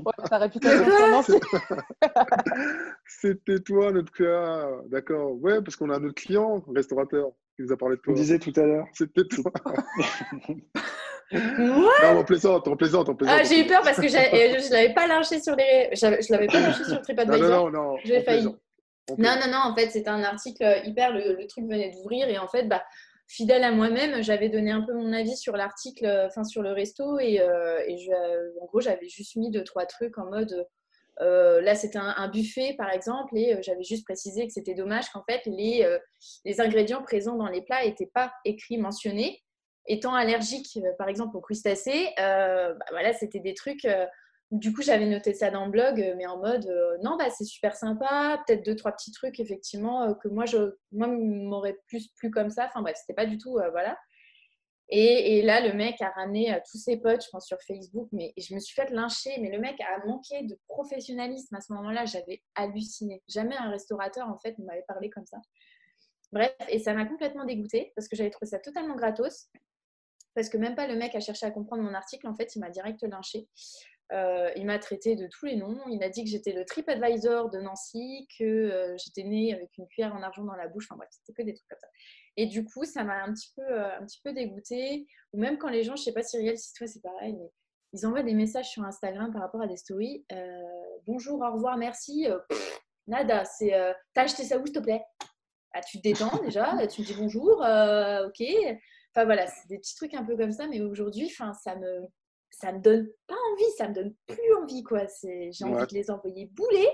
C'était 3.06 3.60
toi, 3.60 3.92
notre 3.92 4.12
cas. 4.12 4.68
D'accord. 4.88 5.34
Ouais, 5.42 5.62
parce 5.62 5.76
qu'on 5.76 5.90
a 5.90 6.00
notre 6.00 6.16
client, 6.16 6.64
restaurateur, 6.76 7.30
qui 7.56 7.64
nous 7.64 7.72
a 7.72 7.78
parlé 7.78 7.96
de 7.96 8.02
On 8.02 8.06
toi. 8.06 8.14
disait 8.16 8.40
tout 8.40 8.54
à 8.56 8.62
l'heure. 8.66 8.86
C'était 8.94 9.24
toi. 9.26 9.52
Moi 11.32 11.32
Non, 12.04 12.20
on 12.20 12.24
plaisante, 12.24 12.68
on 12.68 12.76
plaisante, 12.76 13.10
on 13.10 13.16
plaisante. 13.16 13.38
ah, 13.40 13.44
j'ai 13.44 13.64
eu 13.64 13.68
peur 13.68 13.82
parce 13.84 13.98
que 13.98 14.08
je 14.08 14.16
ne 14.16 14.72
l'avais 14.74 14.94
pas 14.96 15.06
lynché 15.06 15.40
sur 15.40 15.56
les, 15.56 15.90
je 15.94 16.32
l'avais 16.32 16.48
pas 16.48 16.60
lynché 16.60 16.84
sur 16.84 16.96
Non, 16.96 17.02
TripAdvisor. 17.02 17.50
non, 17.50 17.70
non, 17.70 17.92
non. 17.92 17.98
J'ai 18.04 18.20
on 18.20 18.24
failli. 18.24 18.40
plaisante. 18.42 18.60
On 19.12 19.16
Non, 19.18 19.30
non, 19.40 19.52
non, 19.52 19.72
en 19.72 19.76
fait, 19.76 19.90
c'était 19.92 20.10
un 20.10 20.24
article 20.24 20.64
hyper. 20.86 21.14
Le, 21.14 21.36
le 21.40 21.48
truc 21.48 21.66
venait 21.66 21.92
d'ouvrir 21.92 22.28
et 22.30 22.40
en 22.40 22.48
fait, 22.48 22.64
bah, 22.68 22.82
fidèle 23.30 23.64
à 23.64 23.72
moi-même, 23.72 24.24
j'avais 24.24 24.50
donné 24.50 24.72
un 24.72 24.82
peu 24.82 24.94
mon 24.94 25.14
avis 25.14 25.38
sur 25.38 25.56
l'article, 25.56 26.06
euh, 26.06 26.28
enfin 26.28 26.44
sur 26.44 26.64
le 26.64 26.72
resto 26.72 27.20
et, 27.20 27.40
euh, 27.40 27.80
euh, 27.80 28.52
en 28.60 28.66
gros, 28.66 28.82
j'avais 28.82 29.08
juste 29.08 29.36
mis 29.36 29.52
deux, 29.52 29.64
trois 29.64 29.86
trucs 29.86 30.18
en 30.18 30.26
mode. 30.26 30.68
là, 31.20 31.76
c'était 31.76 32.00
un, 32.00 32.28
buffet 32.30 32.74
par 32.78 32.92
exemple 32.92 33.38
et 33.38 33.62
j'avais 33.62 33.84
juste 33.84 34.04
précisé 34.04 34.48
que 34.48 34.54
c'était 34.54 34.74
dommage 34.74 35.10
qu'en 35.12 35.24
fait, 35.30 35.42
les, 35.46 35.88
les 36.44 36.62
ingrédients 36.62 37.04
présents 37.04 37.36
dans 37.36 37.50
les 37.50 37.62
plats 37.62 37.86
n'étaient 37.86 38.12
pas 38.14 38.34
écrits, 38.46 38.78
mentionnés. 38.78 39.44
Étant 39.86 40.14
allergique, 40.14 40.80
par 40.98 41.08
exemple, 41.08 41.36
aux 41.36 41.42
crustacés, 41.42 42.10
bah, 42.18 42.74
voilà, 42.92 43.14
c'était 43.14 43.40
des 43.40 43.54
trucs. 43.54 43.86
Du 44.52 44.74
coup, 44.74 44.82
j'avais 44.82 45.06
noté 45.06 45.34
ça 45.34 45.52
dans 45.52 45.66
le 45.66 45.72
blog, 45.72 46.02
euh, 46.02 46.16
mais 46.18 46.26
en 46.26 46.38
mode 46.38 46.66
euh, 46.68 46.98
non, 47.04 47.18
bah, 47.18 47.30
c'est 47.30 47.44
super 47.44 47.76
sympa, 47.76 48.42
peut-être 48.48 48.66
deux, 48.66 48.76
trois 48.76 48.92
petits 48.92 49.12
trucs, 49.12 49.40
effectivement, 49.40 50.04
euh, 50.04 50.14
que 50.16 50.28
moi, 50.28 50.46
je, 50.46 50.76
moi 50.92 51.08
m'aurait 51.08 51.78
plus 51.88 52.10
plu 52.16 52.32
comme 52.32 52.50
ça. 52.50 52.66
Enfin 52.66 52.82
bref, 52.82 52.98
c'était 53.00 53.14
pas 53.14 53.28
du 53.28 53.38
tout, 53.38 53.60
voilà. 53.72 53.98
Et, 54.92 55.44
là, 55.44 55.62
le 55.62 55.74
mec 55.74 56.02
a 56.02 56.10
ramené 56.10 56.60
tous 56.72 56.80
ses 56.80 56.98
potes, 56.98 57.24
je 57.24 57.30
pense, 57.30 57.46
sur 57.46 57.60
Facebook, 57.62 58.10
mais 58.12 58.34
je 58.38 58.56
me 58.56 58.60
suis 58.60 58.74
fait 58.74 58.90
lyncher, 58.90 59.38
mais 59.40 59.52
le 59.52 59.60
mec 59.60 59.80
a 59.82 60.04
manqué 60.08 60.42
de 60.42 60.58
professionnalisme 60.68 61.54
à 61.56 61.62
ce 61.62 61.72
moment-là, 61.74 62.06
j'avais 62.06 62.42
halluciné. 62.56 63.22
Jamais 63.28 63.56
un 63.56 63.70
restaurateur, 63.70 64.28
en 64.28 64.40
fait, 64.40 64.58
ne 64.58 64.66
m'avait 64.66 64.86
parlé 64.88 65.12
comme 65.12 65.28
ça. 65.28 65.38
Bref, 66.32 66.56
et 66.70 66.80
ça 66.80 66.96
m'a 66.96 67.06
complètement 67.06 67.46
dégoûtée, 67.46 67.94
parce 67.96 68.08
que 68.08 68.16
j'avais 68.16 68.32
trouvé 68.32 68.50
ça 68.50 68.58
totalement 68.58 68.96
gratos, 68.96 69.52
parce 70.34 70.50
que 70.50 70.58
même 70.58 70.74
pas 70.74 70.88
le 70.88 70.96
mec 70.96 71.14
a 71.14 71.20
cherché 71.20 71.46
à 71.46 71.52
comprendre 71.52 71.84
mon 71.84 71.94
article, 71.94 72.28
en 72.28 72.34
fait, 72.34 72.56
il 72.56 72.60
m'a 72.60 72.72
direct 72.72 73.04
lynché. 73.04 73.48
Euh, 74.12 74.50
il 74.56 74.66
m'a 74.66 74.80
traité 74.80 75.16
de 75.16 75.28
tous 75.28 75.46
les 75.46 75.56
noms. 75.56 75.80
Il 75.88 76.04
a 76.04 76.10
dit 76.10 76.24
que 76.24 76.30
j'étais 76.30 76.52
le 76.52 76.66
TripAdvisor 76.66 77.50
de 77.50 77.60
Nancy, 77.60 78.28
que 78.38 78.44
euh, 78.44 78.98
j'étais 78.98 79.24
née 79.24 79.54
avec 79.54 79.70
une 79.78 79.88
cuillère 79.88 80.16
en 80.16 80.24
argent 80.24 80.44
dans 80.44 80.56
la 80.56 80.68
bouche. 80.68 80.88
Enfin 80.90 80.98
bref, 80.98 81.10
c'était 81.12 81.34
que 81.34 81.46
des 81.46 81.54
trucs 81.54 81.68
comme 81.68 81.80
ça. 81.80 81.88
Et 82.36 82.48
du 82.48 82.66
coup, 82.66 82.86
ça 82.86 83.04
m'a 83.04 83.24
un 83.24 83.34
petit 83.34 83.52
peu, 83.56 83.62
euh, 83.62 84.00
un 84.00 84.06
petit 84.06 84.20
peu 84.24 84.34
dégoûtée. 84.34 85.06
Ou 85.34 85.40
même 85.40 85.58
quand 85.58 85.70
les 85.70 85.84
gens, 85.84 85.96
je 85.96 86.04
sais 86.04 86.14
pas 86.14 86.24
Cyril, 86.24 86.58
si 86.58 86.74
toi 86.74 86.88
c'est 86.88 87.02
pareil, 87.02 87.34
mais 87.34 87.52
ils 87.94 88.06
envoient 88.06 88.24
des 88.24 88.34
messages 88.34 88.70
sur 88.70 88.84
Instagram 88.84 89.32
par 89.32 89.42
rapport 89.42 89.62
à 89.62 89.68
des 89.68 89.78
stories. 89.78 90.26
Euh, 90.32 90.62
Bonjour, 91.06 91.42
au 91.42 91.54
revoir, 91.54 91.78
merci. 91.78 92.28
Pff, 92.50 92.82
nada, 93.08 93.46
c'est 93.46 93.72
t'as 94.14 94.24
acheté 94.24 94.44
ça 94.44 94.58
où, 94.60 94.66
s'il 94.66 94.76
te 94.76 94.80
plaît? 94.80 95.04
Ah, 95.74 95.82
Tu 95.82 95.98
te 95.98 96.04
détends 96.04 96.38
déjà, 96.44 96.76
tu 96.88 97.02
me 97.02 97.06
dis 97.06 97.14
bonjour, 97.14 97.60
ok. 97.60 98.78
Enfin 99.16 99.26
voilà, 99.26 99.48
c'est 99.48 99.68
des 99.70 99.80
petits 99.80 99.96
trucs 99.96 100.14
un 100.14 100.24
peu 100.24 100.36
comme 100.36 100.52
ça, 100.52 100.68
mais 100.68 100.82
aujourd'hui, 100.82 101.30
ça 101.30 101.76
me 101.78 102.08
ça 102.60 102.74
me 102.74 102.80
donne 102.80 103.10
pas 103.28 103.36
envie, 103.54 103.72
ça 103.78 103.88
me 103.88 103.94
donne 103.94 104.16
plus 104.28 104.54
envie 104.62 104.84
quoi. 104.84 105.08
C'est, 105.08 105.52
j'ai 105.52 105.66
envie 105.66 105.88
de 105.88 105.94
les 105.94 106.12
envoyer 106.12 106.48
bouler, 106.48 106.90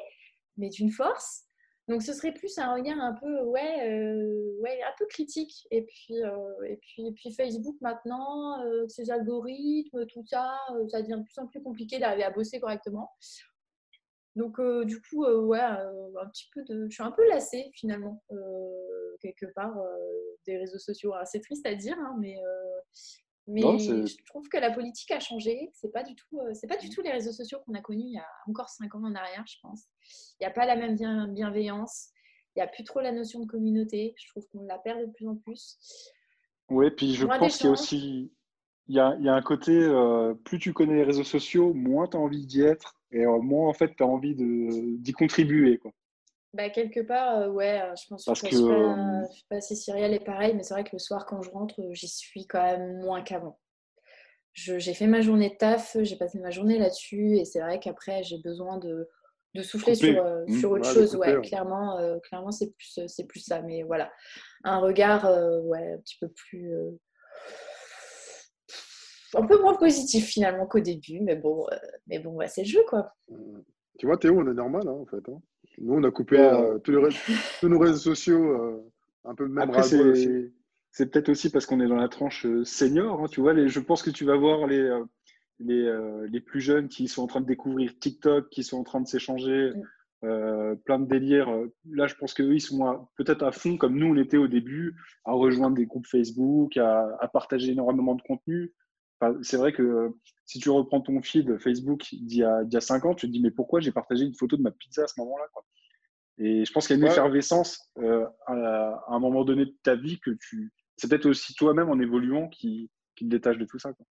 mais 0.57 0.69
d'une 0.69 0.91
force. 0.91 1.43
Donc 1.87 2.01
ce 2.01 2.13
serait 2.13 2.33
plus 2.33 2.57
un 2.57 2.73
regard 2.73 2.99
un 2.99 3.13
peu 3.13 3.41
ouais, 3.43 3.87
euh, 3.87 4.59
ouais, 4.59 4.81
un 4.81 4.93
peu 4.97 5.05
critique. 5.07 5.67
Et 5.71 5.83
puis 5.83 6.23
euh, 6.23 6.63
et 6.67 6.77
puis 6.77 7.07
et 7.07 7.11
puis 7.13 7.31
Facebook 7.33 7.75
maintenant, 7.81 8.63
euh, 8.63 8.87
ses 8.87 9.09
algorithmes, 9.11 10.05
tout 10.07 10.23
ça, 10.25 10.57
ça 10.89 11.01
devient 11.01 11.19
de 11.19 11.23
plus 11.23 11.39
en 11.39 11.47
plus 11.47 11.61
compliqué 11.61 11.99
d'arriver 11.99 12.23
à 12.23 12.31
bosser 12.31 12.59
correctement. 12.59 13.11
Donc 14.35 14.59
du 14.85 15.01
coup 15.01 15.25
ouais, 15.25 15.59
un 15.59 16.27
petit 16.31 16.49
peu 16.53 16.63
de, 16.63 16.87
je 16.89 16.93
suis 16.93 17.03
un 17.03 17.11
peu 17.11 17.25
lassée 17.29 17.71
finalement 17.73 18.21
quelque 19.21 19.45
part 19.55 19.77
des 20.45 20.57
réseaux 20.57 20.79
sociaux. 20.79 21.13
C'est 21.23 21.39
triste 21.39 21.65
à 21.65 21.73
dire, 21.73 21.97
hein, 21.99 22.17
mais 22.19 22.35
mais 23.47 23.61
Non, 23.61 23.77
je 23.77 24.15
trouve 24.27 24.47
que 24.49 24.57
la 24.57 24.71
politique 24.71 25.11
a 25.11 25.19
changé. 25.19 25.69
C'est 25.73 25.91
pas 25.91 26.03
du 26.03 26.15
tout, 26.15 26.39
euh, 26.39 26.53
c'est 26.53 26.67
pas 26.67 26.77
du 26.77 26.89
tout 26.89 27.01
les 27.01 27.11
réseaux 27.11 27.31
sociaux 27.31 27.59
qu'on 27.65 27.73
a 27.73 27.81
connus 27.81 28.05
il 28.07 28.13
y 28.13 28.17
a 28.17 28.27
encore 28.47 28.69
cinq 28.69 28.95
ans 28.95 29.03
en 29.03 29.13
arrière, 29.15 29.43
je 29.47 29.57
pense. 29.61 29.83
Il 30.39 30.43
n'y 30.43 30.47
a 30.47 30.51
pas 30.51 30.65
la 30.65 30.75
même 30.75 30.95
bien- 30.95 31.27
bienveillance. 31.27 32.09
Il 32.55 32.59
n'y 32.59 32.63
a 32.63 32.67
plus 32.67 32.83
trop 32.83 33.01
la 33.01 33.11
notion 33.11 33.41
de 33.41 33.45
communauté. 33.47 34.15
Je 34.17 34.29
trouve 34.29 34.45
qu'on 34.51 34.65
la 34.65 34.77
perd 34.79 35.01
de 35.01 35.11
plus 35.11 35.27
en 35.27 35.35
plus. 35.35 35.77
Oui, 36.69 36.89
puis 36.91 37.13
je 37.13 37.25
pense 37.25 37.57
qu'il 37.57 37.65
y 37.65 37.69
a 37.69 37.71
aussi 37.71 38.31
il 38.87 38.95
y 38.95 38.99
a, 38.99 39.15
il 39.19 39.25
y 39.25 39.29
a 39.29 39.33
un 39.33 39.41
côté, 39.41 39.71
euh, 39.75 40.35
plus 40.35 40.59
tu 40.59 40.71
connais 40.71 40.95
les 40.95 41.03
réseaux 41.03 41.23
sociaux, 41.23 41.73
moins 41.73 42.07
tu 42.07 42.17
as 42.17 42.19
envie 42.19 42.45
d'y 42.45 42.61
être 42.61 42.95
et 43.11 43.25
euh, 43.25 43.39
moins 43.39 43.67
en 43.67 43.73
fait 43.73 43.95
tu 43.95 44.03
as 44.03 44.07
envie 44.07 44.35
d'y 44.35 45.11
contribuer. 45.13 45.77
Quoi. 45.79 45.91
Bah, 46.55 46.69
quelque 46.69 47.01
part, 47.01 47.37
euh, 47.41 47.49
ouais, 47.49 47.81
euh, 47.81 47.93
je 47.95 48.07
pense 48.07 48.23
Parce 48.25 48.39
je 48.39 48.47
que, 48.47 48.55
sais 48.55 48.61
pas, 48.63 48.73
euh, 48.73 49.27
je 49.29 49.37
sais 49.39 49.45
pas 49.49 49.61
si 49.61 49.75
Cyrielle 49.75 50.13
est 50.13 50.23
pareil, 50.23 50.53
mais 50.55 50.63
c'est 50.63 50.73
vrai 50.73 50.83
que 50.85 50.91
le 50.93 50.99
soir, 50.99 51.25
quand 51.25 51.41
je 51.41 51.49
rentre, 51.49 51.79
euh, 51.81 51.93
j'y 51.93 52.07
suis 52.07 52.47
quand 52.47 52.63
même 52.63 52.99
moins 53.01 53.21
qu'avant. 53.21 53.59
J'ai 54.53 54.93
fait 54.93 55.07
ma 55.07 55.19
journée 55.19 55.49
de 55.49 55.55
taf, 55.55 55.97
j'ai 56.01 56.15
passé 56.15 56.39
ma 56.39 56.51
journée 56.51 56.79
là-dessus, 56.79 57.35
et 57.37 57.43
c'est 57.43 57.59
vrai 57.59 57.77
qu'après, 57.81 58.23
j'ai 58.23 58.37
besoin 58.37 58.77
de, 58.77 59.09
de 59.53 59.61
souffler 59.61 59.95
Couper. 59.95 60.13
sur, 60.13 60.25
euh, 60.25 60.45
Mmh. 60.47 60.53
sur 60.59 60.71
autre 60.71 60.83
Ouais, 60.85 60.89
de 60.93 60.93
chose. 60.93 61.11
couper, 61.15 61.35
Ouais, 61.37 61.41
clairement, 61.41 61.97
euh, 61.99 62.19
clairement 62.19 62.51
c'est 62.51 62.71
plus, 62.71 62.99
euh, 62.99 63.07
c'est 63.09 63.25
plus 63.25 63.41
ça. 63.41 63.61
Mais 63.61 63.83
voilà, 63.83 64.09
un 64.63 64.79
regard 64.79 65.25
euh, 65.25 65.59
ouais, 65.59 65.93
un 65.95 65.97
petit 65.97 66.15
peu 66.21 66.29
plus. 66.29 66.73
euh, 66.73 66.91
un 69.33 69.45
peu 69.45 69.59
moins 69.59 69.75
positif 69.75 70.25
finalement 70.27 70.65
qu'au 70.67 70.79
début, 70.79 71.19
mais 71.19 71.35
bon, 71.35 71.65
euh, 71.73 71.75
mais 72.07 72.19
bon 72.19 72.39
c'est 72.47 72.61
le 72.61 72.67
jeu 72.69 72.83
quoi. 72.87 73.13
Tu 73.99 74.05
vois, 74.05 74.17
Théo, 74.17 74.39
on 74.39 74.49
est 74.49 74.53
normal, 74.53 74.87
hein, 74.87 74.91
en 74.91 75.05
fait. 75.05 75.27
hein. 75.29 75.41
Nous, 75.79 75.93
on 75.93 76.03
a 76.03 76.11
coupé 76.11 76.37
Ouais. 76.37 76.43
euh, 76.43 76.79
tous, 76.79 76.91
les 76.91 76.97
ré- 76.97 77.15
tous 77.59 77.67
nos 77.69 77.79
réseaux 77.79 77.97
sociaux, 78.15 78.43
euh, 78.43 78.91
un 79.25 79.35
peu 79.35 79.47
même 79.47 79.69
Après, 79.69 79.83
c'est 79.83 81.11
peut-être 81.11 81.29
aussi 81.29 81.51
parce 81.51 81.65
qu'on 81.65 81.81
est 81.81 81.87
dans 81.87 81.97
la 81.97 82.07
tranche 82.07 82.45
euh, 82.45 82.63
senior. 82.63 83.21
hein, 83.21 83.27
tu 83.29 83.41
vois, 83.41 83.53
les, 83.53 83.67
je 83.67 83.79
pense 83.81 84.01
que 84.01 84.09
tu 84.09 84.23
vas 84.23 84.37
voir 84.37 84.65
les, 84.67 84.89
les, 85.59 85.93
les 86.31 86.39
plus 86.39 86.61
jeunes 86.61 86.87
qui 86.87 87.07
sont 87.07 87.23
en 87.23 87.27
train 87.27 87.41
de 87.41 87.45
découvrir 87.45 87.97
TikTok, 87.99 88.49
qui 88.49 88.63
sont 88.63 88.77
en 88.77 88.83
train 88.83 89.01
de 89.01 89.07
s'échanger 89.07 89.73
euh, 90.23 90.75
plein 90.85 90.97
de 90.99 91.05
délires. 91.05 91.49
Là, 91.91 92.07
je 92.07 92.15
pense 92.15 92.33
qu'eux, 92.33 92.53
ils 92.53 92.61
sont 92.61 93.07
peut-être 93.17 93.43
à 93.43 93.51
fond, 93.51 93.77
comme 93.77 93.97
nous, 93.97 94.07
on 94.07 94.17
était 94.17 94.37
au 94.37 94.47
début, 94.47 94.95
à 95.25 95.33
rejoindre 95.33 95.75
des 95.75 95.85
groupes 95.85 96.07
Facebook, 96.07 96.77
à, 96.77 97.29
partager 97.33 97.71
énormément 97.73 98.15
de 98.15 98.21
contenu. 98.21 98.73
C'est 99.41 99.57
vrai 99.57 99.71
que 99.71 100.13
si 100.45 100.59
tu 100.59 100.69
reprends 100.69 101.01
ton 101.01 101.21
feed 101.21 101.57
Facebook 101.57 102.07
d'il 102.11 102.37
y, 102.37 102.43
a, 102.43 102.63
il 102.63 102.73
y 102.73 102.77
a 102.77 102.81
5 102.81 103.05
ans, 103.05 103.15
tu 103.15 103.27
te 103.27 103.31
dis, 103.31 103.41
mais 103.41 103.51
pourquoi 103.51 103.79
j'ai 103.79 103.91
partagé 103.91 104.25
une 104.25 104.35
photo 104.35 104.57
de 104.57 104.61
ma 104.61 104.71
pizza 104.71 105.03
à 105.03 105.07
ce 105.07 105.19
moment-là 105.19 105.45
Et 106.37 106.65
je 106.65 106.71
pense 106.71 106.87
qu'il 106.87 106.97
y 106.97 106.99
a 106.99 107.05
une 107.05 107.11
effervescence 107.11 107.91
euh, 107.97 108.25
à, 108.45 109.03
un 109.07 109.19
moment 109.19 109.43
donné 109.43 109.65
de 109.65 109.75
ta 109.83 109.95
vie 109.95 110.19
que 110.19 110.31
tu. 110.31 110.71
C'est 110.97 111.09
peut-être 111.09 111.25
aussi 111.25 111.53
toi-même 111.55 111.89
en 111.89 111.99
évoluant 111.99 112.47
qui, 112.47 112.89
qui 113.15 113.25
te 113.25 113.29
détache 113.29 113.57
de 113.57 113.65
tout 113.65 113.79
ça. 113.79 113.93
Quoi. 113.93 114.05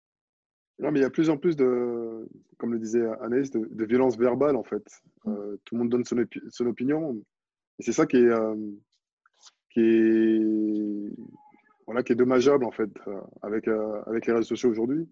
Non, 0.78 0.90
mais 0.90 1.00
il 1.00 1.02
y 1.02 1.06
a 1.06 1.10
plus 1.10 1.30
en 1.30 1.36
plus 1.36 1.56
de, 1.56 2.28
comme 2.58 2.72
le 2.72 2.78
disait 2.78 3.06
Anaïs, 3.20 3.50
de, 3.50 3.68
de 3.70 3.84
violence 3.84 4.16
verbale 4.16 4.56
en 4.56 4.64
fait. 4.64 4.84
Mm. 5.24 5.32
Euh, 5.32 5.60
tout 5.64 5.74
le 5.74 5.80
monde 5.80 5.90
donne 5.90 6.04
son, 6.04 6.16
son 6.50 6.66
opinion. 6.66 7.22
Et 7.78 7.82
c'est 7.82 7.92
ça 7.92 8.06
qui 8.06 8.16
est, 8.16 8.30
euh, 8.30 8.56
qui 9.70 9.80
est, 9.80 11.12
voilà, 11.92 12.02
qui 12.02 12.12
est 12.12 12.16
dommageable 12.16 12.64
en 12.64 12.70
fait 12.70 12.90
euh, 13.06 13.20
avec, 13.42 13.68
avec 14.06 14.26
les 14.26 14.32
réseaux 14.32 14.48
sociaux 14.48 14.70
aujourd'hui. 14.70 15.08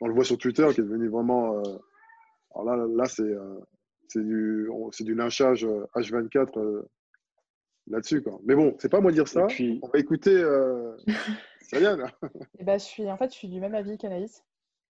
On 0.00 0.08
le 0.08 0.14
voit 0.14 0.24
sur 0.24 0.38
Twitter 0.38 0.66
qui 0.74 0.80
est 0.80 0.84
devenu 0.84 1.08
vraiment. 1.08 1.62
alors 2.54 2.76
là, 2.76 2.86
là 2.88 3.04
c'est 3.06 3.34
c'est 4.08 4.22
du, 4.22 4.68
c'est 4.92 5.04
du 5.04 5.14
lynchage 5.14 5.66
H24 5.94 6.84
là-dessus. 7.88 8.22
Quoi. 8.22 8.38
Mais 8.44 8.54
bon, 8.54 8.76
c'est 8.78 8.90
pas 8.90 9.00
moi 9.00 9.10
dire 9.10 9.26
ça. 9.26 9.46
Puis... 9.46 9.80
On 9.82 9.88
va 9.88 9.98
écouter 9.98 10.44
Saliane. 11.62 12.10
Eh 12.58 12.64
ben, 12.64 12.78
je 12.78 12.84
suis, 12.84 13.10
en 13.10 13.16
fait, 13.16 13.32
je 13.32 13.36
suis 13.36 13.48
du 13.48 13.60
même 13.60 13.74
avis 13.74 13.98
qu'Anaïs. 13.98 14.44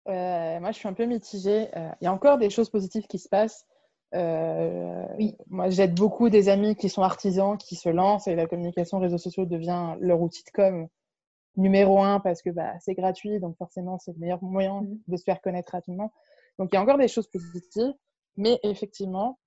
Euh, 0.07 0.59
moi, 0.59 0.71
je 0.71 0.77
suis 0.77 0.87
un 0.87 0.93
peu 0.93 1.05
mitigée. 1.05 1.67
Euh, 1.75 1.89
il 2.01 2.05
y 2.05 2.07
a 2.07 2.13
encore 2.13 2.37
des 2.37 2.49
choses 2.49 2.69
positives 2.69 3.07
qui 3.07 3.19
se 3.19 3.29
passent. 3.29 3.65
Euh, 4.13 5.05
oui. 5.17 5.35
Moi, 5.47 5.69
j'aide 5.69 5.95
beaucoup 5.95 6.29
des 6.29 6.49
amis 6.49 6.75
qui 6.75 6.89
sont 6.89 7.01
artisans, 7.01 7.57
qui 7.57 7.75
se 7.75 7.89
lancent 7.89 8.27
et 8.27 8.35
la 8.35 8.47
communication 8.47 8.99
réseaux 8.99 9.17
sociaux 9.17 9.45
devient 9.45 9.95
leur 9.99 10.21
outil 10.21 10.43
de 10.43 10.51
com 10.51 10.87
numéro 11.57 12.01
un 12.01 12.19
parce 12.19 12.41
que 12.41 12.49
bah, 12.49 12.73
c'est 12.79 12.93
gratuit, 12.93 13.39
donc 13.39 13.57
forcément, 13.57 13.97
c'est 13.99 14.13
le 14.13 14.19
meilleur 14.19 14.43
moyen 14.43 14.81
mm. 14.81 14.99
de 15.07 15.17
se 15.17 15.23
faire 15.23 15.41
connaître 15.41 15.71
rapidement. 15.73 16.13
Donc, 16.59 16.69
il 16.71 16.75
y 16.75 16.77
a 16.77 16.81
encore 16.81 16.97
des 16.97 17.07
choses 17.07 17.27
positives, 17.27 17.93
mais 18.37 18.59
effectivement, 18.63 19.39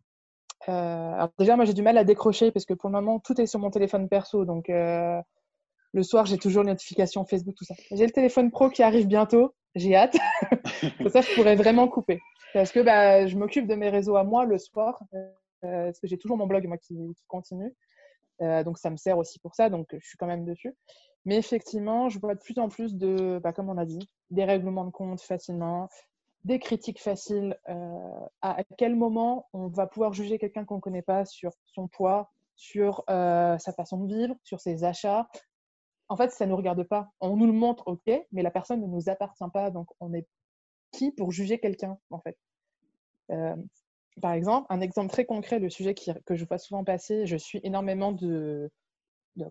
alors 0.67 1.31
déjà, 1.39 1.57
moi, 1.57 1.65
j'ai 1.65 1.75
du 1.75 1.83
mal 1.83 1.99
à 1.99 2.05
décrocher 2.05 2.51
parce 2.51 2.65
que 2.65 2.75
pour 2.75 2.89
le 2.89 2.95
moment, 2.95 3.21
tout 3.21 3.39
est 3.41 3.47
sur 3.47 3.61
mon 3.61 3.71
téléphone 3.71 4.09
perso. 4.09 4.45
Donc, 4.45 4.69
le 4.69 6.03
soir, 6.03 6.27
j'ai 6.27 6.39
toujours 6.39 6.63
les 6.63 6.71
notifications 6.71 7.25
Facebook, 7.25 7.55
tout 7.55 7.65
ça. 7.65 7.75
J'ai 7.93 8.07
le 8.07 8.13
téléphone 8.13 8.51
pro 8.51 8.71
qui 8.71 8.83
arrive 8.83 9.07
bientôt. 9.07 9.55
J'ai 9.75 9.95
hâte. 9.95 10.17
ça, 11.09 11.21
je 11.21 11.35
pourrais 11.35 11.57
vraiment 11.57 11.89
couper. 11.89 12.21
Parce 12.53 12.73
que 12.73 12.81
bah, 12.81 13.27
je 13.27 13.37
m'occupe 13.37 13.67
de 13.67 13.75
mes 13.75 13.91
réseaux 13.91 14.17
à 14.17 14.25
moi 14.25 14.45
le 14.45 14.59
soir. 14.59 15.01
Euh, 15.15 15.87
parce 15.87 16.01
que 16.01 16.07
j'ai 16.07 16.19
toujours 16.19 16.37
mon 16.37 16.47
blog 16.47 16.67
moi, 16.67 16.79
qui, 16.79 16.97
continue. 17.29 17.75
Euh, 18.43 18.65
donc, 18.65 18.79
ça 18.79 18.91
me 18.91 18.97
sert 18.97 19.19
aussi 19.19 19.39
pour 19.39 19.55
ça. 19.55 19.71
Donc, 19.71 19.89
je 19.93 20.07
suis 20.07 20.19
quand 20.19 20.27
même 20.27 20.45
dessus. 20.45 20.77
Mais 21.25 21.37
effectivement, 21.37 22.09
je 22.09 22.19
vois 22.19 22.35
de 22.35 22.41
plus 22.41 22.59
en 22.59 22.69
plus 22.69 22.95
de, 22.97 23.41
bah, 23.43 23.53
comme 23.53 23.71
on 23.71 23.79
a 23.79 23.87
dit, 23.87 24.09
des 24.31 24.45
règlements 24.45 24.85
de 24.85 24.91
compte 24.91 25.23
facilement, 25.23 25.89
des 26.45 26.59
critiques 26.59 27.01
faciles. 27.01 27.59
Euh, 27.69 28.27
à 28.43 28.63
quel 28.77 28.95
moment 28.97 29.49
on 29.53 29.69
va 29.69 29.87
pouvoir 29.87 30.13
juger 30.13 30.39
quelqu'un 30.39 30.65
qu'on 30.65 30.77
ne 30.77 30.81
connaît 30.81 31.03
pas 31.03 31.25
sur 31.25 31.53
son 31.67 31.89
poids, 31.89 32.31
sur 32.57 33.03
sa 33.09 33.73
façon 33.77 33.99
de 33.99 34.15
vivre, 34.15 34.37
sur 34.45 34.61
ses 34.61 34.85
achats, 34.85 35.27
en 36.09 36.17
fait, 36.17 36.31
ça 36.31 36.45
ne 36.45 36.51
nous 36.51 36.57
regarde 36.57 36.83
pas. 36.85 37.11
On 37.21 37.37
nous 37.37 37.47
le 37.47 37.53
montre, 37.53 37.85
ok, 37.87 38.27
mais 38.33 38.43
la 38.43 38.51
personne 38.51 38.81
ne 38.81 38.87
nous 38.87 39.09
appartient 39.09 39.51
pas. 39.53 39.71
Donc, 39.71 39.89
on 40.01 40.13
est 40.13 40.27
qui 40.93 41.11
pour 41.13 41.33
juger 41.33 41.59
quelqu'un, 41.59 41.99
en 42.11 42.21
fait? 42.21 42.37
Euh, 43.31 43.57
Par 44.21 44.33
exemple, 44.33 44.67
un 44.71 44.81
exemple 44.81 45.11
très 45.11 45.25
concret, 45.25 45.59
le 45.59 45.71
sujet 45.71 45.95
que 45.95 46.35
je 46.35 46.45
vois 46.45 46.59
souvent 46.59 46.85
passer, 46.85 47.27
je 47.27 47.37
suis 47.37 47.61
énormément 47.65 48.13
de, 48.13 48.71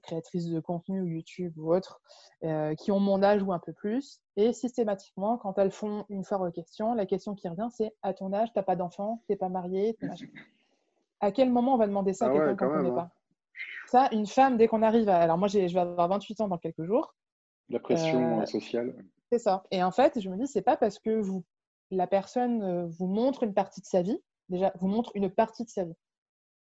créatrices 0.04 0.48
de 0.48 0.60
contenu 0.60 1.02
ou 1.02 1.08
YouTube 1.08 1.54
ou 1.58 1.74
autres 1.74 2.02
euh, 2.44 2.74
qui 2.76 2.92
ont 2.92 3.00
mon 3.00 3.22
âge 3.24 3.44
ou 3.44 3.52
un 3.52 3.60
peu 3.60 3.74
plus. 3.74 4.22
Et 4.38 4.54
systématiquement, 4.54 5.38
quand 5.38 5.58
elles 5.58 5.72
font 5.72 6.06
une 6.10 6.24
foire 6.24 6.42
aux 6.42 6.52
questions, 6.52 6.94
la 6.94 7.06
question 7.06 7.36
qui 7.36 7.48
revient, 7.50 7.68
c'est 7.76 7.94
à 8.02 8.14
ton 8.14 8.32
âge, 8.32 8.50
tu 8.54 8.60
n'as 8.60 8.64
pas 8.64 8.78
d'enfant, 8.78 9.22
tu 9.26 9.34
n'es 9.34 9.38
pas 9.38 9.50
marié. 9.50 9.98
À 11.20 11.32
quel 11.32 11.52
moment 11.52 11.76
on 11.76 11.78
va 11.78 11.88
demander 11.88 12.14
ça 12.14 12.28
à 12.28 12.30
ah 12.30 12.34
quelqu'un 12.34 12.56
qu'on 12.56 12.66
ne 12.66 12.78
connaît 12.78 12.90
hein. 12.90 12.96
pas? 12.96 13.12
Ça, 13.88 14.10
une 14.12 14.28
femme, 14.28 14.58
dès 14.58 14.68
qu'on 14.68 14.82
arrive 14.82 15.10
à. 15.10 15.20
Alors, 15.20 15.38
moi, 15.38 15.48
je 15.48 15.60
vais 15.60 15.78
avoir 15.78 16.08
28 16.08 16.42
ans 16.42 16.48
dans 16.48 16.58
quelques 16.58 16.84
jours. 16.84 17.14
La 17.70 17.80
pression 17.80 18.42
euh, 18.42 18.46
sociale. 18.46 18.96
C'est 19.32 19.40
ça. 19.40 19.64
Et 19.72 19.84
en 19.84 19.92
fait, 19.92 20.20
je 20.20 20.30
me 20.30 20.38
dis, 20.38 20.48
c'est 20.48 20.62
pas 20.62 20.78
parce 20.78 21.00
que 21.00 21.20
vous, 21.20 21.44
la 21.92 22.08
personne 22.08 22.64
euh, 22.64 22.86
vous 22.88 23.08
montre 23.08 23.44
une 23.44 23.54
partie 23.54 23.82
de 23.82 23.86
sa 23.86 24.02
vie, 24.02 24.20
déjà, 24.50 24.72
vous 24.80 24.88
montre 24.88 25.12
une 25.16 25.30
partie 25.30 25.66
de 25.66 25.70
sa 25.70 25.86
vie. 25.86 25.96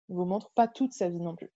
vous 0.08 0.24
montre 0.24 0.50
pas 0.50 0.68
toute 0.68 0.92
sa 0.92 1.08
vie 1.08 1.20
non 1.20 1.36
plus 1.36 1.50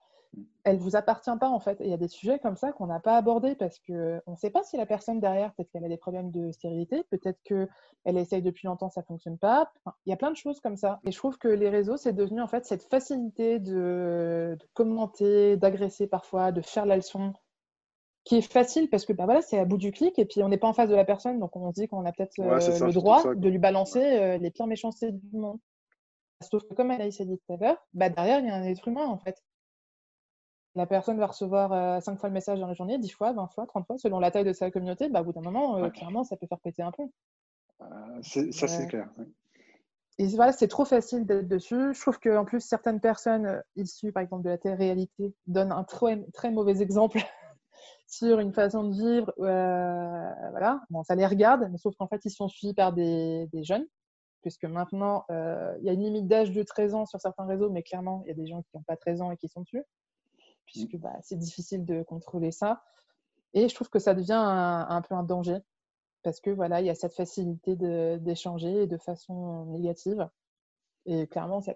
elle 0.64 0.78
vous 0.78 0.96
appartient 0.96 1.30
pas 1.40 1.48
en 1.48 1.60
fait. 1.60 1.78
Il 1.80 1.88
y 1.88 1.92
a 1.92 1.96
des 1.96 2.08
sujets 2.08 2.38
comme 2.38 2.56
ça 2.56 2.72
qu'on 2.72 2.86
n'a 2.86 3.00
pas 3.00 3.16
abordés 3.16 3.54
parce 3.54 3.78
que 3.78 4.20
on 4.26 4.32
ne 4.32 4.36
sait 4.36 4.50
pas 4.50 4.62
si 4.62 4.76
la 4.76 4.86
personne 4.86 5.20
derrière, 5.20 5.52
peut-être 5.54 5.70
qu'elle 5.70 5.84
a 5.84 5.88
des 5.88 5.96
problèmes 5.96 6.30
de 6.30 6.52
stérilité, 6.52 7.04
peut-être 7.10 7.38
qu'elle 7.44 8.16
essaye 8.16 8.42
depuis 8.42 8.66
longtemps, 8.66 8.90
ça 8.90 9.02
fonctionne 9.02 9.38
pas. 9.38 9.72
il 10.06 10.10
y 10.10 10.12
a 10.12 10.16
plein 10.16 10.30
de 10.30 10.36
choses 10.36 10.60
comme 10.60 10.76
ça. 10.76 11.00
Et 11.04 11.12
je 11.12 11.16
trouve 11.16 11.38
que 11.38 11.48
les 11.48 11.68
réseaux, 11.68 11.96
c'est 11.96 12.12
devenu 12.12 12.40
en 12.40 12.48
fait 12.48 12.64
cette 12.64 12.84
facilité 12.84 13.58
de, 13.58 14.56
commenter, 14.74 15.56
d'agresser 15.56 16.06
parfois, 16.06 16.52
de 16.52 16.60
faire 16.60 16.86
la 16.86 16.96
leçon, 16.96 17.32
qui 18.24 18.36
est 18.36 18.42
facile 18.42 18.90
parce 18.90 19.06
que 19.06 19.14
bah 19.14 19.24
voilà, 19.24 19.40
c'est 19.40 19.58
à 19.58 19.64
bout 19.64 19.78
du 19.78 19.90
clic 19.90 20.18
et 20.18 20.26
puis 20.26 20.42
on 20.42 20.50
n'est 20.50 20.58
pas 20.58 20.68
en 20.68 20.74
face 20.74 20.90
de 20.90 20.94
la 20.94 21.04
personne, 21.04 21.38
donc 21.38 21.56
on 21.56 21.70
se 21.70 21.80
dit 21.80 21.88
qu'on 21.88 22.04
a 22.04 22.12
peut-être 22.12 22.38
euh, 22.40 22.86
le 22.86 22.92
droit 22.92 23.34
de 23.34 23.48
lui 23.48 23.58
balancer 23.58 24.02
euh, 24.02 24.36
les 24.36 24.50
pires 24.50 24.66
méchancetés 24.66 25.12
du 25.12 25.36
monde. 25.38 25.58
Sauf 26.40 26.62
que 26.68 26.74
comme 26.74 26.90
elle 26.90 27.02
a 27.02 27.08
dit 27.08 27.38
tout 27.46 27.52
à 27.52 27.56
l'heure, 27.56 27.86
bah 27.94 28.08
derrière, 28.10 28.40
il 28.40 28.46
y 28.46 28.50
a 28.50 28.54
un 28.54 28.62
être 28.62 28.86
humain 28.86 29.06
en 29.06 29.18
fait. 29.18 29.42
La 30.74 30.86
personne 30.86 31.18
va 31.18 31.26
recevoir 31.26 32.02
5 32.02 32.12
euh, 32.12 32.16
fois 32.16 32.28
le 32.28 32.34
message 32.34 32.60
dans 32.60 32.68
la 32.68 32.74
journée, 32.74 32.98
10 32.98 33.08
fois, 33.10 33.32
20 33.32 33.48
fois, 33.48 33.66
30 33.66 33.86
fois, 33.86 33.98
selon 33.98 34.20
la 34.20 34.30
taille 34.30 34.44
de 34.44 34.52
sa 34.52 34.70
communauté. 34.70 35.08
Bah, 35.08 35.22
au 35.22 35.24
bout 35.24 35.32
d'un 35.32 35.40
moment, 35.40 35.76
euh, 35.78 35.90
clairement, 35.90 36.22
ça 36.22 36.36
peut 36.36 36.46
faire 36.46 36.60
péter 36.60 36.82
un 36.82 36.92
pont. 36.92 37.10
Euh, 37.80 38.22
ça, 38.22 38.68
c'est 38.68 38.86
clair. 38.86 39.08
Et 40.18 40.26
voilà, 40.28 40.52
c'est 40.52 40.68
trop 40.68 40.84
facile 40.84 41.26
d'être 41.26 41.48
dessus. 41.48 41.94
Je 41.94 42.00
trouve 42.00 42.20
qu'en 42.20 42.44
plus, 42.44 42.60
certaines 42.60 43.00
personnes 43.00 43.60
issues, 43.74 44.12
par 44.12 44.22
exemple, 44.22 44.44
de 44.44 44.50
la 44.50 44.58
télé-réalité, 44.58 45.34
donnent 45.48 45.72
un 45.72 45.84
très, 45.84 46.24
très 46.32 46.52
mauvais 46.52 46.80
exemple 46.80 47.18
sur 48.06 48.38
une 48.38 48.52
façon 48.52 48.84
de 48.84 48.94
vivre. 48.94 49.32
voilà, 49.36 50.80
bon, 50.90 51.02
ça 51.02 51.16
les 51.16 51.26
regarde, 51.26 51.68
mais 51.72 51.78
sauf 51.78 51.96
qu'en 51.96 52.06
fait, 52.06 52.20
ils 52.24 52.30
sont 52.30 52.46
suivis 52.46 52.74
par 52.74 52.92
des, 52.92 53.48
des 53.52 53.64
jeunes, 53.64 53.86
puisque 54.48 54.64
maintenant, 54.64 55.24
il 55.28 55.84
y 55.84 55.90
a 55.90 55.92
une 55.92 56.02
limite 56.02 56.26
d'âge 56.26 56.52
de 56.52 56.62
13 56.62 56.94
ans 56.94 57.04
sur 57.04 57.20
certains 57.20 57.44
réseaux, 57.44 57.68
mais 57.68 57.82
clairement, 57.82 58.22
il 58.24 58.28
y 58.28 58.30
a 58.30 58.34
des 58.34 58.46
gens 58.46 58.62
qui 58.62 58.70
n'ont 58.74 58.82
pas 58.82 58.96
13 58.96 59.20
ans 59.20 59.30
et 59.30 59.36
qui 59.36 59.48
sont 59.48 59.60
dessus 59.60 59.84
puisque 60.68 60.96
bah, 60.96 61.16
c'est 61.22 61.38
difficile 61.38 61.84
de 61.84 62.02
contrôler 62.02 62.52
ça. 62.52 62.82
Et 63.54 63.68
je 63.68 63.74
trouve 63.74 63.88
que 63.88 63.98
ça 63.98 64.14
devient 64.14 64.38
un, 64.38 65.02
peu 65.02 65.14
un 65.14 65.22
danger 65.22 65.58
parce 66.22 66.40
que 66.40 66.50
voilà, 66.50 66.80
il 66.80 66.86
y 66.86 66.90
a 66.90 66.94
cette 66.94 67.14
facilité 67.14 67.74
d'échanger 68.18 68.86
de, 68.86 68.96
façon 68.98 69.64
négative. 69.66 70.28
Et 71.06 71.26
clairement, 71.26 71.62
ça, 71.62 71.74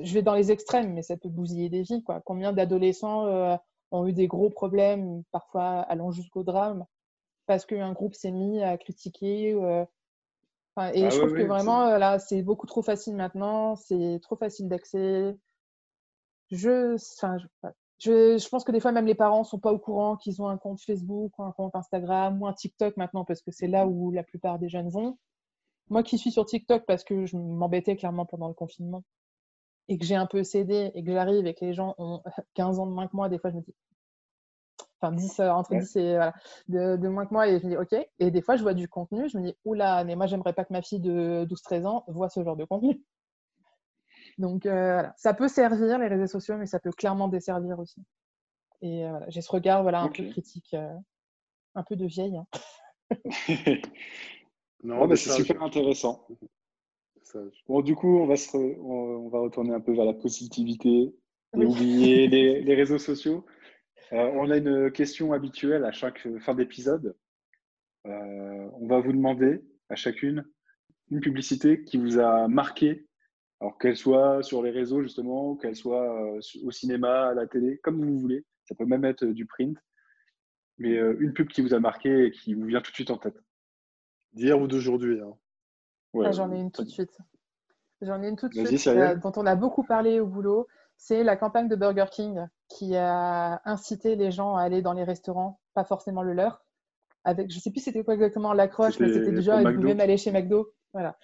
je 0.00 0.14
vais 0.14 0.22
dans 0.22 0.34
les 0.34 0.52
extrêmes, 0.52 0.92
mais 0.94 1.02
ça 1.02 1.16
peut 1.16 1.28
bousiller 1.28 1.68
des 1.68 1.82
vies. 1.82 2.02
Quoi. 2.04 2.20
Combien 2.24 2.52
d'adolescents 2.52 3.26
euh, 3.26 3.56
ont 3.90 4.06
eu 4.06 4.12
des 4.12 4.28
gros 4.28 4.50
problèmes, 4.50 5.24
parfois 5.32 5.80
allant 5.80 6.12
jusqu'au 6.12 6.44
drame, 6.44 6.84
parce 7.46 7.66
qu'un 7.66 7.92
groupe 7.92 8.14
s'est 8.14 8.30
mis 8.30 8.62
à 8.62 8.78
critiquer. 8.78 9.54
Euh, 9.54 9.84
et 10.94 11.04
ah 11.04 11.10
je 11.10 11.18
trouve 11.18 11.34
que 11.34 11.42
vraiment, 11.42 11.86
euh, 11.86 11.98
là, 11.98 12.18
c'est 12.18 12.42
beaucoup 12.42 12.66
trop 12.66 12.82
facile 12.82 13.16
maintenant, 13.16 13.76
c'est 13.76 14.20
trop 14.22 14.36
facile 14.36 14.68
d'accès. 14.68 15.36
Je, 16.50 16.94
enfin, 16.94 17.36
je, 17.98 18.38
je, 18.38 18.48
pense 18.48 18.64
que 18.64 18.72
des 18.72 18.80
fois, 18.80 18.92
même 18.92 19.06
les 19.06 19.14
parents 19.14 19.40
ne 19.40 19.44
sont 19.44 19.58
pas 19.58 19.72
au 19.72 19.78
courant 19.78 20.16
qu'ils 20.16 20.40
ont 20.40 20.48
un 20.48 20.56
compte 20.56 20.80
Facebook 20.80 21.38
ou 21.38 21.42
un 21.42 21.52
compte 21.52 21.74
Instagram 21.74 22.40
ou 22.40 22.46
un 22.46 22.52
TikTok 22.52 22.96
maintenant, 22.96 23.24
parce 23.24 23.42
que 23.42 23.50
c'est 23.50 23.66
là 23.66 23.86
où 23.86 24.10
la 24.10 24.22
plupart 24.22 24.58
des 24.58 24.68
jeunes 24.68 24.88
vont. 24.88 25.18
Moi 25.90 26.02
qui 26.02 26.18
suis 26.18 26.30
sur 26.30 26.44
TikTok 26.44 26.84
parce 26.86 27.04
que 27.04 27.26
je 27.26 27.36
m'embêtais 27.36 27.96
clairement 27.96 28.26
pendant 28.26 28.48
le 28.48 28.54
confinement 28.54 29.04
et 29.88 29.98
que 29.98 30.04
j'ai 30.04 30.16
un 30.16 30.26
peu 30.26 30.44
cédé 30.44 30.90
et 30.94 31.02
que 31.02 31.12
j'arrive 31.12 31.46
et 31.46 31.54
que 31.54 31.64
les 31.64 31.74
gens 31.74 31.94
ont 31.98 32.22
15 32.54 32.78
ans 32.78 32.86
de 32.86 32.92
moins 32.92 33.08
que 33.08 33.16
moi, 33.16 33.28
des 33.28 33.38
fois 33.38 33.50
je 33.50 33.56
me 33.56 33.62
dis, 33.62 33.74
enfin 35.00 35.12
10, 35.12 35.40
euh, 35.40 35.50
entre 35.50 35.76
10 35.76 35.96
et 35.96 36.14
voilà, 36.14 36.34
de, 36.68 37.08
moins 37.08 37.26
que 37.26 37.32
moi 37.32 37.48
et 37.48 37.58
je 37.60 37.66
me 37.66 37.70
dis 37.70 37.76
ok. 37.76 38.08
Et 38.18 38.30
des 38.30 38.42
fois 38.42 38.56
je 38.56 38.62
vois 38.62 38.74
du 38.74 38.88
contenu, 38.88 39.28
je 39.28 39.38
me 39.38 39.42
dis 39.42 39.54
oula, 39.64 40.04
mais 40.04 40.16
moi 40.16 40.26
j'aimerais 40.26 40.52
pas 40.52 40.64
que 40.64 40.72
ma 40.72 40.82
fille 40.82 41.00
de 41.00 41.46
12-13 41.46 41.86
ans 41.86 42.04
voit 42.08 42.28
ce 42.28 42.42
genre 42.42 42.56
de 42.56 42.64
contenu. 42.64 43.00
Donc, 44.38 44.66
euh, 44.66 45.02
ça 45.16 45.34
peut 45.34 45.48
servir, 45.48 45.98
les 45.98 46.06
réseaux 46.06 46.26
sociaux, 46.26 46.56
mais 46.56 46.66
ça 46.66 46.78
peut 46.78 46.92
clairement 46.92 47.28
desservir 47.28 47.78
aussi. 47.78 48.00
Et 48.80 49.04
euh, 49.04 49.10
voilà, 49.10 49.28
j'ai 49.28 49.42
ce 49.42 49.50
regard 49.50 49.82
voilà, 49.82 50.00
un 50.00 50.08
peu 50.08 50.24
critique, 50.30 50.72
euh, 50.74 50.94
un 51.74 51.82
peu 51.82 51.96
de 51.96 52.06
vieille. 52.06 52.36
Hein. 52.36 52.46
non, 54.84 55.06
mais 55.08 55.16
c'est 55.16 55.32
super 55.32 55.62
intéressant. 55.62 56.26
Bon, 57.66 57.82
du 57.82 57.96
coup, 57.96 58.20
on 58.20 58.26
va, 58.26 58.36
se 58.36 58.56
on, 58.56 59.28
va 59.28 59.40
retourner 59.40 59.74
un 59.74 59.80
peu 59.80 59.92
vers 59.92 60.04
la 60.04 60.14
positivité 60.14 61.14
et 61.58 61.64
oublier 61.64 62.28
les, 62.28 62.62
les, 62.62 62.74
réseaux 62.74 62.98
sociaux. 62.98 63.44
On 64.12 64.50
a 64.50 64.56
une 64.56 64.90
question 64.90 65.32
habituelle 65.32 65.84
à 65.84 65.92
chaque 65.92 66.26
fin 66.40 66.54
d'épisode. 66.54 67.16
on 68.04 68.86
va 68.86 69.00
vous 69.00 69.12
demander 69.12 69.62
à 69.88 69.96
chacune 69.96 70.44
une 71.10 71.20
publicité 71.20 71.84
qui 71.84 71.96
vous 71.96 72.18
a 72.18 72.48
marqué 72.48 73.06
Alors 73.60 73.78
qu'elle 73.78 73.96
soit 73.96 74.42
sur 74.42 74.62
les 74.62 74.70
réseaux 74.70 75.02
justement, 75.02 75.56
qu'elle 75.56 75.76
soit 75.76 76.38
au 76.62 76.70
cinéma, 76.70 77.28
à 77.28 77.34
la 77.34 77.46
télé, 77.46 77.78
comme 77.78 78.04
vous 78.04 78.18
voulez. 78.18 78.44
Ça 78.64 78.74
peut 78.74 78.84
même 78.84 79.04
être 79.04 79.24
du 79.24 79.46
print. 79.46 79.76
Mais 80.78 80.94
une 80.94 81.32
pub 81.32 81.48
qui 81.48 81.60
vous 81.60 81.74
a 81.74 81.80
marqué 81.80 82.26
et 82.26 82.30
qui 82.30 82.54
vous 82.54 82.66
vient 82.66 82.80
tout 82.80 82.92
de 82.92 82.94
suite 82.94 83.10
en 83.10 83.18
tête. 83.18 83.38
D'hier 84.32 84.60
ou 84.60 84.68
d'aujourd'hui. 84.68 85.20
Hein. 85.20 85.34
Ah, 86.24 86.32
j'en 86.32 86.52
ai 86.52 86.60
une 86.60 86.70
tout 86.70 86.84
de 86.84 86.88
suite. 86.88 87.18
J'en 88.00 88.22
ai 88.22 88.28
une 88.28 88.36
tout 88.36 88.48
de 88.48 88.54
suite 88.54 88.88
dont 89.22 89.32
on 89.36 89.46
a 89.46 89.56
beaucoup 89.56 89.82
parlé 89.82 90.20
au 90.20 90.26
boulot. 90.26 90.68
C'est 90.98 91.22
la 91.22 91.36
campagne 91.36 91.68
de 91.68 91.76
Burger 91.76 92.06
King 92.10 92.46
qui 92.68 92.96
a 92.96 93.62
incité 93.64 94.16
les 94.16 94.30
gens 94.30 94.56
à 94.56 94.62
aller 94.62 94.82
dans 94.82 94.92
les 94.92 95.04
restaurants, 95.04 95.60
pas 95.72 95.84
forcément 95.84 96.22
le 96.22 96.34
leur. 96.34 96.64
Avec, 97.24 97.50
je 97.50 97.58
sais 97.58 97.70
plus 97.70 97.80
c'était 97.80 98.04
quoi 98.04 98.14
exactement 98.14 98.52
l'accroche, 98.52 98.98
mais 98.98 99.12
c'était 99.12 99.30
du 99.30 99.40
genre, 99.40 99.60
ils 99.60 99.74
pouvaient 99.74 99.88
même 99.88 100.00
aller 100.00 100.16
chez 100.16 100.32
McDo. 100.32 100.72
Voilà. 100.92 101.16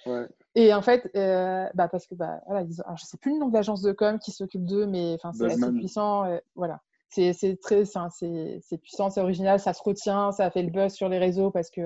Et 0.55 0.72
en 0.72 0.83
fait, 0.83 1.11
euh, 1.16 1.68
bah 1.75 1.89
parce 1.89 2.07
que 2.07 2.14
bah, 2.14 2.41
voilà, 2.47 2.62
ils 2.62 2.83
je 2.97 3.05
sais 3.05 3.16
plus 3.16 3.33
le 3.33 3.39
nom 3.41 3.49
de 3.49 3.55
l'agence 3.55 3.83
de 3.83 3.93
com 3.93 4.18
qui 4.18 4.31
s'occupe 4.31 4.64
d'eux, 4.64 4.87
mais 4.87 5.14
enfin 5.14 5.33
c'est 5.33 5.47
assez 5.47 5.72
puissant. 5.72 6.25
Euh, 6.25 6.39
voilà, 6.55 6.81
c'est 7.09 7.59
très, 7.61 7.85
c'est 7.85 8.79
puissant, 8.79 9.11
c'est 9.11 9.20
original, 9.20 9.59
ça 9.59 9.72
se 9.72 9.83
retient, 9.83 10.31
ça 10.33 10.45
a 10.47 10.51
fait 10.51 10.62
le 10.62 10.70
buzz 10.70 10.93
sur 10.93 11.09
les 11.09 11.18
réseaux 11.18 11.51
parce 11.51 11.70
que 11.70 11.81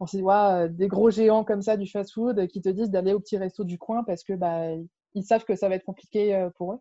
on 0.00 0.06
s'est 0.06 0.18
dit 0.18 0.74
des 0.74 0.88
gros 0.88 1.10
géants 1.10 1.44
comme 1.44 1.60
ça 1.60 1.76
du 1.76 1.86
fast-food 1.88 2.46
qui 2.46 2.62
te 2.62 2.68
disent 2.68 2.90
d'aller 2.90 3.12
au 3.12 3.20
petit 3.20 3.36
resto 3.36 3.64
du 3.64 3.78
coin 3.78 4.04
parce 4.04 4.22
que 4.22 4.32
bah 4.32 4.70
ils 5.14 5.24
savent 5.24 5.44
que 5.44 5.56
ça 5.56 5.68
va 5.68 5.74
être 5.74 5.84
compliqué 5.84 6.48
pour 6.56 6.74
eux. 6.74 6.78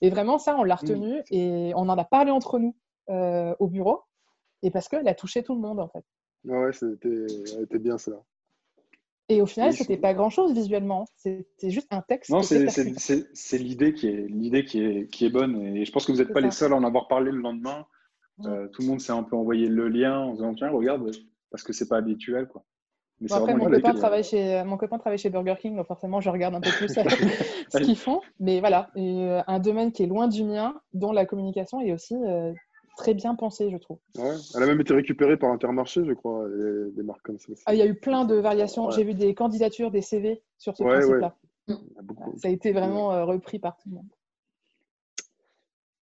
Et 0.00 0.10
vraiment 0.10 0.38
ça, 0.38 0.56
on 0.56 0.64
l'a 0.64 0.76
retenu 0.76 1.22
et 1.30 1.72
on 1.74 1.88
en 1.88 1.98
a 1.98 2.04
parlé 2.04 2.30
entre 2.30 2.58
nous 2.58 2.76
au 3.08 3.66
bureau 3.68 4.02
et 4.62 4.70
parce 4.70 4.88
qu'elle 4.88 5.08
a 5.08 5.14
touché 5.14 5.42
tout 5.42 5.54
le 5.54 5.60
monde 5.60 5.80
en 5.80 5.88
fait. 5.88 6.04
ouais, 6.44 6.72
c'était 6.72 7.78
bien 7.78 7.98
ça. 7.98 8.12
Et 9.30 9.42
au 9.42 9.46
final, 9.46 9.74
c'était 9.74 9.98
pas 9.98 10.14
grand-chose 10.14 10.54
visuellement. 10.54 11.06
C'était 11.16 11.70
juste 11.70 11.88
un 11.92 12.00
texte. 12.00 12.30
Non, 12.30 12.42
c'est 12.42 13.58
l'idée 13.58 13.92
qui 13.92 14.08
est 14.08 14.26
l'idée 14.26 14.64
qui 14.64 14.82
est, 14.82 15.10
qui 15.10 15.26
est 15.26 15.30
bonne. 15.30 15.76
Et 15.76 15.84
je 15.84 15.92
pense 15.92 16.06
que 16.06 16.12
vous 16.12 16.18
n'êtes 16.18 16.32
pas 16.32 16.40
les 16.40 16.50
seuls 16.50 16.72
à 16.72 16.76
en 16.76 16.84
avoir 16.84 17.08
parlé 17.08 17.30
le 17.30 17.38
lendemain. 17.38 17.86
Euh, 18.44 18.68
tout 18.68 18.82
le 18.82 18.88
monde 18.88 19.00
s'est 19.00 19.12
un 19.12 19.24
peu 19.24 19.34
envoyé 19.34 19.68
le 19.68 19.88
lien 19.88 20.20
en 20.20 20.34
disant 20.34 20.54
tiens 20.54 20.70
regarde 20.70 21.10
parce 21.50 21.64
que 21.64 21.72
c'est 21.72 21.88
pas 21.88 21.96
habituel 21.96 22.46
quoi. 22.46 22.64
Après, 23.30 23.54
mon 23.54 23.70
copain, 23.70 23.94
travaille 23.94 24.24
chez, 24.24 24.62
mon 24.64 24.76
copain 24.76 24.98
travaille 24.98 25.18
chez 25.18 25.30
Burger 25.30 25.56
King, 25.60 25.76
donc 25.76 25.86
forcément, 25.86 26.20
je 26.20 26.30
regarde 26.30 26.54
un 26.54 26.60
peu 26.60 26.70
plus 26.70 26.88
ce 27.72 27.78
qu'ils 27.78 27.96
font. 27.96 28.20
Mais 28.40 28.60
voilà, 28.60 28.90
euh, 28.96 29.42
un 29.46 29.58
domaine 29.58 29.92
qui 29.92 30.04
est 30.04 30.06
loin 30.06 30.28
du 30.28 30.44
mien, 30.44 30.80
dont 30.92 31.12
la 31.12 31.26
communication 31.26 31.80
est 31.80 31.92
aussi 31.92 32.14
euh, 32.14 32.52
très 32.96 33.14
bien 33.14 33.34
pensée, 33.34 33.70
je 33.70 33.76
trouve. 33.76 33.98
Elle 34.18 34.62
a 34.62 34.66
même 34.66 34.80
été 34.80 34.94
récupérée 34.94 35.36
par 35.36 35.50
Intermarché, 35.50 36.04
je 36.04 36.12
crois, 36.12 36.46
des 36.94 37.02
marques 37.02 37.22
comme 37.22 37.38
ça. 37.38 37.52
Ah, 37.66 37.74
il 37.74 37.78
y 37.78 37.82
a 37.82 37.86
eu 37.86 37.94
plein 37.94 38.24
de 38.24 38.34
variations. 38.34 38.90
J'ai 38.90 39.04
vu 39.04 39.14
des 39.14 39.34
candidatures, 39.34 39.90
des 39.90 40.02
CV 40.02 40.42
sur 40.58 40.76
ce 40.76 40.82
principe-là. 40.82 41.36
Ça 42.36 42.48
a 42.48 42.50
été 42.50 42.72
vraiment 42.72 43.12
euh, 43.12 43.24
repris 43.24 43.58
par 43.58 43.76
tout 43.76 43.88
le 43.88 43.96
monde. 43.96 44.08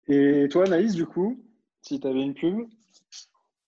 Et 0.08 0.48
toi, 0.50 0.66
Naïs, 0.66 0.94
du 0.94 1.06
coup, 1.06 1.42
si 1.82 2.00
tu 2.00 2.08
avais 2.08 2.22
une 2.22 2.34
pub 2.34 2.68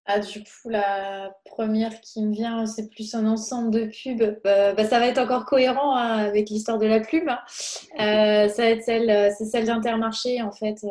ah, 0.05 0.19
du 0.19 0.39
coup, 0.43 0.69
la 0.69 1.35
première 1.45 1.99
qui 2.01 2.23
me 2.23 2.33
vient, 2.33 2.65
c'est 2.65 2.89
plus 2.89 3.15
un 3.15 3.25
ensemble 3.25 3.71
de 3.71 3.85
pubs. 3.85 4.39
Bah, 4.43 4.73
bah, 4.73 4.85
ça 4.85 4.99
va 4.99 5.07
être 5.07 5.17
encore 5.17 5.45
cohérent 5.45 5.95
hein, 5.95 6.17
avec 6.17 6.49
l'histoire 6.49 6.77
de 6.77 6.85
la 6.85 6.99
plume. 6.99 7.29
Hein. 7.29 7.39
Euh, 7.95 8.49
ça 8.49 8.63
va 8.63 8.69
être 8.71 8.83
celle, 8.83 9.33
c'est 9.37 9.45
celle 9.45 9.65
d'Intermarché, 9.65 10.41
en 10.41 10.51
fait. 10.51 10.83
Euh, 10.83 10.89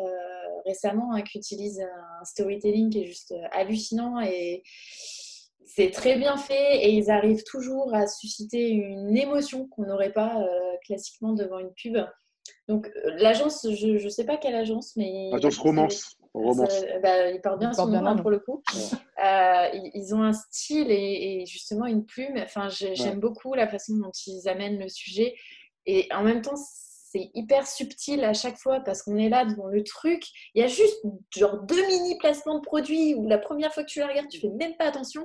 récemment 0.64 1.12
hein, 1.12 1.22
qui 1.22 1.38
utilise 1.38 1.80
un 1.80 2.24
storytelling 2.24 2.90
qui 2.90 3.02
est 3.02 3.06
juste 3.06 3.32
euh, 3.32 3.46
hallucinant 3.52 4.20
et 4.20 4.62
c'est 5.64 5.90
très 5.90 6.16
bien 6.16 6.36
fait 6.36 6.84
et 6.84 6.92
ils 6.92 7.10
arrivent 7.10 7.42
toujours 7.44 7.94
à 7.94 8.06
susciter 8.06 8.68
une 8.70 9.16
émotion 9.16 9.66
qu'on 9.68 9.86
n'aurait 9.86 10.12
pas 10.12 10.40
euh, 10.40 10.76
classiquement 10.86 11.32
devant 11.32 11.58
une 11.58 11.72
pub. 11.72 11.98
Donc 12.68 12.88
euh, 12.88 13.10
l'agence, 13.16 13.66
je 13.68 14.04
ne 14.04 14.08
sais 14.08 14.24
pas 14.24 14.36
quelle 14.36 14.54
agence, 14.54 14.94
mais... 14.96 15.30
Agence 15.32 15.58
Romance. 15.58 16.16
Romance. 16.42 16.84
bah, 17.02 17.30
il 17.30 17.40
porte 17.40 17.60
bien 17.60 17.72
son 17.72 17.86
nom 17.86 18.04
hein, 18.04 18.16
pour 18.16 18.30
le 18.30 18.38
coup. 18.38 18.62
ils 19.22 20.14
ont 20.14 20.22
un 20.22 20.32
style 20.32 20.90
et, 20.90 21.44
justement 21.46 21.86
une 21.86 22.04
plume. 22.04 22.38
Enfin, 22.38 22.68
j'aime 22.68 23.20
beaucoup 23.20 23.54
la 23.54 23.68
façon 23.68 23.96
dont 23.96 24.12
ils 24.26 24.48
amènent 24.48 24.78
le 24.78 24.88
sujet. 24.88 25.34
Et 25.86 26.08
en 26.12 26.22
même 26.22 26.40
temps, 26.42 26.56
c'est 27.14 27.30
hyper 27.34 27.66
subtil 27.66 28.24
à 28.24 28.34
chaque 28.34 28.58
fois 28.58 28.80
parce 28.80 29.02
qu'on 29.02 29.16
est 29.16 29.28
là 29.28 29.44
devant 29.44 29.68
le 29.68 29.84
truc. 29.84 30.24
Il 30.54 30.60
y 30.60 30.64
a 30.64 30.68
juste 30.68 30.98
genre 31.30 31.62
deux 31.62 31.86
mini 31.86 32.18
placements 32.18 32.58
de 32.58 32.64
produits 32.64 33.14
où 33.14 33.28
la 33.28 33.38
première 33.38 33.72
fois 33.72 33.84
que 33.84 33.88
tu 33.88 34.00
la 34.00 34.08
regardes, 34.08 34.28
tu 34.28 34.40
fais 34.40 34.48
même 34.48 34.76
pas 34.76 34.86
attention. 34.86 35.24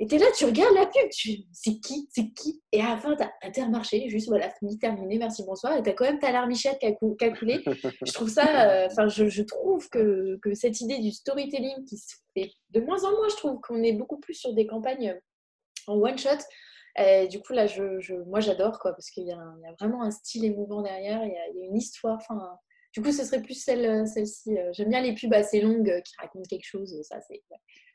Et 0.00 0.06
tu 0.06 0.14
es 0.14 0.18
là, 0.18 0.26
tu 0.36 0.44
regardes 0.44 0.74
la 0.74 0.86
pub, 0.86 1.10
tu 1.10 1.38
c'est 1.52 1.80
qui, 1.80 2.08
c'est 2.12 2.30
qui? 2.30 2.62
Et 2.70 2.80
à 2.80 2.90
la 2.90 2.96
fin, 2.98 3.16
tu 3.16 3.22
as 3.22 3.32
Intermarché, 3.42 4.08
juste 4.08 4.28
voilà, 4.28 4.48
fini, 4.58 4.78
terminé, 4.78 5.18
merci, 5.18 5.42
bonsoir. 5.44 5.76
Et 5.76 5.82
tu 5.82 5.90
as 5.90 5.92
quand 5.92 6.04
même 6.04 6.20
ta 6.20 6.30
larmichette 6.30 6.78
qui 6.78 6.86
a, 6.86 6.92
coulé. 6.92 7.62
je 8.06 8.12
trouve 8.12 8.28
ça, 8.28 8.84
euh, 8.84 9.08
je, 9.08 9.28
je, 9.28 9.42
trouve 9.42 9.88
que, 9.88 10.38
que, 10.40 10.54
cette 10.54 10.80
idée 10.80 10.98
du 10.98 11.10
storytelling 11.10 11.84
qui 11.84 11.96
se 11.96 12.14
fait 12.34 12.50
de 12.70 12.80
moins 12.80 13.02
en 13.04 13.10
moins, 13.10 13.28
je 13.28 13.36
trouve 13.36 13.60
qu'on 13.60 13.82
est 13.82 13.92
beaucoup 13.92 14.18
plus 14.18 14.34
sur 14.34 14.52
des 14.54 14.66
campagnes 14.66 15.18
en 15.88 15.94
one 15.94 16.18
shot. 16.18 16.38
Et 16.96 17.26
du 17.26 17.40
coup, 17.40 17.52
là, 17.52 17.66
je, 17.66 18.14
moi, 18.26 18.40
j'adore, 18.40 18.78
quoi, 18.78 18.92
parce 18.92 19.10
qu'il 19.10 19.24
y, 19.24 19.32
a 19.32 19.38
vraiment 19.80 20.02
un 20.02 20.10
style 20.10 20.44
émouvant 20.44 20.82
derrière, 20.82 21.24
il 21.24 21.32
y 21.32 21.62
a, 21.62 21.66
une 21.66 21.76
histoire. 21.76 22.18
Enfin, 22.20 22.56
du 22.94 23.02
coup, 23.02 23.10
ce 23.10 23.24
serait 23.24 23.42
plus 23.42 23.60
celle, 23.60 24.06
celle-ci. 24.06 24.56
Euh, 24.58 24.70
j'aime 24.72 24.90
bien 24.90 25.00
les 25.00 25.14
pubs 25.14 25.32
assez 25.32 25.60
longues 25.60 26.02
qui 26.04 26.14
racontent 26.18 26.48
quelque 26.48 26.66
chose. 26.66 26.94
Ça, 27.02 27.20
c'est, 27.20 27.42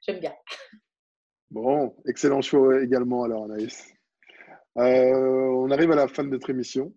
j'aime 0.05 0.19
bien. 0.19 0.33
Bon, 1.53 1.95
excellent 2.07 2.41
choix 2.41 2.81
également, 2.81 3.25
alors, 3.25 3.43
Anaïs. 3.43 3.93
Euh, 4.79 5.51
on 5.55 5.69
arrive 5.69 5.91
à 5.91 5.95
la 5.95 6.07
fin 6.07 6.23
de 6.23 6.29
notre 6.29 6.49
émission. 6.49 6.91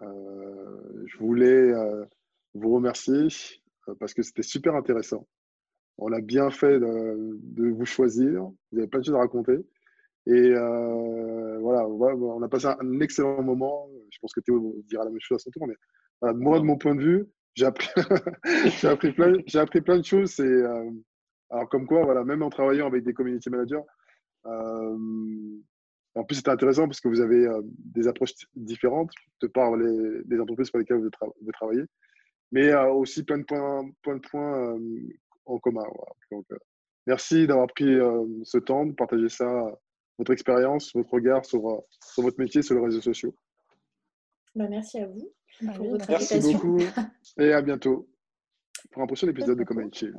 Euh, 0.00 1.04
je 1.04 1.18
voulais 1.18 1.70
vous 2.54 2.74
remercier 2.76 3.28
parce 3.98 4.14
que 4.14 4.22
c'était 4.22 4.42
super 4.42 4.74
intéressant. 4.74 5.28
On 5.98 6.10
a 6.12 6.22
bien 6.22 6.48
fait 6.48 6.80
de, 6.80 7.70
vous 7.72 7.84
choisir. 7.84 8.44
Vous 8.72 8.78
avez 8.78 8.88
plein 8.88 9.00
de 9.00 9.04
choses 9.04 9.16
à 9.16 9.18
raconter. 9.18 9.58
Et 10.26 10.32
euh, 10.32 11.58
voilà, 11.58 11.86
on 11.86 12.42
a 12.42 12.48
passé 12.48 12.68
un 12.68 13.00
excellent 13.00 13.42
moment. 13.42 13.86
Je 14.10 14.18
pense 14.18 14.32
que 14.32 14.40
Théo 14.40 14.76
dira 14.88 15.04
la 15.04 15.10
même 15.10 15.20
chose 15.20 15.36
à 15.36 15.40
son 15.40 15.50
tour. 15.50 15.66
Mais 15.66 16.32
moi, 16.32 16.58
de 16.58 16.64
mon 16.64 16.78
point 16.78 16.94
de 16.94 17.02
vue, 17.02 17.26
j'ai 17.54 17.66
appris, 17.66 17.90
appris, 18.86 19.12
plein, 19.12 19.98
de 19.98 20.04
choses. 20.04 20.40
Euh, 20.40 20.90
alors, 21.50 21.68
comme 21.68 21.86
quoi, 21.86 22.04
voilà, 22.04 22.24
même 22.24 22.42
en 22.42 22.50
travaillant 22.50 22.86
avec 22.86 23.04
des 23.04 23.12
community 23.12 23.50
managers, 23.50 23.82
euh, 24.46 24.96
en 26.14 26.24
plus, 26.24 26.36
c'était 26.36 26.50
intéressant 26.50 26.86
parce 26.86 27.00
que 27.00 27.08
vous 27.08 27.20
avez 27.20 27.46
des 27.66 28.08
approches 28.08 28.32
différentes 28.54 29.12
de 29.42 29.46
par 29.46 29.76
les, 29.76 30.22
les, 30.28 30.40
entreprises 30.40 30.70
pour 30.70 30.80
lesquelles 30.80 30.98
vous, 30.98 31.52
travaillez, 31.52 31.84
mais 32.50 32.74
aussi 32.74 33.22
plein 33.22 33.38
de 33.38 33.44
points, 33.44 33.84
de 33.84 34.18
points 34.28 34.76
en 35.46 35.58
commun. 35.58 35.84
Donc, 36.32 36.46
merci 37.06 37.46
d'avoir 37.46 37.68
pris 37.68 37.96
ce 38.42 38.58
temps 38.58 38.86
de 38.86 38.92
partager 38.92 39.28
ça 39.28 39.72
votre 40.20 40.32
expérience, 40.32 40.92
votre 40.94 41.14
regard 41.14 41.46
sur, 41.46 41.66
euh, 41.66 41.80
sur, 42.12 42.22
votre 42.22 42.38
métier, 42.38 42.60
sur 42.60 42.74
les 42.74 42.84
réseaux 42.84 43.00
sociaux. 43.00 43.34
Bah, 44.54 44.68
merci 44.68 44.98
à 44.98 45.06
vous 45.06 45.32
pour 45.74 45.88
votre 45.88 46.10
Merci 46.10 46.40
beaucoup 46.40 46.78
et 47.38 47.52
à 47.52 47.62
bientôt 47.62 48.06
pour 48.90 49.02
un 49.02 49.06
prochain 49.06 49.28
épisode 49.28 49.58
de 49.58 49.64
Community. 49.64 50.10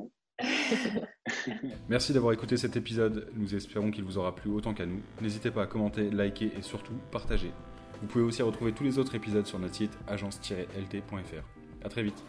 Merci 1.88 2.12
d'avoir 2.12 2.32
écouté 2.32 2.56
cet 2.56 2.76
épisode. 2.76 3.28
Nous 3.34 3.54
espérons 3.54 3.90
qu'il 3.90 4.04
vous 4.04 4.18
aura 4.18 4.34
plu 4.34 4.50
autant 4.50 4.74
qu'à 4.74 4.86
nous. 4.86 5.00
N'hésitez 5.20 5.50
pas 5.50 5.62
à 5.62 5.66
commenter, 5.66 6.10
liker 6.10 6.52
et 6.56 6.62
surtout 6.62 6.94
partager. 7.10 7.52
Vous 8.00 8.08
pouvez 8.08 8.24
aussi 8.24 8.42
retrouver 8.42 8.72
tous 8.72 8.84
les 8.84 8.98
autres 8.98 9.14
épisodes 9.14 9.46
sur 9.46 9.58
notre 9.58 9.74
site 9.74 9.96
agence-lt.fr. 10.08 11.84
A 11.84 11.88
très 11.88 12.02
vite. 12.02 12.22